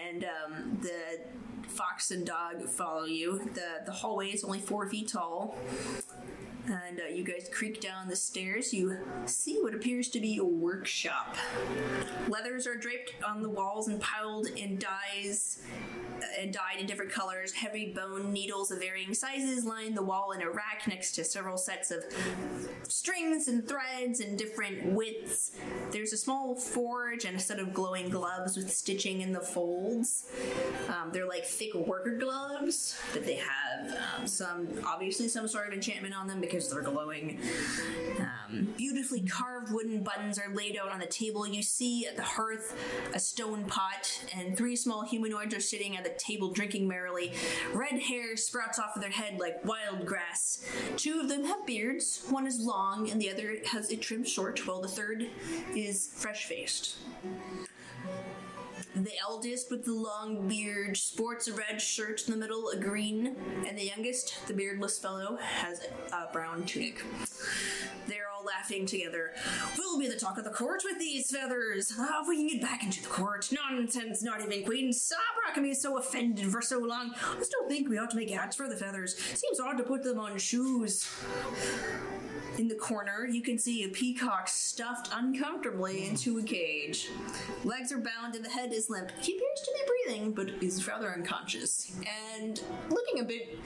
and 0.10 0.24
um, 0.26 0.80
the 0.82 1.20
fox 1.72 2.12
and 2.12 2.26
dog 2.26 2.68
follow 2.68 3.06
you. 3.06 3.40
the 3.54 3.86
The 3.86 3.92
hallway 3.92 4.30
is 4.30 4.44
only 4.44 4.60
four 4.60 4.88
feet 4.88 5.10
tall. 5.10 5.56
And 6.68 7.00
uh, 7.00 7.08
you 7.12 7.24
guys 7.24 7.50
creak 7.52 7.82
down 7.82 8.08
the 8.08 8.16
stairs. 8.16 8.72
You 8.72 8.98
see 9.26 9.60
what 9.62 9.74
appears 9.74 10.10
to 10.10 10.20
be 10.20 10.38
a 10.38 10.44
workshop. 10.44 11.36
Leathers 12.28 12.68
are 12.68 12.76
draped 12.76 13.14
on 13.28 13.42
the 13.42 13.50
walls 13.50 13.88
and 13.88 14.00
piled 14.00 14.46
in 14.48 14.78
dyes 14.78 15.64
uh, 16.20 16.26
and 16.40 16.54
dyed 16.54 16.80
in 16.80 16.86
different 16.86 17.12
colors. 17.12 17.52
Heavy 17.52 17.92
bone 17.94 18.32
needles 18.32 18.70
of 18.70 18.80
varying 18.80 19.14
sizes 19.16 19.66
line 19.66 19.96
the 19.96 20.04
wall 20.04 20.34
in 20.34 20.42
a 20.44 20.50
rack 20.50 20.84
next 20.88 21.14
to 21.14 21.24
several 21.24 21.58
sets 21.58 21.90
of 21.90 22.04
strings 22.88 23.48
and 23.48 23.68
threads 23.68 24.20
and 24.20 24.38
different 24.38 24.86
widths. 24.86 25.54
There's 25.92 26.14
a 26.14 26.18
small 26.18 26.56
forge 26.56 27.26
and 27.26 27.38
a 27.38 27.40
set 27.40 27.58
of 27.58 27.74
glowing 27.74 28.10
gloves 28.10 28.56
with 28.56 28.72
stitching 28.72 29.22
in 29.22 29.34
the 29.34 29.42
folds. 29.42 30.30
Um, 30.90 31.10
they're 31.12 31.28
like 31.28 31.46
thick 31.62 31.76
worker 31.76 32.18
gloves, 32.18 32.98
but 33.14 33.24
they 33.24 33.36
have 33.36 33.96
um, 34.18 34.26
some, 34.26 34.68
obviously, 34.84 35.28
some 35.28 35.48
sort 35.48 35.68
of 35.68 35.74
enchantment 35.74 36.16
on 36.16 36.26
them 36.26 36.42
because 36.42 36.72
they're 36.72 36.82
glowing. 36.82 37.40
Um, 38.20 38.74
beautifully 38.78 39.22
carved 39.22 39.72
wooden 39.72 40.02
buttons 40.02 40.40
are 40.40 40.52
laid 40.54 40.76
out 40.76 40.90
on 40.90 41.00
the 41.00 41.06
table. 41.06 41.48
You 41.48 41.62
see 41.62 42.08
at 42.08 42.16
the 42.16 42.24
hearth 42.24 42.76
a 43.14 43.20
stone 43.20 43.66
pot, 43.66 44.24
and 44.36 44.58
three 44.58 44.76
small 44.76 45.04
humanoids 45.04 45.54
are 45.54 45.60
sitting 45.60 45.96
at 45.96 46.04
the 46.04 46.16
table 46.18 46.50
drinking 46.50 46.88
merrily. 46.88 47.32
Red 47.74 48.00
hair 48.00 48.36
sprouts 48.38 48.80
off 48.80 48.96
of 48.96 49.02
their 49.04 49.12
head 49.12 49.40
like 49.40 49.64
wild 49.64 50.08
grass. 50.08 50.66
Two 50.98 51.20
of 51.20 51.30
them 51.30 51.46
have 51.46 51.68
beards. 51.68 52.24
One 52.30 52.48
is 52.48 52.60
long, 52.60 53.08
and 53.12 53.22
the 53.22 53.30
other 53.30 53.58
has 53.68 53.92
it 53.92 54.02
trimmed 54.02 54.28
short, 54.28 54.66
while 54.66 54.82
the 54.82 54.88
third 54.88 55.28
is 55.76 56.10
fresh 56.16 56.46
faced. 56.46 56.96
The 58.96 59.18
eldest 59.22 59.72
with 59.72 59.86
the 59.86 59.94
long 59.94 60.48
beard 60.50 60.98
sports 60.98 61.48
a 61.48 61.54
red 61.54 61.82
shirt 61.82 62.28
in 62.28 62.32
the 62.32 62.38
middle, 62.38 62.70
a 62.70 62.78
green, 62.78 63.38
and 63.66 63.78
the 63.78 63.86
youngest, 63.86 64.36
the 64.48 64.54
beardless 64.54 65.00
fellow, 65.00 65.38
has 65.38 65.82
a 66.12 66.32
brown 66.34 66.66
tunic. 66.66 67.02
They're 68.08 68.31
all 68.42 68.46
laughing 68.46 68.86
together. 68.86 69.32
We'll 69.78 70.00
be 70.00 70.08
the 70.08 70.16
talk 70.16 70.38
of 70.38 70.44
the 70.44 70.52
court 70.52 70.84
with 70.84 71.00
these 71.00 71.30
feathers. 71.30 71.94
Ah, 71.98 72.22
if 72.22 72.28
we 72.28 72.38
can 72.38 72.48
get 72.48 72.62
back 72.62 72.84
into 72.84 73.02
the 73.02 73.10
court. 73.10 73.52
Nonsense, 73.52 74.24
not 74.24 74.42
even 74.42 74.66
Queen 74.66 74.94
Sabra 74.94 75.54
can 75.54 75.64
be 75.64 75.74
so 75.74 75.98
offended 75.98 76.52
for 76.52 76.62
so 76.62 76.80
long. 76.80 77.14
I 77.16 77.42
still 77.44 77.68
think 77.68 77.90
we 77.90 77.98
ought 77.98 78.12
to 78.12 78.18
make 78.18 78.30
hats 78.30 78.56
for 78.56 78.68
the 78.68 78.76
feathers. 78.76 79.18
Seems 79.18 79.60
odd 79.60 79.78
to 79.78 79.84
put 79.84 80.04
them 80.04 80.20
on 80.20 80.38
shoes. 80.38 81.08
In 82.58 82.68
the 82.68 82.76
corner, 82.76 83.26
you 83.26 83.42
can 83.42 83.58
see 83.58 83.84
a 83.84 83.90
peacock 83.90 84.48
stuffed 84.48 85.10
uncomfortably 85.14 86.08
into 86.08 86.38
a 86.38 86.44
cage. 86.44 87.10
Legs 87.64 87.92
are 87.92 87.98
bound 87.98 88.36
and 88.36 88.44
the 88.44 88.50
head 88.50 88.74
is 88.74 88.90
limp. 88.90 89.12
He 89.22 89.34
appears 89.36 89.62
to 89.64 89.72
be 89.74 90.14
breathing, 90.14 90.32
but 90.34 90.64
is 90.64 90.88
rather 90.88 91.10
unconscious. 91.12 91.92
And 92.38 92.62
looking 92.90 93.22
a 93.22 93.24
bit 93.24 93.58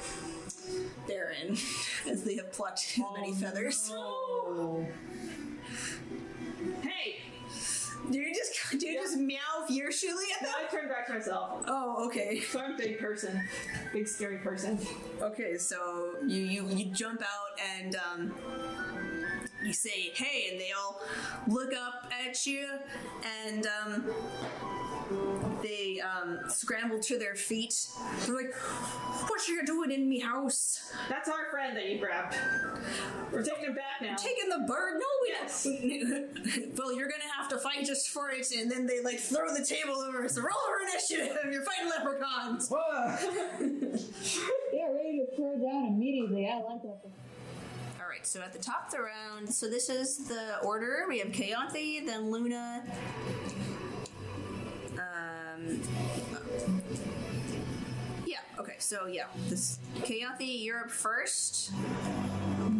barren, 1.08 1.58
as 2.10 2.24
they 2.24 2.36
have 2.36 2.52
plucked 2.52 2.82
his 2.82 3.04
many 3.16 3.34
feathers. 3.34 3.92
Hey! 6.82 7.18
Do 8.12 8.20
you 8.20 8.34
just 8.34 8.52
do 8.80 8.88
you 8.88 9.00
just 9.02 9.18
meow 9.18 9.66
fiercely 9.68 10.10
at 10.36 10.46
them? 10.46 10.54
I 10.58 10.70
turn 10.72 10.88
back 10.88 11.08
to 11.08 11.14
myself. 11.14 11.64
Oh, 11.68 12.06
okay. 12.08 12.40
So 12.40 12.60
I'm 12.60 12.74
a 12.74 12.78
big 12.78 13.00
person. 13.00 13.42
Big 13.94 14.08
scary 14.08 14.38
person. 14.38 14.80
Okay, 15.22 15.58
so 15.58 16.16
you 16.26 16.42
you, 16.42 16.68
you 16.68 16.86
jump 16.86 17.22
out 17.22 17.60
and 17.80 17.96
um, 17.96 18.34
you 19.64 19.74
say 19.74 20.12
hey, 20.14 20.50
and 20.52 20.60
they 20.60 20.72
all 20.72 21.02
look 21.48 21.74
up 21.74 22.12
at 22.26 22.46
you, 22.46 22.68
and 23.48 23.68
um, 23.68 24.06
they 25.62 26.02
um, 26.02 26.40
scramble 26.48 27.00
to 27.00 27.18
their 27.18 27.36
feet. 27.36 27.88
They're 28.26 28.36
like, 28.36 28.54
"What 28.56 29.48
you 29.48 29.66
doing 29.66 29.92
in 29.92 30.08
me 30.08 30.20
house? 30.20 30.92
That's 31.10 31.30
our 31.30 31.50
friend 31.52 31.76
that 31.78 31.90
you 31.90 32.00
grabbed. 32.00 32.36
We're 33.32 33.44
taking 33.44 33.66
him 33.66 33.76
back 33.76 34.02
now. 34.02 34.16
Taking 34.16 34.50
the 34.50 34.66
bird? 34.68 34.94
No, 34.96 35.06
we 35.22 35.26
Yes. 35.28 35.66
well, 36.78 36.96
you're 36.96 37.10
gonna 37.10 37.24
have 37.38 37.50
to 37.50 37.58
fight 37.58 37.86
just 37.86 38.10
for 38.10 38.30
it." 38.32 38.50
And 38.52 38.72
then 38.72 38.86
they 38.86 39.02
like 39.04 39.20
throw 39.20 39.54
the 39.54 39.66
table 39.66 39.96
over. 39.96 40.28
So 40.30 40.42
roll 40.42 40.52
over 40.68 40.92
initiative. 40.92 41.38
You're 41.52 41.64
fighting 41.64 41.90
leprechauns. 41.90 42.70
They're 44.76 44.94
ready 44.94 45.20
to 45.20 45.36
throw 45.36 45.58
down 45.58 45.88
immediately. 45.88 46.48
I 46.48 46.58
like 46.58 46.82
that. 46.84 47.00
All 48.02 48.10
right, 48.10 48.26
so 48.26 48.42
at 48.42 48.54
the 48.54 48.60
top 48.60 48.86
of 48.88 48.92
the 48.92 49.02
round, 49.02 49.54
so 49.54 49.68
this 49.70 49.90
is 49.90 50.28
the 50.28 50.60
order. 50.64 51.06
We 51.08 51.20
have 51.20 51.30
Kayanthi, 51.30 52.06
then 52.06 52.30
Luna. 52.32 52.84
Um, 55.56 55.82
yeah, 58.26 58.38
Okay, 58.60 58.76
so 58.80 59.08
yeah, 59.08 59.26
this 59.50 59.80
Kayanthi, 60.00 60.64
you're 60.64 60.88
first. 60.90 61.72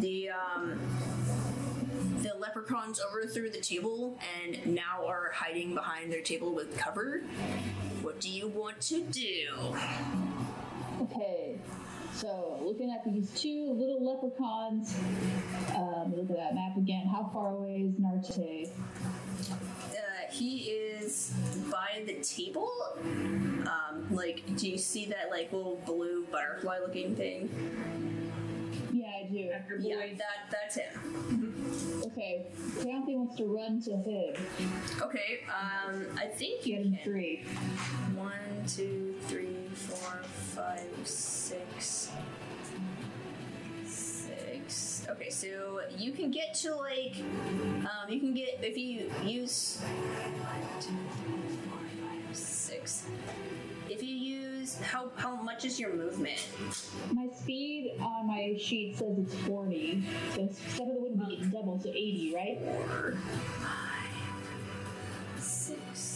The 0.00 0.30
um, 0.30 0.78
the 2.22 2.34
leprechauns 2.38 3.00
overthrew 3.00 3.50
the 3.50 3.60
table 3.60 4.18
and 4.42 4.74
now 4.74 5.06
are 5.06 5.30
hiding 5.32 5.74
behind 5.74 6.12
their 6.12 6.22
table 6.22 6.54
with 6.54 6.76
cover. 6.76 7.22
What 8.02 8.20
do 8.20 8.30
you 8.30 8.48
want 8.48 8.80
to 8.82 9.02
do? 9.04 9.48
Okay, 11.02 11.58
so 12.14 12.58
looking 12.62 12.90
at 12.90 13.04
these 13.04 13.30
two 13.30 13.72
little 13.72 14.04
leprechauns. 14.04 14.96
Um, 15.76 16.14
look 16.16 16.30
at 16.30 16.36
that 16.36 16.54
map 16.54 16.76
again. 16.76 17.06
How 17.06 17.30
far 17.32 17.50
away 17.52 17.86
is 17.88 17.94
Narte? 17.94 18.68
He 20.30 20.58
is 20.70 21.32
by 21.70 22.02
the 22.06 22.14
table. 22.14 22.70
Um, 23.04 24.06
like, 24.10 24.42
do 24.56 24.68
you 24.68 24.78
see 24.78 25.06
that 25.06 25.30
like 25.30 25.52
little 25.52 25.80
blue 25.86 26.24
butterfly-looking 26.30 27.16
thing? 27.16 27.48
Yeah, 28.92 29.06
I 29.06 29.28
do. 29.30 29.50
After 29.50 29.76
Yeah, 29.80 29.96
boys. 29.96 30.18
that 30.18 30.50
that's 30.50 30.76
him. 30.76 32.02
Okay, 32.06 32.46
Kayanthi 32.78 33.16
wants 33.16 33.36
to 33.36 33.44
run 33.44 33.80
to 33.82 33.90
him. 33.96 34.34
Okay, 35.02 35.40
um, 35.48 36.06
I 36.18 36.26
think 36.26 36.66
you 36.66 36.76
Get 36.76 36.86
him 36.86 36.92
can. 37.02 37.04
free. 37.12 37.44
One, 38.14 38.32
two, 38.68 39.14
three, 39.28 39.68
four, 39.74 40.22
five, 40.54 40.86
six. 41.04 42.10
Okay, 45.08 45.30
so 45.30 45.82
you 45.96 46.10
can 46.10 46.30
get 46.32 46.54
to 46.54 46.74
like, 46.74 47.14
um, 47.80 48.08
you 48.08 48.18
can 48.18 48.34
get 48.34 48.58
if 48.62 48.76
you 48.76 49.10
use 49.24 49.78
one, 49.80 50.80
two, 50.80 50.88
three, 50.88 51.56
four, 51.68 51.78
five, 52.02 52.36
six. 52.36 53.04
If 53.88 54.02
you 54.02 54.14
use 54.16 54.80
how 54.80 55.10
how 55.16 55.36
much 55.36 55.64
is 55.64 55.78
your 55.78 55.94
movement? 55.94 56.44
My 57.12 57.28
speed 57.38 57.92
on 58.00 58.26
my 58.26 58.56
sheet 58.58 58.98
says 58.98 59.16
it's 59.16 59.34
40. 59.46 60.02
So 60.34 60.48
step 60.50 60.88
of 60.88 60.94
the 60.94 61.00
wind 61.00 61.20
would 61.20 61.28
be 61.28 61.44
double, 61.52 61.78
so 61.80 61.88
80, 61.90 62.32
right? 62.34 62.58
Four, 62.64 63.14
five, 63.60 65.40
six, 65.40 66.15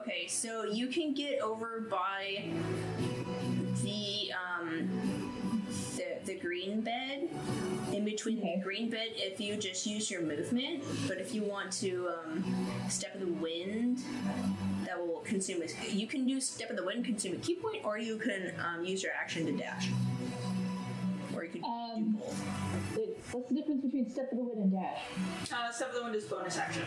Okay, 0.00 0.26
so 0.28 0.64
you 0.64 0.86
can 0.86 1.12
get 1.12 1.40
over 1.40 1.82
by 1.90 2.44
the 3.82 4.32
um 4.32 4.88
the 5.96 6.04
the 6.24 6.34
green 6.38 6.80
bed. 6.80 7.28
In 7.92 8.04
between 8.04 8.38
Okay. 8.38 8.56
the 8.56 8.62
green 8.62 8.88
bed, 8.88 9.08
if 9.14 9.40
you 9.40 9.56
just 9.56 9.86
use 9.86 10.10
your 10.10 10.22
movement, 10.22 10.84
but 11.08 11.18
if 11.18 11.34
you 11.34 11.42
want 11.42 11.72
to 11.72 12.08
um, 12.08 12.44
step 12.88 13.14
of 13.14 13.20
the 13.20 13.26
wind, 13.26 13.98
that 14.86 14.98
will 14.98 15.20
consume 15.20 15.60
a. 15.62 15.90
You 15.90 16.06
can 16.06 16.24
do 16.26 16.40
step 16.40 16.70
of 16.70 16.76
the 16.76 16.84
wind, 16.84 17.04
consume 17.04 17.34
a 17.34 17.36
ki 17.38 17.56
point, 17.56 17.84
or 17.84 17.98
you 17.98 18.16
can 18.16 18.52
um, 18.64 18.84
use 18.84 19.02
your 19.02 19.12
action 19.12 19.44
to 19.46 19.52
dash. 19.52 19.90
Or 21.34 21.44
you 21.44 21.50
can 21.50 21.64
Um, 21.64 22.12
do 22.12 22.18
both. 22.18 22.96
Wait, 22.96 23.16
what's 23.32 23.48
the 23.48 23.54
difference 23.54 23.82
between 23.82 24.08
step 24.08 24.30
of 24.32 24.38
the 24.38 24.44
wind 24.44 24.58
and 24.58 24.72
dash? 24.72 25.00
Uh, 25.52 25.70
step 25.72 25.88
of 25.90 25.94
the 25.96 26.02
wind 26.04 26.14
is 26.14 26.24
bonus 26.24 26.56
action. 26.58 26.84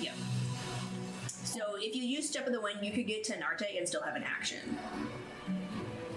Yeah. 0.00 0.12
So 1.58 1.76
if 1.76 1.94
you 1.96 2.02
use 2.04 2.28
step 2.28 2.46
of 2.46 2.52
the 2.52 2.60
wind, 2.60 2.78
you 2.82 2.92
could 2.92 3.06
get 3.06 3.24
to 3.24 3.32
Narte 3.34 3.76
and 3.76 3.86
still 3.88 4.02
have 4.02 4.14
an 4.14 4.22
action, 4.24 4.78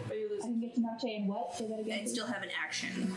But 0.07 0.17
you 0.17 0.27
I 0.27 0.33
lose. 0.35 0.43
can 0.43 0.59
get 0.59 0.75
to 0.75 0.81
Narte 0.81 1.15
and 1.17 1.27
what? 1.27 1.55
Say 1.55 1.67
that 1.67 1.79
again. 1.79 1.93
and 1.99 2.01
please? 2.03 2.11
still 2.13 2.27
have 2.27 2.43
an 2.43 2.49
action. 2.63 3.15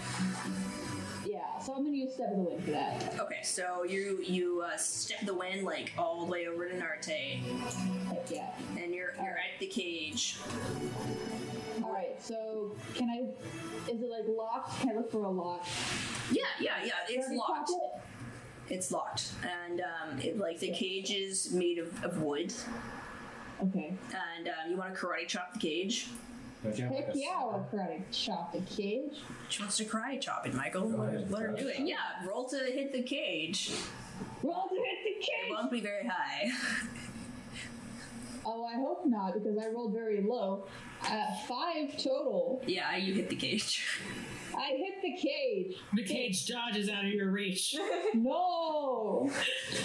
Yeah, 1.27 1.59
so 1.59 1.75
I'm 1.75 1.85
gonna 1.85 1.97
use 1.97 2.15
step 2.15 2.31
of 2.31 2.37
the 2.37 2.43
wind 2.43 2.65
for 2.65 2.71
that. 2.71 3.19
Okay, 3.21 3.41
so 3.43 3.85
you 3.85 4.23
you 4.27 4.63
uh, 4.67 4.77
step 4.77 5.21
the 5.27 5.35
wind 5.35 5.65
like 5.65 5.93
all 5.99 6.25
the 6.25 6.31
way 6.31 6.47
over 6.47 6.67
to 6.69 6.75
Narte, 6.75 7.41
Heck 8.09 8.31
yeah. 8.31 8.51
and 8.79 8.95
you're 8.95 9.15
you're 9.23 9.37
at 9.39 9.59
the 9.61 9.67
cage. 9.67 10.39
Alright, 11.83 12.23
so 12.23 12.73
can 12.95 13.11
I. 13.11 13.91
Is 13.91 14.01
it 14.01 14.11
like 14.11 14.25
locked? 14.29 14.81
Can 14.81 14.91
I 14.91 14.95
look 14.95 15.11
for 15.11 15.25
a 15.25 15.31
lock? 15.31 15.67
Yeah, 16.31 16.43
yeah, 16.61 16.77
yeah. 16.85 16.93
It's 17.09 17.25
Already 17.27 17.37
locked. 17.37 17.69
popped 17.71 18.05
It's 18.69 18.91
locked, 18.91 19.33
and 19.43 19.81
um, 19.81 20.19
it, 20.21 20.39
like 20.39 20.59
the 20.59 20.71
cage 20.73 21.11
is 21.11 21.53
made 21.53 21.79
of, 21.79 22.03
of 22.05 22.23
wood. 22.23 22.53
Okay. 23.63 23.95
and 24.37 24.49
um, 24.49 24.71
you 24.71 24.77
want 24.77 24.95
to 24.95 25.01
karate 25.01 25.29
chop 25.29 25.53
the 25.55 25.59
cage. 25.61 26.09
Don't 26.63 26.77
you 26.77 26.85
have 26.85 26.93
Heck 26.93 27.07
like 27.09 27.15
a 27.17 27.19
yeah, 27.19 27.29
I 27.41 27.45
want 27.45 27.71
to 27.71 27.77
karate 27.77 28.03
chop 28.11 28.53
the 28.53 28.61
cage. 28.63 29.21
She 29.49 29.63
wants 29.63 29.77
to 29.77 29.85
karate 29.85 30.21
chop 30.21 30.47
it, 30.47 30.55
Michael. 30.55 30.89
Go 30.89 30.97
Let, 31.03 31.15
ahead, 31.15 31.31
let 31.31 31.43
her 31.43 31.49
do 31.53 31.67
karate 31.67 31.81
it. 31.81 31.87
Yeah, 31.87 31.97
roll 32.29 32.49
to 32.49 32.57
hit 32.57 32.93
the 32.93 33.03
cage. 33.03 33.71
Roll 34.43 34.69
to 34.69 34.75
hit 34.75 34.99
the 35.05 35.11
It 35.11 35.21
cage! 35.21 35.51
won't 35.51 35.71
be 35.71 35.81
very 35.81 36.07
high. 36.07 36.51
Oh, 38.47 38.65
I 38.65 38.75
hope 38.75 39.03
not, 39.07 39.35
because 39.35 39.57
I 39.59 39.69
rolled 39.69 39.93
very 39.95 40.23
low. 40.23 40.67
Uh, 41.03 41.25
five 41.49 41.93
total. 41.93 42.63
yeah, 42.67 42.97
you 42.97 43.15
hit 43.15 43.29
the 43.31 43.37
cage. 43.37 43.87
I 44.57 44.71
hit 44.77 45.03
the 45.03 45.17
cage. 45.17 45.77
The 45.95 46.05
cage 46.05 46.47
dodges 46.47 46.89
out 46.89 47.05
of 47.05 47.11
your 47.11 47.31
reach. 47.31 47.77
No! 48.15 49.29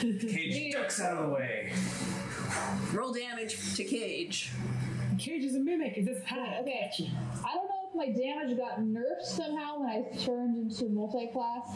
Cage 0.02 0.74
ducks 0.74 1.02
out 1.02 1.18
of 1.18 1.28
the 1.28 1.34
way. 1.34 1.74
Roll 2.94 3.12
damage 3.12 3.76
to 3.76 3.84
cage. 3.84 4.52
Cage 5.18 5.44
is 5.44 5.56
a 5.56 5.60
mimic. 5.60 5.98
Is 5.98 6.06
this 6.06 6.24
high? 6.24 6.60
Okay. 6.62 6.92
I 7.00 7.56
don't 7.56 7.68
know 7.68 7.76
if 7.76 7.79
my 8.00 8.08
damage 8.12 8.58
got 8.58 8.80
nerfed 8.80 9.22
somehow 9.24 9.80
when 9.80 9.90
I 9.90 10.02
turned 10.24 10.58
into 10.58 10.86
multi-class. 10.90 11.76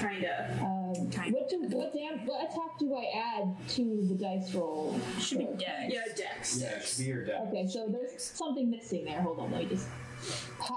Kinda. 0.00 0.58
Um, 0.60 1.10
Kind 1.10 1.32
what 1.34 1.48
do 1.48 1.58
what 1.70 1.92
dam- 1.94 2.26
what 2.26 2.44
attack 2.44 2.78
do 2.78 2.94
I 2.94 3.06
add 3.38 3.56
to 3.70 4.06
the 4.08 4.14
dice 4.14 4.54
roll? 4.54 4.94
Should 5.18 5.38
be 5.38 5.44
dex. 5.58 5.64
Yeah, 5.88 6.00
dex. 6.14 6.60
Yeah, 6.60 6.76
it's 6.76 6.98
beer 6.98 7.24
deck. 7.24 7.40
Okay, 7.48 7.66
so 7.66 7.88
there's 7.88 8.22
something 8.22 8.70
missing 8.70 9.04
there. 9.06 9.20
Hold 9.22 9.38
on, 9.38 9.50
let 9.52 9.62
me 9.62 9.68
just. 9.70 9.86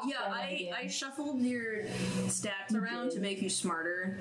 Yeah, 0.07 0.17
I. 0.21 0.71
I 0.83 0.87
shuffled 0.87 1.41
your 1.41 1.83
stats 2.27 2.73
around 2.75 3.11
to 3.11 3.19
make 3.19 3.41
you 3.41 3.49
smarter. 3.49 4.17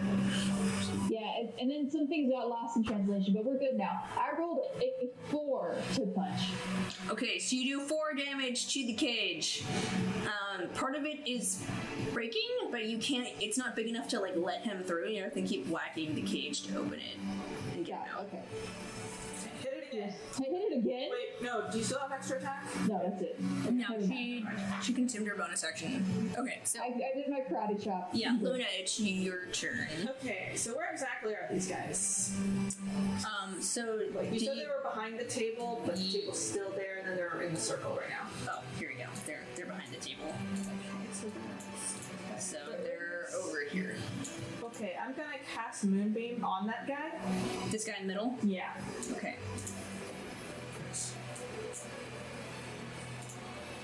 Yeah, 1.09 1.21
and, 1.39 1.51
and 1.61 1.71
then 1.71 1.91
some 1.91 2.07
things 2.09 2.31
got 2.33 2.49
lost 2.49 2.77
in 2.77 2.85
translation, 2.85 3.35
but 3.35 3.45
we're 3.45 3.59
good 3.59 3.77
now. 3.77 4.03
I 4.17 4.39
rolled 4.39 4.67
a 4.81 5.09
four 5.31 5.77
to 5.95 6.07
punch. 6.07 6.41
Okay, 7.11 7.39
so 7.39 7.57
you 7.57 7.79
do 7.79 7.87
four 7.87 8.15
damage 8.15 8.73
to 8.75 8.87
the 8.87 8.95
cage. 8.95 9.65
Um, 10.25 10.69
part 10.71 10.95
of 10.97 11.05
it 11.05 11.27
is 11.29 11.65
breaking, 12.13 12.49
but 12.71 12.85
you 12.87 12.99
can't. 12.99 13.29
It's 13.41 13.59
not 13.59 13.75
big 13.77 13.87
enough 13.89 14.09
to 14.09 14.21
like 14.21 14.35
let 14.37 14.63
him 14.63 14.83
through. 14.85 15.09
You 15.09 15.23
have 15.23 15.35
to 15.35 15.43
keep 15.43 15.67
whacking 15.69 16.15
the 16.15 16.23
cage 16.23 16.63
to 16.69 16.79
open 16.79 16.95
it 16.95 17.17
and 17.77 17.85
get 17.87 17.99
Yeah, 18.07 18.15
out. 18.19 18.27
okay. 18.27 18.43
Hit. 20.39 20.47
I 20.49 20.51
hit 20.51 20.73
it 20.73 20.79
again? 20.79 21.11
Wait, 21.11 21.43
no. 21.43 21.65
Do 21.71 21.79
you 21.79 21.85
still 21.85 21.99
have 22.01 22.13
extra 22.13 22.39
attack? 22.39 22.65
No, 22.89 23.01
that's 23.03 23.23
it. 23.23 23.39
No, 23.71 23.85
she 24.01 24.43
mind. 24.45 24.59
she 24.83 24.93
consumed 24.93 25.27
her 25.29 25.35
bonus 25.37 25.65
action. 25.65 26.33
Okay, 26.39 26.61
so 26.65 26.81
I, 26.81 26.87
I 26.87 27.15
did 27.17 27.29
my 27.29 27.41
karate 27.41 27.83
chop. 27.83 28.11
yeah, 28.13 28.37
Luna, 28.41 28.65
it's 28.79 28.99
your 29.01 29.47
turn. 29.53 29.87
Okay, 30.21 30.53
so 30.57 30.75
where 30.77 30.91
exactly 30.93 31.33
are 31.35 31.49
these 31.53 31.69
guys? 31.69 32.35
Um, 33.25 33.61
so 33.61 34.01
You 34.01 34.11
do 34.11 34.39
said 34.39 34.57
you- 34.57 34.63
they 34.63 34.67
were 34.67 34.83
behind 34.83 35.19
the 35.19 35.25
table, 35.25 35.83
but 35.87 35.97
the 35.97 36.09
table's 36.13 36.41
still 36.45 36.71
there, 36.71 36.99
and 36.99 37.09
then 37.09 37.17
they're 37.17 37.43
in 37.43 37.55
the 37.55 37.61
circle 37.61 37.93
right 37.97 38.11
now. 38.11 38.29
Oh, 38.53 38.63
here 38.79 38.89
we 38.97 39.03
go. 39.03 39.09
They're 39.27 39.41
they're 39.57 39.67
behind 39.67 39.93
the 39.93 39.97
table. 39.99 40.35
So 42.39 42.57
they're 42.83 43.27
over 43.37 43.59
here. 43.71 43.97
Okay, 44.63 44.95
I'm 45.01 45.13
gonna 45.15 45.39
cast 45.55 45.85
Moonbeam 45.85 46.45
on 46.45 46.67
that 46.67 46.87
guy. 46.87 47.13
This 47.71 47.85
guy 47.85 47.95
in 48.01 48.07
the 48.07 48.13
middle. 48.15 48.37
Yeah. 48.43 48.71
Okay. 49.13 49.37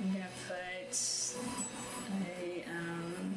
I'm 0.01 0.13
gonna 0.13 0.27
put 0.49 1.35
a 2.23 2.65
um. 2.71 3.35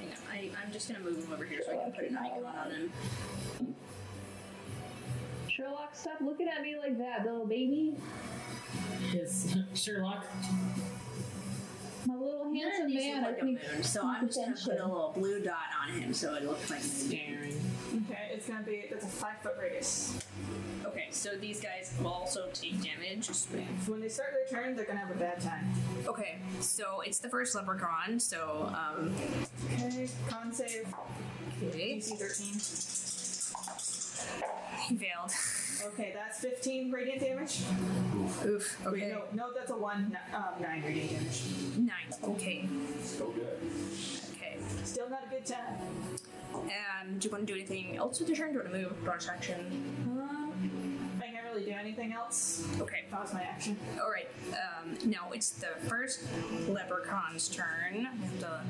Hang 0.00 0.08
on, 0.08 0.16
I, 0.32 0.50
I'm 0.64 0.72
just 0.72 0.88
gonna 0.88 1.04
move 1.04 1.22
him 1.22 1.30
over 1.30 1.44
here 1.44 1.60
so 1.62 1.72
I 1.72 1.82
can 1.82 1.92
put 1.92 2.04
an 2.04 2.16
icon 2.16 2.44
on 2.44 2.70
him. 2.70 2.92
Sherlock, 5.48 5.94
stop 5.94 6.20
looking 6.22 6.48
at 6.48 6.62
me 6.62 6.78
like 6.78 6.96
that, 6.96 7.26
little 7.26 7.46
baby. 7.46 7.94
Is 9.12 9.54
Sherlock? 9.74 10.24
My 12.06 12.14
little 12.14 12.52
handsome 12.52 12.94
man. 12.94 13.22
look 13.22 13.24
I 13.24 13.30
like 13.32 13.42
a 13.42 13.44
moon, 13.44 13.82
so 13.82 14.00
I'm 14.04 14.26
just 14.28 14.38
gonna 14.38 14.54
put 14.56 14.80
a 14.80 14.86
little 14.86 15.12
blue 15.14 15.40
dot 15.40 15.56
on 15.82 15.92
him 15.92 16.14
so 16.14 16.34
it 16.34 16.44
looks 16.44 16.70
like 16.70 16.80
a 16.80 16.82
moon. 16.82 16.92
Staring. 16.92 17.60
Okay, 18.08 18.30
it's 18.32 18.46
gonna 18.48 18.62
be 18.62 18.84
that's 18.88 19.04
a 19.04 19.08
five 19.08 19.38
foot 19.42 19.56
radius. 19.60 20.18
Okay, 20.84 21.08
so 21.10 21.36
these 21.36 21.60
guys 21.60 21.92
will 22.00 22.08
also 22.08 22.48
take 22.52 22.80
damage. 22.82 23.28
When 23.86 24.00
they 24.00 24.08
start 24.08 24.30
their 24.32 24.62
turn, 24.62 24.76
they're 24.76 24.84
gonna 24.84 25.00
have 25.00 25.10
a 25.10 25.18
bad 25.18 25.40
time. 25.40 25.66
Okay, 26.06 26.38
so 26.60 27.00
it's 27.00 27.18
the 27.18 27.28
first 27.28 27.54
leprechaun, 27.56 28.20
so 28.20 28.72
um 28.72 29.12
Okay, 29.74 30.08
con 30.28 30.52
save 30.52 30.86
okay. 31.66 31.96
DC 31.98 32.16
13. 32.18 32.56
He 34.88 34.96
failed. 34.96 35.32
Okay, 35.84 36.12
that's 36.14 36.40
15 36.40 36.90
radiant 36.90 37.20
damage. 37.20 37.62
Oof. 38.44 38.78
Wait, 38.86 39.04
Okay. 39.04 39.08
no, 39.12 39.22
no, 39.34 39.52
that's 39.54 39.70
a 39.70 39.76
one, 39.76 40.16
um, 40.34 40.44
nine 40.60 40.82
radiant 40.84 41.10
damage. 41.10 41.42
Nine. 41.76 42.34
Okay. 42.34 42.68
So 43.02 43.26
good. 43.30 43.58
Okay. 44.32 44.56
Still 44.84 45.08
not 45.10 45.24
a 45.26 45.30
good 45.30 45.44
time. 45.46 45.76
And 46.54 47.20
do 47.20 47.28
you 47.28 47.32
want 47.32 47.46
to 47.46 47.52
do 47.52 47.58
anything 47.58 47.96
else 47.96 48.18
with 48.18 48.28
your 48.28 48.36
turn? 48.36 48.48
Do 48.52 48.58
you 48.58 48.64
want 48.64 48.72
to 48.74 48.80
move, 48.80 49.04
bonus 49.04 49.28
action? 49.28 49.60
Um, 50.06 51.20
I 51.22 51.26
can't 51.26 51.44
really 51.52 51.64
do 51.66 51.72
anything 51.72 52.12
else. 52.12 52.66
Okay. 52.80 53.04
That 53.10 53.20
was 53.20 53.34
my 53.34 53.42
action. 53.42 53.76
All 54.02 54.10
right. 54.10 54.28
Um, 54.52 54.96
now 55.10 55.30
it's 55.32 55.50
the 55.50 55.68
first 55.88 56.22
leprechaun's 56.68 57.48
turn. 57.48 57.92
We 57.94 58.02
have 58.04 58.40
to 58.40 58.60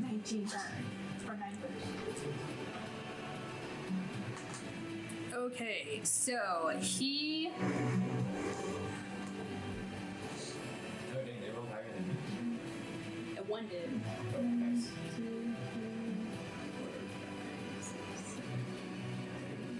19 0.00 0.48
turn. 0.48 0.60
Or 1.28 1.34
9 1.36 1.40
Okay, 5.34 6.00
so 6.04 6.70
he 6.78 7.50
Oh, 7.58 7.62
dang, 11.14 11.40
they 11.40 11.50
rolled 11.56 11.68
higher 11.70 11.86
than 11.94 12.06
me. 12.08 12.14
uh, 13.38 13.42
one 13.44 13.66
did. 13.68 13.88
Oh, 14.36 14.42
nice. 14.42 14.88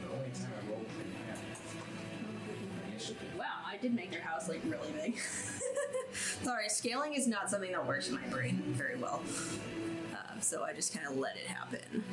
The 0.00 0.08
only 0.14 0.30
time 0.30 0.52
I 0.56 0.70
rolled 0.70 0.88
pretty 0.96 1.10
high. 1.28 1.38
Wow, 3.38 3.44
I 3.66 3.76
did 3.76 3.94
make 3.94 4.12
your 4.12 4.22
house 4.22 4.48
like 4.48 4.60
really 4.64 4.92
big. 4.92 5.18
Sorry, 6.42 6.68
scaling 6.68 7.14
is 7.14 7.26
not 7.26 7.50
something 7.50 7.72
that 7.72 7.86
works 7.86 8.08
in 8.08 8.14
my 8.14 8.26
brain 8.28 8.62
very 8.68 8.96
well. 8.96 9.22
Uh, 10.14 10.38
so 10.40 10.62
I 10.62 10.72
just 10.72 10.94
kind 10.94 11.06
of 11.06 11.16
let 11.18 11.36
it 11.36 11.46
happen. 11.46 12.04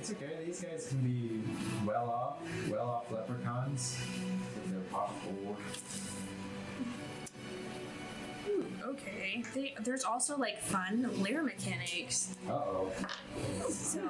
It's 0.00 0.12
okay. 0.12 0.30
These 0.46 0.62
guys 0.62 0.86
can 0.88 0.98
be 1.00 1.42
well 1.84 2.08
off, 2.08 2.38
well 2.70 2.88
off 2.88 3.10
leprechauns 3.10 4.00
with 4.54 4.70
their 4.70 4.80
gold. 4.90 5.56
Okay, 8.82 9.44
they, 9.54 9.74
there's 9.84 10.04
also 10.04 10.38
like 10.38 10.58
fun 10.58 11.22
lair 11.22 11.42
mechanics. 11.42 12.34
Uh 12.48 12.52
oh. 12.52 12.90
So, 13.68 14.00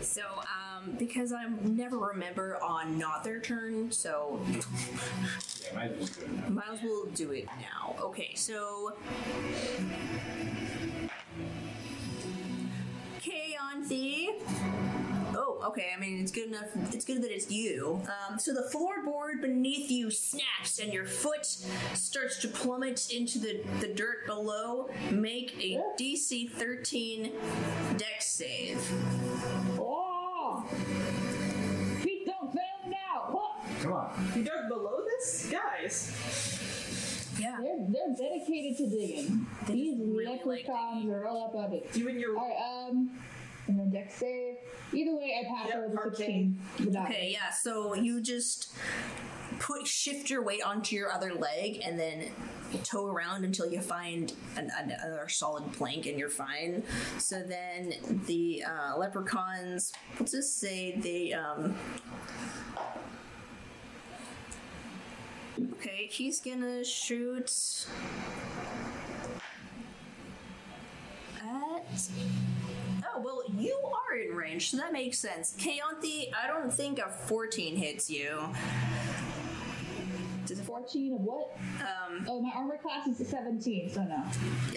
so 0.00 0.22
um, 0.22 0.96
because 0.98 1.34
I 1.34 1.44
never 1.62 1.98
remember 1.98 2.58
on 2.62 2.96
not 2.98 3.22
their 3.22 3.38
turn, 3.38 3.92
so 3.92 4.40
Yeah, 4.48 5.74
might 5.74 5.92
as 5.92 6.18
well 6.18 6.24
do 6.24 6.24
it 6.24 6.32
now. 6.32 6.48
Might 6.48 6.72
as 6.72 6.82
well 6.82 7.06
do 7.14 7.32
it 7.32 7.46
now. 7.60 7.96
Okay, 8.00 8.34
so. 8.34 8.94
Kayanthi. 13.30 14.30
Oh, 15.36 15.62
okay. 15.68 15.92
I 15.96 16.00
mean, 16.00 16.20
it's 16.20 16.32
good 16.32 16.48
enough. 16.48 16.68
It's 16.92 17.04
good 17.04 17.22
that 17.22 17.32
it's 17.32 17.50
you. 17.50 18.02
Um, 18.06 18.38
so 18.38 18.52
the 18.52 18.68
floorboard 18.72 19.40
beneath 19.40 19.90
you 19.90 20.10
snaps, 20.10 20.80
and 20.80 20.92
your 20.92 21.06
foot 21.06 21.46
starts 21.94 22.38
to 22.40 22.48
plummet 22.48 23.12
into 23.12 23.38
the, 23.38 23.62
the 23.80 23.88
dirt 23.88 24.26
below. 24.26 24.90
Make 25.10 25.54
a 25.62 25.80
DC 25.98 26.50
13 26.50 27.32
dex 27.96 28.26
save. 28.26 28.78
Oh! 29.78 30.64
Feet 32.02 32.26
don't 32.26 32.52
fail 32.52 32.88
now! 32.88 33.30
What? 33.30 33.82
Come 33.82 33.92
on. 33.92 34.32
You 34.34 34.44
dug 34.44 34.68
below 34.68 35.04
this? 35.04 35.50
Guys. 35.50 36.79
Yeah. 37.40 37.56
They're, 37.60 37.86
they're 37.88 38.28
dedicated 38.28 38.76
to 38.78 38.88
digging. 38.88 39.46
These 39.66 39.98
really 39.98 40.26
like 40.26 40.44
leprechauns 40.46 41.08
are 41.08 41.26
all 41.26 41.50
about 41.54 41.72
it. 41.72 41.88
You 41.94 42.08
and 42.08 42.20
your. 42.20 42.36
Alright, 42.38 42.56
um, 42.90 43.10
and 43.66 43.78
then 43.78 43.90
deck 43.90 44.10
save. 44.10 44.56
Either 44.92 45.16
way, 45.16 45.34
I 45.40 45.48
pass 45.48 45.68
Yep, 45.68 45.76
over 45.76 45.88
the 45.94 45.98
arcane. 45.98 46.58
16. 46.76 46.96
Okay, 46.96 47.30
yeah. 47.32 47.50
So 47.50 47.94
you 47.94 48.20
just 48.20 48.72
put 49.60 49.86
shift 49.86 50.30
your 50.30 50.42
weight 50.42 50.62
onto 50.64 50.96
your 50.96 51.10
other 51.12 51.34
leg 51.34 51.80
and 51.84 51.98
then 51.98 52.30
toe 52.82 53.06
around 53.06 53.44
until 53.44 53.70
you 53.70 53.80
find 53.80 54.32
an, 54.56 54.70
another 54.78 55.28
solid 55.28 55.70
plank 55.72 56.06
and 56.06 56.18
you're 56.18 56.30
fine. 56.30 56.82
So 57.18 57.42
then 57.42 57.94
the 58.26 58.64
uh, 58.66 58.96
leprechauns, 58.98 59.92
let's 60.18 60.32
just 60.32 60.58
say 60.58 60.96
they 60.98 61.32
um. 61.32 61.74
Okay, 65.72 66.08
he's 66.10 66.40
gonna 66.40 66.84
shoot 66.84 67.86
at 71.42 71.82
Oh, 73.12 73.20
well, 73.22 73.42
you 73.56 73.76
are 73.84 74.16
in 74.16 74.34
range, 74.34 74.70
so 74.70 74.76
that 74.76 74.92
makes 74.92 75.18
sense. 75.18 75.54
Kayanthi, 75.58 76.30
I 76.34 76.46
don't 76.46 76.72
think 76.72 76.98
a 76.98 77.08
14 77.08 77.76
hits 77.76 78.08
you. 78.10 78.38
Does 80.46 80.58
it 80.58 80.64
14 80.64 81.14
of 81.14 81.20
what? 81.20 81.56
Um, 81.80 82.24
Oh, 82.28 82.40
my 82.40 82.50
armor 82.54 82.78
class 82.78 83.06
is 83.08 83.28
17, 83.28 83.90
so 83.90 84.02
no. 84.04 84.16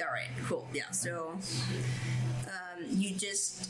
Alright, 0.04 0.30
cool. 0.46 0.68
Yeah, 0.74 0.90
so 0.92 1.38
um, 2.54 2.86
you 2.90 3.14
just. 3.16 3.70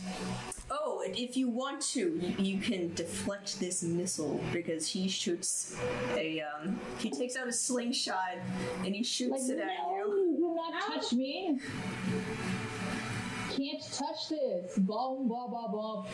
Oh, 0.72 1.04
and 1.06 1.16
if 1.16 1.36
you 1.38 1.50
want 1.50 1.82
to, 1.94 2.00
you, 2.00 2.36
you 2.54 2.58
can 2.60 2.94
deflect 2.96 3.60
this 3.60 3.84
missile 3.84 4.40
because 4.52 4.88
he 4.88 5.08
shoots 5.08 5.76
a. 6.16 6.42
Um, 6.42 6.80
he 7.00 7.10
takes 7.10 7.36
out 7.36 7.48
a 7.48 7.54
slingshot 7.54 8.38
and 8.84 8.94
he 8.96 9.00
Like, 9.02 9.06
shoots 9.06 9.50
it 9.50 9.60
at 9.60 9.68
no, 9.68 9.96
you. 9.98 10.32
you 10.32 10.38
do 10.38 10.56
not 10.56 10.82
touch 11.02 11.14
me. 11.14 11.60
Can't 13.56 13.82
touch 13.94 14.30
this. 14.30 14.78
Boom, 14.78 15.28
blah, 15.28 15.48
blah, 15.48 15.68
blah. 15.68 16.06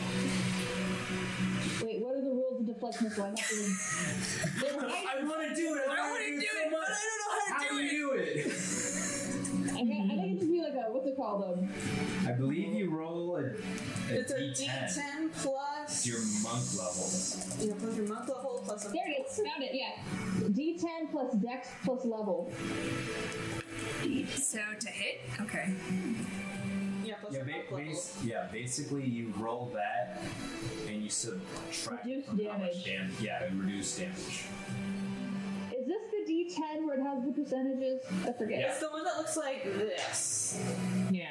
Wait, 1.82 2.02
what 2.02 2.14
are 2.14 2.20
the 2.20 2.28
rules 2.30 2.60
of 2.60 2.66
deflect 2.66 3.00
missile? 3.00 3.24
I 3.24 3.28
have 3.28 3.36
to. 3.48 3.54
They're. 4.60 4.78
I 4.78 5.24
want 5.24 5.48
to 5.48 5.54
do 5.54 5.74
it. 5.76 5.82
I 5.88 6.10
want 6.10 6.22
to 6.22 6.30
do 6.32 6.46
it, 6.46 6.70
but 6.70 6.80
I 6.80 7.00
don't 7.08 7.18
know 7.22 7.30
how 7.32 7.46
to 7.46 7.52
How 7.54 7.60
do 7.60 7.68
do 7.70 7.78
it. 7.78 7.92
you 7.92 8.42
do 8.44 8.50
it? 8.50 9.09
I, 10.80 10.86
think- 10.86 10.88
I 10.88 10.88
think 10.88 10.88
it'd 10.88 10.88
just 10.88 10.88
be 10.88 10.88
like 10.88 10.88
a 10.88 10.92
what's 10.92 11.06
it 11.06 11.16
called? 11.16 11.58
Um, 11.58 12.28
I 12.28 12.32
believe 12.32 12.72
you 12.74 12.90
roll 12.96 13.36
a, 13.36 13.40
a 13.44 14.18
It's 14.18 14.30
a 14.32 14.34
D10. 14.36 14.98
D10 14.98 15.32
plus. 15.34 16.06
Your 16.06 16.20
monk 16.42 16.64
level. 16.78 17.68
Yeah, 17.68 17.74
plus 17.78 17.96
your 17.96 18.08
monk 18.08 18.28
level 18.28 18.62
plus 18.64 18.86
a. 18.86 18.88
there 18.90 19.02
it 19.06 19.26
is. 19.28 19.36
Found 19.36 19.62
it. 19.62 19.70
Yeah. 19.72 20.48
D10 20.48 21.10
plus 21.10 21.34
Dex 21.34 21.68
plus 21.84 22.04
level. 22.04 22.50
So 24.34 24.58
to 24.80 24.88
hit? 24.88 25.20
Okay. 25.42 25.72
Yeah, 27.04 27.14
plus 27.20 27.34
Yeah, 27.34 27.42
ba- 27.44 27.50
monk 27.50 27.70
level. 27.70 27.86
bas- 27.86 28.16
yeah, 28.24 28.46
basically 28.52 29.04
you 29.04 29.32
roll 29.38 29.70
that 29.74 30.20
and 30.88 31.02
you 31.02 31.08
subtract 31.10 32.04
Reduce 32.06 32.26
from 32.26 32.44
how 32.44 32.58
much 32.58 32.84
damage. 32.84 33.12
Yeah, 33.20 33.44
and 33.44 33.62
reduce 33.62 33.96
damage. 33.98 34.44
Is 36.46 36.54
D10 36.56 36.86
where 36.86 36.98
it 36.98 37.02
has 37.02 37.24
the 37.24 37.32
percentages? 37.32 38.00
I 38.26 38.32
forget. 38.32 38.60
It's 38.70 38.78
the 38.80 38.88
one 38.88 39.04
that 39.04 39.16
looks 39.16 39.36
like 39.36 39.64
this. 39.64 40.60
Yeah. 41.10 41.28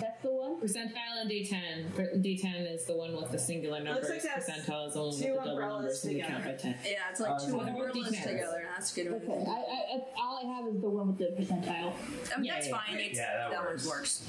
That's 0.00 0.22
the 0.22 0.30
one. 0.30 0.60
Percentile 0.60 1.20
and 1.22 1.30
D10. 1.30 1.94
Per- 1.94 2.16
D10 2.16 2.72
is 2.74 2.84
the 2.84 2.96
one 2.96 3.16
with 3.16 3.30
the 3.32 3.38
singular 3.38 3.82
numbers. 3.82 4.08
like 4.08 4.22
that's 4.22 4.48
Percentile 4.50 4.88
is 4.88 4.94
the 4.94 5.00
one 5.00 5.08
with 5.08 5.18
two 5.18 5.22
the 5.28 5.34
double 5.34 5.50
umbrellas 5.50 6.04
numbers 6.04 6.04
and 6.04 6.14
we 6.14 6.20
count 6.20 6.44
by 6.44 6.50
together. 6.52 6.62
10. 6.62 6.76
Yeah, 6.84 6.98
it's 7.10 7.20
like 7.20 7.30
Uh, 7.30 7.38
two 7.46 7.54
what 7.56 7.62
about 7.68 7.74
umbrellas 7.86 8.12
D10s? 8.14 8.22
together. 8.24 8.66
That's 8.76 8.94
good. 8.94 9.06
Okay. 9.08 9.44
I, 9.46 9.50
I, 9.50 9.96
I, 9.96 10.04
all 10.20 10.38
I 10.42 10.56
have 10.56 10.74
is 10.74 10.80
the 10.80 10.88
one 10.88 11.06
with 11.08 11.18
the 11.18 11.42
percentile. 11.42 11.92
I 12.34 12.36
mean, 12.36 12.44
Yeah, 12.44 12.54
that's 12.54 12.68
yeah, 12.68 12.76
fine. 12.86 12.98
It's, 13.00 13.18
Yeah, 13.18 13.36
that 13.38 13.50
that 13.50 13.60
works. 13.62 13.86
one 13.86 13.96
works. 13.98 14.22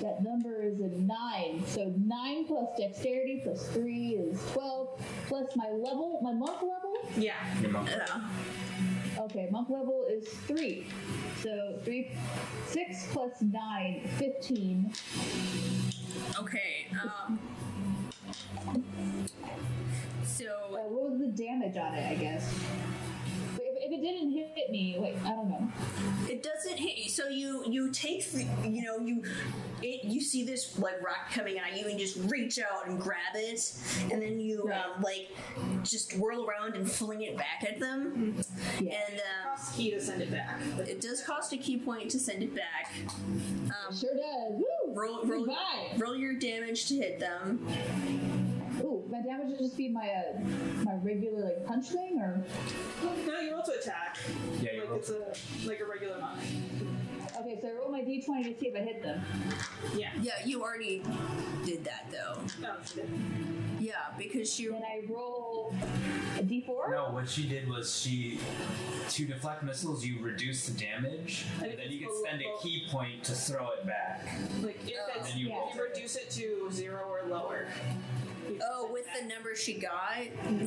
That 0.00 0.22
number 0.22 0.62
is 0.62 0.80
a 0.80 0.88
nine. 0.88 1.62
So 1.66 1.92
nine 2.04 2.46
plus 2.46 2.68
dexterity 2.76 3.40
plus 3.44 3.68
three 3.68 4.16
is 4.16 4.40
twelve. 4.52 5.00
Plus 5.28 5.46
my 5.56 5.68
level, 5.68 6.18
my 6.22 6.32
monk 6.32 6.60
level. 6.62 6.94
Yeah. 7.16 7.34
Your 7.60 7.70
monk 7.70 7.88
Yeah. 7.90 8.20
Okay, 9.18 9.48
monk 9.50 9.70
level 9.70 10.06
is 10.10 10.28
three. 10.46 10.86
So 11.42 11.78
three, 11.84 12.10
six 12.66 13.06
plus 13.12 13.40
nine, 13.40 14.08
fifteen. 14.18 14.92
Okay. 16.38 16.86
Um. 16.92 17.38
Uh, 18.68 18.78
So 20.26 20.44
what 20.70 20.90
was 20.90 21.20
the 21.20 21.28
damage 21.28 21.76
on 21.76 21.94
it? 21.94 22.10
I 22.10 22.14
guess. 22.16 22.52
Didn't 24.04 24.32
hit 24.32 24.70
me, 24.70 24.98
like 25.00 25.16
I 25.24 25.30
don't 25.30 25.48
know. 25.48 25.66
it 26.28 26.42
doesn't 26.42 26.76
hit 26.76 26.98
you. 26.98 27.08
So 27.08 27.28
you 27.28 27.64
you 27.66 27.90
take 27.90 28.30
the, 28.32 28.42
you 28.68 28.82
know 28.82 28.98
you 28.98 29.22
it, 29.82 30.04
you 30.04 30.20
see 30.20 30.44
this 30.44 30.78
like 30.78 31.00
rock 31.02 31.30
coming 31.32 31.58
at 31.58 31.78
you 31.78 31.88
and 31.88 31.98
just 31.98 32.18
reach 32.30 32.58
out 32.58 32.86
and 32.86 33.00
grab 33.00 33.34
it 33.34 33.72
and 34.12 34.20
then 34.20 34.40
you 34.40 34.70
um, 34.72 35.02
like 35.02 35.28
just 35.84 36.18
whirl 36.18 36.46
around 36.46 36.74
and 36.76 36.90
fling 36.90 37.22
it 37.22 37.36
back 37.38 37.64
at 37.66 37.80
them. 37.80 38.36
Yeah. 38.78 38.92
And 39.08 39.20
um, 39.20 39.56
Cost 39.56 39.74
ki 39.74 39.90
to 39.92 40.00
send 40.02 40.20
it 40.20 40.30
back. 40.30 40.60
it 40.80 41.00
does 41.00 41.22
cost 41.22 41.54
a 41.54 41.56
ki 41.56 41.78
point 41.78 42.10
to 42.10 42.18
send 42.18 42.42
it 42.42 42.54
back. 42.54 42.92
Um, 43.08 43.96
Sure 43.96 44.14
does. 44.14 44.52
Woo! 44.52 44.94
roll 44.94 45.24
roll 45.24 45.46
Goodbye. 45.46 45.96
roll 45.96 46.14
your 46.16 46.34
damage 46.34 46.88
to 46.88 46.96
hit 46.96 47.20
them. 47.20 47.66
Ooh, 49.14 49.18
my 49.18 49.22
damage 49.22 49.48
would 49.50 49.58
just 49.58 49.76
be 49.76 49.88
my 49.88 50.08
uh, 50.08 50.40
my 50.84 50.94
regular 51.02 51.44
like 51.44 51.66
punch 51.66 51.88
thing, 51.88 52.18
or 52.20 52.42
No, 53.26 53.40
you 53.40 53.52
roll 53.52 53.62
to 53.62 53.72
attack. 53.72 54.18
Yeah, 54.60 54.72
you 54.72 54.80
like 54.80 54.88
roll 54.90 54.98
it's 54.98 55.10
a 55.10 55.68
like 55.68 55.80
a 55.80 55.84
regular 55.86 56.18
monk. 56.20 56.40
okay. 57.40 57.58
So 57.60 57.68
I 57.68 57.72
roll 57.72 57.90
my 57.90 58.00
d20 58.00 58.24
to 58.54 58.60
see 58.60 58.68
if 58.68 58.76
I 58.76 58.80
hit 58.80 59.02
them. 59.02 59.22
Yeah, 59.96 60.10
Yeah, 60.20 60.32
you 60.44 60.62
already 60.62 61.02
did 61.64 61.84
that 61.84 62.06
though. 62.10 62.40
Oh, 62.66 62.76
shit. 62.92 63.08
Yeah, 63.80 63.92
because 64.16 64.52
she. 64.52 64.68
Then 64.68 64.82
I 64.82 65.02
roll 65.12 65.74
a 66.38 66.42
d4. 66.42 66.90
No, 66.90 67.10
what 67.12 67.28
she 67.28 67.46
did 67.46 67.68
was 67.68 67.94
she 68.00 68.38
to 69.10 69.26
deflect 69.26 69.62
missiles. 69.62 70.04
You 70.06 70.20
reduce 70.22 70.66
the 70.66 70.72
damage, 70.80 71.44
and 71.62 71.72
then 71.78 71.90
you 71.90 72.06
can 72.06 72.16
spend 72.24 72.40
a 72.42 72.62
ki 72.62 72.86
point 72.90 73.22
to 73.24 73.32
throw 73.32 73.70
it 73.72 73.86
back. 73.86 74.26
Like 74.62 74.80
if 74.86 74.96
it's 75.16 75.28
Then 75.28 75.38
you 75.38 75.48
Yeah. 75.48 75.68
if 75.68 75.74
you 75.74 75.82
reduce 75.82 76.16
it 76.16 76.30
to 76.30 76.68
zero 76.72 77.02
or 77.06 77.28
lower. 77.28 77.66
You 78.48 78.60
Oh, 78.62 78.90
with 78.92 79.06
the 79.18 79.26
number 79.26 79.54
she 79.56 79.74
got. 79.74 80.16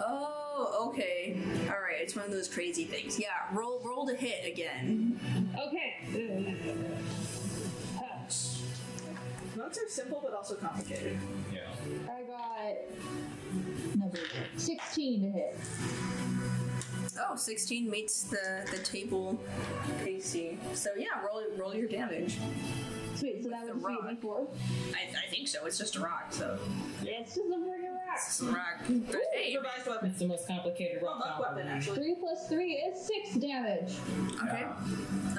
Oh, 0.05 0.89
okay. 0.89 1.37
All 1.69 1.79
right, 1.81 2.01
it's 2.01 2.15
one 2.15 2.25
of 2.25 2.31
those 2.31 2.47
crazy 2.47 2.85
things. 2.85 3.19
Yeah, 3.19 3.27
roll 3.53 3.81
roll 3.83 4.07
to 4.07 4.15
hit 4.15 4.45
again. 4.51 5.19
Okay. 5.67 6.55
Huh. 7.95 8.03
Notes 9.55 9.77
are 9.79 9.89
simple 9.89 10.21
but 10.23 10.33
also 10.33 10.55
complicated. 10.55 11.17
Yeah. 11.53 11.61
I 12.11 12.23
got 12.23 12.75
number 13.95 14.19
16 14.57 15.21
to 15.21 15.29
hit. 15.29 15.57
Oh, 17.19 17.35
16 17.35 17.89
meets 17.89 18.23
the 18.23 18.65
the 18.71 18.77
table 18.79 19.39
AC. 20.05 20.57
So 20.73 20.89
yeah, 20.97 21.07
roll 21.25 21.43
roll 21.57 21.73
your 21.75 21.87
damage. 21.87 22.37
Sweet, 23.15 23.43
so 23.43 23.49
that 23.49 23.65
the 23.65 23.73
would 23.73 23.79
be 23.81 23.93
a 23.93 24.03
rock. 24.05 24.21
d4. 24.21 24.47
I, 24.93 25.25
I 25.25 25.29
think 25.31 25.47
so. 25.47 25.65
It's 25.65 25.79
just 25.79 25.95
a 25.95 25.99
rock, 26.01 26.27
so 26.29 26.59
Yeah, 27.03 27.13
It's 27.21 27.33
just 27.33 27.47
a 27.47 27.55
freaking 27.55 27.93
rock. 27.95 28.15
it's 28.15 28.41
a 28.41 28.45
rock. 28.45 28.83
But 29.11 29.21
hey, 29.33 29.57
Revised 29.57 29.87
weapon. 29.87 30.09
It's 30.11 30.19
the 30.19 30.27
most 30.27 30.47
complicated 30.47 31.01
rock 31.01 31.19
Luck 31.21 31.39
opera. 31.39 31.55
weapon, 31.55 31.67
actually. 31.71 31.95
3 31.95 32.15
plus 32.19 32.47
3 32.47 32.71
is 32.73 33.07
6 33.25 33.35
damage. 33.37 33.93
okay. 34.43 34.65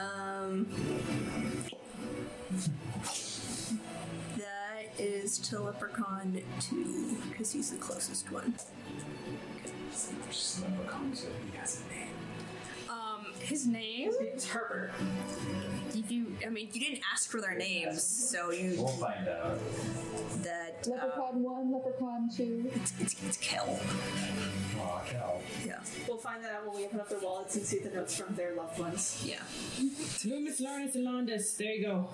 Um, 0.01 0.67
that 4.37 4.87
is 4.99 5.39
to 5.39 5.61
Leprechaun 5.61 6.41
two 6.61 7.17
because 7.31 7.53
he's 7.53 7.71
the 7.71 7.77
closest 7.79 8.31
one. 8.33 8.55
Um, 12.91 13.27
his 13.41 13.66
name. 13.66 14.12
It's 14.20 14.47
Herbert. 14.49 14.93
Did 15.93 16.11
you? 16.11 16.27
I 16.47 16.51
mean, 16.51 16.69
you 16.73 16.81
didn't 16.81 17.03
ask 17.12 17.31
for 17.31 17.41
their 17.41 17.55
names, 17.57 18.03
so 18.03 18.51
you 18.51 18.75
We'll 18.79 18.89
find 18.89 19.27
out. 19.29 19.59
that 20.43 20.87
uh, 20.87 20.91
Leprechaun 20.91 21.43
1, 21.43 21.73
Leprechaun 21.73 22.31
2. 22.35 22.70
it's, 22.75 22.93
it's 23.01 23.16
it's 23.27 23.37
Kel. 23.39 23.79
Aw, 24.81 25.01
Cal. 25.07 25.41
Yeah, 25.66 25.81
We'll 26.07 26.16
find 26.19 26.43
that 26.45 26.53
out 26.53 26.66
when 26.69 26.77
we 26.77 26.85
open 26.87 27.01
up 27.01 27.09
their 27.09 27.19
wallets 27.20 27.57
and 27.57 27.65
see 27.65 27.81
the 27.81 27.91
notes 27.91 28.16
from 28.16 28.35
their 28.37 28.55
loved 28.55 28.79
ones. 28.79 29.23
yeah. 29.27 29.43
Loomis, 30.25 30.61
Lawrence, 30.61 30.95
and 30.95 31.07
Londas. 31.07 31.57
There 31.57 31.73
you 31.73 31.87
go. 31.87 32.11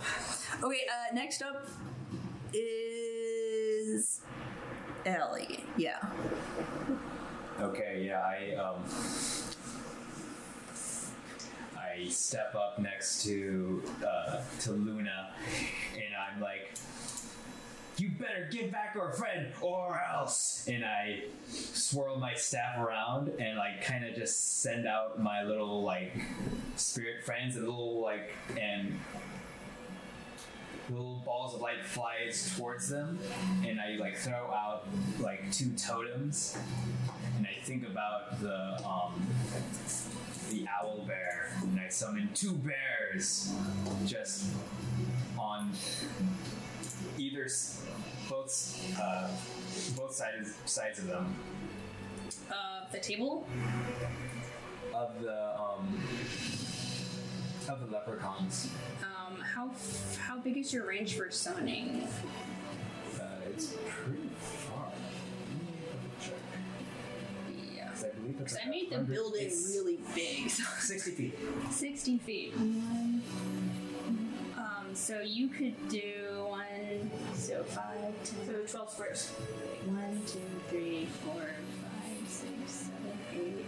Okay. 0.63 0.81
Uh, 0.89 1.15
next 1.15 1.43
up 1.43 1.67
is 2.53 4.21
Ellie. 5.05 5.63
Yeah. 5.77 5.99
Okay, 7.61 8.05
yeah, 8.07 8.21
I 8.21 8.55
um 8.57 8.83
I 11.79 12.09
step 12.09 12.55
up 12.55 12.79
next 12.79 13.23
to 13.25 13.83
uh 14.07 14.43
to 14.61 14.73
Luna 14.73 15.31
and 15.95 16.15
I'm 16.15 16.41
like 16.41 16.75
you 17.97 18.11
better 18.11 18.49
give 18.51 18.73
back 18.73 18.97
our 18.99 19.13
friend 19.13 19.53
or 19.61 20.03
else. 20.13 20.65
And 20.67 20.85
I 20.85 21.25
swirl 21.49 22.19
my 22.19 22.35
staff 22.35 22.79
around 22.79 23.29
and 23.39 23.57
like 23.57 23.85
kind 23.85 24.05
of 24.05 24.15
just 24.15 24.63
send 24.63 24.87
out 24.87 25.21
my 25.21 25.43
little 25.43 25.83
like 25.83 26.13
spirit 26.77 27.25
friends 27.25 27.57
and 27.57 27.67
little 27.67 28.01
like 28.03 28.33
and 28.61 28.99
little 30.91 31.23
balls 31.25 31.55
of 31.55 31.61
light 31.61 31.85
flies 31.85 32.53
towards 32.57 32.89
them 32.89 33.19
and 33.67 33.81
I 33.81 33.97
like 33.97 34.17
throw 34.17 34.51
out 34.53 34.87
like 35.19 35.51
two 35.53 35.71
totems 35.73 36.57
and 37.37 37.47
I 37.47 37.65
think 37.65 37.87
about 37.87 38.41
the 38.41 38.79
um, 38.87 39.27
the 40.51 40.67
owl 40.81 41.05
bear, 41.07 41.51
and 41.63 41.81
I 41.81 41.89
summon 41.89 42.29
two 42.35 42.53
bears 42.53 43.53
just 44.07 44.53
on 45.39 45.73
either 47.19 47.45
s- 47.45 47.85
both 48.29 48.95
uh, 49.01 49.29
both 49.97 50.15
sides 50.15 50.55
sides 50.67 50.99
of 51.01 51.07
them 51.09 51.35
Uh, 52.51 52.85
the 52.93 52.99
table. 53.01 53.47
of 54.95 55.21
the 55.21 55.55
um, 55.59 55.99
of 57.69 57.81
the 57.81 57.87
leprechauns. 57.97 58.69
Um, 59.03 59.09
how 59.55 59.71
how 60.19 60.39
big 60.39 60.57
is 60.57 60.73
your 60.73 60.87
range 60.87 61.17
for 61.17 61.31
summoning? 61.31 62.07
Uh, 63.21 63.21
it's 63.51 63.75
pretty 63.89 64.29
far. 64.39 64.91
Let 64.91 66.03
me 66.03 66.11
check. 66.21 66.35
Yeah. 67.77 67.89
'Cause 67.91 68.05
I 68.05 68.09
believe 68.11 68.41
it's 68.41 68.53
Because 68.53 68.59
I 68.67 68.69
made 68.69 68.91
the 68.91 68.99
building 68.99 69.47
it's 69.47 69.69
really 69.77 69.99
big. 70.15 70.51
So. 70.51 70.65
60 70.81 71.11
feet. 71.13 71.39
60 71.71 72.19
feet. 72.19 72.55
Um, 74.57 74.95
so 74.95 75.21
you 75.21 75.49
could 75.49 75.89
do 75.89 76.45
one, 76.49 77.11
so 77.35 77.63
five, 77.65 78.13
ten, 78.25 78.47
So 78.47 78.53
12 78.79 78.91
squares. 78.91 79.29
one, 79.87 80.21
two, 80.27 80.41
three, 80.69 81.07
four, 81.25 81.35
five, 81.83 82.29
six, 82.29 82.51
seven, 82.89 83.19
eight, 83.33 83.39
nine, 83.39 83.57
ten, 83.57 83.64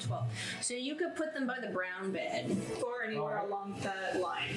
eleven, 0.00 0.08
twelve. 0.08 0.26
So 0.60 0.74
you 0.74 0.94
could 0.94 1.16
put 1.16 1.34
them 1.34 1.46
by 1.46 1.58
the 1.60 1.68
brown 1.68 2.12
bed. 2.12 2.56
Or 2.84 3.04
anywhere 3.04 3.38
Alright. 3.38 3.48
along 3.48 3.76
that 3.82 4.20
line. 4.20 4.54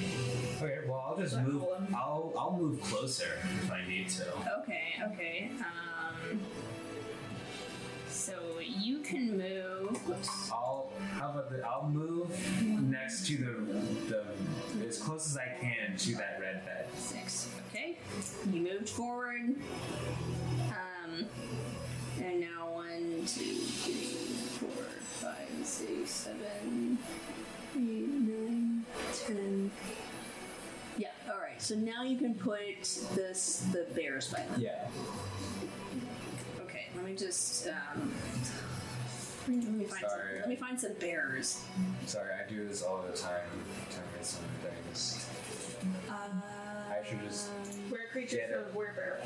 Okay, 0.62 0.78
well 0.86 1.04
I'll 1.08 1.16
just 1.16 1.36
move. 1.38 1.64
I'll 1.94 2.32
I'll 2.36 2.56
move 2.56 2.80
closer 2.82 3.38
if 3.62 3.70
I 3.70 3.86
need 3.86 4.08
to. 4.10 4.24
Okay, 4.62 4.94
okay. 5.12 5.50
Um, 5.58 6.40
so 8.08 8.58
you 8.60 9.00
can 9.00 9.36
move. 9.36 10.08
Whoops. 10.08 10.50
I'll 10.50 10.90
how 11.12 11.30
about 11.30 11.50
the, 11.50 11.66
I'll 11.66 11.88
move 11.88 12.30
next 12.62 13.26
to 13.26 13.36
the 13.36 13.52
the 14.08 14.86
as 14.86 14.98
close 14.98 15.26
as 15.30 15.36
I 15.36 15.56
can 15.60 15.96
to 15.96 16.14
that 16.16 16.38
red 16.40 16.64
bed. 16.64 16.86
Six. 16.96 17.48
Okay. 17.70 17.98
You 18.52 18.60
moved 18.60 18.88
forward. 18.88 19.56
Um, 20.70 21.26
and 22.22 22.40
now 22.40 22.72
one, 22.72 23.24
two, 23.26 23.56
three, 23.56 24.13
six, 25.64 26.10
seven, 26.10 26.98
eight, 27.76 28.08
nine, 28.08 28.84
ten. 29.26 29.70
Yeah. 30.98 31.08
All 31.28 31.40
right. 31.40 31.60
So 31.60 31.74
now 31.74 32.02
you 32.02 32.16
can 32.18 32.34
put 32.34 32.60
this 33.14 33.66
the 33.72 33.86
bears 33.94 34.28
by 34.32 34.40
them. 34.40 34.60
Yeah. 34.60 34.86
Okay. 36.64 36.86
Let 36.94 37.04
me 37.04 37.14
just 37.14 37.66
um. 37.68 38.12
Let 39.46 39.56
me 39.64 39.84
find 39.84 40.00
Sorry. 40.00 40.10
some. 40.10 40.40
Let 40.40 40.48
me 40.48 40.56
find 40.56 40.80
some 40.80 40.92
bears. 40.94 41.62
Sorry, 42.06 42.30
I 42.32 42.48
do 42.48 42.66
this 42.66 42.82
all 42.82 43.02
the 43.02 43.16
time. 43.16 43.42
Tell 43.90 44.00
me 44.00 44.22
some 44.22 44.40
things. 44.62 45.26
Uh, 46.08 46.14
I 46.14 47.06
should 47.06 47.22
just. 47.28 47.48
Where 47.90 48.06
creatures 48.10 48.38
Get 48.38 48.50
it. 48.50 48.56
of 48.56 48.74
werebear. 48.74 49.16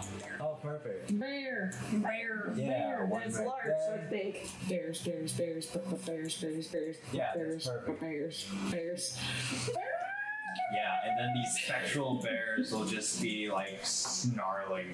Bear. 0.00 0.02
Here 0.02 0.16
we 0.16 0.20
go. 0.20 0.26
Bear. 0.38 0.38
Oh, 0.40 0.58
perfect. 0.62 1.18
Bear. 1.20 1.72
Bear. 1.92 2.52
Yeah, 2.56 3.04
one 3.04 3.22
It's 3.22 3.36
right 3.38 3.46
large, 3.46 3.64
there. 3.66 3.78
so 3.86 3.94
it's 3.94 4.10
big. 4.10 4.48
Bears, 4.68 5.00
bears, 5.02 5.32
bears, 5.32 5.66
b- 5.66 5.80
b- 5.90 5.96
bears, 6.06 6.40
bears, 6.40 6.66
bears, 6.68 6.96
Yeah, 7.12 7.32
bears, 7.34 7.64
that's 7.64 7.76
perfect. 7.78 8.00
bears, 8.00 8.46
bears. 8.70 9.18
Yeah, 10.74 10.96
and 11.06 11.18
then 11.18 11.34
these 11.34 11.52
spectral 11.64 12.22
bears 12.22 12.72
will 12.72 12.84
just 12.84 13.20
be 13.22 13.50
like 13.50 13.80
snarling. 13.84 14.86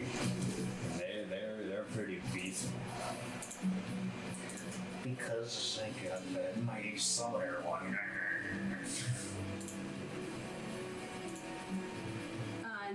They 0.96 1.24
they're 1.28 1.56
they're 1.68 1.82
pretty 1.94 2.20
beastly. 2.32 2.70
Because 5.04 5.80
I 5.84 6.08
got 6.08 6.34
that 6.34 6.62
mighty 6.64 6.96
solar 6.96 7.60
one. 7.64 7.98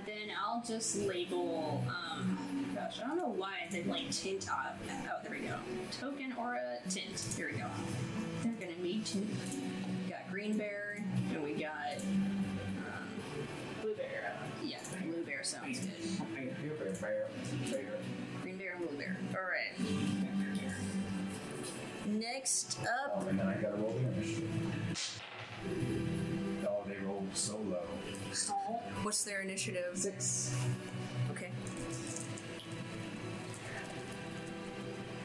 Then 0.05 0.29
I'll 0.45 0.61
just 0.65 0.97
label. 0.97 1.83
Um, 1.87 2.37
gosh, 2.75 2.99
I 3.03 3.07
don't 3.07 3.17
know 3.17 3.29
why 3.29 3.53
I 3.67 3.71
did 3.71 3.87
like 3.87 4.09
tint. 4.11 4.47
Uh, 4.49 4.53
oh, 4.89 5.19
there 5.23 5.31
we 5.31 5.39
go. 5.47 5.55
Token 5.99 6.33
aura 6.37 6.59
tint. 6.89 7.19
Here 7.37 7.49
we 7.51 7.57
go. 7.59 7.65
They're 8.43 8.51
gonna 8.67 8.81
need 8.83 9.05
to. 9.07 9.19
We 9.19 10.09
got 10.09 10.29
green 10.29 10.57
bear, 10.57 11.03
and 11.33 11.43
we 11.43 11.53
got 11.53 11.97
um, 11.99 13.07
Blue 13.81 13.95
bear. 13.95 14.35
yeah, 14.63 14.77
blue 15.01 15.23
bear 15.23 15.43
sounds 15.43 15.79
good. 15.79 15.89
Bear, 16.35 16.75
bear, 16.77 17.27
bear. 17.69 17.87
Green 18.41 18.57
bear 18.57 18.75
and 18.77 18.87
blue 18.87 18.97
bear. 18.97 19.17
All 19.33 19.41
right. 19.41 19.89
Next 22.05 22.77
up, 22.83 23.13
Oh, 23.23 23.27
and 23.27 23.39
then 23.39 23.47
I 23.47 23.53
gotta 23.55 23.77
roll 23.77 23.93
the 23.93 24.11
initiative. 24.11 24.49
Oh, 26.67 26.83
they 26.87 26.97
rolled 27.05 27.29
so 27.33 27.57
low. 27.57 27.85
What's 29.03 29.23
their 29.23 29.41
initiative? 29.41 29.91
Six. 29.95 30.55
Okay. 31.31 31.49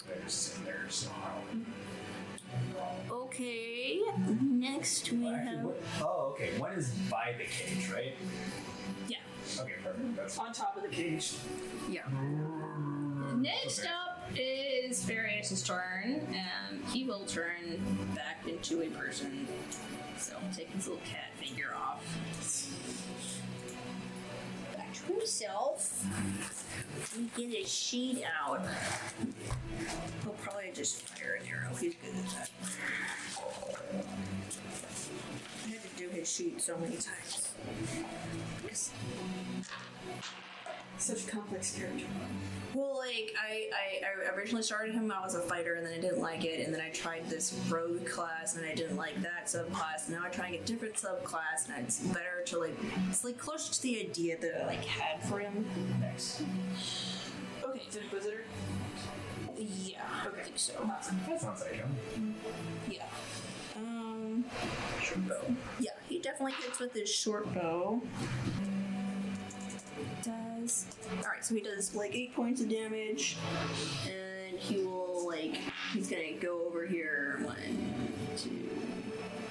They're 0.07 0.17
just 0.25 0.43
sitting 0.43 0.65
there 0.65 0.87
snarling. 0.89 1.67
Okay. 3.11 4.01
Next 4.27 5.11
next 5.11 5.13
we 5.13 5.27
Actually, 5.29 5.47
have. 5.57 5.65
what, 5.65 5.83
oh, 6.01 6.33
okay. 6.35 6.59
One 6.59 6.73
is 6.73 6.91
by 7.11 7.35
the 7.39 7.45
cage, 7.45 7.91
right? 7.93 8.15
Yeah. 9.09 9.17
Okay, 9.61 9.73
perfect. 9.83 10.17
That's 10.17 10.39
On 10.39 10.53
top 10.53 10.77
of 10.77 10.83
the 10.83 10.89
cage. 10.89 11.35
Yeah. 11.91 12.03
Next 13.37 13.81
Okay. 13.81 13.89
up 13.89 14.18
is 14.37 15.05
Farius's 15.05 15.63
turn. 15.63 16.27
Um, 16.31 16.83
he 16.93 17.05
will 17.05 17.25
turn 17.25 17.81
back 18.15 18.47
into 18.47 18.83
a 18.83 18.87
person. 18.87 19.47
So 20.19 20.35
take 20.57 20.71
his 20.71 20.87
little 20.89 21.03
cat 21.05 21.31
figure 21.37 21.75
off. 21.77 22.03
Back 24.77 24.93
to 24.95 25.13
himself. 25.13 26.05
We 27.17 27.49
get 27.49 27.59
his 27.59 27.73
sheet 27.73 28.25
out. 28.41 28.61
He'll 30.23 30.33
probably 30.35 30.71
just 30.75 31.03
fire 31.03 31.39
an 31.41 31.49
arrow. 31.49 31.75
He's 31.77 31.95
good 31.95 32.15
at 32.17 32.31
that. 32.35 32.51
I 35.65 35.71
had 35.71 35.83
to 35.83 35.89
do 35.97 36.09
his 36.09 36.31
sheet 36.31 36.61
so 36.61 36.77
many 36.79 36.97
times. 36.97 37.53
Because 38.63 38.91
Such 40.99 41.27
a 41.27 41.31
complex 41.31 41.77
character. 41.79 42.05
Well, 42.75 42.99
like 42.99 43.35
I, 43.41 43.71
I, 43.73 44.31
I 44.31 44.35
originally 44.37 44.63
started 44.63 44.95
him 44.95 45.11
out 45.11 45.25
as 45.27 45.35
a 45.35 45.41
fighter, 45.41 45.75
and 45.75 45.87
then 45.87 45.95
I 45.95 46.01
didn't 46.01 46.21
like 46.21 46.45
it, 46.45 46.65
and 46.65 46.75
then 46.75 46.81
I 46.81 46.91
tried 46.91 47.29
this 47.31 47.59
rogue 47.69 48.05
class, 48.07 48.57
and 48.57 48.67
I 48.67 48.75
didn't 48.75 48.97
like 48.97 49.21
that 49.23 49.47
subclass. 49.47 50.07
And 50.07 50.17
now 50.17 50.23
I'm 50.25 50.31
trying 50.31 50.55
a 50.57 50.61
different 50.61 50.95
subclass, 50.95 51.69
and 51.75 51.85
it's 51.85 52.01
better 52.01 52.43
to 52.47 52.59
like 52.59 52.77
it's 53.09 53.25
like 53.25 53.39
closer 53.39 53.73
to 53.73 53.83
the 53.83 54.01
idea 54.01 54.37
that 54.41 54.63
I 54.63 54.67
like 54.67 54.85
had 54.85 55.23
for 55.25 55.39
him. 55.39 55.65
next. 56.01 56.43
Okay, 57.65 57.81
It's 57.87 57.97
Inquisitor. 57.97 58.45
yeah, 59.57 60.03
I 60.27 60.43
think 60.43 60.59
so. 60.59 60.73
That 61.27 61.41
sounds 61.41 61.63
like 61.63 61.73
him. 61.75 62.35
Yeah. 62.91 63.05
Um, 63.77 64.45
short 65.03 65.27
bow. 65.29 65.55
Yeah, 65.81 65.91
he 66.09 66.19
definitely 66.19 66.53
hits 66.63 66.79
with 66.81 66.93
his 66.93 67.09
short 67.13 67.53
bow. 67.55 68.03
Does 70.23 70.35
all 71.11 71.31
right. 71.31 71.45
So 71.45 71.55
he 71.55 71.61
does 71.61 71.95
like 71.95 72.15
eight 72.15 72.35
points 72.35 72.61
of 72.61 72.69
damage, 72.69 73.37
and 74.07 74.59
he 74.59 74.85
will 74.85 75.27
like 75.27 75.59
he's 75.93 76.09
gonna 76.09 76.33
go 76.41 76.67
over 76.67 76.87
here. 76.87 77.41
One, 77.43 78.13
two, 78.37 78.69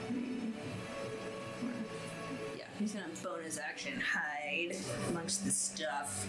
three, 0.08 0.54
four. 1.60 1.70
Yeah, 2.58 2.66
he's 2.80 2.94
gonna 2.94 3.08
bonus 3.24 3.58
action 3.58 4.00
hide 4.00 4.76
amongst 5.10 5.46
the 5.46 5.52
stuff. 5.52 6.28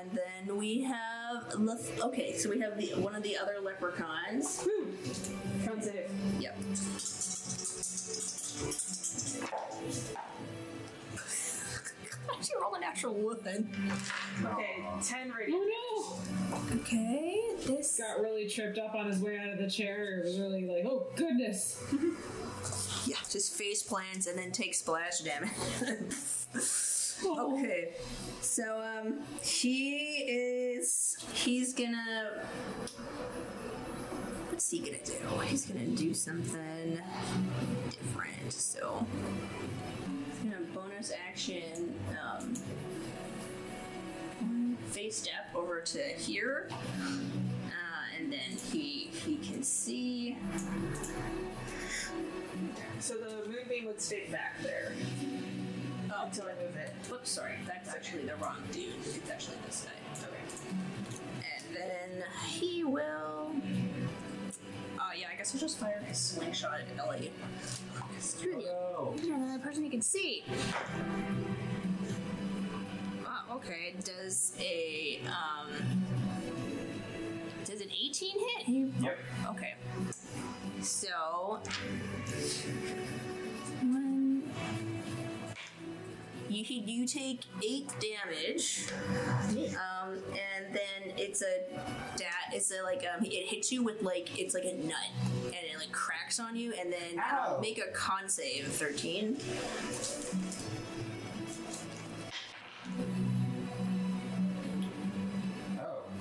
And 0.00 0.10
then 0.16 0.56
we 0.56 0.82
have 0.82 1.50
the 1.50 1.78
okay, 2.04 2.36
so 2.36 2.50
we 2.50 2.60
have 2.60 2.76
the 2.78 2.94
one 3.00 3.14
of 3.14 3.22
the 3.22 3.36
other 3.36 3.56
leprechauns. 3.62 4.66
Con 5.64 5.82
save. 5.82 6.10
Yep. 6.38 6.56
Natural 13.06 13.24
one. 13.24 13.68
Okay, 14.44 14.84
10 15.02 15.32
radiant. 15.32 15.62
Oh 15.62 16.20
Okay, 16.72 17.42
this. 17.66 17.98
Got 17.98 18.20
really 18.20 18.48
tripped 18.48 18.78
up 18.78 18.94
on 18.94 19.06
his 19.06 19.20
way 19.20 19.38
out 19.38 19.48
of 19.50 19.58
the 19.58 19.68
chair. 19.68 20.20
It 20.20 20.24
was 20.24 20.38
really 20.38 20.66
like, 20.66 20.84
oh 20.86 21.06
goodness. 21.16 21.82
Yeah, 23.04 23.14
just 23.30 23.54
face 23.54 23.84
plants 23.84 24.26
and 24.26 24.36
then 24.36 24.50
take 24.50 24.74
splash 24.74 25.20
damage. 25.20 25.50
okay, 27.24 27.92
so 28.40 28.82
um, 28.82 29.20
he 29.44 29.98
is. 30.26 31.16
He's 31.32 31.72
gonna. 31.72 32.42
What's 34.48 34.68
he 34.72 34.80
gonna 34.80 34.98
do? 35.04 35.12
He's 35.44 35.66
gonna 35.66 35.86
do 35.86 36.14
something 36.14 37.00
different. 37.90 38.52
So, 38.52 39.06
he's 40.28 40.50
gonna 40.50 40.66
bonus 40.74 41.12
action. 41.28 41.94
Um, 42.10 42.54
face 44.86 45.16
step 45.18 45.50
over 45.54 45.80
to 45.80 45.98
here, 45.98 46.68
uh, 46.70 48.18
and 48.18 48.32
then 48.32 48.56
he 48.72 49.10
he 49.24 49.36
can 49.36 49.62
see. 49.62 50.38
So 53.00 53.14
the 53.14 53.48
moonbeam 53.48 53.86
would 53.86 54.00
stay 54.00 54.26
back 54.30 54.56
there 54.62 54.92
Oh, 56.18 56.24
until 56.24 56.44
I 56.46 56.62
move 56.62 56.76
it. 56.76 56.92
Oops, 57.12 57.28
sorry, 57.28 57.52
that's 57.66 57.90
actually 57.94 58.22
the 58.24 58.36
wrong 58.36 58.56
dude. 58.72 58.94
It's 59.04 59.30
actually 59.30 59.56
this 59.66 59.86
guy. 59.86 60.28
Okay. 60.28 60.36
And 61.56 61.76
then 61.76 62.24
he 62.46 62.84
will. 62.84 63.52
Oh, 64.98 65.12
yeah, 65.18 65.26
I 65.32 65.36
guess 65.36 65.54
I'll 65.54 65.60
just 65.60 65.78
fire 65.78 66.02
his 66.06 66.16
slingshot 66.16 66.80
at 66.80 66.98
Ellie. 66.98 67.32
Screw 68.18 68.60
you. 68.60 69.22
You're 69.22 69.36
another 69.36 69.62
person 69.62 69.84
you 69.84 69.90
can 69.90 70.02
see. 70.02 70.42
Okay. 73.56 73.94
Does 74.04 74.52
a. 74.60 75.20
um... 75.26 75.70
Does 77.64 77.80
an 77.80 77.88
18 77.90 78.38
hit? 78.38 78.92
Yep. 79.00 79.18
Okay. 79.50 79.74
So. 80.82 81.58
One. 83.80 84.42
You, 86.48 86.64
you 86.64 87.06
take 87.06 87.40
eight 87.64 87.88
damage, 87.98 88.88
um, 89.50 90.12
and 90.30 90.72
then 90.72 91.16
it's 91.16 91.42
a 91.42 91.62
dat. 92.16 92.52
It's 92.52 92.70
a 92.70 92.82
like 92.82 93.04
um, 93.12 93.24
it 93.24 93.48
hits 93.48 93.72
you 93.72 93.82
with 93.82 94.02
like 94.02 94.38
it's 94.38 94.54
like 94.54 94.64
a 94.64 94.74
nut, 94.74 94.96
and 95.46 95.54
it 95.54 95.76
like 95.76 95.90
cracks 95.90 96.38
on 96.38 96.54
you, 96.54 96.72
and 96.78 96.92
then 96.92 97.18
Ow. 97.18 97.58
make 97.60 97.78
a 97.78 97.90
con 97.92 98.28
save. 98.28 98.68
Thirteen. 98.68 99.38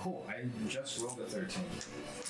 Cool. 0.05 0.23
I 0.29 0.43
just 0.69 1.01
rolled 1.01 1.19
a 1.19 1.23
13. 1.23 1.63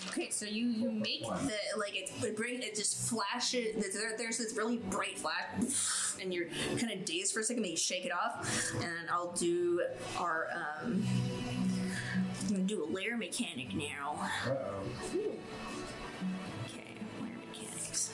Okay, 0.07 0.29
so 0.29 0.45
you 0.45 0.67
you 0.67 0.89
make 0.89 1.25
One. 1.25 1.45
the 1.45 1.77
like 1.77 1.93
it 1.93 2.09
it 2.23 2.37
bring 2.37 2.61
it 2.61 2.73
just 2.73 3.09
flashes. 3.09 3.93
There, 3.93 4.15
there's 4.17 4.37
this 4.37 4.55
really 4.55 4.77
bright 4.77 5.19
flash, 5.19 6.15
and 6.21 6.33
you're 6.33 6.45
kind 6.77 6.93
of 6.93 7.03
dazed 7.03 7.33
for 7.33 7.41
a 7.41 7.43
second. 7.43 7.63
But 7.63 7.71
you 7.71 7.75
shake 7.75 8.05
it 8.05 8.13
off, 8.13 8.73
and 8.75 9.09
I'll 9.11 9.33
do 9.33 9.83
our 10.17 10.47
um. 10.55 11.05
I'm 12.47 12.47
gonna 12.49 12.59
do 12.63 12.85
a 12.85 12.87
lair 12.89 13.17
mechanic 13.17 13.75
now. 13.75 14.21
Uh 14.45 14.51
oh. 14.51 14.83
Okay, 16.63 16.95
lair 17.19 17.35
mechanics. 17.51 18.09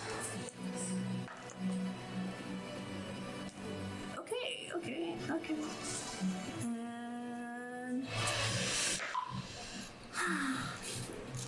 Okay, 4.17 4.71
okay, 4.73 5.15
okay. 5.29 5.55
And 6.63 8.07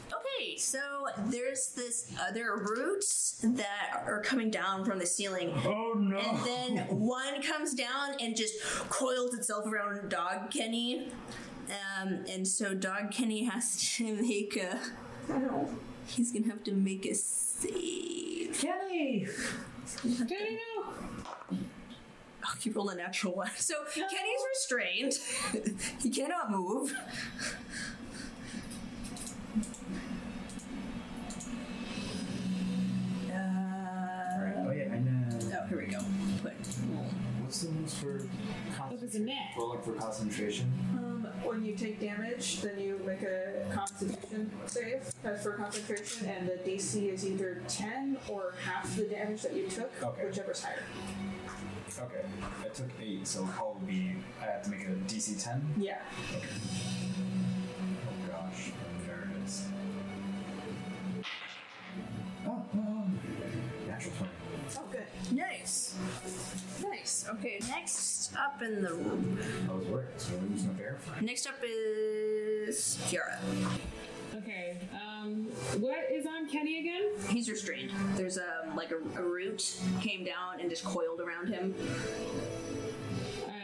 Okay, 0.07 0.57
so 0.57 0.79
there's 1.27 1.69
this 1.75 2.11
other 2.27 2.57
roots 2.57 3.39
that 3.43 4.03
are 4.05 4.21
coming 4.21 4.49
down 4.49 4.85
from 4.85 4.99
the 4.99 5.05
ceiling. 5.05 5.53
Oh 5.65 5.93
no. 5.97 6.17
And 6.17 6.45
then 6.45 6.77
one 6.99 7.41
comes 7.41 7.73
down 7.73 8.15
and 8.19 8.35
just 8.35 8.53
coils 8.89 9.33
itself 9.33 9.65
around 9.65 10.09
Dog 10.09 10.51
Kenny. 10.51 11.09
Um, 11.69 12.25
and 12.29 12.47
so 12.47 12.73
Dog 12.73 13.11
Kenny 13.11 13.45
has 13.45 13.81
to 13.97 14.15
make 14.21 14.57
a. 14.57 14.79
He's 16.07 16.31
gonna 16.31 16.47
have 16.47 16.63
to 16.65 16.73
make 16.73 17.05
a 17.05 17.15
save. 17.15 18.59
Kenny! 18.59 19.27
Kenny, 20.27 20.59
no! 20.77 21.57
Oh, 22.45 22.55
he 22.59 22.69
rolled 22.71 22.91
a 22.91 22.95
natural 22.95 23.33
one. 23.33 23.51
So 23.55 23.75
Kenny's 23.93 24.41
restrained. 24.49 25.13
he 26.01 26.09
cannot 26.09 26.51
move. 26.51 26.93
Here 35.73 35.81
we 35.85 35.91
go. 35.91 35.99
Put. 36.41 36.53
What's 37.41 37.61
the 37.61 37.71
moves 37.71 37.93
for 37.99 38.13
Look, 38.19 39.01
it's 39.01 39.15
a 39.15 39.19
concentration? 39.19 39.25
net. 39.25 39.35
Roll 39.57 39.73
up 39.73 39.85
for 39.85 39.93
concentration. 39.93 40.71
Um, 40.93 41.27
when 41.43 41.63
you 41.65 41.75
take 41.75 41.99
damage, 41.99 42.61
then 42.61 42.79
you 42.79 42.99
make 43.05 43.21
a 43.23 43.65
Constitution 43.73 44.51
save 44.67 45.01
uh, 45.25 45.35
for 45.35 45.53
concentration, 45.53 46.27
and 46.29 46.47
the 46.47 46.53
DC 46.69 47.11
is 47.11 47.25
either 47.27 47.61
10 47.67 48.17
or 48.29 48.53
half 48.63 48.95
the 48.95 49.03
damage 49.05 49.41
that 49.41 49.53
you 49.53 49.67
took, 49.67 49.91
Okay. 50.01 50.25
whichever's 50.25 50.63
higher. 50.63 50.83
Okay, 51.99 52.25
I 52.63 52.67
took 52.69 52.87
eight, 53.01 53.27
so 53.27 53.41
it'll 53.41 53.51
probably. 53.53 54.15
I 54.41 54.45
have 54.45 54.63
to 54.63 54.69
make 54.71 54.81
it 54.81 54.87
a 54.89 55.13
DC 55.13 55.43
10. 55.43 55.75
Yeah. 55.77 55.97
Oh 56.33 58.31
gosh, 58.31 58.71
Oh, 64.75 64.83
good. 64.91 65.05
Nice. 65.31 65.95
Nice. 66.81 67.25
Okay, 67.29 67.59
next 67.69 68.33
up 68.35 68.61
in 68.61 68.81
the 68.81 68.93
room. 68.93 69.39
I 69.69 69.73
was 69.73 69.85
worried, 69.87 70.07
so 70.17 70.33
I'm 70.35 70.51
using 70.51 70.69
a 70.69 70.73
bear 70.73 70.97
friend. 70.99 71.25
next 71.25 71.47
up 71.47 71.55
is 71.63 72.97
Kiara. 73.07 73.37
Okay, 74.35 74.77
um, 74.93 75.45
what 75.79 76.09
is 76.11 76.25
on 76.25 76.49
Kenny 76.49 76.79
again? 76.79 77.03
He's 77.29 77.49
restrained. 77.49 77.91
There's 78.15 78.37
um 78.37 78.75
like 78.75 78.91
a, 78.91 78.97
a 79.19 79.23
root 79.23 79.77
came 80.01 80.23
down 80.25 80.59
and 80.59 80.69
just 80.69 80.83
coiled 80.83 81.21
around 81.21 81.47
him. 81.49 81.75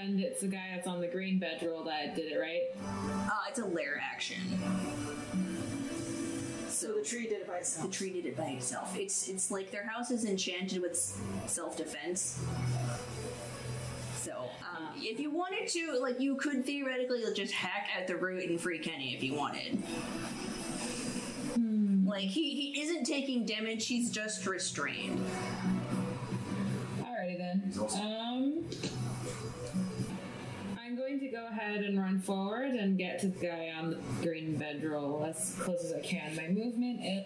And 0.02 0.19
it's 0.22 0.41
the 0.41 0.48
guy 0.48 0.72
that's 0.76 0.88
on 0.88 1.02
the 1.02 1.07
green 1.07 1.40
bedroll 1.40 1.84
that 1.86 2.15
did 2.15 2.31
it, 2.31 2.38
right? 2.40 2.61
Uh, 2.86 3.31
it's 3.49 3.60
a 3.60 3.65
lair 3.65 4.02
action. 4.14 4.38
So 6.80 6.94
the 6.94 7.02
tree 7.02 7.24
did 7.24 7.42
it 7.42 7.48
by 7.48 7.58
itself. 7.58 7.88
The 7.88 7.94
tree 7.94 8.14
did 8.14 8.26
it 8.26 8.38
by 8.38 8.52
itself. 8.52 8.98
It's 8.98 9.28
it's 9.28 9.52
like 9.52 9.70
their 9.70 9.86
house 9.86 10.12
is 10.12 10.24
enchanted 10.24 10.82
with 10.82 10.96
self 11.46 11.76
defense. 11.76 12.42
So, 14.16 14.50
um, 14.62 14.88
if 14.96 15.20
you 15.20 15.30
wanted 15.30 15.68
to, 15.68 16.00
like, 16.02 16.22
you 16.22 16.38
could 16.38 16.66
theoretically 16.66 17.22
just 17.36 17.54
hack 17.54 17.90
at 17.98 18.08
the 18.08 18.16
root 18.16 18.50
and 18.50 18.62
free 18.62 18.80
Kenny 18.80 19.14
if 19.14 19.22
you 19.22 19.34
wanted. 19.34 19.84
Like, 22.06 22.30
he, 22.30 22.72
he 22.72 22.82
isn't 22.82 23.04
taking 23.04 23.46
damage, 23.46 23.86
he's 23.88 24.10
just 24.10 24.48
restrained. 24.48 25.22
Alrighty 27.02 27.38
then. 27.38 27.74
Um, 27.78 28.29
ahead 31.60 31.84
and 31.84 31.99
run 31.99 32.19
forward 32.19 32.72
and 32.72 32.98
get 32.98 33.19
to 33.19 33.27
the 33.27 33.40
guy 33.40 33.72
on 33.77 33.91
the 33.91 33.98
green 34.22 34.56
bedroll 34.56 35.26
as 35.26 35.56
close 35.60 35.84
as 35.84 35.94
I 35.94 35.99
can. 35.99 36.36
My 36.36 36.48
movement 36.48 37.02
is 37.03 37.26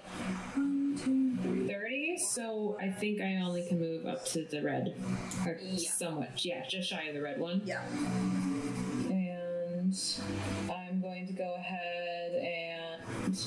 one, 0.56 1.00
two, 1.04 1.38
three, 1.42 1.68
30, 1.68 2.18
so 2.18 2.78
I 2.82 2.90
think 2.90 3.22
I 3.22 3.36
only 3.38 3.66
can 3.68 3.80
move 3.80 4.06
up 4.06 4.26
to 4.28 4.46
the 4.46 4.62
red. 4.62 4.96
Or 5.46 5.58
somewhat. 5.78 6.44
Yeah, 6.44 6.66
just 6.68 6.90
shy 6.90 7.04
of 7.04 7.14
the 7.14 7.22
red 7.22 7.40
one. 7.40 7.62
Yeah. 7.66 7.84
And 9.10 9.96
I'm 10.70 11.02
going 11.02 11.28
to 11.28 11.34
go 11.34 11.56
ahead 11.56 12.34
and 12.34 13.38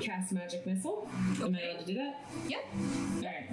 cast 0.00 0.32
magic 0.32 0.66
missile. 0.66 1.08
Am 1.42 1.54
I 1.54 1.70
able 1.70 1.80
to 1.80 1.86
do 1.86 1.94
that? 1.94 2.24
Yeah. 2.48 2.58
Alright. 3.16 3.50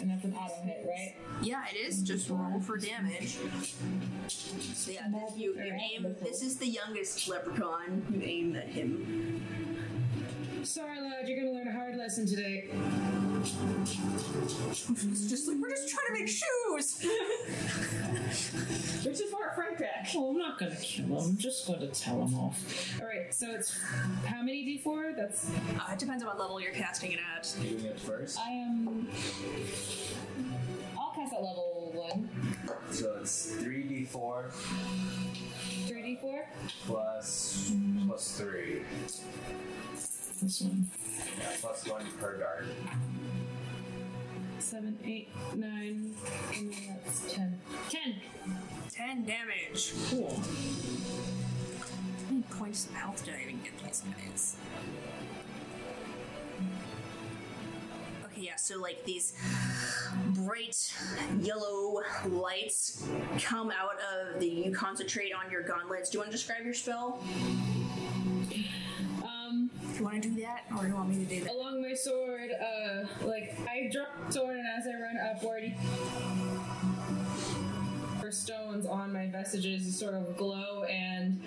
And 0.00 0.10
that's 0.10 0.24
an 0.24 0.34
auto 0.34 0.62
hit, 0.62 0.86
right? 0.86 1.14
Yeah, 1.42 1.64
it 1.72 1.76
is. 1.76 2.02
Just 2.02 2.30
roll 2.30 2.60
for 2.60 2.76
damage. 2.76 3.38
So 4.28 4.90
yeah, 4.92 5.08
this, 5.10 5.36
you, 5.36 5.54
you 5.54 5.72
aim. 5.72 6.14
This 6.22 6.42
is 6.42 6.56
the 6.56 6.68
youngest 6.68 7.28
leprechaun. 7.28 8.04
You 8.12 8.20
aim 8.22 8.56
at 8.56 8.68
him. 8.68 9.42
Sorry, 10.62 11.00
lad, 11.00 11.28
you're 11.28 11.38
gonna 11.40 11.52
learn 11.52 11.68
a 11.68 11.72
hard 11.72 11.96
lesson 11.96 12.26
today. 12.26 12.70
It's 13.40 15.28
just 15.28 15.46
like 15.48 15.56
we're 15.58 15.70
just 15.70 15.88
trying 15.88 16.06
to 16.08 16.12
make 16.12 16.28
shoes. 16.28 17.04
Which 19.04 19.20
is 19.20 19.30
for 19.30 19.48
a 19.48 19.54
Frank 19.54 19.78
pack. 19.78 20.08
Well, 20.14 20.30
I'm 20.30 20.38
not 20.38 20.58
gonna 20.58 20.74
kill 20.76 21.06
him. 21.06 21.16
I'm 21.16 21.36
just 21.36 21.66
going 21.66 21.80
to 21.80 21.86
tell 21.88 22.22
him 22.22 22.34
off. 22.34 23.00
Alright, 23.00 23.32
so 23.32 23.50
it's 23.52 23.78
how 24.26 24.42
many 24.42 24.80
d4? 24.84 25.16
That's. 25.16 25.48
Uh, 25.50 25.92
it 25.92 25.98
depends 25.98 26.22
on 26.22 26.28
what 26.28 26.38
level 26.38 26.60
you're 26.60 26.72
casting 26.72 27.12
it 27.12 27.20
at. 27.36 27.54
You 27.62 27.76
doing 27.76 27.84
it 27.86 28.00
first? 28.00 28.38
I 28.38 28.50
am. 28.50 29.08
I'll 30.98 31.12
cast 31.14 31.32
at 31.32 31.42
level 31.42 31.92
1. 31.94 32.28
So 32.90 33.18
it's 33.20 33.52
3d4 33.56 34.50
3d4? 35.86 36.42
plus 36.86 37.72
plus 38.06 38.38
3. 38.40 38.82
This 40.40 40.60
one. 40.60 40.86
Yeah, 41.38 41.56
plus 41.60 41.86
1 41.88 42.02
per 42.20 42.36
dart. 42.38 42.66
7, 44.60 44.98
8, 45.04 45.28
9, 45.54 46.14
and 46.56 46.72
then 46.72 46.98
that's 47.04 47.32
10. 47.32 47.60
10! 47.90 48.14
Ten 48.90 49.24
damage. 49.24 49.92
Cool. 50.10 50.40
How 51.80 52.30
many 52.30 52.42
points 52.50 52.86
of 52.86 52.94
health 52.94 53.24
did 53.24 53.34
I 53.34 53.42
even 53.42 53.60
get 53.62 53.78
these 53.84 54.02
guys? 54.02 54.56
Okay, 58.24 58.42
yeah, 58.42 58.56
so 58.56 58.78
like 58.78 59.04
these 59.04 59.34
bright 60.28 60.92
yellow 61.40 62.02
lights 62.26 63.06
come 63.40 63.70
out 63.70 63.98
of 64.12 64.40
the 64.40 64.48
you 64.48 64.72
concentrate 64.72 65.32
on 65.32 65.50
your 65.52 65.62
gauntlets. 65.62 66.10
Do 66.10 66.16
you 66.16 66.20
want 66.20 66.32
to 66.32 66.36
describe 66.36 66.64
your 66.64 66.74
spell? 66.74 67.22
You 69.98 70.04
want 70.04 70.22
to 70.22 70.28
do 70.28 70.40
that, 70.42 70.62
or 70.76 70.82
do 70.82 70.88
you 70.88 70.94
want 70.94 71.08
me 71.08 71.24
to 71.24 71.34
do 71.34 71.40
that? 71.44 71.52
along 71.52 71.82
my 71.82 71.92
sword, 71.92 72.50
uh, 72.52 73.26
like 73.26 73.58
I 73.68 73.90
drop 73.92 74.32
sword, 74.32 74.56
and 74.56 74.66
as 74.78 74.86
I 74.86 75.00
run 75.00 75.18
upward, 75.18 75.74
or 78.22 78.30
stones 78.30 78.86
on 78.86 79.12
my 79.12 79.26
vestiges 79.26 79.98
sort 79.98 80.14
of 80.14 80.36
glow, 80.36 80.84
and 80.84 81.40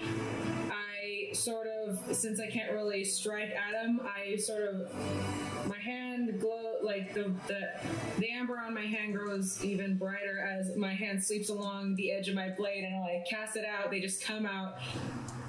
sort 1.33 1.67
of, 1.67 1.99
since 2.15 2.39
I 2.39 2.47
can't 2.47 2.71
really 2.71 3.03
strike 3.03 3.51
at 3.51 3.71
them, 3.71 4.01
I 4.03 4.35
sort 4.37 4.63
of 4.63 5.67
my 5.67 5.77
hand 5.77 6.39
glow 6.39 6.75
like 6.81 7.13
the 7.13 7.31
the 7.47 7.69
the 8.17 8.31
amber 8.31 8.57
on 8.59 8.73
my 8.73 8.81
hand 8.85 9.13
grows 9.13 9.63
even 9.63 9.97
brighter 9.97 10.39
as 10.39 10.75
my 10.75 10.93
hand 10.93 11.23
sweeps 11.23 11.49
along 11.49 11.95
the 11.95 12.11
edge 12.11 12.27
of 12.27 12.35
my 12.35 12.49
blade, 12.49 12.83
and 12.83 12.95
I 12.95 13.23
cast 13.29 13.55
it 13.55 13.65
out. 13.65 13.91
They 13.91 13.99
just 13.99 14.23
come 14.23 14.45
out 14.45 14.75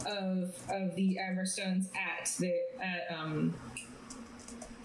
of 0.06 0.54
of 0.70 0.94
the 0.96 1.18
amber 1.18 1.46
stones 1.46 1.88
at 1.94 2.30
the 2.38 2.54
at 2.80 3.06
um 3.16 3.54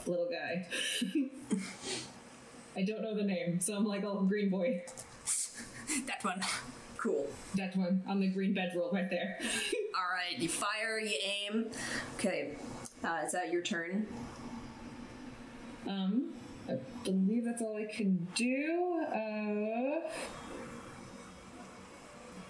little 0.05 0.29
guy. 0.29 0.67
I 2.75 2.83
don't 2.83 3.01
know 3.01 3.15
the 3.15 3.23
name, 3.23 3.59
so 3.59 3.75
I'm 3.75 3.85
like, 3.85 4.03
oh, 4.03 4.21
green 4.21 4.49
boy. 4.49 4.83
That 6.05 6.23
one. 6.23 6.41
Cool. 7.07 7.25
That 7.55 7.73
one 7.77 8.03
on 8.05 8.19
the 8.19 8.27
green 8.27 8.53
bedroll 8.53 8.89
right 8.91 9.09
there. 9.09 9.39
All 9.95 10.03
right, 10.13 10.37
you 10.37 10.49
fire, 10.49 10.99
you 10.99 11.15
aim. 11.23 11.71
Okay, 12.15 12.57
uh, 13.01 13.21
is 13.25 13.31
that 13.31 13.49
your 13.49 13.61
turn? 13.61 14.05
um, 15.87 16.33
I 16.67 16.73
believe 17.05 17.45
that's 17.45 17.61
all 17.61 17.77
I 17.77 17.85
can 17.89 18.27
do. 18.35 19.05
Uh, 19.09 20.09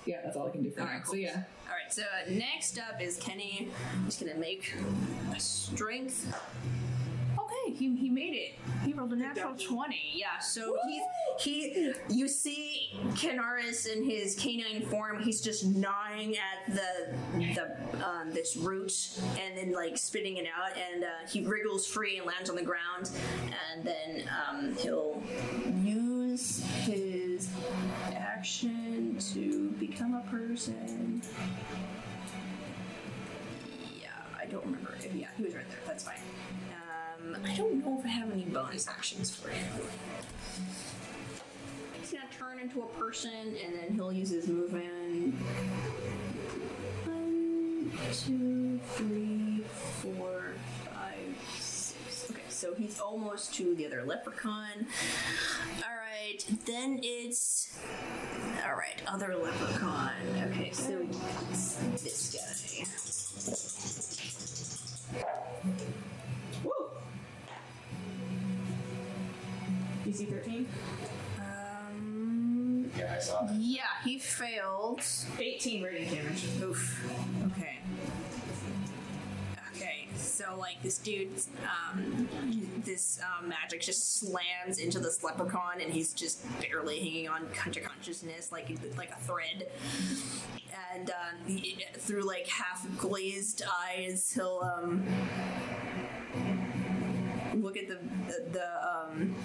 yeah, 0.08 0.22
that's 0.24 0.36
all 0.36 0.48
I 0.48 0.50
can 0.50 0.64
do 0.64 0.72
for 0.72 0.80
All 0.82 0.88
now. 0.88 0.94
right, 0.94 1.06
So 1.08 1.14
yeah, 1.16 1.44
All 1.70 1.76
right, 1.76 1.94
so 1.94 2.02
uh, 2.02 2.32
next 2.32 2.80
up 2.80 3.00
is 3.00 3.18
Kenny. 3.18 3.70
I'm 3.94 4.06
just 4.06 4.20
gonna 4.20 4.34
make 4.40 4.74
a 5.36 5.40
strength. 5.40 6.34
He, 7.76 7.96
he 7.96 8.10
made 8.10 8.34
it. 8.34 8.56
He 8.86 8.94
rolled 8.94 9.14
a 9.14 9.16
natural 9.16 9.56
twenty. 9.56 10.12
Yeah, 10.14 10.40
so 10.40 10.78
he's 10.88 11.04
he. 11.40 11.94
You 12.10 12.28
see 12.28 12.92
Canaris 13.12 13.88
in 13.92 14.04
his 14.04 14.36
canine 14.36 14.86
form. 14.88 15.22
He's 15.22 15.42
just 15.42 15.66
gnawing 15.66 16.38
at 16.38 16.74
the 16.74 17.16
the 17.56 18.08
um, 18.08 18.32
this 18.32 18.56
root 18.56 18.94
and 19.40 19.58
then 19.58 19.72
like 19.74 19.98
spitting 19.98 20.38
it 20.38 20.46
out, 20.46 20.78
and 20.78 21.04
uh, 21.04 21.08
he 21.30 21.46
wriggles 21.46 21.86
free 21.86 22.18
and 22.18 22.26
lands 22.26 22.50
on 22.50 22.56
the 22.56 22.64
ground, 22.64 23.10
and 23.74 23.84
then 23.84 24.30
um, 24.50 24.76
he'll 24.78 25.22
use 25.84 26.64
his 26.84 27.50
action 28.16 29.18
to 29.34 29.72
become 29.72 30.14
a 30.14 30.22
person. 30.30 31.22
Yeah, 34.00 34.10
I 34.40 34.46
don't 34.46 34.64
remember. 34.66 34.96
If, 35.04 35.14
yeah, 35.14 35.28
he 35.38 35.44
was 35.44 35.56
right 35.56 35.68
there. 35.70 35.80
That's 35.86 36.04
fine. 36.04 36.16
Um, 37.28 37.38
I 37.46 37.56
don't 37.56 37.84
know 37.84 37.98
if 38.00 38.06
I 38.06 38.10
have 38.10 38.32
any 38.32 38.44
bonus 38.44 38.88
actions 38.88 39.36
for 39.36 39.50
him. 39.50 39.68
He's 42.00 42.12
gonna 42.12 42.26
turn 42.38 42.60
into 42.60 42.84
a 42.84 42.88
person, 43.00 43.32
and 43.32 43.76
then 43.76 43.94
he'll 43.94 44.14
use 44.14 44.30
his 44.30 44.48
movement. 44.48 45.34
One, 47.06 47.92
two, 48.14 48.80
three, 48.96 49.64
four, 50.02 50.54
five, 50.86 51.36
six. 51.60 52.28
Okay, 52.32 52.42
so 52.50 52.74
he's 52.76 53.00
almost 53.00 53.54
to 53.56 53.76
the 53.76 53.86
other 53.86 54.04
leprechaun. 54.06 54.88
All 55.84 55.98
right, 55.98 56.46
then 56.66 57.00
it's 57.04 57.78
all 58.66 58.76
right, 58.76 59.02
other 59.08 59.36
leprechaun. 59.36 60.12
Okay, 60.52 60.72
so 60.72 61.06
this 62.04 62.34
guy. 62.34 62.86
DC 70.18 70.30
13? 70.30 70.68
Um, 71.40 72.92
Yeah, 72.98 73.14
I 73.16 73.20
saw 73.20 73.44
that. 73.44 73.56
yeah, 73.56 73.82
he 74.04 74.18
failed. 74.20 75.02
18 75.40 75.84
radiant 75.84 76.12
damage. 76.16 76.46
Oof. 76.62 77.10
Okay. 77.58 77.80
Okay, 79.76 80.08
so 80.16 80.56
like 80.58 80.82
this 80.82 80.98
dude, 80.98 81.30
um, 81.64 82.28
this 82.84 83.20
um, 83.22 83.50
magic 83.50 83.82
just 83.82 84.20
slams 84.20 84.80
into 84.80 85.00
this 85.00 85.24
leprechaun, 85.24 85.82
and 85.82 85.92
he's 85.94 86.14
just 86.14 86.44
barely 86.60 87.00
hanging 87.00 87.30
on 87.30 87.48
to 87.72 87.80
consciousness, 87.80 88.52
like 88.52 88.70
like 88.98 89.12
a 89.12 89.16
thread. 89.22 89.68
And 90.96 91.12
um, 91.12 91.46
he, 91.48 91.84
through 91.94 92.24
like 92.24 92.48
half 92.48 92.88
glazed 92.98 93.62
eyes, 93.88 94.32
he'll 94.34 94.62
um, 94.78 95.06
look 97.54 97.78
at 97.78 97.88
the 97.88 98.00
the, 98.28 98.50
the 98.52 98.88
um, 98.88 99.36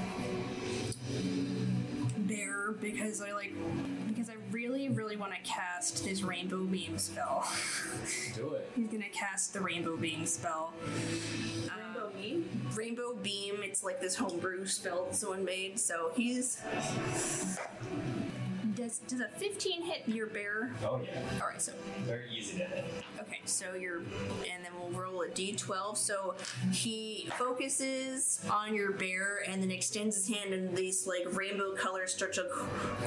bear 2.34 2.72
because 2.80 3.20
I 3.20 3.32
like 3.32 3.52
because 4.08 4.28
I 4.28 4.34
really 4.50 4.88
really 4.88 5.16
want 5.16 5.32
to 5.32 5.40
cast 5.40 6.04
his 6.04 6.22
rainbow 6.22 6.64
beam 6.64 6.98
spell. 6.98 7.46
Do 8.34 8.54
it. 8.54 8.70
He's 8.74 8.88
gonna 8.88 9.04
cast 9.12 9.52
the 9.52 9.60
rainbow 9.60 9.96
beam 9.96 10.26
spell. 10.26 10.72
Rainbow 10.84 12.06
um, 12.06 12.20
me? 12.20 12.44
Rainbow 12.74 13.14
beam. 13.14 13.56
It's 13.62 13.82
like 13.82 14.00
this 14.00 14.16
homebrew 14.16 14.66
spell 14.66 15.06
that 15.06 15.16
someone 15.16 15.44
made. 15.44 15.78
So 15.78 16.12
he's 16.14 16.62
does 18.74 18.98
does 19.00 19.20
a 19.20 19.28
15 19.28 19.82
hit 19.82 20.02
your 20.06 20.26
bear? 20.26 20.70
Oh 20.84 21.00
yeah. 21.04 21.20
All 21.40 21.48
right, 21.48 21.60
so 21.60 21.72
Very 22.04 22.24
easy 22.36 22.58
to 22.58 22.64
hit. 22.64 22.84
Okay, 23.20 23.40
so 23.44 23.74
you're, 23.74 23.98
and 23.98 24.64
then 24.64 24.72
we'll 24.78 25.00
roll 25.00 25.22
a 25.22 25.28
d12. 25.28 25.96
So 25.96 26.34
he 26.72 27.28
focuses 27.38 28.44
on 28.50 28.74
your 28.74 28.92
bear 28.92 29.42
and 29.48 29.62
then 29.62 29.70
extends 29.70 30.16
his 30.16 30.28
hand, 30.28 30.52
and 30.52 30.76
these 30.76 31.06
like 31.06 31.24
rainbow 31.36 31.74
colors 31.74 32.14
start 32.14 32.32
to 32.34 32.46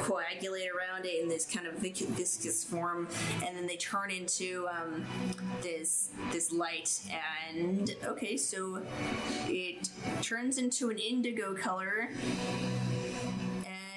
coagulate 0.02 0.70
around 0.70 1.06
it 1.06 1.22
in 1.22 1.30
this 1.30 1.46
kind 1.46 1.68
of 1.68 1.76
viscous 1.76 2.64
form, 2.64 3.08
and 3.46 3.56
then 3.58 3.68
they 3.68 3.78
turn 3.78 4.12
into 4.12 4.68
um, 4.68 5.06
this 5.62 6.10
this 6.32 6.52
light. 6.52 7.00
And 7.56 7.96
okay, 8.06 8.38
so 8.38 8.82
it 9.48 9.90
turns 10.22 10.58
into 10.58 10.90
an 10.90 10.98
indigo 10.98 11.54
color, 11.56 12.10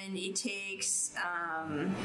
and 0.09 0.17
it 0.17 0.35
takes. 0.35 1.11
Um, 1.23 1.95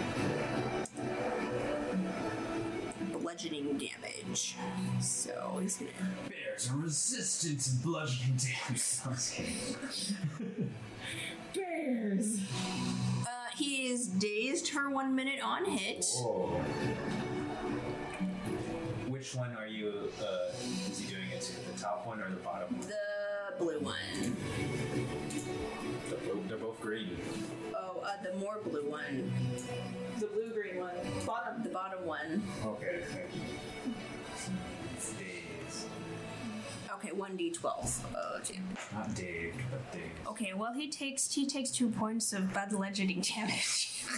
bludgeoning 3.13 3.79
damage. 3.79 4.57
So 5.01 5.59
he's 5.61 5.77
gonna. 5.79 5.91
Bears 6.29 6.71
are 6.71 6.77
resistant 6.77 7.61
to 7.61 7.71
bludgeoning 7.87 8.37
damage. 8.37 8.99
I 9.07 9.09
was 9.09 9.31
kidding. 9.31 10.75
Bears. 11.55 12.41
Uh, 13.23 13.27
he 13.57 13.89
is 13.89 14.09
dazed 14.09 14.69
for 14.69 14.91
one 14.91 15.15
minute 15.15 15.41
on 15.43 15.65
hit. 15.65 16.05
Oh. 16.17 16.61
Which 19.09 19.35
one 19.35 19.57
are 19.57 19.67
you? 19.67 20.11
Uh, 20.21 20.53
is 20.91 20.99
he 20.99 21.07
doing 21.15 21.29
it 21.33 21.41
to? 21.41 21.73
The 21.73 21.79
top 21.81 22.07
one 22.07 22.21
or 22.21 22.29
the 22.29 22.37
bottom 22.37 22.77
one? 22.77 22.87
The 22.87 23.65
blue 23.65 23.81
one. 23.81 24.37
They're 26.49 26.59
both 26.59 26.81
green. 26.81 27.17
Uh, 28.05 28.11
the 28.23 28.37
more 28.39 28.59
blue 28.63 28.91
one. 28.91 29.33
The 30.21 30.27
blue 30.27 30.53
green 30.53 30.79
one. 30.79 30.95
Bottom. 31.27 31.63
The 31.63 31.71
bottom 31.71 32.05
one. 32.05 32.43
Okay, 32.65 33.01
thank 33.11 33.35
you. 33.35 33.95
It's 34.95 35.13
Dazed. 35.13 35.87
Okay, 36.97 37.13
one 37.13 37.39
d12. 37.39 38.01
Oh, 38.15 38.41
damn. 38.45 38.69
Not 38.93 39.15
Dave, 39.15 39.55
but 39.71 39.93
Dave. 39.93 40.11
Okay, 40.29 40.53
well 40.55 40.75
he 40.75 40.91
takes 40.91 41.33
he 41.33 41.47
takes 41.47 41.71
two 41.71 41.89
points 41.89 42.33
of 42.33 42.53
bad 42.53 42.71
bludgeoning 42.71 43.23
damage. 43.23 44.05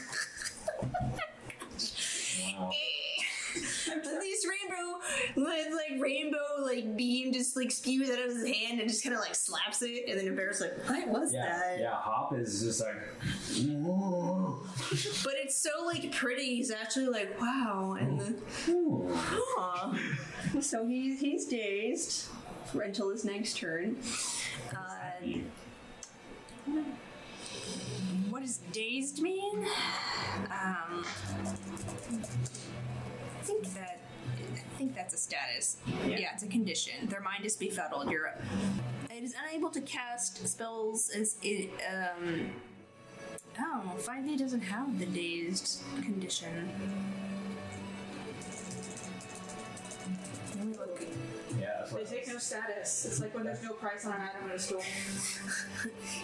Wow. 2.58 2.70
These 4.20 4.46
rainbow, 4.46 4.98
like, 5.36 5.66
like 5.72 6.00
rainbow, 6.00 6.38
like 6.62 6.96
beam 6.96 7.32
just 7.32 7.56
like 7.56 7.70
spews 7.70 8.10
out 8.10 8.18
of 8.18 8.26
his 8.26 8.44
hand 8.46 8.80
and 8.80 8.88
just 8.88 9.02
kind 9.02 9.14
of 9.14 9.20
like 9.20 9.34
slaps 9.34 9.82
it, 9.82 10.04
and 10.08 10.18
then 10.18 10.26
the 10.26 10.32
bear's 10.32 10.60
like, 10.60 10.72
"What 10.88 11.08
was 11.08 11.32
Yeah, 11.32 11.46
that?" 11.46 11.78
yeah. 11.80 11.94
Hop 11.94 12.32
is 12.36 12.60
just 12.62 12.80
like. 12.80 12.96
But 15.24 15.34
it's 15.36 15.56
so 15.56 15.70
like 15.86 16.12
pretty. 16.12 16.56
He's 16.56 16.70
actually 16.70 17.06
like, 17.06 17.40
"Wow," 17.40 17.96
and 17.98 18.20
then, 18.20 18.36
so 20.62 20.86
he's 20.86 21.20
he's 21.20 21.46
dazed 21.46 22.26
until 22.74 23.10
his 23.10 23.24
next 23.24 23.56
turn. 23.56 23.96
Uh, 24.72 25.26
what 28.30 28.42
does 28.42 28.58
dazed 28.72 29.20
mean? 29.22 29.66
Um, 30.50 31.04
think 33.46 33.74
that 33.74 34.00
I 34.54 34.78
think 34.78 34.94
that's 34.94 35.14
a 35.14 35.16
status. 35.16 35.76
Yeah. 36.06 36.30
it's 36.34 36.42
a 36.42 36.48
condition. 36.48 37.08
Their 37.08 37.20
mind 37.20 37.44
is 37.44 37.56
befuddled. 37.56 38.10
You're 38.10 38.34
it 39.10 39.22
is 39.22 39.34
unable 39.48 39.70
to 39.70 39.80
cast 39.80 40.46
spells 40.46 41.10
as 41.10 41.36
it 41.42 41.70
um 41.92 42.50
oh 43.58 43.92
5e 43.98 44.38
doesn't 44.38 44.60
have 44.60 44.98
the 44.98 45.06
dazed 45.06 45.82
condition. 46.02 46.68
No 52.36 52.40
status. 52.40 53.06
It's 53.06 53.18
like 53.18 53.34
when 53.34 53.44
there's 53.44 53.62
no 53.62 53.72
price 53.72 54.04
on 54.04 54.12
an 54.12 54.20
item 54.20 54.50
in 54.50 54.56
a 54.56 54.58
store. 54.58 54.82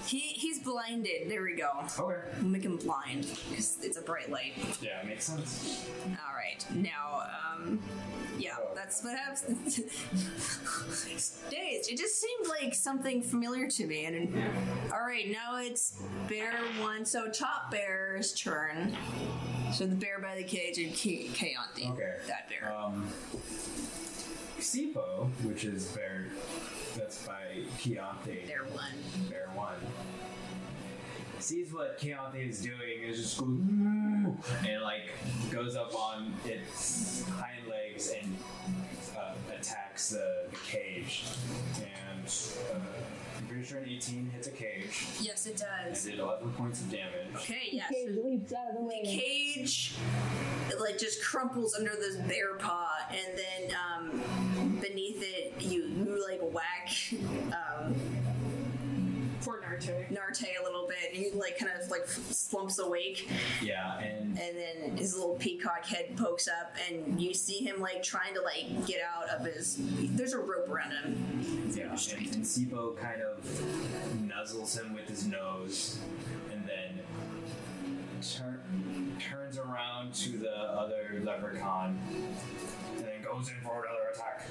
He 0.07 0.19
he's 0.19 0.59
blinded. 0.59 1.31
There 1.31 1.43
we 1.43 1.55
go. 1.55 1.71
Okay. 1.85 2.21
We'll 2.41 2.51
make 2.51 2.65
him 2.65 2.77
blind 2.77 3.27
because 3.49 3.79
it's 3.83 3.97
a 3.97 4.03
bright 4.03 4.31
light. 4.31 4.53
Yeah, 4.83 5.01
it 5.01 5.07
makes 5.07 5.25
sense. 5.25 5.87
All 6.05 6.35
right, 6.37 6.67
now, 6.75 7.23
um, 7.55 7.81
yeah, 8.39 8.57
that's 8.75 9.03
what 9.03 9.17
happens. 9.17 9.77
Dazed. 11.51 11.91
It 11.91 11.97
just 11.97 12.21
seemed 12.21 12.49
like 12.49 12.75
something 12.75 13.23
familiar 13.23 13.69
to 13.69 13.87
me. 13.87 14.05
And 14.05 14.35
all 14.93 15.01
right, 15.07 15.31
now 15.31 15.57
it's 15.59 16.03
bear 16.29 16.59
one. 16.81 17.07
So 17.07 17.31
top 17.31 17.71
bear's 17.71 18.35
turn. 18.35 18.95
So 19.73 19.87
the 19.87 19.95
bear 19.95 20.19
by 20.19 20.35
the 20.37 20.45
cage 20.45 20.77
and 20.77 20.93
K- 20.93 21.29
Kayanthi. 21.29 21.91
Okay. 21.93 22.17
That 22.27 22.51
bear. 22.51 22.71
Um, 22.71 23.07
Sipo, 24.63 25.29
which 25.43 25.65
is 25.65 25.87
bear, 25.89 26.29
that's 26.97 27.27
by 27.27 27.65
Kayanthi. 27.81 28.47
bear 28.47 28.65
one. 28.71 29.29
Bear 29.29 29.49
one. 29.55 29.75
Sees 31.41 31.73
what 31.73 31.99
Kayanthi 31.99 32.49
is 32.49 32.63
doing 32.63 33.05
and 33.05 33.15
just 33.15 33.41
goes 33.41 33.49
and 33.49 34.83
like 34.83 35.11
goes 35.51 35.75
up 35.75 35.93
on 35.97 36.33
its 36.45 37.29
hind 37.29 37.67
legs 37.69 38.13
and 38.17 38.37
uh, 39.19 39.35
attacks 39.53 40.11
the, 40.11 40.45
the 40.51 40.57
cage. 40.59 41.25
And 41.81 42.33
uh, 42.73 42.79
I'm 43.43 43.49
pretty 43.49 43.65
sure 43.67 43.79
an 43.79 43.89
18 43.89 44.31
hits 44.31 44.47
a 44.47 44.51
cage 44.53 45.07
Yes, 45.21 45.47
it 45.47 45.61
and 45.85 45.93
does. 45.93 46.05
did 46.05 46.19
11 46.21 46.53
points 46.53 46.81
of 46.81 46.91
damage. 46.91 47.27
Okay. 47.37 47.69
Yeah. 47.73 47.87
Cage 47.89 48.17
leaps 48.25 48.53
out 48.53 48.71
of 48.71 48.77
the 48.77 48.83
way. 48.87 49.01
cage 49.05 49.95
it 50.71 50.81
like 50.81 50.97
just 50.99 51.23
crumples 51.25 51.75
under 51.75 51.91
this 51.91 52.17
bear 52.29 52.55
paw 52.55 52.89
and 53.11 53.37
then 53.39 53.77
um, 53.77 54.79
beneath 54.81 55.23
it 55.23 55.55
you, 55.61 55.83
you 55.85 56.25
like 56.29 56.41
a 56.41 56.47
whack 56.47 56.89
um, 57.53 57.95
Poor 59.45 59.61
Naruto. 59.61 60.09
Narte 60.11 60.45
a 60.61 60.65
little 60.65 60.87
bit 60.87 61.13
and 61.15 61.25
he 61.25 61.31
like 61.33 61.59
kind 61.59 61.73
of 61.81 61.91
like 61.91 62.07
slumps 62.07 62.79
awake 62.79 63.29
Yeah, 63.61 63.99
and 63.99 64.39
and 64.39 64.57
then 64.57 64.97
his 64.97 65.15
little 65.17 65.35
peacock 65.37 65.85
head 65.85 66.17
pokes 66.17 66.49
up 66.49 66.75
and 66.91 67.21
you 67.21 67.35
see 67.35 67.59
him 67.59 67.81
like 67.81 68.03
trying 68.03 68.35
to 68.35 68.41
like 68.41 68.87
get 68.87 69.01
out 69.03 69.29
of 69.29 69.45
his 69.47 69.77
there's 70.17 70.33
a 70.33 70.39
rope 70.39 70.69
around 70.69 70.93
him 70.93 71.73
Yeah, 71.77 71.91
and, 71.91 72.35
and 72.35 72.45
Sipo 72.45 72.97
kind 72.97 73.21
of 73.23 73.43
nuzzles 74.23 74.79
him 74.81 74.95
with 74.95 75.09
his 75.09 75.27
nose, 75.27 75.99
and 76.53 76.63
then 76.69 77.01
turn, 78.23 79.17
turns 79.19 79.59
around 79.59 80.15
to 80.15 80.37
the 80.39 80.53
other 80.55 81.21
leprechaun, 81.25 81.99
and 82.97 83.05
then 83.05 83.23
goes 83.23 83.49
in 83.49 83.57
for 83.63 83.85
another 83.85 84.11
attack. 84.15 84.47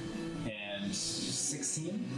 And 0.81 0.93
16 0.93 2.09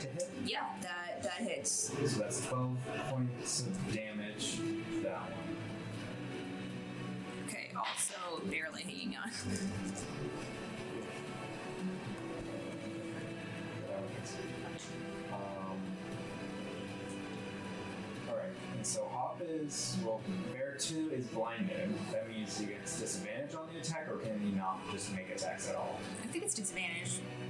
to 0.00 0.06
hit. 0.06 0.30
yeah 0.46 0.60
that 0.82 1.09
that 1.22 1.40
hits 1.40 1.92
So 2.06 2.20
that's 2.20 2.46
12 2.46 2.76
points 3.10 3.60
of 3.60 3.94
damage. 3.94 4.58
That 5.02 5.22
one. 5.22 5.56
okay 7.48 7.70
also 7.76 8.14
barely 8.50 8.82
hanging 8.82 9.16
on 9.16 9.30
Um, 15.32 15.78
Alright, 18.28 18.44
and 18.76 18.86
so 18.86 19.08
Hop 19.12 19.40
is, 19.42 19.96
well, 20.04 20.20
Bear 20.52 20.76
2 20.78 21.12
is 21.12 21.26
blinded. 21.26 21.94
That 22.12 22.28
means 22.28 22.58
he 22.58 22.66
gets 22.66 23.00
disadvantage 23.00 23.54
on 23.54 23.68
the 23.72 23.80
attack, 23.80 24.08
or 24.10 24.18
can 24.18 24.38
he 24.40 24.50
not 24.50 24.80
just 24.92 25.14
make 25.14 25.30
attacks 25.30 25.68
at 25.68 25.76
all? 25.76 25.98
I 26.22 26.26
think 26.26 26.44
it's 26.44 26.54
disadvantage 26.54 26.90
Okay. 27.00 27.18
So 27.18 27.22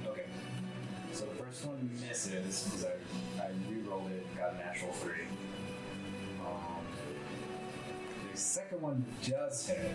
first 1.51 1.65
one 1.65 1.89
misses, 2.07 2.63
because 2.63 2.85
I, 2.85 3.43
I 3.43 3.47
re-rolled 3.69 4.09
it, 4.11 4.25
got 4.37 4.53
a 4.53 4.57
natural 4.57 4.93
3. 4.93 5.11
Um, 6.45 6.55
the 8.31 8.37
second 8.37 8.81
one 8.81 9.05
does 9.27 9.67
hit, 9.67 9.91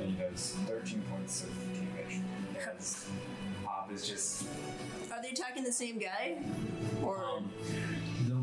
and 0.00 0.10
he 0.10 0.22
does 0.22 0.54
13 0.66 1.02
points 1.10 1.44
of 1.44 1.48
damage. 1.72 2.20
Because 2.52 3.08
Hop 3.64 3.90
is 3.92 4.06
just 4.06 4.46
are 5.10 5.22
they 5.22 5.30
attacking 5.30 5.64
the 5.64 5.72
same 5.72 5.98
guy 5.98 6.36
or 7.02 7.24
Um, 7.24 7.50
the 8.26 8.34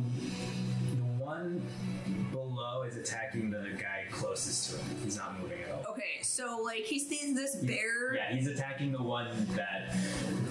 the 0.96 1.24
one 1.24 1.62
is 2.92 2.98
attacking 2.98 3.50
the 3.50 3.70
guy 3.78 4.06
closest 4.12 4.72
to 4.72 4.78
him. 4.78 4.98
He's 5.04 5.18
not 5.18 5.40
moving 5.40 5.62
at 5.64 5.72
all. 5.72 5.86
Okay, 5.92 6.22
so 6.22 6.62
like 6.64 6.84
he 6.84 7.00
sees 7.00 7.36
this 7.36 7.56
bear. 7.56 8.16
Yeah, 8.16 8.34
he's 8.34 8.48
attacking 8.48 8.92
the 8.92 9.02
one 9.02 9.48
that 9.56 9.96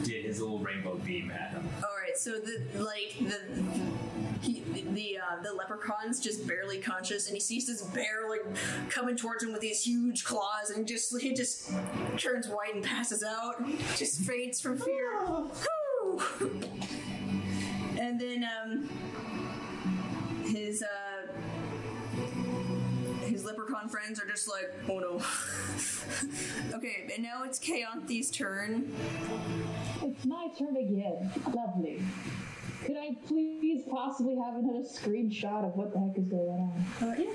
did 0.04 0.24
his 0.24 0.40
little 0.40 0.58
rainbow 0.58 0.96
beam 0.96 1.30
at 1.30 1.50
him. 1.50 1.68
All 1.76 1.96
right, 2.02 2.16
so 2.16 2.32
the 2.32 2.62
like 2.78 3.16
the 3.20 3.40
he 4.40 4.62
the 4.92 5.18
uh, 5.18 5.42
the 5.42 5.52
leprechaun's 5.52 6.20
just 6.20 6.46
barely 6.46 6.78
conscious, 6.78 7.26
and 7.26 7.34
he 7.36 7.40
sees 7.40 7.66
this 7.66 7.82
bear 7.82 8.28
like 8.28 8.42
coming 8.88 9.16
towards 9.16 9.44
him 9.44 9.52
with 9.52 9.60
these 9.60 9.82
huge 9.84 10.24
claws, 10.24 10.70
and 10.70 10.86
just 10.86 11.18
he 11.20 11.34
just 11.34 11.70
turns 12.16 12.48
white 12.48 12.74
and 12.74 12.84
passes 12.84 13.22
out, 13.22 13.62
just 13.96 14.20
faints 14.22 14.60
from 14.60 14.78
fear. 14.78 15.10
And 17.98 18.18
then 18.18 18.44
um, 18.44 18.88
his 20.44 20.82
uh, 20.82 20.86
leprechaun 23.50 23.88
friends 23.88 24.20
are 24.20 24.26
just 24.26 24.48
like, 24.48 24.72
oh 24.88 24.98
no. 24.98 25.22
okay, 26.76 27.10
and 27.14 27.22
now 27.22 27.42
it's 27.42 27.58
Kayanthi's 27.58 28.30
turn. 28.30 28.92
It's 30.02 30.24
my 30.24 30.48
turn 30.58 30.76
again. 30.76 31.30
Lovely. 31.52 32.02
Could 32.84 32.96
I 32.96 33.16
please 33.26 33.82
possibly 33.90 34.36
have 34.36 34.54
another 34.56 34.80
screenshot 34.80 35.64
of 35.66 35.74
what 35.76 35.92
the 35.92 35.98
heck 35.98 36.16
is 36.16 36.24
going 36.24 36.48
on? 36.48 37.08
Uh, 37.08 37.14
yeah. 37.18 37.30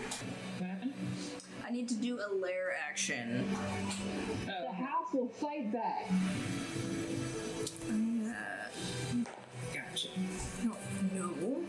What 0.60 0.70
happened? 0.70 0.94
I 1.66 1.72
need 1.72 1.88
to 1.90 1.96
do 1.96 2.20
a 2.20 2.30
lair 2.34 2.76
action. 2.88 3.46
The 4.46 4.72
house 4.72 5.14
will 5.14 5.28
fight 5.28 5.72
back. 5.72 6.10
Uh, 7.90 9.24
Gotcha. 9.74 10.08
no, 10.64 11.64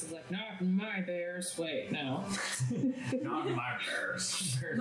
The 0.00 0.06
is 0.06 0.12
like, 0.12 0.30
not 0.30 0.60
my 0.60 1.00
bears. 1.00 1.56
Wait, 1.56 1.90
no. 1.90 2.24
Not 3.22 3.48
my 3.50 3.78
bears. 3.86 4.58
Bears. 4.60 4.78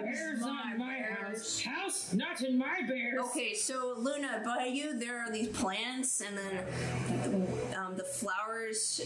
Bears 0.00 0.40
not 0.40 0.76
my 0.76 0.98
house. 1.00 1.62
House 1.62 2.12
not 2.12 2.42
in 2.42 2.58
my 2.58 2.82
bears. 2.86 3.18
Okay, 3.20 3.54
so 3.54 3.94
Luna, 3.96 4.42
by 4.44 4.66
you 4.66 4.98
there 4.98 5.18
are 5.18 5.30
these 5.30 5.48
plants, 5.48 6.20
and 6.20 6.36
then 6.36 7.46
um, 7.76 7.96
the 7.96 8.04
flowers. 8.04 9.00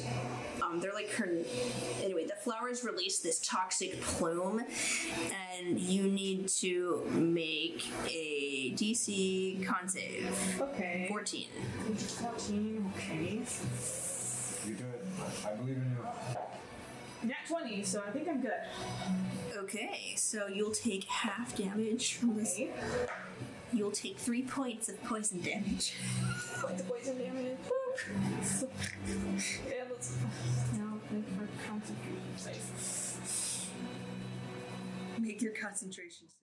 Um, 0.63 0.81
they're 0.81 0.95
like 0.95 1.11
her. 1.11 1.29
Anyway, 2.03 2.27
the 2.27 2.37
flowers 2.43 2.83
release 2.83 3.21
this 3.21 3.39
toxic 3.41 4.01
plume, 4.01 4.65
and 5.59 5.79
you 5.79 6.05
need 6.05 6.49
to 6.49 7.05
make 7.13 7.87
a 8.07 8.73
DC 8.75 9.65
con 9.65 9.89
save. 9.89 10.61
Okay. 10.61 11.07
Fourteen. 11.09 11.49
14, 11.95 12.93
okay. 12.97 13.43
You. 15.17 15.25
I 15.49 15.55
believe 15.55 15.77
in 15.77 15.97
you. 15.99 17.29
Nat 17.29 17.37
20, 17.49 17.83
so 17.83 18.03
I 18.07 18.11
think 18.11 18.29
I'm 18.29 18.41
good. 18.41 18.53
Okay, 19.57 20.15
so 20.17 20.47
you'll 20.47 20.71
take 20.73 21.05
half 21.05 21.57
damage 21.57 22.15
from 22.15 22.37
this. 22.37 22.61
You'll 23.73 23.91
take 23.91 24.17
three 24.19 24.43
points 24.43 24.89
of 24.89 25.03
poison 25.03 25.41
damage. 25.41 25.95
Points 26.61 26.83
of 26.83 26.89
poison 26.89 27.19
damage. 27.19 27.59
So, 28.45 28.69
yeah, 29.67 29.85
let's. 29.91 30.17
Now, 30.75 30.99
make 31.11 31.25
for 31.31 31.49
concentration 31.69 32.37
safe. 32.37 33.71
Make 35.19 35.43
your 35.43 35.53
concentration 35.53 36.27
save. 36.29 36.37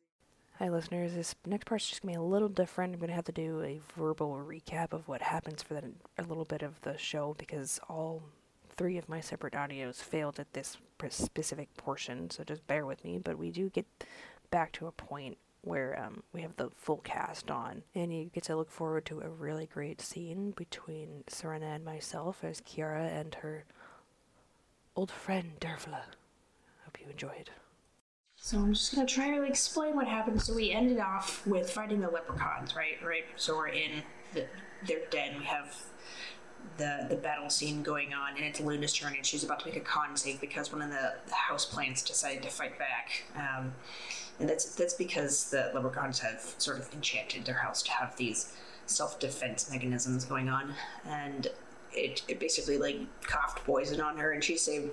Hi, 0.60 0.70
listeners. 0.70 1.14
This 1.14 1.36
next 1.46 1.66
part's 1.66 1.88
just 1.88 2.02
gonna 2.02 2.14
be 2.14 2.18
a 2.18 2.22
little 2.22 2.50
different. 2.50 2.94
I'm 2.94 3.00
gonna 3.00 3.14
have 3.14 3.26
to 3.26 3.32
do 3.32 3.62
a 3.62 3.80
verbal 3.96 4.32
recap 4.46 4.92
of 4.94 5.08
what 5.08 5.22
happens 5.22 5.64
for 5.64 5.76
the, 5.76 5.92
a 6.18 6.24
little 6.24 6.46
bit 6.46 6.62
of 6.62 6.82
the 6.82 6.98
show 6.98 7.36
because 7.38 7.80
all 7.90 8.24
three 8.76 8.98
of 8.98 9.10
my 9.10 9.22
separate 9.22 9.54
audios 9.54 9.96
failed 9.96 10.40
at 10.40 10.54
this 10.54 10.78
specific 11.10 11.76
portion. 11.78 12.30
So 12.30 12.44
just 12.44 12.66
bear 12.68 12.86
with 12.86 13.04
me. 13.04 13.20
But 13.20 13.38
we 13.38 13.52
do 13.52 13.70
get 13.70 13.86
back 14.52 14.72
to 14.74 14.88
a 14.88 14.92
point 14.92 15.38
where 15.62 15.98
um, 16.06 16.24
we 16.34 16.42
have 16.42 16.56
the 16.58 16.70
full 16.72 16.98
cast 16.98 17.50
on, 17.50 17.84
and 17.96 18.14
you 18.14 18.26
get 18.26 18.44
to 18.44 18.56
look 18.56 18.70
forward 18.70 19.06
to 19.06 19.22
a 19.22 19.30
really 19.30 19.66
great 19.66 20.02
scene 20.02 20.52
between 20.52 21.24
Serena 21.28 21.68
and 21.68 21.86
myself 21.86 22.44
as 22.44 22.60
Kiara 22.62 23.08
and 23.18 23.36
her 23.36 23.64
old 24.96 25.10
friend 25.10 25.54
Dervla. 25.62 26.02
Hope 26.84 27.00
you 27.00 27.10
enjoy 27.10 27.34
it. 27.40 27.50
So 28.36 28.58
I'm 28.58 28.74
just 28.74 28.94
gonna 28.94 29.08
try 29.08 29.32
to 29.32 29.44
explain 29.44 29.96
what 29.96 30.06
happened. 30.06 30.42
So 30.42 30.54
we 30.54 30.72
ended 30.72 31.00
off 31.00 31.48
with 31.48 31.72
fighting 31.72 32.02
the 32.02 32.10
leprechauns, 32.10 32.76
right? 32.76 32.98
Right. 33.02 33.24
So 33.38 33.56
we're 33.56 33.70
in 33.70 34.04
the, 34.34 34.48
their 34.86 35.06
den. 35.10 35.40
We 35.40 35.46
have 35.46 35.74
the 36.78 37.06
the 37.10 37.16
battle 37.16 37.50
scene 37.50 37.84
going 37.84 38.14
on, 38.14 38.36
and 38.36 38.46
it's 38.46 38.60
Luna's 38.60 38.94
turn, 38.94 39.16
and 39.16 39.26
she's 39.26 39.44
about 39.44 39.60
to 39.62 39.66
make 39.68 39.76
a 39.76 39.82
con 39.82 40.16
save 40.16 40.42
because 40.42 40.72
one 40.72 40.82
of 40.82 40.90
the, 40.90 41.14
the 41.28 41.36
house 41.36 41.66
plants 41.66 42.02
decided 42.02 42.44
to 42.44 42.50
fight 42.50 42.78
back. 42.80 43.24
Um, 43.36 43.74
and 44.40 44.50
that's 44.50 44.74
that's 44.76 44.94
because 44.94 45.50
the 45.52 45.72
leprechauns 45.74 46.20
have 46.20 46.42
sort 46.58 46.80
of 46.80 46.92
enchanted 46.94 47.46
their 47.46 47.56
house 47.56 47.84
to 47.84 47.92
have 47.92 48.16
these 48.18 48.56
self 48.86 49.20
defense 49.20 49.70
mechanisms 49.72 50.26
going 50.26 50.50
on, 50.50 50.74
and 51.06 51.48
it 51.94 52.24
it 52.28 52.40
basically 52.40 52.78
like 52.78 52.98
coughed 53.24 53.64
poison 53.64 54.02
on 54.02 54.18
her, 54.18 54.32
and 54.32 54.44
she 54.44 54.58
saved 54.58 54.92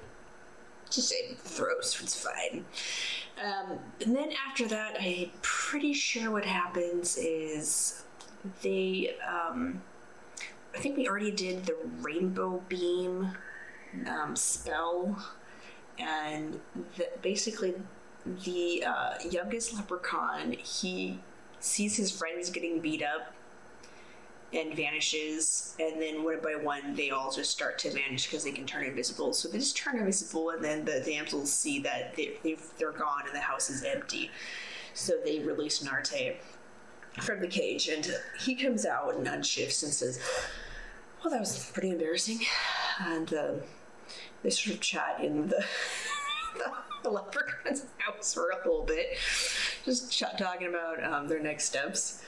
just 0.90 1.08
say 1.08 1.34
throws. 1.38 1.98
It's 2.02 2.22
fine. 2.22 2.64
Um, 3.42 3.78
and 4.04 4.14
then 4.14 4.32
after 4.46 4.66
that, 4.68 4.96
I'm 5.00 5.30
pretty 5.40 5.94
sure 5.94 6.30
what 6.30 6.44
happens 6.44 7.16
is 7.16 8.02
they. 8.62 9.14
Um, 9.26 9.82
I 10.74 10.78
think 10.78 10.96
we 10.96 11.08
already 11.08 11.32
did 11.32 11.66
the 11.66 11.76
rainbow 12.00 12.62
beam 12.68 13.36
um, 14.06 14.36
spell, 14.36 15.22
and 15.98 16.60
the, 16.96 17.08
basically 17.22 17.74
the 18.44 18.84
uh, 18.86 19.14
youngest 19.30 19.74
leprechaun 19.74 20.52
he 20.52 21.20
sees 21.58 21.96
his 21.96 22.10
friends 22.10 22.50
getting 22.50 22.80
beat 22.80 23.02
up 23.02 23.34
and 24.52 24.74
vanishes, 24.74 25.76
and 25.78 26.00
then 26.00 26.24
one 26.24 26.40
by 26.42 26.56
one 26.56 26.94
they 26.94 27.10
all 27.10 27.30
just 27.30 27.50
start 27.50 27.78
to 27.78 27.90
vanish 27.90 28.26
because 28.26 28.44
they 28.44 28.50
can 28.52 28.66
turn 28.66 28.84
invisible. 28.84 29.32
So 29.32 29.48
they 29.48 29.58
just 29.58 29.76
turn 29.76 29.98
invisible, 29.98 30.50
and 30.50 30.64
then 30.64 30.84
the 30.84 31.02
damsels 31.04 31.52
see 31.52 31.80
that 31.80 32.14
they, 32.16 32.56
they're 32.78 32.92
gone 32.92 33.22
and 33.26 33.34
the 33.34 33.40
house 33.40 33.70
is 33.70 33.84
empty. 33.84 34.30
So 34.94 35.14
they 35.24 35.38
release 35.40 35.82
Narte 35.82 36.36
from 37.20 37.40
the 37.40 37.46
cage, 37.46 37.88
and 37.88 38.08
he 38.40 38.54
comes 38.54 38.86
out 38.86 39.14
and 39.16 39.26
unshifts 39.26 39.82
and 39.82 39.92
says, 39.92 40.20
"Well, 41.22 41.32
that 41.32 41.40
was 41.40 41.70
pretty 41.72 41.90
embarrassing." 41.90 42.40
And 43.00 43.32
um, 43.34 43.60
they 44.42 44.50
sort 44.50 44.76
of 44.76 44.80
chat 44.80 45.18
in 45.20 45.48
the. 45.48 45.64
the 47.02 47.08
leprechaun's 47.08 47.86
house 47.96 48.34
for 48.34 48.50
a 48.50 48.56
little 48.56 48.84
bit, 48.84 49.16
just 49.86 50.22
talking 50.38 50.68
about 50.68 51.02
um, 51.02 51.28
their 51.28 51.40
next 51.40 51.64
steps. 51.64 52.22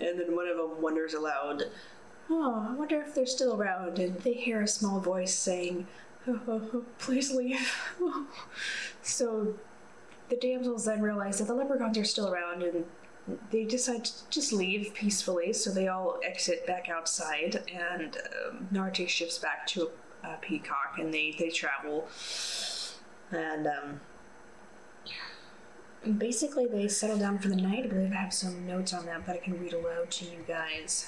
And 0.00 0.18
then 0.18 0.34
one 0.34 0.48
of 0.48 0.56
them 0.56 0.80
wonders 0.80 1.12
aloud, 1.12 1.64
Oh, 2.28 2.66
I 2.70 2.74
wonder 2.74 3.00
if 3.00 3.14
they're 3.14 3.26
still 3.26 3.54
around. 3.54 3.98
And 3.98 4.18
they 4.20 4.32
hear 4.32 4.62
a 4.62 4.68
small 4.68 5.00
voice 5.00 5.34
saying, 5.34 5.86
oh, 6.26 6.40
oh, 6.48 6.62
oh, 6.74 6.84
Please 6.98 7.32
leave. 7.32 7.72
So 9.02 9.54
the 10.28 10.36
damsels 10.36 10.84
then 10.86 11.00
realize 11.00 11.38
that 11.38 11.46
the 11.46 11.54
leprechauns 11.54 11.96
are 11.96 12.04
still 12.04 12.28
around 12.28 12.64
and 12.64 12.84
they 13.50 13.64
decide 13.64 14.04
to 14.04 14.12
just 14.30 14.52
leave 14.52 14.94
peacefully. 14.94 15.52
So 15.52 15.70
they 15.70 15.88
all 15.88 16.18
exit 16.24 16.66
back 16.66 16.88
outside, 16.88 17.62
and 17.72 18.16
um, 18.16 18.68
Narte 18.72 19.08
shifts 19.08 19.38
back 19.38 19.66
to 19.68 19.90
a, 20.24 20.28
a 20.28 20.38
peacock 20.40 20.98
and 20.98 21.12
they, 21.12 21.34
they 21.38 21.50
travel. 21.50 22.08
And 23.30 23.66
um, 23.66 24.00
basically 26.18 26.66
they 26.66 26.88
settle 26.88 27.18
down 27.18 27.38
for 27.38 27.48
the 27.48 27.56
night. 27.56 27.84
I 27.84 27.88
believe 27.88 28.12
I 28.12 28.16
have 28.16 28.32
some 28.32 28.66
notes 28.66 28.92
on 28.92 29.06
that 29.06 29.26
that 29.26 29.36
I 29.36 29.38
can 29.38 29.60
read 29.60 29.72
aloud 29.72 30.10
to 30.12 30.24
you 30.24 30.44
guys. 30.46 31.06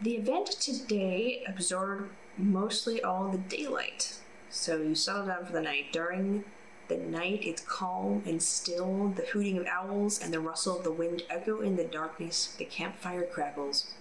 The 0.00 0.16
event 0.16 0.46
today 0.46 1.44
absorbed 1.46 2.10
mostly 2.36 3.02
all 3.02 3.28
the 3.28 3.38
daylight. 3.38 4.18
So 4.50 4.76
you 4.78 4.94
settle 4.94 5.26
down 5.26 5.46
for 5.46 5.52
the 5.52 5.60
night. 5.60 5.92
During 5.92 6.44
the 6.92 7.04
night, 7.06 7.40
it's 7.44 7.62
calm 7.62 8.22
and 8.26 8.42
still. 8.42 9.12
The 9.16 9.22
hooting 9.22 9.58
of 9.58 9.66
owls 9.66 10.20
and 10.22 10.32
the 10.32 10.40
rustle 10.40 10.76
of 10.76 10.84
the 10.84 10.92
wind 10.92 11.22
echo 11.30 11.60
in 11.60 11.76
the 11.76 11.84
darkness. 11.84 12.54
The 12.58 12.64
campfire 12.64 13.24
crackles. 13.24 13.94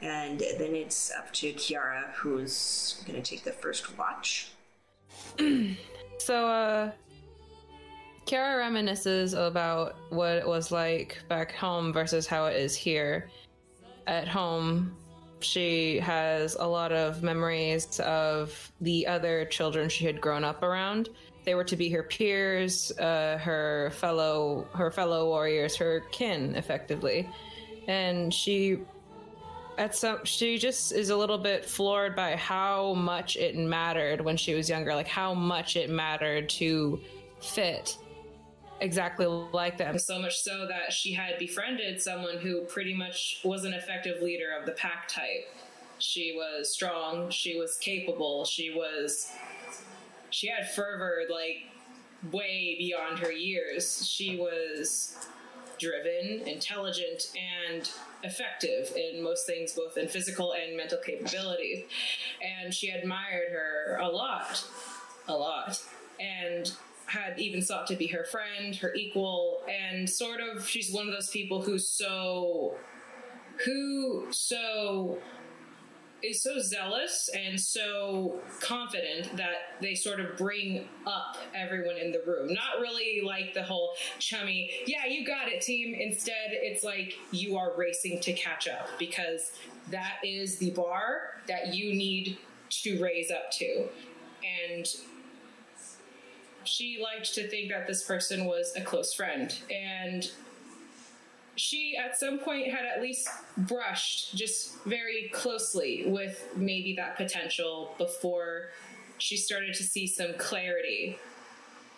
And 0.00 0.40
then 0.40 0.74
it's 0.74 1.12
up 1.16 1.32
to 1.34 1.52
Kiara, 1.52 2.12
who's 2.14 3.02
going 3.06 3.22
to 3.22 3.30
take 3.30 3.44
the 3.44 3.52
first 3.52 3.96
watch. 3.98 4.52
So, 6.18 6.46
uh, 6.46 6.92
Kiara 8.26 8.60
reminisces 8.60 9.34
about 9.34 9.96
what 10.10 10.36
it 10.36 10.46
was 10.46 10.70
like 10.70 11.18
back 11.28 11.52
home 11.52 11.92
versus 11.92 12.28
how 12.28 12.46
it 12.46 12.54
is 12.54 12.76
here. 12.76 13.28
At 14.06 14.28
home, 14.28 14.94
she 15.40 15.98
has 15.98 16.54
a 16.54 16.64
lot 16.64 16.92
of 16.92 17.24
memories 17.24 17.98
of 18.00 18.70
the 18.80 19.04
other 19.04 19.46
children 19.46 19.88
she 19.88 20.04
had 20.04 20.20
grown 20.20 20.44
up 20.44 20.62
around. 20.62 21.08
They 21.44 21.54
were 21.54 21.64
to 21.64 21.76
be 21.76 21.88
her 21.90 22.02
peers, 22.02 22.96
uh, 22.98 23.38
her 23.38 23.90
fellow 23.94 24.66
her 24.74 24.90
fellow 24.90 25.26
warriors, 25.26 25.76
her 25.76 26.04
kin, 26.12 26.54
effectively. 26.54 27.28
And 27.88 28.32
she 28.32 28.78
at 29.78 29.96
some 29.96 30.24
she 30.24 30.58
just 30.58 30.92
is 30.92 31.10
a 31.10 31.16
little 31.16 31.38
bit 31.38 31.64
floored 31.64 32.14
by 32.14 32.36
how 32.36 32.94
much 32.94 33.36
it 33.36 33.56
mattered 33.56 34.20
when 34.20 34.36
she 34.36 34.54
was 34.54 34.68
younger 34.68 34.94
like 34.94 35.08
how 35.08 35.32
much 35.32 35.76
it 35.76 35.88
mattered 35.88 36.46
to 36.46 37.00
fit 37.40 37.96
exactly 38.82 39.26
like 39.26 39.78
them. 39.78 39.98
So 39.98 40.18
much 40.18 40.38
so 40.40 40.66
that 40.66 40.92
she 40.92 41.12
had 41.12 41.38
befriended 41.38 42.02
someone 42.02 42.38
who 42.38 42.62
pretty 42.62 42.94
much 42.94 43.40
was 43.44 43.64
an 43.64 43.72
effective 43.72 44.20
leader 44.20 44.50
of 44.58 44.66
the 44.66 44.72
pack 44.72 45.08
type. 45.08 45.48
She 45.98 46.34
was 46.36 46.72
strong, 46.74 47.30
she 47.30 47.58
was 47.58 47.78
capable, 47.78 48.44
she 48.44 48.74
was. 48.74 49.30
She 50.32 50.48
had 50.48 50.70
fervor 50.70 51.22
like 51.30 51.66
way 52.32 52.76
beyond 52.78 53.18
her 53.20 53.32
years. 53.32 54.06
She 54.08 54.36
was 54.36 55.16
driven, 55.78 56.46
intelligent, 56.46 57.32
and 57.36 57.90
effective 58.22 58.92
in 58.96 59.22
most 59.22 59.46
things, 59.46 59.72
both 59.72 59.96
in 59.96 60.08
physical 60.08 60.52
and 60.52 60.76
mental 60.76 60.98
capabilities. 61.04 61.84
And 62.40 62.72
she 62.72 62.88
admired 62.88 63.52
her 63.52 63.98
a 64.00 64.08
lot, 64.08 64.64
a 65.28 65.34
lot, 65.34 65.82
and 66.20 66.72
had 67.06 67.38
even 67.38 67.60
sought 67.60 67.86
to 67.88 67.96
be 67.96 68.06
her 68.06 68.24
friend, 68.24 68.74
her 68.76 68.94
equal, 68.94 69.62
and 69.68 70.08
sort 70.08 70.40
of 70.40 70.66
she's 70.66 70.92
one 70.92 71.08
of 71.08 71.12
those 71.12 71.30
people 71.30 71.62
who's 71.62 71.88
so 71.88 72.76
who 73.64 74.28
so 74.30 75.18
is 76.22 76.42
so 76.42 76.60
zealous 76.60 77.28
and 77.34 77.58
so 77.58 78.40
confident 78.60 79.36
that 79.36 79.78
they 79.80 79.94
sort 79.94 80.20
of 80.20 80.36
bring 80.36 80.88
up 81.06 81.36
everyone 81.54 81.96
in 81.96 82.12
the 82.12 82.22
room. 82.26 82.52
Not 82.52 82.80
really 82.80 83.22
like 83.24 83.54
the 83.54 83.62
whole 83.62 83.90
chummy, 84.18 84.70
yeah, 84.86 85.06
you 85.06 85.26
got 85.26 85.48
it, 85.48 85.60
team. 85.60 85.94
Instead, 85.94 86.50
it's 86.50 86.84
like 86.84 87.14
you 87.30 87.56
are 87.56 87.72
racing 87.76 88.20
to 88.20 88.32
catch 88.32 88.68
up 88.68 88.88
because 88.98 89.52
that 89.90 90.16
is 90.24 90.58
the 90.58 90.70
bar 90.70 91.40
that 91.48 91.74
you 91.74 91.94
need 91.94 92.38
to 92.70 93.02
raise 93.02 93.30
up 93.30 93.50
to. 93.52 93.88
And 94.70 94.86
she 96.64 97.02
liked 97.02 97.34
to 97.34 97.48
think 97.48 97.70
that 97.70 97.86
this 97.86 98.04
person 98.04 98.44
was 98.44 98.72
a 98.76 98.80
close 98.80 99.12
friend. 99.12 99.54
And 99.70 100.30
she 101.56 101.96
at 101.96 102.18
some 102.18 102.38
point 102.38 102.68
had 102.68 102.84
at 102.84 103.02
least 103.02 103.28
brushed 103.56 104.34
just 104.34 104.82
very 104.84 105.30
closely 105.32 106.04
with 106.06 106.48
maybe 106.56 106.94
that 106.96 107.16
potential 107.16 107.94
before 107.98 108.70
she 109.18 109.36
started 109.36 109.74
to 109.74 109.82
see 109.82 110.06
some 110.06 110.32
clarity 110.38 111.18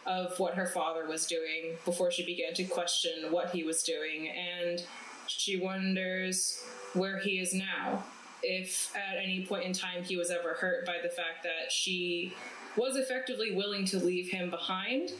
of 0.06 0.38
what 0.38 0.54
her 0.54 0.66
father 0.66 1.06
was 1.06 1.26
doing 1.26 1.76
before 1.84 2.10
she 2.10 2.24
began 2.24 2.52
to 2.54 2.64
question 2.64 3.30
what 3.30 3.50
he 3.50 3.62
was 3.62 3.82
doing. 3.82 4.28
And 4.28 4.84
she 5.26 5.58
wonders 5.58 6.62
where 6.92 7.18
he 7.18 7.38
is 7.38 7.54
now 7.54 8.04
if 8.42 8.94
at 8.94 9.16
any 9.16 9.46
point 9.46 9.64
in 9.64 9.72
time 9.72 10.02
he 10.04 10.16
was 10.16 10.30
ever 10.30 10.54
hurt 10.54 10.84
by 10.84 10.98
the 11.02 11.08
fact 11.08 11.42
that 11.42 11.72
she 11.72 12.34
was 12.76 12.96
effectively 12.96 13.54
willing 13.54 13.86
to 13.86 13.98
leave 13.98 14.28
him 14.28 14.50
behind 14.50 15.12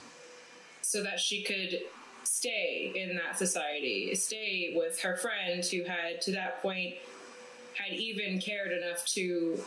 so 0.82 1.02
that 1.02 1.18
she 1.18 1.42
could 1.42 1.80
stay 2.24 2.92
in 2.94 3.16
that 3.16 3.38
society, 3.38 4.14
stay 4.14 4.72
with 4.74 5.00
her 5.00 5.16
friend 5.16 5.64
who 5.64 5.84
had 5.84 6.20
to 6.22 6.32
that 6.32 6.62
point 6.62 6.94
had 7.74 7.92
even 7.92 8.38
cared 8.38 8.72
enough 8.72 9.04
to 9.04 9.58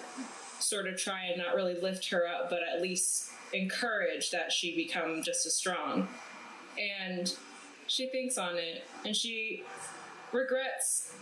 sort 0.60 0.88
of 0.88 0.98
try 0.98 1.26
and 1.26 1.38
not 1.38 1.56
really 1.56 1.80
lift 1.80 2.10
her 2.10 2.26
up, 2.28 2.50
but 2.50 2.60
at 2.64 2.82
least 2.82 3.32
encourage 3.54 4.32
that 4.32 4.52
she 4.52 4.76
become 4.76 5.22
just 5.24 5.46
as 5.46 5.54
strong. 5.54 6.08
And 6.80 7.34
she 7.88 8.08
thinks 8.08 8.38
on 8.38 8.58
it 8.58 8.84
and 9.06 9.16
she 9.16 9.64
regrets 10.32 11.14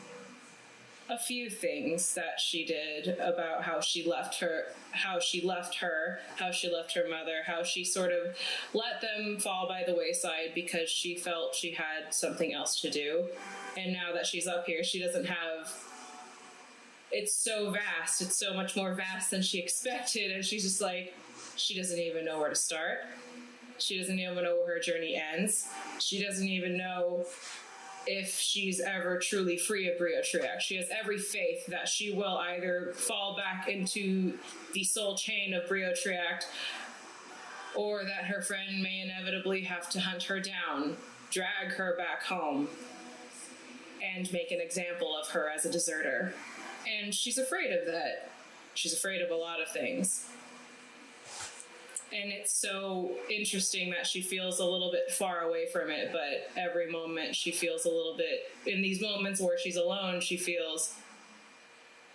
a 1.10 1.18
few 1.20 1.50
things 1.50 2.16
that 2.16 2.40
she 2.40 2.66
did 2.66 3.20
about 3.20 3.64
how 3.64 3.80
she 3.80 4.08
left 4.08 4.40
her 4.40 4.66
how 4.92 5.20
she 5.20 5.40
left 5.46 5.76
her 5.76 6.20
how 6.38 6.50
she 6.50 6.72
left 6.72 6.94
her 6.96 7.08
mother 7.08 7.44
how 7.46 7.62
she 7.62 7.84
sort 7.84 8.12
of 8.12 8.36
let 8.74 9.02
them 9.02 9.38
fall 9.40 9.68
by 9.68 9.84
the 9.86 9.94
wayside 9.94 10.52
because 10.56 10.90
she 10.90 11.16
felt 11.16 11.54
she 11.54 11.72
had 11.72 12.12
something 12.14 12.54
else 12.54 12.82
to 12.82 12.90
do. 12.90 13.26
And 13.78 13.94
now 13.94 14.14
that 14.14 14.26
she's 14.26 14.48
up 14.48 14.66
here 14.66 14.84
she 14.84 15.00
doesn't 15.00 15.26
have 15.26 15.72
it's 17.12 17.36
so 17.36 17.70
vast 17.70 18.22
it's 18.22 18.38
so 18.38 18.54
much 18.54 18.76
more 18.76 18.96
vast 18.96 19.32
than 19.32 19.42
she 19.42 19.60
expected. 19.64 20.32
And 20.32 20.44
she's 20.44 20.64
just 20.64 20.82
like 20.82 21.14
she 21.56 21.76
doesn't 21.76 22.00
even 22.00 22.26
know 22.26 22.40
where 22.40 22.50
to 22.50 22.56
start. 22.56 23.00
She 23.78 24.00
doesn't 24.00 24.18
even 24.18 24.36
know 24.36 24.56
where 24.56 24.76
her 24.76 24.80
journey 24.80 25.22
ends. 25.34 25.68
She 26.00 26.24
doesn't 26.24 26.48
even 26.48 26.78
know 26.78 27.26
if 28.08 28.40
she's 28.40 28.80
ever 28.80 29.20
truly 29.20 29.58
free 29.58 29.90
of 29.90 29.98
Brio 29.98 30.22
Triac. 30.22 30.60
She 30.60 30.76
has 30.78 30.88
every 30.90 31.18
faith 31.18 31.66
that 31.68 31.88
she 31.88 32.12
will 32.12 32.38
either 32.38 32.94
fall 32.96 33.36
back 33.36 33.68
into 33.68 34.38
the 34.74 34.84
soul 34.84 35.16
chain 35.16 35.54
of 35.54 35.68
Brio 35.68 35.92
Triac 35.92 36.44
or 37.76 38.04
that 38.06 38.26
her 38.26 38.42
friend 38.42 38.82
may 38.82 39.02
inevitably 39.02 39.62
have 39.62 39.90
to 39.90 40.00
hunt 40.00 40.24
her 40.24 40.40
down, 40.40 40.96
drag 41.32 41.74
her 41.74 41.96
back 41.98 42.24
home, 42.24 42.70
and 44.02 44.32
make 44.32 44.52
an 44.52 44.62
example 44.62 45.16
of 45.18 45.30
her 45.30 45.50
as 45.50 45.66
a 45.66 45.72
deserter. 45.72 46.34
And 46.88 47.14
she's 47.14 47.38
afraid 47.38 47.72
of 47.72 47.86
that. 47.88 48.30
She's 48.76 48.94
afraid 48.94 49.22
of 49.22 49.32
a 49.32 49.36
lot 49.36 49.62
of 49.62 49.70
things 49.70 50.30
and 52.16 52.32
it's 52.32 52.54
so 52.54 53.12
interesting 53.30 53.90
that 53.90 54.08
she 54.08 54.22
feels 54.22 54.60
a 54.60 54.66
little 54.66 54.92
bit 54.92 55.12
far 55.12 55.42
away 55.42 55.68
from 55.68 55.90
it 55.90 56.12
but 56.12 56.50
every 56.58 56.90
moment 56.90 57.36
she 57.36 57.52
feels 57.52 57.86
a 57.86 57.90
little 57.90 58.16
bit 58.18 58.52
in 58.72 58.82
these 58.82 59.02
moments 59.02 59.42
where 59.42 59.58
she's 59.58 59.76
alone 59.76 60.22
she 60.22 60.38
feels 60.38 60.96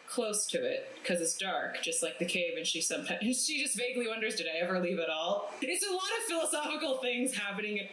close 0.09 0.45
to 0.45 0.59
it 0.65 0.91
because 1.01 1.21
it's 1.21 1.37
dark 1.37 1.81
just 1.83 2.03
like 2.03 2.19
the 2.19 2.25
cave 2.25 2.55
and 2.57 2.67
she 2.67 2.81
sometimes 2.81 3.21
she 3.47 3.63
just 3.63 3.77
vaguely 3.77 4.09
wonders 4.09 4.35
did 4.35 4.47
i 4.47 4.59
ever 4.63 4.81
leave 4.81 4.99
at 4.99 5.09
all? 5.09 5.53
It's 5.63 5.87
a 5.87 5.93
lot 5.93 6.03
of 6.03 6.25
philosophical 6.27 6.99
things 6.99 7.35
happening. 7.35 7.89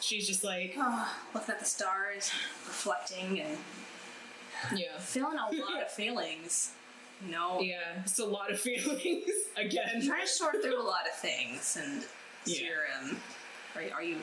She's 0.00 0.26
just 0.26 0.42
like 0.42 0.74
oh, 0.76 1.16
looking 1.34 1.52
at 1.52 1.60
the 1.60 1.64
stars 1.64 2.30
reflecting 2.66 3.40
and 3.40 3.58
yeah. 4.76 4.98
feeling 4.98 5.38
a 5.38 5.54
lot 5.56 5.82
of 5.82 5.90
feelings 5.90 6.72
no. 7.28 7.60
Yeah 7.60 8.00
it's 8.02 8.18
a 8.18 8.24
lot 8.24 8.50
of 8.50 8.60
feelings 8.66 9.24
again. 9.56 9.88
I'm 9.94 10.06
trying 10.06 10.22
to 10.22 10.26
sort 10.28 10.62
through 10.62 10.80
a 10.80 10.82
lot 10.82 11.06
of 11.10 11.16
things 11.18 11.76
and 11.80 12.02
Yeah. 12.44 12.66
you're 12.66 13.84
are, 13.90 13.94
are 13.98 14.02
you 14.02 14.16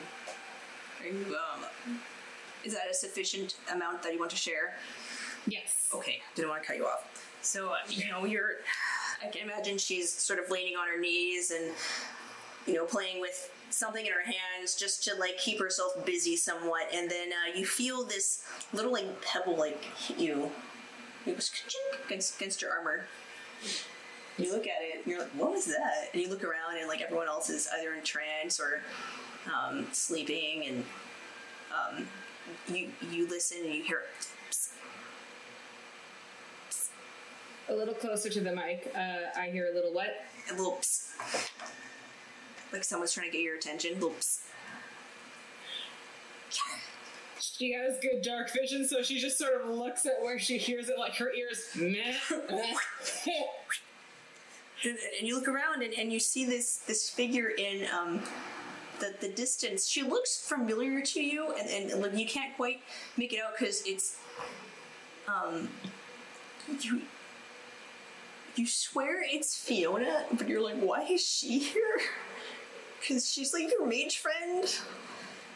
are 1.00 1.06
you 1.06 1.36
um 1.36 1.64
is 2.64 2.74
that 2.74 2.82
a 2.90 2.94
sufficient 2.94 3.54
amount 3.72 4.02
that 4.02 4.12
you 4.12 4.18
want 4.18 4.30
to 4.32 4.36
share? 4.36 4.74
Yes. 5.46 5.88
Okay 5.94 6.20
didn't 6.34 6.50
want 6.50 6.62
to 6.62 6.66
cut 6.66 6.76
you 6.76 6.86
off. 6.86 7.06
So 7.42 7.72
you 7.88 8.08
know 8.10 8.24
you're 8.24 8.56
i 9.22 9.28
can 9.28 9.42
imagine 9.42 9.76
she's 9.78 10.10
sort 10.10 10.38
of 10.38 10.50
leaning 10.50 10.76
on 10.76 10.86
her 10.88 10.98
knees 10.98 11.50
and 11.50 11.72
you 12.66 12.72
know 12.74 12.84
playing 12.86 13.20
with 13.20 13.50
something 13.70 14.04
in 14.06 14.12
her 14.12 14.22
hands 14.24 14.74
just 14.74 15.04
to 15.04 15.14
like 15.16 15.38
keep 15.38 15.58
herself 15.58 15.92
busy 16.04 16.36
somewhat. 16.36 16.82
And 16.92 17.10
then 17.10 17.28
uh, 17.32 17.56
you 17.56 17.64
feel 17.64 18.04
this 18.04 18.44
little 18.72 18.92
like 18.92 19.22
pebble 19.22 19.56
like 19.56 19.82
hit 19.84 20.18
you 20.18 20.50
it 21.26 21.32
goes 21.32 21.50
against, 22.06 22.36
against 22.36 22.62
your 22.62 22.72
armor. 22.72 23.04
You 24.38 24.52
look 24.52 24.66
at 24.66 24.82
it 24.82 25.04
and 25.04 25.06
you're 25.06 25.20
like 25.20 25.30
what 25.30 25.50
was 25.50 25.66
that? 25.66 26.08
And 26.12 26.22
you 26.22 26.28
look 26.28 26.44
around 26.44 26.78
and 26.78 26.88
like 26.88 27.02
everyone 27.02 27.28
else 27.28 27.50
is 27.50 27.68
either 27.78 27.94
in 27.94 28.02
trance 28.02 28.58
or 28.60 28.80
um, 29.46 29.86
sleeping 29.92 30.64
and 30.66 30.84
um, 31.72 32.06
you 32.68 32.90
you 33.10 33.28
listen 33.28 33.58
and 33.64 33.74
you 33.74 33.82
hear 33.82 34.02
a 37.68 37.74
little 37.74 37.94
closer 37.94 38.28
to 38.28 38.40
the 38.40 38.52
mic 38.52 38.92
uh, 38.96 39.38
i 39.38 39.46
hear 39.46 39.70
a 39.70 39.74
little 39.74 39.92
what? 39.92 40.24
A 40.50 40.54
little 40.54 40.78
psst. 40.80 41.50
like 42.72 42.84
someone's 42.84 43.12
trying 43.12 43.30
to 43.30 43.32
get 43.32 43.42
your 43.42 43.56
attention. 43.56 43.94
Little 43.94 44.10
psst. 44.10 44.40
She 47.60 47.72
has 47.72 47.98
good 48.00 48.22
dark 48.22 48.50
vision, 48.54 48.88
so 48.88 49.02
she 49.02 49.20
just 49.20 49.36
sort 49.36 49.60
of 49.60 49.68
looks 49.68 50.06
at 50.06 50.22
where 50.22 50.38
she 50.38 50.56
hears 50.56 50.88
it, 50.88 50.98
like 50.98 51.14
her 51.16 51.30
ears. 51.30 51.68
And, 54.82 54.96
and 55.18 55.28
you 55.28 55.34
look 55.34 55.46
around 55.46 55.82
and, 55.82 55.92
and 55.92 56.10
you 56.10 56.18
see 56.18 56.46
this 56.46 56.78
this 56.86 57.10
figure 57.10 57.48
in 57.48 57.86
um, 57.94 58.22
the 58.98 59.12
the 59.20 59.28
distance. 59.28 59.86
She 59.86 60.02
looks 60.02 60.38
familiar 60.48 61.02
to 61.02 61.20
you, 61.20 61.52
and, 61.52 61.68
and 61.92 62.00
like, 62.00 62.16
you 62.16 62.24
can't 62.24 62.56
quite 62.56 62.80
make 63.18 63.34
it 63.34 63.40
out 63.44 63.52
because 63.58 63.82
it's 63.84 64.16
um 65.28 65.68
you 66.80 67.02
you 68.56 68.66
swear 68.66 69.20
it's 69.22 69.54
Fiona, 69.54 70.24
but 70.32 70.48
you're 70.48 70.62
like, 70.62 70.80
why 70.80 71.02
is 71.02 71.22
she 71.22 71.58
here? 71.58 72.00
Because 73.00 73.30
she's 73.30 73.52
like 73.52 73.70
your 73.70 73.86
mage 73.86 74.16
friend, 74.16 74.64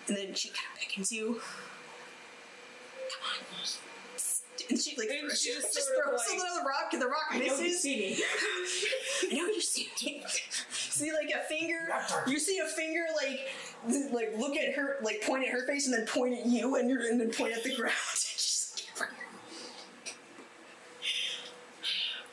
and 0.09 0.17
then 0.17 0.35
she 0.35 0.49
kind 0.49 0.69
of 0.75 0.81
beckons 0.81 1.11
you. 1.11 1.41
And 4.71 4.81
she 4.81 4.97
like 4.97 5.09
And 5.11 5.31
she 5.33 5.53
just 5.53 5.75
just, 5.75 5.89
throws 6.03 6.21
like- 6.31 6.39
the 6.39 6.65
rock, 6.67 6.93
and 6.93 7.03
the 7.03 7.07
rock 7.07 7.27
I 7.31 7.39
know 7.39 7.45
you 7.45 7.51
misses. 7.51 7.83
see 7.83 7.97
me. 7.97 8.17
I 9.31 9.35
know 9.35 9.47
you 9.47 9.61
see 9.61 9.91
see 10.71 11.13
like 11.13 11.31
a 11.35 11.41
finger. 11.49 11.77
You 12.27 12.39
see 12.39 12.59
a 12.61 12.67
finger 12.67 13.05
like 13.21 13.49
like 14.13 14.33
look 14.39 14.57
at 14.57 14.75
her, 14.75 14.97
like 15.03 15.21
point 15.23 15.45
at 15.45 15.51
her 15.51 15.67
face, 15.67 15.87
and 15.87 15.95
then 15.95 16.07
point 16.07 16.39
at 16.39 16.47
you, 16.47 16.77
and 16.77 16.89
you're 16.89 17.01
and 17.11 17.21
then 17.21 17.31
point 17.31 17.53
at 17.53 17.63
the 17.65 17.75
ground. 17.77 17.93
She's 18.15 18.73
like, 18.99 19.09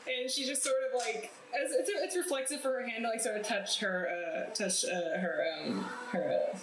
and 0.07 0.29
she 0.29 0.45
just 0.45 0.63
sort 0.63 0.75
of 0.93 0.99
like 1.05 1.31
as 1.61 1.71
it's, 1.73 1.89
it's 1.93 2.15
reflexive 2.15 2.61
for 2.61 2.69
her 2.73 2.87
hand 2.87 3.03
to 3.03 3.09
like 3.09 3.19
sort 3.21 3.35
of 3.37 3.45
touch 3.45 3.79
her 3.79 4.07
uh 4.07 4.53
touch 4.53 4.85
uh, 4.85 5.19
her 5.19 5.43
um 5.65 5.85
her 6.11 6.39
uh, 6.53 6.57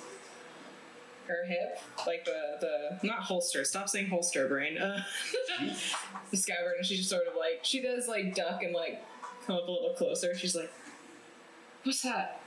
her 1.28 1.44
hip, 1.46 1.78
like 2.06 2.24
the 2.24 2.56
the 2.60 3.06
not 3.06 3.20
holster. 3.20 3.64
Stop 3.64 3.88
saying 3.88 4.09
holster, 4.09 4.48
brain. 4.48 4.78
Uh, 4.78 5.02
the 6.30 6.36
scabbard, 6.36 6.74
and 6.78 6.86
she's 6.86 6.98
just 6.98 7.10
sort 7.10 7.26
of 7.26 7.34
like 7.36 7.60
she 7.62 7.80
does 7.80 8.09
like 8.09 8.34
duck 8.34 8.62
and 8.62 8.74
like 8.74 9.02
come 9.46 9.56
up 9.56 9.68
a 9.68 9.70
little 9.70 9.94
closer. 9.96 10.34
She's 10.36 10.55
like, 10.56 10.72
"What's 11.84 12.02
that?" 12.02 12.40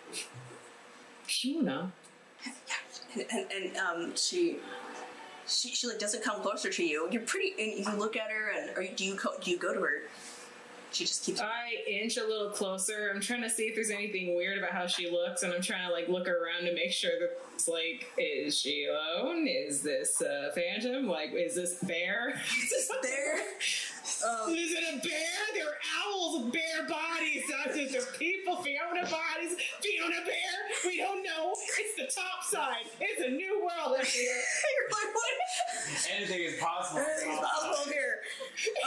Fiona. 1.24 1.92
and, 3.14 3.26
and, 3.32 3.52
and 3.52 3.78
um, 3.78 4.16
she, 4.16 4.58
she 5.48 5.70
she 5.70 5.88
like 5.88 6.00
doesn't 6.00 6.24
come 6.24 6.42
closer 6.42 6.70
to 6.70 6.84
you. 6.84 7.08
You're 7.12 7.22
pretty, 7.22 7.54
and 7.60 7.86
you 7.86 8.00
look 8.00 8.16
at 8.18 8.30
her, 8.32 8.52
and 8.52 8.78
or 8.78 8.86
do 8.96 9.06
you 9.06 9.16
co- 9.16 9.38
do 9.42 9.52
you 9.52 9.58
go 9.58 9.74
to 9.74 9.80
her? 9.82 10.02
She 10.92 11.06
just 11.06 11.26
keeps. 11.26 11.40
I 11.40 11.78
inch 11.90 12.18
a 12.18 12.24
little 12.24 12.50
closer. 12.50 13.12
I'm 13.14 13.22
trying 13.22 13.42
to 13.44 13.50
see 13.50 13.64
if 13.64 13.76
there's 13.76 13.90
anything 13.90 14.36
weird 14.36 14.58
about 14.58 14.72
how 14.72 14.88
she 14.88 15.10
looks, 15.10 15.44
and 15.44 15.54
I'm 15.54 15.62
trying 15.62 15.88
to 15.88 15.94
like 15.94 16.10
look 16.10 16.28
around 16.28 16.66
to 16.66 16.74
make 16.74 16.92
sure 16.92 17.12
that 17.20 17.38
it's 17.56 17.68
like, 17.68 18.08
is 18.18 18.60
she 18.60 18.88
alone? 18.88 19.48
Is 19.48 19.82
this 19.82 20.22
a 20.22 20.52
phantom? 20.54 21.08
Like, 21.08 21.32
is 21.34 21.56
this 21.56 21.76
bear? 21.84 22.34
Just 22.70 22.92
there. 23.02 23.40
Um, 24.02 24.54
Is 24.54 24.72
it 24.74 24.84
a 24.84 24.98
bear? 24.98 25.38
There 25.54 25.68
are 25.68 25.80
owls 26.02 26.42
with 26.44 26.54
bear 26.54 26.88
bodies. 26.90 27.44
That's 27.50 27.78
it. 27.78 27.92
They're 27.92 28.02
people, 28.18 28.58
Fiona 28.58 29.06
bodies, 29.06 29.54
Fiona 29.82 30.22
bear. 30.26 30.54
We 30.86 30.98
don't 30.98 31.24
know. 31.24 31.54
It's 31.54 31.96
the 31.96 32.22
top 32.22 32.44
side. 32.44 32.86
It's 33.00 33.22
a 33.22 33.30
new 33.30 33.60
world 33.62 33.98
up 34.00 34.06
here. 34.06 34.34
you're 34.74 34.90
like 34.90 35.14
what? 35.14 36.18
Anything 36.18 36.42
is 36.42 36.60
possible. 36.60 37.02
Anything's 37.02 37.40
possible 37.40 37.92
here. 37.94 38.20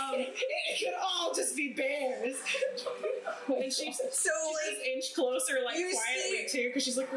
Um, 0.02 0.14
it, 0.20 0.34
it 0.34 0.78
could 0.78 0.94
all 1.00 1.32
just 1.34 1.56
be 1.56 1.72
bears. 1.74 2.36
and 3.48 3.72
she, 3.72 3.92
so 3.92 4.02
she 4.10 4.30
like 4.30 4.74
just 4.74 4.86
inch 4.94 5.14
closer, 5.14 5.58
like 5.64 5.74
quietly 5.74 6.48
see- 6.48 6.58
too, 6.58 6.68
because 6.68 6.82
she's 6.84 6.98
like, 6.98 7.08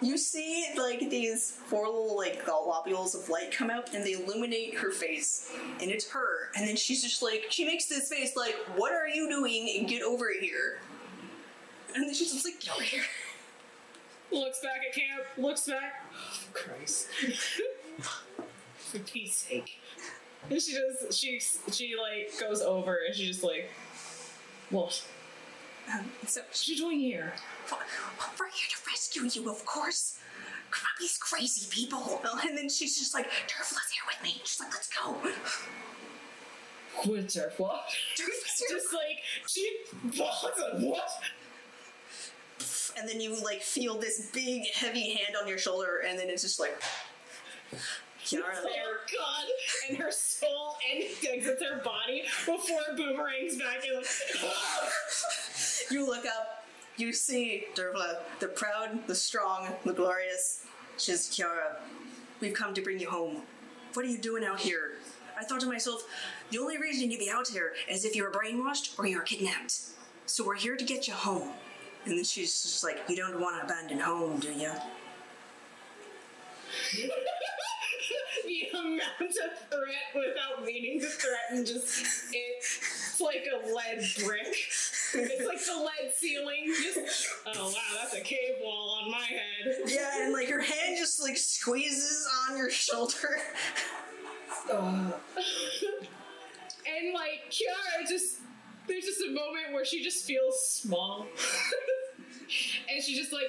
You 0.00 0.18
see, 0.18 0.66
like 0.76 1.00
these 1.10 1.50
four 1.50 1.86
little 1.86 2.16
like 2.16 2.44
globules 2.44 3.14
of 3.14 3.28
light 3.28 3.52
come 3.52 3.70
out, 3.70 3.94
and 3.94 4.04
they 4.04 4.12
illuminate 4.12 4.74
her 4.74 4.90
face, 4.90 5.50
and 5.80 5.90
it's 5.90 6.10
her. 6.10 6.50
And 6.56 6.66
then 6.68 6.76
she's 6.76 7.02
just 7.02 7.22
like, 7.22 7.46
she 7.50 7.64
makes 7.64 7.86
this 7.86 8.08
face 8.08 8.36
like, 8.36 8.54
"What 8.76 8.92
are 8.92 9.08
you 9.08 9.28
doing? 9.28 9.86
Get 9.86 10.02
over 10.02 10.26
here!" 10.38 10.78
And 11.94 12.04
then 12.04 12.14
she's 12.14 12.32
just 12.32 12.44
like, 12.44 12.60
"Get 12.60 12.74
over 12.74 12.82
here." 12.82 13.04
looks 14.34 14.60
back 14.60 14.80
at 14.86 14.94
camp, 14.94 15.24
looks 15.36 15.66
back. 15.66 16.04
Oh, 16.12 16.38
Christ. 16.52 17.08
For 18.76 18.98
peace 19.00 19.36
sake. 19.36 19.78
And 20.50 20.60
she 20.60 20.72
just, 20.72 21.18
she, 21.18 21.40
she 21.72 21.94
like 21.96 22.38
goes 22.38 22.60
over 22.60 22.98
and 23.06 23.14
she's 23.14 23.28
just 23.28 23.44
like, 23.44 23.70
what? 24.70 25.04
Um, 25.92 26.10
so 26.26 26.40
What 26.40 26.68
you 26.68 26.76
doing 26.76 27.00
here? 27.00 27.32
we're 27.70 28.46
here 28.46 28.68
to 28.70 28.76
rescue 28.86 29.28
you, 29.30 29.50
of 29.50 29.64
course. 29.64 30.18
These 30.98 31.18
crazy 31.18 31.66
people. 31.70 32.20
And 32.46 32.56
then 32.56 32.68
she's 32.68 32.98
just 32.98 33.14
like, 33.14 33.26
Dervla's 33.26 33.90
here 33.90 34.02
with 34.08 34.22
me. 34.22 34.40
She's 34.44 34.60
like, 34.60 34.72
let's 34.72 34.88
go. 34.88 35.16
Winter, 37.10 37.52
what? 37.58 37.84
Dervla's 38.16 38.58
here. 38.58 38.78
Just 38.78 38.92
like, 38.92 39.18
she, 39.46 39.76
what? 40.16 40.54
What? 40.80 41.10
and 42.96 43.08
then 43.08 43.20
you 43.20 43.36
like 43.42 43.60
feel 43.62 43.98
this 43.98 44.30
big, 44.32 44.62
heavy 44.74 45.14
hand 45.14 45.36
on 45.40 45.48
your 45.48 45.58
shoulder, 45.58 46.02
and 46.06 46.18
then 46.18 46.28
it's 46.28 46.42
just 46.42 46.60
like, 46.60 46.80
Kiara. 48.24 48.42
Oh 48.56 48.96
god! 49.12 49.44
And 49.88 49.98
her 49.98 50.10
soul 50.10 50.76
and 50.92 51.04
exits 51.28 51.62
her 51.62 51.82
body 51.82 52.22
before 52.46 52.96
boomerangs 52.96 53.56
back 53.58 53.84
and 53.86 53.96
like, 53.96 54.06
You 55.90 56.06
look 56.06 56.24
up, 56.26 56.64
you 56.96 57.12
see 57.12 57.66
Dervla, 57.74 58.18
the 58.40 58.48
proud, 58.48 59.06
the 59.06 59.14
strong, 59.14 59.68
the 59.84 59.92
glorious. 59.92 60.64
She's 60.96 61.28
Kiara. 61.28 61.76
We've 62.40 62.54
come 62.54 62.74
to 62.74 62.82
bring 62.82 63.00
you 63.00 63.10
home. 63.10 63.42
What 63.94 64.04
are 64.04 64.08
you 64.08 64.18
doing 64.18 64.44
out 64.44 64.60
here? 64.60 64.92
I 65.38 65.44
thought 65.44 65.60
to 65.60 65.66
myself, 65.66 66.04
the 66.50 66.58
only 66.58 66.78
reason 66.78 67.10
you'd 67.10 67.18
be 67.18 67.30
out 67.30 67.48
here 67.48 67.72
is 67.88 68.04
if 68.04 68.14
you 68.14 68.22
were 68.22 68.30
brainwashed 68.30 68.98
or 68.98 69.06
you 69.06 69.16
were 69.16 69.22
kidnapped. 69.22 69.80
So 70.26 70.44
we're 70.46 70.54
here 70.56 70.76
to 70.76 70.84
get 70.84 71.08
you 71.08 71.14
home. 71.14 71.50
And 72.06 72.16
then 72.16 72.24
she's 72.24 72.62
just 72.62 72.84
like, 72.84 72.98
You 73.08 73.16
don't 73.16 73.40
want 73.40 73.56
to 73.60 73.64
abandon 73.64 74.00
home, 74.00 74.38
do 74.38 74.52
you? 74.52 74.70
the 78.44 78.78
amount 78.78 79.00
of 79.20 79.58
threat 79.70 80.14
without 80.14 80.64
meaning 80.64 81.00
to 81.00 81.06
threaten 81.06 81.64
just 81.64 82.04
it's 82.32 83.20
like 83.20 83.46
a 83.52 83.66
lead 83.72 84.04
brick. 84.24 84.54
It's 85.16 85.46
like 85.46 85.64
the 85.64 85.82
lead 85.82 86.12
ceiling. 86.14 86.74
Just 86.82 87.28
oh 87.46 87.68
wow, 87.68 87.98
that's 88.00 88.14
a 88.14 88.20
cave 88.20 88.56
wall 88.60 89.00
on 89.02 89.10
my 89.10 89.18
head. 89.18 89.76
Yeah, 89.86 90.24
and 90.24 90.32
like 90.32 90.48
her 90.48 90.60
hand 90.60 90.96
just 90.98 91.22
like 91.22 91.36
squeezes 91.36 92.28
on 92.48 92.56
your 92.56 92.70
shoulder. 92.70 93.38
And 96.86 97.12
like 97.12 97.50
Kiara 97.50 98.08
just 98.08 98.38
there's 98.86 99.04
just 99.04 99.20
a 99.20 99.28
moment 99.28 99.72
where 99.72 99.84
she 99.84 100.02
just 100.02 100.24
feels 100.24 100.66
small. 100.68 101.26
and 102.90 103.02
she 103.02 103.14
just 103.14 103.32
like 103.32 103.48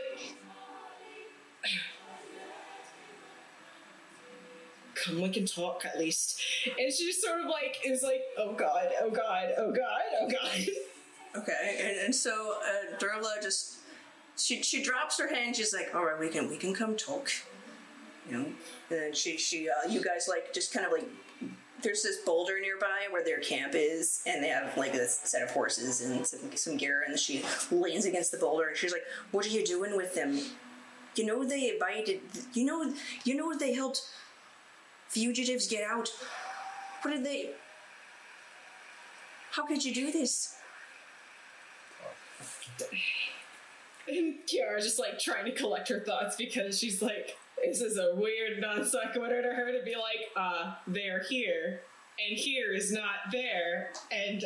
Come 4.96 5.22
we 5.22 5.30
can 5.30 5.46
talk 5.46 5.86
at 5.86 6.00
least. 6.00 6.42
And 6.80 6.92
she 6.92 7.06
just 7.06 7.22
sort 7.22 7.42
of 7.42 7.48
like 7.48 7.78
is 7.86 8.02
like, 8.02 8.22
oh 8.38 8.54
god, 8.54 8.90
oh 9.02 9.12
god, 9.12 9.50
oh 9.58 9.72
god, 9.72 10.02
oh 10.22 10.30
god. 10.30 10.68
Okay, 11.38 11.78
and, 11.82 12.06
and 12.06 12.16
so 12.16 12.56
uh, 12.64 12.98
Dervla 12.98 13.42
just 13.42 13.78
she 14.38 14.62
she 14.64 14.84
drops 14.84 15.20
her 15.20 15.34
hand. 15.34 15.56
She's 15.56 15.74
like, 15.74 15.94
"All 15.94 16.06
right, 16.06 16.20
we 16.20 16.30
can 16.30 16.50
we 16.50 16.58
can 16.58 16.74
come 16.74 16.96
talk," 16.96 17.32
you 18.30 18.38
know. 18.38 18.46
And 18.90 19.16
she 19.16 19.38
she 19.38 19.70
uh, 19.70 19.90
you 19.90 20.02
guys 20.04 20.28
like 20.30 20.54
just 20.54 20.74
kind 20.74 20.86
of 20.86 20.92
like 20.92 21.08
there's 21.82 22.04
this 22.04 22.18
boulder 22.26 22.60
nearby 22.60 23.08
where 23.12 23.24
their 23.24 23.40
camp 23.40 23.74
is, 23.76 24.24
and 24.26 24.44
they 24.44 24.48
have 24.48 24.76
like 24.78 24.94
this 24.94 25.20
set 25.24 25.42
of 25.42 25.52
horses 25.52 26.02
and 26.02 26.26
some, 26.26 26.56
some 26.56 26.78
gear. 26.78 27.04
And 27.08 27.20
she 27.20 27.44
leans 27.72 28.06
against 28.06 28.32
the 28.32 28.38
boulder 28.38 28.68
and 28.68 28.78
she's 28.78 28.94
like, 28.94 29.04
"What 29.32 29.46
are 29.46 29.50
you 29.50 29.66
doing 29.66 29.96
with 29.96 30.16
them? 30.16 30.40
You 31.16 31.26
know 31.26 31.44
they 31.44 31.72
invited. 31.72 32.22
You 32.54 32.66
know 32.66 32.94
you 33.24 33.36
know 33.36 33.58
they 33.58 33.74
helped 33.74 34.02
fugitives 35.10 35.68
get 35.68 35.84
out. 35.84 36.10
What 37.02 37.12
did 37.12 37.26
they? 37.26 37.52
How 39.52 39.66
could 39.66 39.84
you 39.84 39.94
do 39.94 40.12
this?" 40.12 40.56
And 44.08 44.36
Kiara's 44.46 44.86
just 44.86 45.00
like 45.00 45.20
trying 45.20 45.46
to 45.46 45.52
collect 45.52 45.90
her 45.90 46.00
thoughts 46.02 46.36
because 46.36 46.78
she's 46.78 47.02
like, 47.02 47.36
this 47.64 47.82
is 47.82 47.98
a 47.98 48.16
weird 48.16 48.60
non 48.60 48.86
sequitur 48.86 49.42
to 49.42 49.50
her 49.50 49.72
to 49.72 49.84
be 49.84 49.96
like, 49.96 50.30
uh, 50.36 50.76
they're 50.88 51.24
here, 51.24 51.82
and 52.20 52.38
here 52.38 52.74
is 52.74 52.92
not 52.92 53.32
there, 53.32 53.92
and 54.12 54.44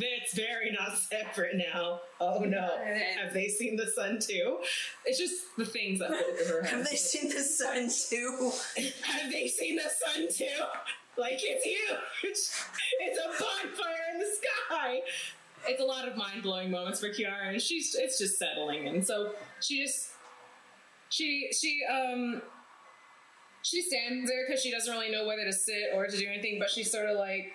it's 0.00 0.34
very 0.34 0.70
not 0.72 0.98
separate 0.98 1.56
now. 1.56 2.00
Oh 2.20 2.40
no. 2.40 2.70
Have 3.16 3.32
they 3.32 3.48
seen 3.48 3.76
the 3.76 3.86
sun 3.86 4.18
too? 4.20 4.58
It's 5.04 5.18
just 5.18 5.56
the 5.56 5.64
things 5.64 6.00
that 6.00 6.10
go 6.10 6.34
through 6.36 6.56
her 6.56 6.62
head. 6.62 6.74
Have 6.78 6.88
they 6.88 6.96
seen 6.96 7.28
the 7.28 7.42
sun 7.42 7.88
too? 7.88 8.52
Have 9.02 9.32
they 9.32 9.46
seen 9.46 9.76
the 9.76 9.82
sun 9.82 10.28
too? 10.34 10.64
Like 11.16 11.38
it's 11.42 11.64
huge. 11.64 12.36
It's 13.00 13.18
a 13.18 13.28
bonfire 13.28 13.96
in 14.12 14.20
the 14.20 14.26
sky. 14.26 15.00
It's 15.66 15.80
a 15.80 15.84
lot 15.84 16.08
of 16.08 16.16
mind 16.16 16.42
blowing 16.42 16.70
moments 16.70 17.00
for 17.00 17.08
Kiara, 17.08 17.50
and 17.50 17.60
she's 17.60 17.94
it's 17.94 18.18
just 18.18 18.38
settling, 18.38 18.88
and 18.88 19.04
so 19.04 19.32
she 19.60 19.82
just 19.82 20.10
she 21.10 21.48
she 21.52 21.82
um 21.90 22.40
she 23.62 23.82
stands 23.82 24.30
there 24.30 24.46
because 24.46 24.62
she 24.62 24.70
doesn't 24.70 24.92
really 24.92 25.10
know 25.10 25.26
whether 25.26 25.44
to 25.44 25.52
sit 25.52 25.90
or 25.94 26.06
to 26.06 26.16
do 26.16 26.26
anything, 26.28 26.58
but 26.58 26.70
she's 26.70 26.90
sort 26.90 27.08
of 27.08 27.18
like. 27.18 27.52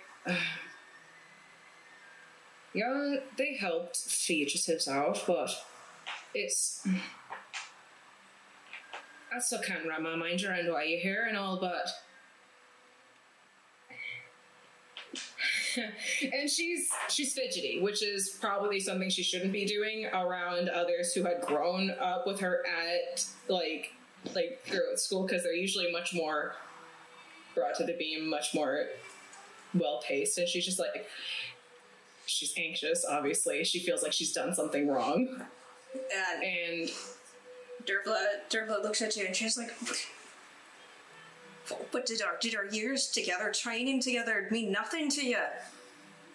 Yeah, 2.76 3.18
they 3.38 3.56
helped 3.56 3.98
fugitives 3.98 4.88
out, 4.88 5.24
but 5.28 5.52
it's. 6.34 6.88
I 9.32 9.40
still 9.40 9.62
can't 9.62 9.88
wrap 9.88 10.02
my 10.02 10.16
mind 10.16 10.44
around 10.44 10.72
why 10.72 10.84
you're 10.84 11.00
here 11.00 11.26
and 11.28 11.38
all, 11.38 11.60
but. 11.60 11.88
and 16.34 16.50
she's 16.50 16.90
she's 17.10 17.34
fidgety, 17.34 17.80
which 17.82 18.04
is 18.04 18.38
probably 18.42 18.80
something 18.80 19.10
she 19.10 19.24
shouldn't 19.24 19.52
be 19.52 19.66
doing 19.66 20.06
around 20.08 20.70
others 20.70 21.14
who 21.14 21.24
had 21.24 21.42
grown 21.42 21.92
up 22.00 22.26
with 22.28 22.40
her 22.40 22.64
at 22.66 23.26
like 23.48 23.94
like 24.34 24.62
throughout 24.66 25.00
school 25.00 25.26
because 25.26 25.44
they're 25.44 25.54
usually 25.54 25.92
much 25.92 26.14
more 26.14 26.56
brought 27.56 27.76
to 27.76 27.84
the 27.84 27.94
beam, 27.94 28.30
much 28.30 28.54
more 28.54 28.86
well 29.74 30.02
paced, 30.06 30.38
and 30.38 30.48
she's 30.48 30.66
just 30.66 30.80
like 30.80 31.08
she's 32.26 32.54
anxious. 32.58 33.06
Obviously, 33.10 33.64
she 33.64 33.80
feels 33.80 34.04
like 34.04 34.14
she's 34.14 34.34
done 34.34 34.54
something 34.54 34.88
wrong, 34.88 35.44
And 35.94 36.44
and 36.44 36.90
Dervla, 37.86 38.26
Dervla 38.50 38.82
looks 38.82 39.02
at 39.02 39.16
you 39.16 39.26
and 39.26 39.36
she's 39.36 39.58
like, 39.58 39.72
"But 41.92 42.06
did 42.06 42.22
our 42.22 42.38
did 42.40 42.56
our 42.56 42.66
years 42.66 43.08
together, 43.08 43.52
training 43.52 44.02
together, 44.02 44.48
mean 44.52 44.72
nothing 44.72 45.10
to 45.12 45.26
you? 45.26 45.44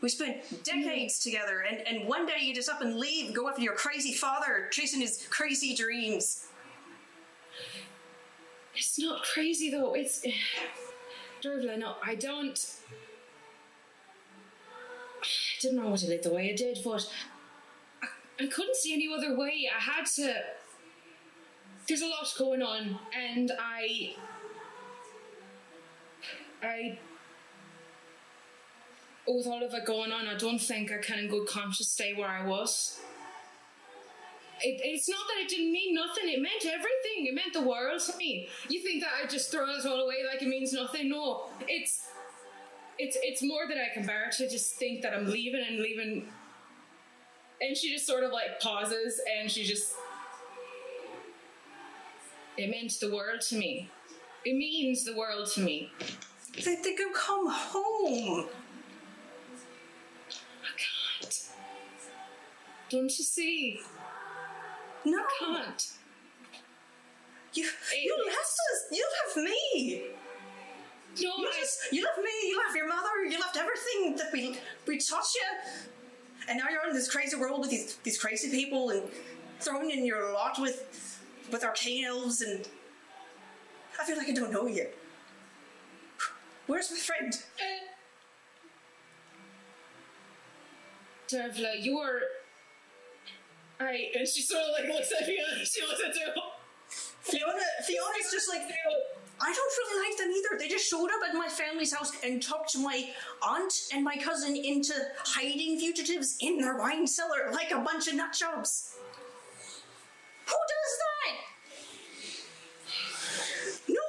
We 0.01 0.09
spent 0.09 0.65
decades 0.65 1.19
together, 1.19 1.61
and 1.61 1.87
and 1.87 2.09
one 2.09 2.27
day 2.27 2.39
you 2.41 2.55
just 2.55 2.69
up 2.69 2.81
and 2.81 2.99
leave, 2.99 3.35
go 3.35 3.49
after 3.49 3.63
your 3.63 3.75
crazy 3.75 4.13
father, 4.13 4.69
chasing 4.71 5.01
his 5.01 5.27
crazy 5.31 5.75
dreams." 5.75 6.45
It's 8.75 8.99
not 8.99 9.25
crazy 9.25 9.71
though. 9.71 9.95
It's 9.95 10.25
Dervla, 11.43 11.79
no, 11.79 11.97
I 12.05 12.15
don't 12.15 12.59
I 15.21 15.27
didn't 15.61 15.79
know 15.79 15.89
what 15.89 16.01
to 16.01 16.07
live 16.07 16.23
the 16.23 16.31
way 16.33 16.53
I 16.53 16.57
did, 16.57 16.79
but 16.85 17.11
I, 18.03 18.07
I 18.45 18.47
couldn't 18.47 18.77
see 18.77 18.95
any 18.95 19.09
other 19.13 19.37
way. 19.37 19.69
I 19.75 19.81
had 19.81 20.07
to 20.17 20.35
there's 21.89 22.03
a 22.03 22.07
lot 22.07 22.33
going 22.39 22.63
on 22.63 22.99
and 23.17 23.51
I 23.59 24.15
I 26.63 26.99
with 29.27 29.47
all 29.47 29.63
of 29.63 29.75
it 29.75 29.85
going 29.85 30.11
on, 30.11 30.27
I 30.27 30.37
don't 30.37 30.59
think 30.59 30.91
I 30.91 30.99
can 30.99 31.19
in 31.19 31.29
good 31.29 31.47
conscience 31.47 31.89
stay 31.89 32.15
where 32.15 32.29
I 32.29 32.47
was. 32.47 32.99
It, 34.61 34.81
it's 34.83 35.09
not 35.09 35.21
that 35.29 35.43
it 35.43 35.49
didn't 35.49 35.71
mean 35.71 35.95
nothing, 35.95 36.29
it 36.29 36.41
meant 36.41 36.65
everything. 36.65 37.27
It 37.27 37.35
meant 37.35 37.53
the 37.53 37.61
world 37.61 38.01
to 38.11 38.17
me. 38.17 38.49
You 38.69 38.81
think 38.83 39.03
that 39.03 39.11
I 39.23 39.27
just 39.27 39.51
throw 39.51 39.69
it 39.69 39.87
all 39.87 40.01
away 40.01 40.17
like 40.31 40.43
it 40.43 40.49
means 40.49 40.73
nothing? 40.73 41.11
No. 41.11 41.51
It's 41.69 42.09
it's 42.99 43.17
it's 43.23 43.43
more 43.43 43.69
than 43.69 43.79
I 43.79 43.93
can 43.95 44.05
bear 44.05 44.31
to 44.39 44.49
just 44.49 44.75
think 44.75 45.03
that 45.03 45.15
I'm 45.15 45.27
leaving 45.27 45.65
and 45.65 45.79
leaving 45.79 46.27
and 47.61 47.77
she 47.77 47.93
just 47.93 48.07
sort 48.07 48.25
of 48.25 48.33
like 48.33 48.61
pauses 48.61 49.21
and 49.39 49.51
she 49.51 49.65
just 49.65 49.95
it 52.57 52.69
meant 52.71 52.99
the 53.01 53.15
world 53.15 53.41
to 53.43 53.57
me. 53.57 53.89
It 54.45 54.57
means 54.57 55.05
the 55.05 55.17
world 55.17 55.49
to 55.53 55.61
me. 55.61 55.93
They 56.65 56.75
think 56.75 57.01
I've 57.01 57.15
come 57.15 57.47
home. 57.49 58.49
I 60.63 61.21
can't. 61.23 61.43
Don't 62.91 63.05
you 63.19 63.25
see? 63.25 63.81
No, 65.05 65.19
I 65.19 65.27
can't. 65.39 65.93
you 67.55 67.63
you 67.65 68.25
left 68.27 68.39
us. 68.39 68.85
You 68.91 69.07
left 69.27 69.37
me. 69.37 70.03
No, 71.23 71.23
You 71.23 71.49
I, 71.49 71.53
just 71.61 71.79
you 71.93 72.05
left 72.05 72.19
me. 72.19 72.49
You 72.49 72.59
left 72.65 72.77
your 72.77 72.89
mother. 72.89 73.25
You 73.29 73.39
left 73.39 73.57
everything 73.57 74.17
that 74.17 74.33
we 74.33 74.59
we 74.87 74.99
taught 74.99 75.27
you. 75.35 75.73
And 76.49 76.59
now 76.59 76.65
you're 76.71 76.89
in 76.89 76.95
this 76.95 77.11
crazy 77.11 77.37
world 77.37 77.61
with 77.61 77.71
these 77.71 77.97
these 78.03 78.19
crazy 78.19 78.51
people 78.51 78.91
and 78.91 79.03
thrown 79.61 79.91
in 79.91 80.05
your 80.05 80.33
lot 80.33 80.59
with 80.61 81.21
with 81.53 81.65
arcane 81.65 82.05
elves 82.05 82.43
and 82.43 82.69
I 84.01 84.05
feel 84.05 84.17
like 84.17 84.29
I 84.29 84.33
don't 84.33 84.53
know 84.53 84.67
you. 84.67 84.87
Where's 86.69 86.91
my 86.91 86.99
friend? 86.99 87.33
Dervla, 91.27 91.73
you're. 91.81 92.21
I 93.81 94.11
and 94.15 94.29
she 94.29 94.43
sort 94.43 94.63
of 94.63 94.69
like 94.79 94.93
looks 94.93 95.11
at 95.13 95.25
Fiona. 95.25 95.65
She 95.65 95.81
looks 95.81 96.03
at 96.07 96.13
Dervla. 96.15 96.43
Fiona 97.23 97.63
Fiona's 97.87 98.31
just 98.31 98.51
like 98.51 98.63
I 99.41 99.53
don't 99.55 99.77
really 99.79 100.09
like 100.09 100.19
them 100.19 100.31
either. 100.31 100.59
They 100.59 100.69
just 100.69 100.91
showed 100.91 101.07
up 101.07 101.27
at 101.27 101.35
my 101.35 101.49
family's 101.49 101.95
house 101.95 102.13
and 102.23 102.43
talked 102.43 102.77
my 102.77 103.09
aunt 103.43 103.73
and 103.95 104.05
my 104.05 104.17
cousin 104.17 104.55
into 104.55 104.93
hiding 105.25 105.79
fugitives 105.79 106.37
in 106.41 106.59
their 106.59 106.77
wine 106.77 107.07
cellar 107.07 107.51
like 107.51 107.71
a 107.71 107.79
bunch 107.79 108.09
of 108.09 108.15
nutjobs. 108.15 108.97
Who 110.47 110.57
does 110.75 110.99
that? 111.03 111.35
No, 113.89 114.01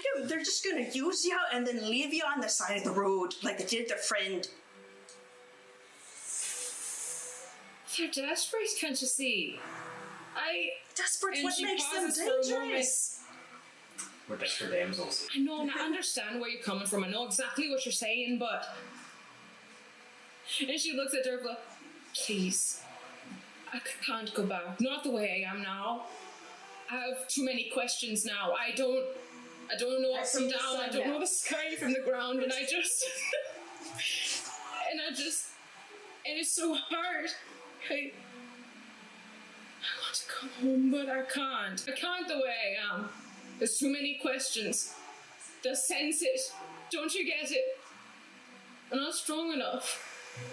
I 0.00 0.18
don't. 0.18 0.28
They're 0.28 0.38
just 0.38 0.64
gonna 0.64 0.86
use 0.92 1.24
you 1.24 1.36
and 1.52 1.66
then 1.66 1.88
leave 1.90 2.14
you 2.14 2.22
on 2.34 2.40
the 2.40 2.48
side 2.48 2.78
of 2.78 2.84
the 2.84 2.90
road 2.92 3.34
like 3.42 3.58
they 3.58 3.64
did 3.64 3.88
their 3.88 3.98
friend. 3.98 4.46
They're 7.98 8.08
desperate, 8.28 8.68
can't 8.80 9.00
you 9.00 9.06
see? 9.06 9.60
I 10.36 10.70
Desperate 10.96 11.36
And 11.36 11.44
what 11.44 11.54
she 11.54 11.64
makes 11.64 11.84
them 11.90 12.04
pauses 12.06 12.16
for 12.22 12.22
a 12.22 12.26
moment. 12.28 12.48
dangerous. 12.70 13.20
We're 14.28 14.36
desperate 14.36 14.70
damsels. 14.70 15.26
I 15.34 15.38
know 15.40 15.60
and 15.62 15.70
I 15.70 15.80
understand 15.84 16.40
where 16.40 16.48
you're 16.50 16.62
coming 16.62 16.86
from. 16.86 17.04
I 17.04 17.08
know 17.08 17.26
exactly 17.26 17.68
what 17.70 17.84
you're 17.84 17.92
saying, 17.92 18.38
but 18.38 18.74
and 20.60 20.80
she 20.80 20.92
looks 20.94 21.14
at 21.14 21.26
Dervla. 21.26 21.56
Please, 22.14 22.80
I 23.72 23.78
c- 23.78 23.84
can't 24.06 24.32
go 24.34 24.44
back. 24.44 24.80
Not 24.80 25.02
the 25.04 25.10
way 25.10 25.44
I 25.46 25.50
am 25.50 25.62
now. 25.62 26.04
I 26.90 26.96
have 26.96 27.28
too 27.28 27.44
many 27.44 27.70
questions 27.70 28.24
now. 28.24 28.52
I 28.52 28.72
don't. 28.72 29.04
I 29.72 29.76
don't 29.78 30.02
know 30.02 30.14
up 30.14 30.26
from 30.26 30.48
down. 30.48 30.76
I 30.80 30.88
don't 30.88 31.06
now. 31.06 31.14
know 31.14 31.20
the 31.20 31.26
sky 31.26 31.76
from 31.78 31.92
the 31.92 32.00
ground, 32.00 32.42
and 32.42 32.52
I 32.52 32.62
just 32.62 33.04
and 34.90 35.00
I 35.00 35.14
just 35.14 35.48
and 36.26 36.38
it's 36.38 36.52
so 36.52 36.74
hard. 36.74 37.30
I, 37.90 37.94
I 37.94 39.90
want 40.02 40.14
to 40.14 40.26
come 40.28 40.50
home, 40.60 40.90
but 40.90 41.08
I 41.08 41.22
can't. 41.22 41.84
I 41.88 41.92
can't 41.92 42.28
the 42.28 42.36
way 42.36 42.54
I 42.78 42.94
am. 42.94 43.08
There's 43.58 43.78
too 43.78 43.92
many 43.92 44.18
questions. 44.20 44.94
They 45.62 45.74
sense 45.74 46.22
it. 46.22 46.40
Don't 46.90 47.14
you 47.14 47.24
get 47.24 47.50
it? 47.50 47.78
I'm 48.92 48.98
not 48.98 49.14
strong 49.14 49.52
enough. 49.52 50.06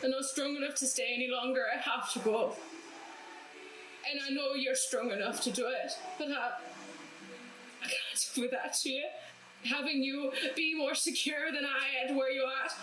I'm 0.03 0.11
not 0.11 0.26
strong 0.26 0.56
enough 0.56 0.76
to 0.76 0.85
stay 0.85 1.14
any 1.15 1.30
longer. 1.30 1.65
I 1.73 1.77
have 1.77 2.11
to 2.14 2.19
go. 2.19 2.56
And 4.10 4.19
I 4.26 4.30
know 4.30 4.53
you're 4.53 4.76
strong 4.76 5.11
enough 5.11 5.41
to 5.41 5.52
do 5.52 5.68
it, 5.68 5.91
but 6.18 6.27
I 6.30 6.52
can't 7.88 8.30
do 8.35 8.49
that 8.49 8.73
to 8.81 8.89
you. 8.89 9.05
Having 9.64 10.03
you 10.03 10.31
be 10.55 10.76
more 10.76 10.95
secure 10.95 11.51
than 11.51 11.65
I 11.65 12.05
at 12.07 12.15
where 12.15 12.31
you're 12.31 12.45
at. 12.45 12.73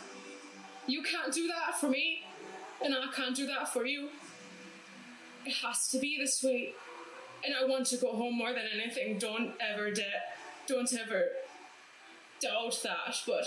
You 0.87 1.03
can't 1.03 1.33
do 1.33 1.47
that 1.47 1.81
for 1.81 1.89
me, 1.89 2.23
and 2.85 2.95
I 2.95 3.07
can't 3.15 3.35
do 3.35 3.47
that 3.47 3.73
for 3.73 3.87
you. 3.87 4.09
It 5.47 5.55
has 5.65 5.89
to 5.89 5.99
be 5.99 6.19
this 6.19 6.43
way. 6.43 6.73
And 7.45 7.55
I 7.55 7.65
want 7.67 7.87
to 7.89 7.97
go 7.97 8.13
home 8.13 8.37
more 8.37 8.53
than 8.53 8.65
anything. 8.75 9.19
Don't 9.19 9.53
ever 9.61 9.91
de- 9.91 10.03
don't 10.67 10.93
ever 10.95 11.29
doubt 12.41 12.81
that, 12.83 13.17
but 13.27 13.45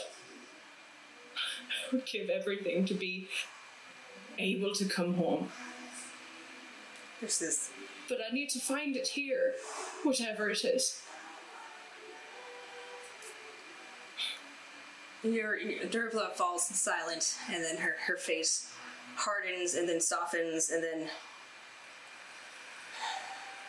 I 1.36 1.92
would 1.92 2.06
give 2.06 2.30
everything 2.30 2.86
to 2.86 2.94
be 2.94 3.28
able 4.38 4.74
to 4.76 4.86
come 4.86 5.16
home. 5.16 5.50
There's 7.20 7.40
this 7.40 7.72
But 8.08 8.20
I 8.30 8.34
need 8.34 8.50
to 8.52 8.60
find 8.60 8.96
it 8.96 9.08
here, 9.08 9.54
whatever 10.04 10.50
it 10.50 10.64
is. 10.64 11.02
Your, 15.24 15.58
your 15.58 15.86
Dervla 15.86 16.32
falls 16.34 16.66
silent, 16.66 17.36
and 17.52 17.64
then 17.64 17.78
her, 17.78 17.96
her 18.06 18.18
face 18.18 18.72
hardens 19.16 19.74
and 19.74 19.90
then 19.90 20.00
softens, 20.00 20.70
and 20.70 20.84
then 20.84 21.10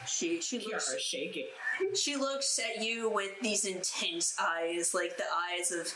she 0.07 0.41
she 0.41 0.59
looks 0.59 0.95
shaking. 1.01 1.47
she 1.95 2.17
looks 2.17 2.59
at 2.59 2.85
you 2.85 3.11
with 3.11 3.33
these 3.41 3.65
intense 3.65 4.35
eyes, 4.41 4.95
like 4.95 5.17
the 5.17 5.25
eyes 5.25 5.73
of 5.73 5.93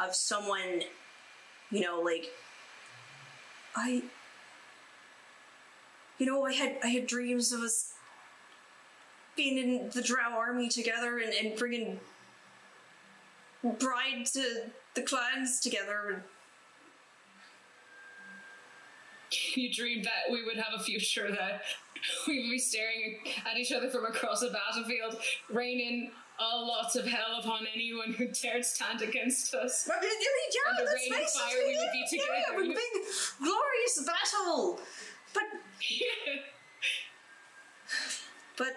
of 0.00 0.14
someone, 0.14 0.82
you 1.70 1.80
know, 1.80 2.00
like 2.00 2.26
I, 3.76 4.02
you 6.18 6.26
know, 6.26 6.44
I 6.44 6.52
had 6.52 6.78
I 6.82 6.88
had 6.88 7.06
dreams 7.06 7.52
of 7.52 7.60
us 7.60 7.92
being 9.36 9.58
in 9.58 9.90
the 9.94 10.02
Drow 10.02 10.36
army 10.36 10.68
together 10.68 11.18
and, 11.18 11.32
and 11.32 11.56
bringing 11.56 12.00
bride 13.78 14.26
to 14.32 14.70
the 14.98 15.04
clans 15.04 15.60
together. 15.60 16.24
You 19.54 19.72
dreamed 19.72 20.04
that 20.04 20.30
we 20.32 20.44
would 20.44 20.56
have 20.56 20.80
a 20.80 20.82
future 20.82 21.30
that 21.30 21.62
we 22.26 22.40
would 22.42 22.50
be 22.50 22.58
staring 22.58 23.18
at 23.50 23.56
each 23.58 23.72
other 23.72 23.88
from 23.90 24.06
across 24.06 24.42
a 24.42 24.50
battlefield, 24.50 25.20
raining 25.50 26.10
all 26.40 26.66
lots 26.66 26.96
of 26.96 27.06
hell 27.06 27.38
upon 27.40 27.66
anyone 27.74 28.12
who 28.12 28.28
dared 28.28 28.64
stand 28.64 29.02
against 29.02 29.54
us. 29.54 29.88
I 29.92 30.00
mean, 30.00 30.10
yeah, 30.10 30.70
And 30.70 30.78
the 30.88 30.92
rain 30.92 31.12
and 31.20 31.28
fire, 31.28 31.56
we 31.66 31.76
would 31.76 31.92
be 31.92 31.98
it. 31.98 32.08
together. 32.10 32.32
Yeah, 32.48 32.54
a 32.54 32.56
big 32.74 32.92
glorious 33.38 33.98
battle. 34.06 34.80
But 35.34 35.42
but 38.56 38.74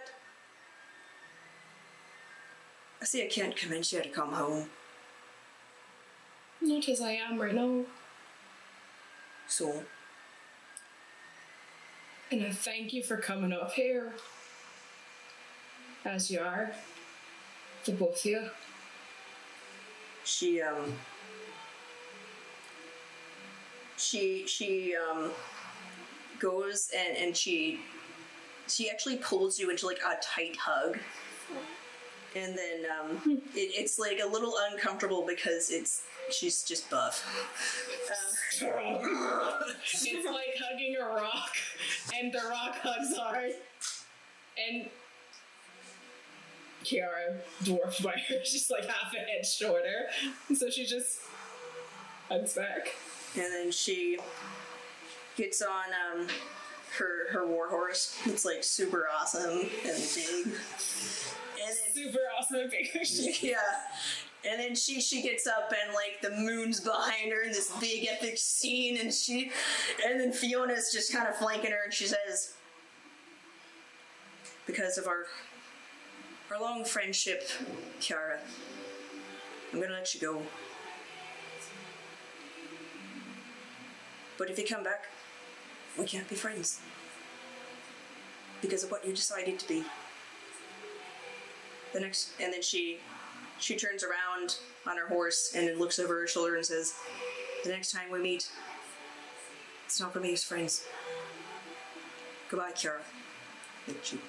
I 3.02 3.06
see 3.06 3.24
I 3.24 3.28
can't 3.28 3.56
convince 3.56 3.94
you 3.94 4.02
to 4.02 4.10
come 4.10 4.34
home. 4.34 4.70
Not 6.62 6.88
as 6.90 7.02
I 7.02 7.12
am 7.14 7.40
right 7.40 7.54
now. 7.54 7.86
So 9.48 9.84
And 12.32 12.44
I 12.46 12.52
thank 12.52 12.94
you 12.94 13.04
for 13.04 13.18
coming 13.18 13.52
up 13.52 13.74
here. 13.74 14.14
As 16.06 16.32
you 16.32 16.40
are. 16.40 16.72
The 17.86 17.92
both 17.94 18.20
of 18.20 18.26
you. 18.26 18.50
she 20.24 20.62
um 20.62 20.94
she 23.98 24.46
she 24.48 24.96
um 24.96 25.32
goes 26.40 26.90
and 26.96 27.18
and 27.18 27.36
she 27.38 27.80
she 28.68 28.90
actually 28.90 29.18
pulls 29.18 29.60
you 29.60 29.70
into 29.70 29.86
like 29.86 30.00
a 30.00 30.16
tight 30.22 30.56
hug 30.58 30.98
and 32.36 32.58
then 32.58 32.86
um 33.00 33.42
it, 33.56 33.72
it's 33.76 34.00
like 34.00 34.20
a 34.24 34.28
little 34.28 34.54
uncomfortable 34.72 35.26
because 35.28 35.70
it's 35.70 36.04
she's 36.32 36.64
just 36.64 36.90
buff 36.90 37.24
Uh, 38.64 39.64
it's 39.74 40.26
like 40.26 40.56
hugging 40.60 40.96
a 41.02 41.06
rock, 41.06 41.52
and 42.14 42.32
the 42.32 42.40
rock 42.50 42.76
hugs 42.82 43.16
hard. 43.18 43.52
And 44.70 44.90
Kiara 46.84 47.38
dwarfed 47.64 48.04
by 48.04 48.12
her. 48.12 48.36
She's 48.44 48.70
like 48.70 48.86
half 48.86 49.14
a 49.14 49.18
head 49.18 49.46
shorter. 49.46 50.08
So 50.54 50.70
she 50.70 50.86
just 50.86 51.20
hugs 52.30 52.54
back. 52.54 52.94
And 53.36 53.44
then 53.46 53.72
she 53.72 54.18
gets 55.38 55.62
on 55.62 56.20
um, 56.20 56.28
her 56.98 57.32
her 57.32 57.48
war 57.48 57.70
horse. 57.70 58.18
It's 58.26 58.46
like 58.46 58.64
super 58.64 59.08
awesome 59.20 59.60
and 59.86 60.04
big. 60.16 60.54
Super 62.48 62.64
awesome 62.64 62.70
big. 62.70 63.42
Yeah. 63.42 63.56
And 64.44 64.60
then 64.60 64.76
she 64.76 65.00
she 65.00 65.22
gets 65.22 65.46
up 65.46 65.72
and 65.86 65.94
like 65.94 66.20
the 66.22 66.32
moon's 66.32 66.80
behind 66.80 67.32
her 67.32 67.44
in 67.44 67.50
this 67.50 67.72
big 67.80 68.08
epic 68.10 68.38
scene 68.38 68.98
and 68.98 69.14
she 69.14 69.52
and 70.06 70.20
then 70.20 70.32
Fiona's 70.34 70.92
just 70.92 71.14
kind 71.14 71.28
of 71.28 71.36
flanking 71.36 71.70
her 71.70 71.84
and 71.84 71.94
she 71.94 72.06
says 72.06 72.56
because 74.66 74.98
of 74.98 75.08
our 75.08 75.26
our 76.52 76.60
long 76.60 76.84
friendship, 76.84 77.48
Kiara, 78.02 78.40
I'm 79.72 79.80
gonna 79.80 79.94
let 79.94 80.14
you 80.14 80.20
go. 80.20 80.42
But 84.38 84.50
if 84.50 84.58
you 84.58 84.66
come 84.66 84.84
back, 84.84 85.06
we 85.98 86.06
can't 86.06 86.28
be 86.28 86.36
friends. 86.36 86.82
Because 88.62 88.84
of 88.84 88.92
what 88.92 89.06
you 89.06 89.14
decided 89.14 89.60
to 89.60 89.68
be. 89.68 89.84
The 91.94 92.00
next 92.00 92.32
and 92.40 92.54
then 92.54 92.62
she 92.62 93.00
she 93.60 93.76
turns 93.76 94.04
around 94.04 94.58
on 94.88 94.98
her 94.98 95.08
horse 95.08 95.54
and 95.56 95.68
then 95.68 95.78
looks 95.78 96.00
over 96.00 96.20
her 96.20 96.28
shoulder 96.28 96.56
and 96.56 96.66
says, 96.66 96.96
The 97.64 97.70
next 97.70 97.92
time 97.92 98.12
we 98.12 98.20
meet, 98.20 98.50
it's 99.86 100.00
not 100.00 100.14
gonna 100.14 100.26
be 100.26 100.34
as 100.34 100.44
friends. 100.44 100.86
Goodbye, 102.50 102.72
Kiara. 102.72 103.02
And, 103.88 103.96
she, 104.04 104.20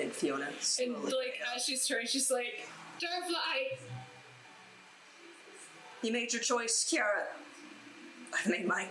and 0.00 0.12
Fiona. 0.12 0.48
and 0.80 1.04
like 1.04 1.38
as 1.54 1.64
she's 1.64 1.86
turning, 1.86 2.06
she's 2.06 2.30
like, 2.30 2.66
Darfly! 2.98 3.78
You 6.02 6.12
made 6.12 6.32
your 6.32 6.42
choice, 6.42 6.84
Kiara. 6.90 7.26
I've 8.32 8.50
made 8.50 8.66
mine. 8.66 8.88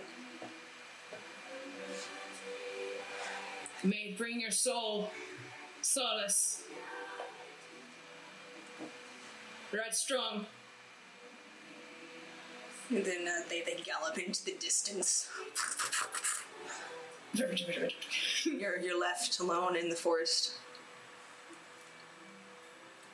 May 3.84 4.14
bring 4.16 4.40
your 4.40 4.52
soul 4.52 5.10
solace. 5.82 6.62
Ride 9.72 9.94
strong. 9.94 10.46
And 12.90 13.04
then 13.04 13.26
uh, 13.26 13.48
they, 13.48 13.62
they 13.62 13.82
gallop 13.82 14.18
into 14.18 14.44
the 14.44 14.54
distance. 14.60 15.28
You're, 17.32 18.78
you're 18.78 19.00
left 19.00 19.40
alone 19.40 19.76
in 19.76 19.88
the 19.88 19.96
forest. 19.96 20.52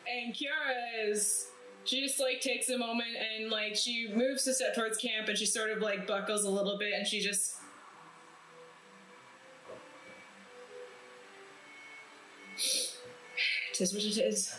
And 0.09 0.35
Kiara 0.35 1.10
is 1.10 1.47
she 1.85 2.01
just 2.01 2.18
like 2.18 2.40
takes 2.40 2.68
a 2.70 2.76
moment 2.76 3.16
and 3.16 3.51
like 3.51 3.76
she 3.76 4.10
moves 4.12 4.44
to 4.44 4.52
step 4.52 4.74
towards 4.74 4.98
camp 4.98 5.28
and 5.28 5.39
she 5.39 5.47
sort 5.47 5.70
of 5.70 5.78
like 5.78 6.06
buckles 6.06 6.44
a 6.44 6.51
little 6.51 6.76
bit 6.76 6.93
and 6.94 7.06
she 7.06 7.20
just 7.20 7.55
Tis 13.74 13.94
what 13.94 14.02
it 14.02 14.18
is. 14.18 14.55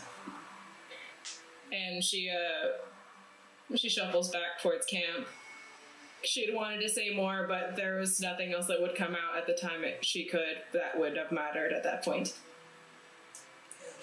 And 1.72 2.02
she 2.02 2.30
uh 2.30 2.68
she 3.76 3.88
shuffles 3.88 4.30
back 4.30 4.60
towards 4.62 4.86
camp. 4.86 5.26
She'd 6.22 6.54
wanted 6.54 6.80
to 6.82 6.88
say 6.88 7.14
more, 7.14 7.46
but 7.48 7.76
there 7.76 7.96
was 7.96 8.20
nothing 8.20 8.52
else 8.52 8.66
that 8.66 8.80
would 8.80 8.94
come 8.94 9.14
out 9.14 9.38
at 9.38 9.46
the 9.46 9.54
time 9.54 9.84
it, 9.84 10.04
she 10.04 10.24
could 10.24 10.58
that 10.72 10.98
would 10.98 11.16
have 11.16 11.32
mattered 11.32 11.72
at 11.72 11.82
that 11.84 12.04
point. 12.04 12.34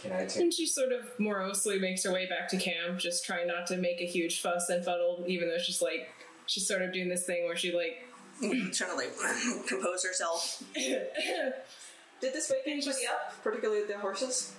Can 0.02 0.12
I 0.12 0.26
take? 0.26 0.42
And 0.42 0.54
she 0.54 0.66
sort 0.66 0.92
of 0.92 1.08
morosely 1.20 1.80
makes 1.80 2.04
her 2.04 2.14
way 2.14 2.28
back 2.28 2.48
to 2.50 2.58
camp, 2.58 3.00
just 3.00 3.26
trying 3.26 3.48
not 3.48 3.68
to 3.68 3.78
make 3.78 4.00
a 4.02 4.06
huge 4.06 4.42
fuss 4.42 4.70
and 4.70 4.84
fuddle, 4.84 5.24
even 5.28 5.48
though 5.48 5.58
she's 5.58 5.82
like, 5.82 6.10
she's 6.46 6.68
sort 6.68 6.82
of 6.82 6.94
doing 6.94 7.10
this 7.10 7.26
thing 7.26 7.46
where 7.46 7.56
she 7.56 7.72
like, 7.72 8.08
trying 8.74 8.92
to 8.92 8.96
like 8.96 9.14
compose 9.68 10.04
herself. 10.04 10.64
Did 10.76 12.34
this 12.34 12.50
wake 12.50 12.62
anybody 12.66 13.06
up, 13.08 13.44
particularly 13.44 13.86
the 13.86 13.98
horses? 13.98 14.54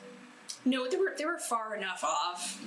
No, 0.65 0.89
they 0.89 0.97
were 0.97 1.15
they 1.17 1.25
were 1.25 1.39
far 1.39 1.77
enough 1.77 2.05
off 2.05 2.61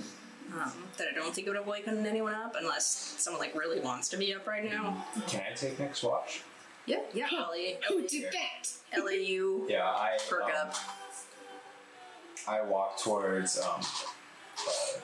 um, 0.53 0.71
that 0.97 1.07
I 1.11 1.15
don't 1.15 1.33
think 1.33 1.47
it 1.47 1.49
would 1.49 1.57
have 1.57 1.67
waken 1.67 2.05
anyone 2.05 2.33
up 2.33 2.55
unless 2.59 2.85
someone 3.17 3.41
like 3.41 3.55
really 3.55 3.79
wants 3.79 4.09
to 4.09 4.17
be 4.17 4.33
up 4.33 4.45
right 4.47 4.63
now. 4.69 5.05
Can 5.27 5.43
I 5.49 5.55
take 5.55 5.79
next 5.79 6.03
watch? 6.03 6.43
Yeah, 6.85 6.99
yeah. 7.13 7.27
Ellie, 7.37 7.77
who 7.87 8.07
did 8.07 8.25
that? 8.33 8.69
Ellie, 8.91 9.25
you 9.25 9.65
Yeah, 9.69 9.85
I 9.85 10.17
perk 10.29 10.43
um, 10.43 10.51
up. 10.55 10.75
I 12.47 12.61
walk 12.61 12.99
towards. 12.99 13.59
Um, 13.59 13.79
uh, 13.79 14.99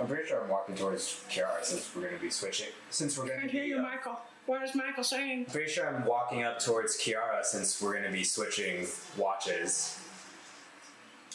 I'm 0.00 0.06
pretty 0.06 0.28
sure 0.28 0.42
I'm 0.42 0.48
walking 0.50 0.74
towards 0.74 1.24
Kiara 1.30 1.64
since 1.64 1.90
we're 1.94 2.02
going 2.02 2.14
to 2.14 2.20
be 2.20 2.30
switching. 2.30 2.68
Since 2.90 3.18
we're 3.18 3.26
going 3.26 3.46
to 3.46 3.52
be. 3.52 3.72
uh, 3.74 3.82
Michael. 3.82 4.18
What 4.46 4.62
is 4.62 4.74
Michael 4.76 5.02
saying? 5.02 5.46
Pretty 5.46 5.70
sure 5.70 5.88
I'm 5.88 6.04
walking 6.04 6.44
up 6.44 6.60
towards 6.60 6.96
Kiara 6.96 7.44
since 7.44 7.82
we're 7.82 7.92
going 7.92 8.04
to 8.04 8.12
be 8.12 8.22
switching 8.22 8.86
watches. 9.16 9.98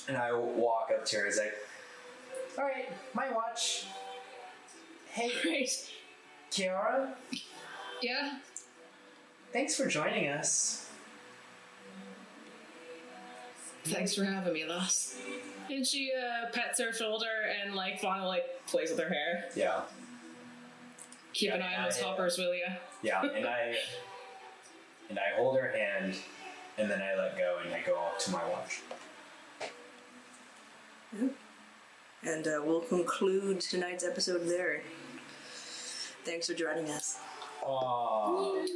And 0.07 0.15
I 0.15 0.31
walk 0.33 0.91
up 0.95 1.05
to 1.05 1.15
her 1.17 1.23
and 1.23 1.29
it's 1.29 1.37
like, 1.37 1.53
all 2.57 2.65
right, 2.65 2.89
my 3.13 3.31
watch. 3.31 3.85
Hey, 5.09 5.31
Right. 5.45 5.69
Kiara, 6.51 7.13
Yeah. 8.01 8.39
thanks 9.53 9.75
for 9.75 9.87
joining 9.87 10.27
us. 10.27 10.89
Thanks 13.85 14.13
for 14.15 14.23
having 14.25 14.53
me, 14.53 14.65
lass. 14.65 15.17
And 15.69 15.85
she 15.85 16.11
uh, 16.13 16.49
pets 16.51 16.79
her 16.79 16.93
shoulder 16.93 17.25
and 17.63 17.73
like 17.75 17.99
Fauna 17.99 18.27
like 18.27 18.45
plays 18.67 18.89
with 18.91 18.99
her 18.99 19.09
hair. 19.09 19.49
Yeah, 19.55 19.81
Keep 21.33 21.53
an 21.53 21.61
eye 21.61 21.75
on 21.75 21.83
those 21.85 21.97
Yeah. 21.97 22.03
hoppers, 22.05 22.37
will 22.37 22.53
ya? 22.53 22.67
yeah, 23.01 23.21
and 23.23 23.47
I 23.47 23.75
and 25.09 25.17
I 25.19 25.35
hold 25.35 25.57
her 25.59 25.71
hand, 25.71 26.15
and 26.77 26.89
then 26.91 27.01
I 27.01 27.15
let 27.15 27.37
go 27.37 27.59
and 27.65 27.73
I 27.73 27.81
go 27.81 27.95
off 27.97 28.17
to 28.25 28.31
my 28.31 28.43
watch. 28.49 28.81
And 32.23 32.47
uh, 32.47 32.61
we'll 32.63 32.81
conclude 32.81 33.61
tonight's 33.61 34.03
episode 34.03 34.47
there. 34.47 34.83
Thanks 36.23 36.47
for 36.47 36.53
joining 36.53 36.89
us. 36.89 37.19
Aww. 37.63 38.67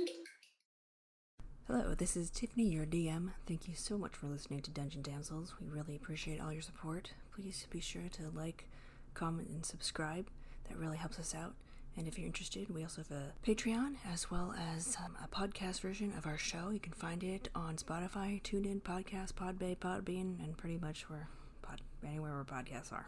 Hello, 1.68 1.96
this 1.96 2.16
is 2.16 2.30
Tiffany, 2.30 2.66
your 2.66 2.86
DM. 2.86 3.32
Thank 3.48 3.68
you 3.68 3.76
so 3.76 3.98
much 3.98 4.16
for 4.16 4.28
listening 4.28 4.62
to 4.62 4.72
Dungeon 4.72 5.02
Damsels. 5.02 5.56
We 5.60 5.68
really 5.68 5.96
appreciate 5.96 6.42
all 6.42 6.54
your 6.54 6.62
support. 6.62 7.14
Please 7.36 7.68
be 7.70 7.80
sure 7.80 8.10
to 8.14 8.30
like, 8.36 8.66
comment, 9.14 9.50
and 9.50 9.66
subscribe. 9.66 10.28
That 10.70 10.78
really 10.78 10.98
helps 10.98 11.20
us 11.20 11.36
out. 11.36 11.54
And 11.98 12.08
if 12.08 12.18
you're 12.18 12.28
interested, 12.28 12.70
we 12.70 12.84
also 12.84 13.04
have 13.04 13.12
a 13.12 13.32
Patreon 13.48 13.96
as 14.12 14.30
well 14.30 14.54
as 14.76 14.98
um, 15.04 15.16
a 15.24 15.28
podcast 15.28 15.82
version 15.82 16.14
of 16.18 16.26
our 16.26 16.38
show. 16.38 16.70
You 16.70 16.80
can 16.80 16.94
find 16.94 17.24
it 17.24 17.50
on 17.56 17.78
Spotify, 17.78 18.42
TuneIn, 18.42 18.84
Pocket 18.84 19.08
Casts, 19.08 19.32
Podbay, 19.32 19.78
Podbean, 19.78 20.44
and 20.44 20.58
pretty 20.58 20.78
much 20.78 21.10
where 21.10 21.28
pod, 21.28 21.35
anywhere 22.08 22.34
where 22.34 22.44
podcasts 22.44 22.92
are. 22.92 23.06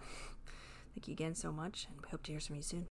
Thank 0.94 1.08
you 1.08 1.14
again 1.14 1.36
so 1.36 1.52
much, 1.52 1.88
and 1.90 2.00
we 2.02 2.10
hope 2.10 2.24
to 2.24 2.32
hear 2.32 2.40
from 2.40 2.58
you 2.58 2.62
soon. 2.62 2.86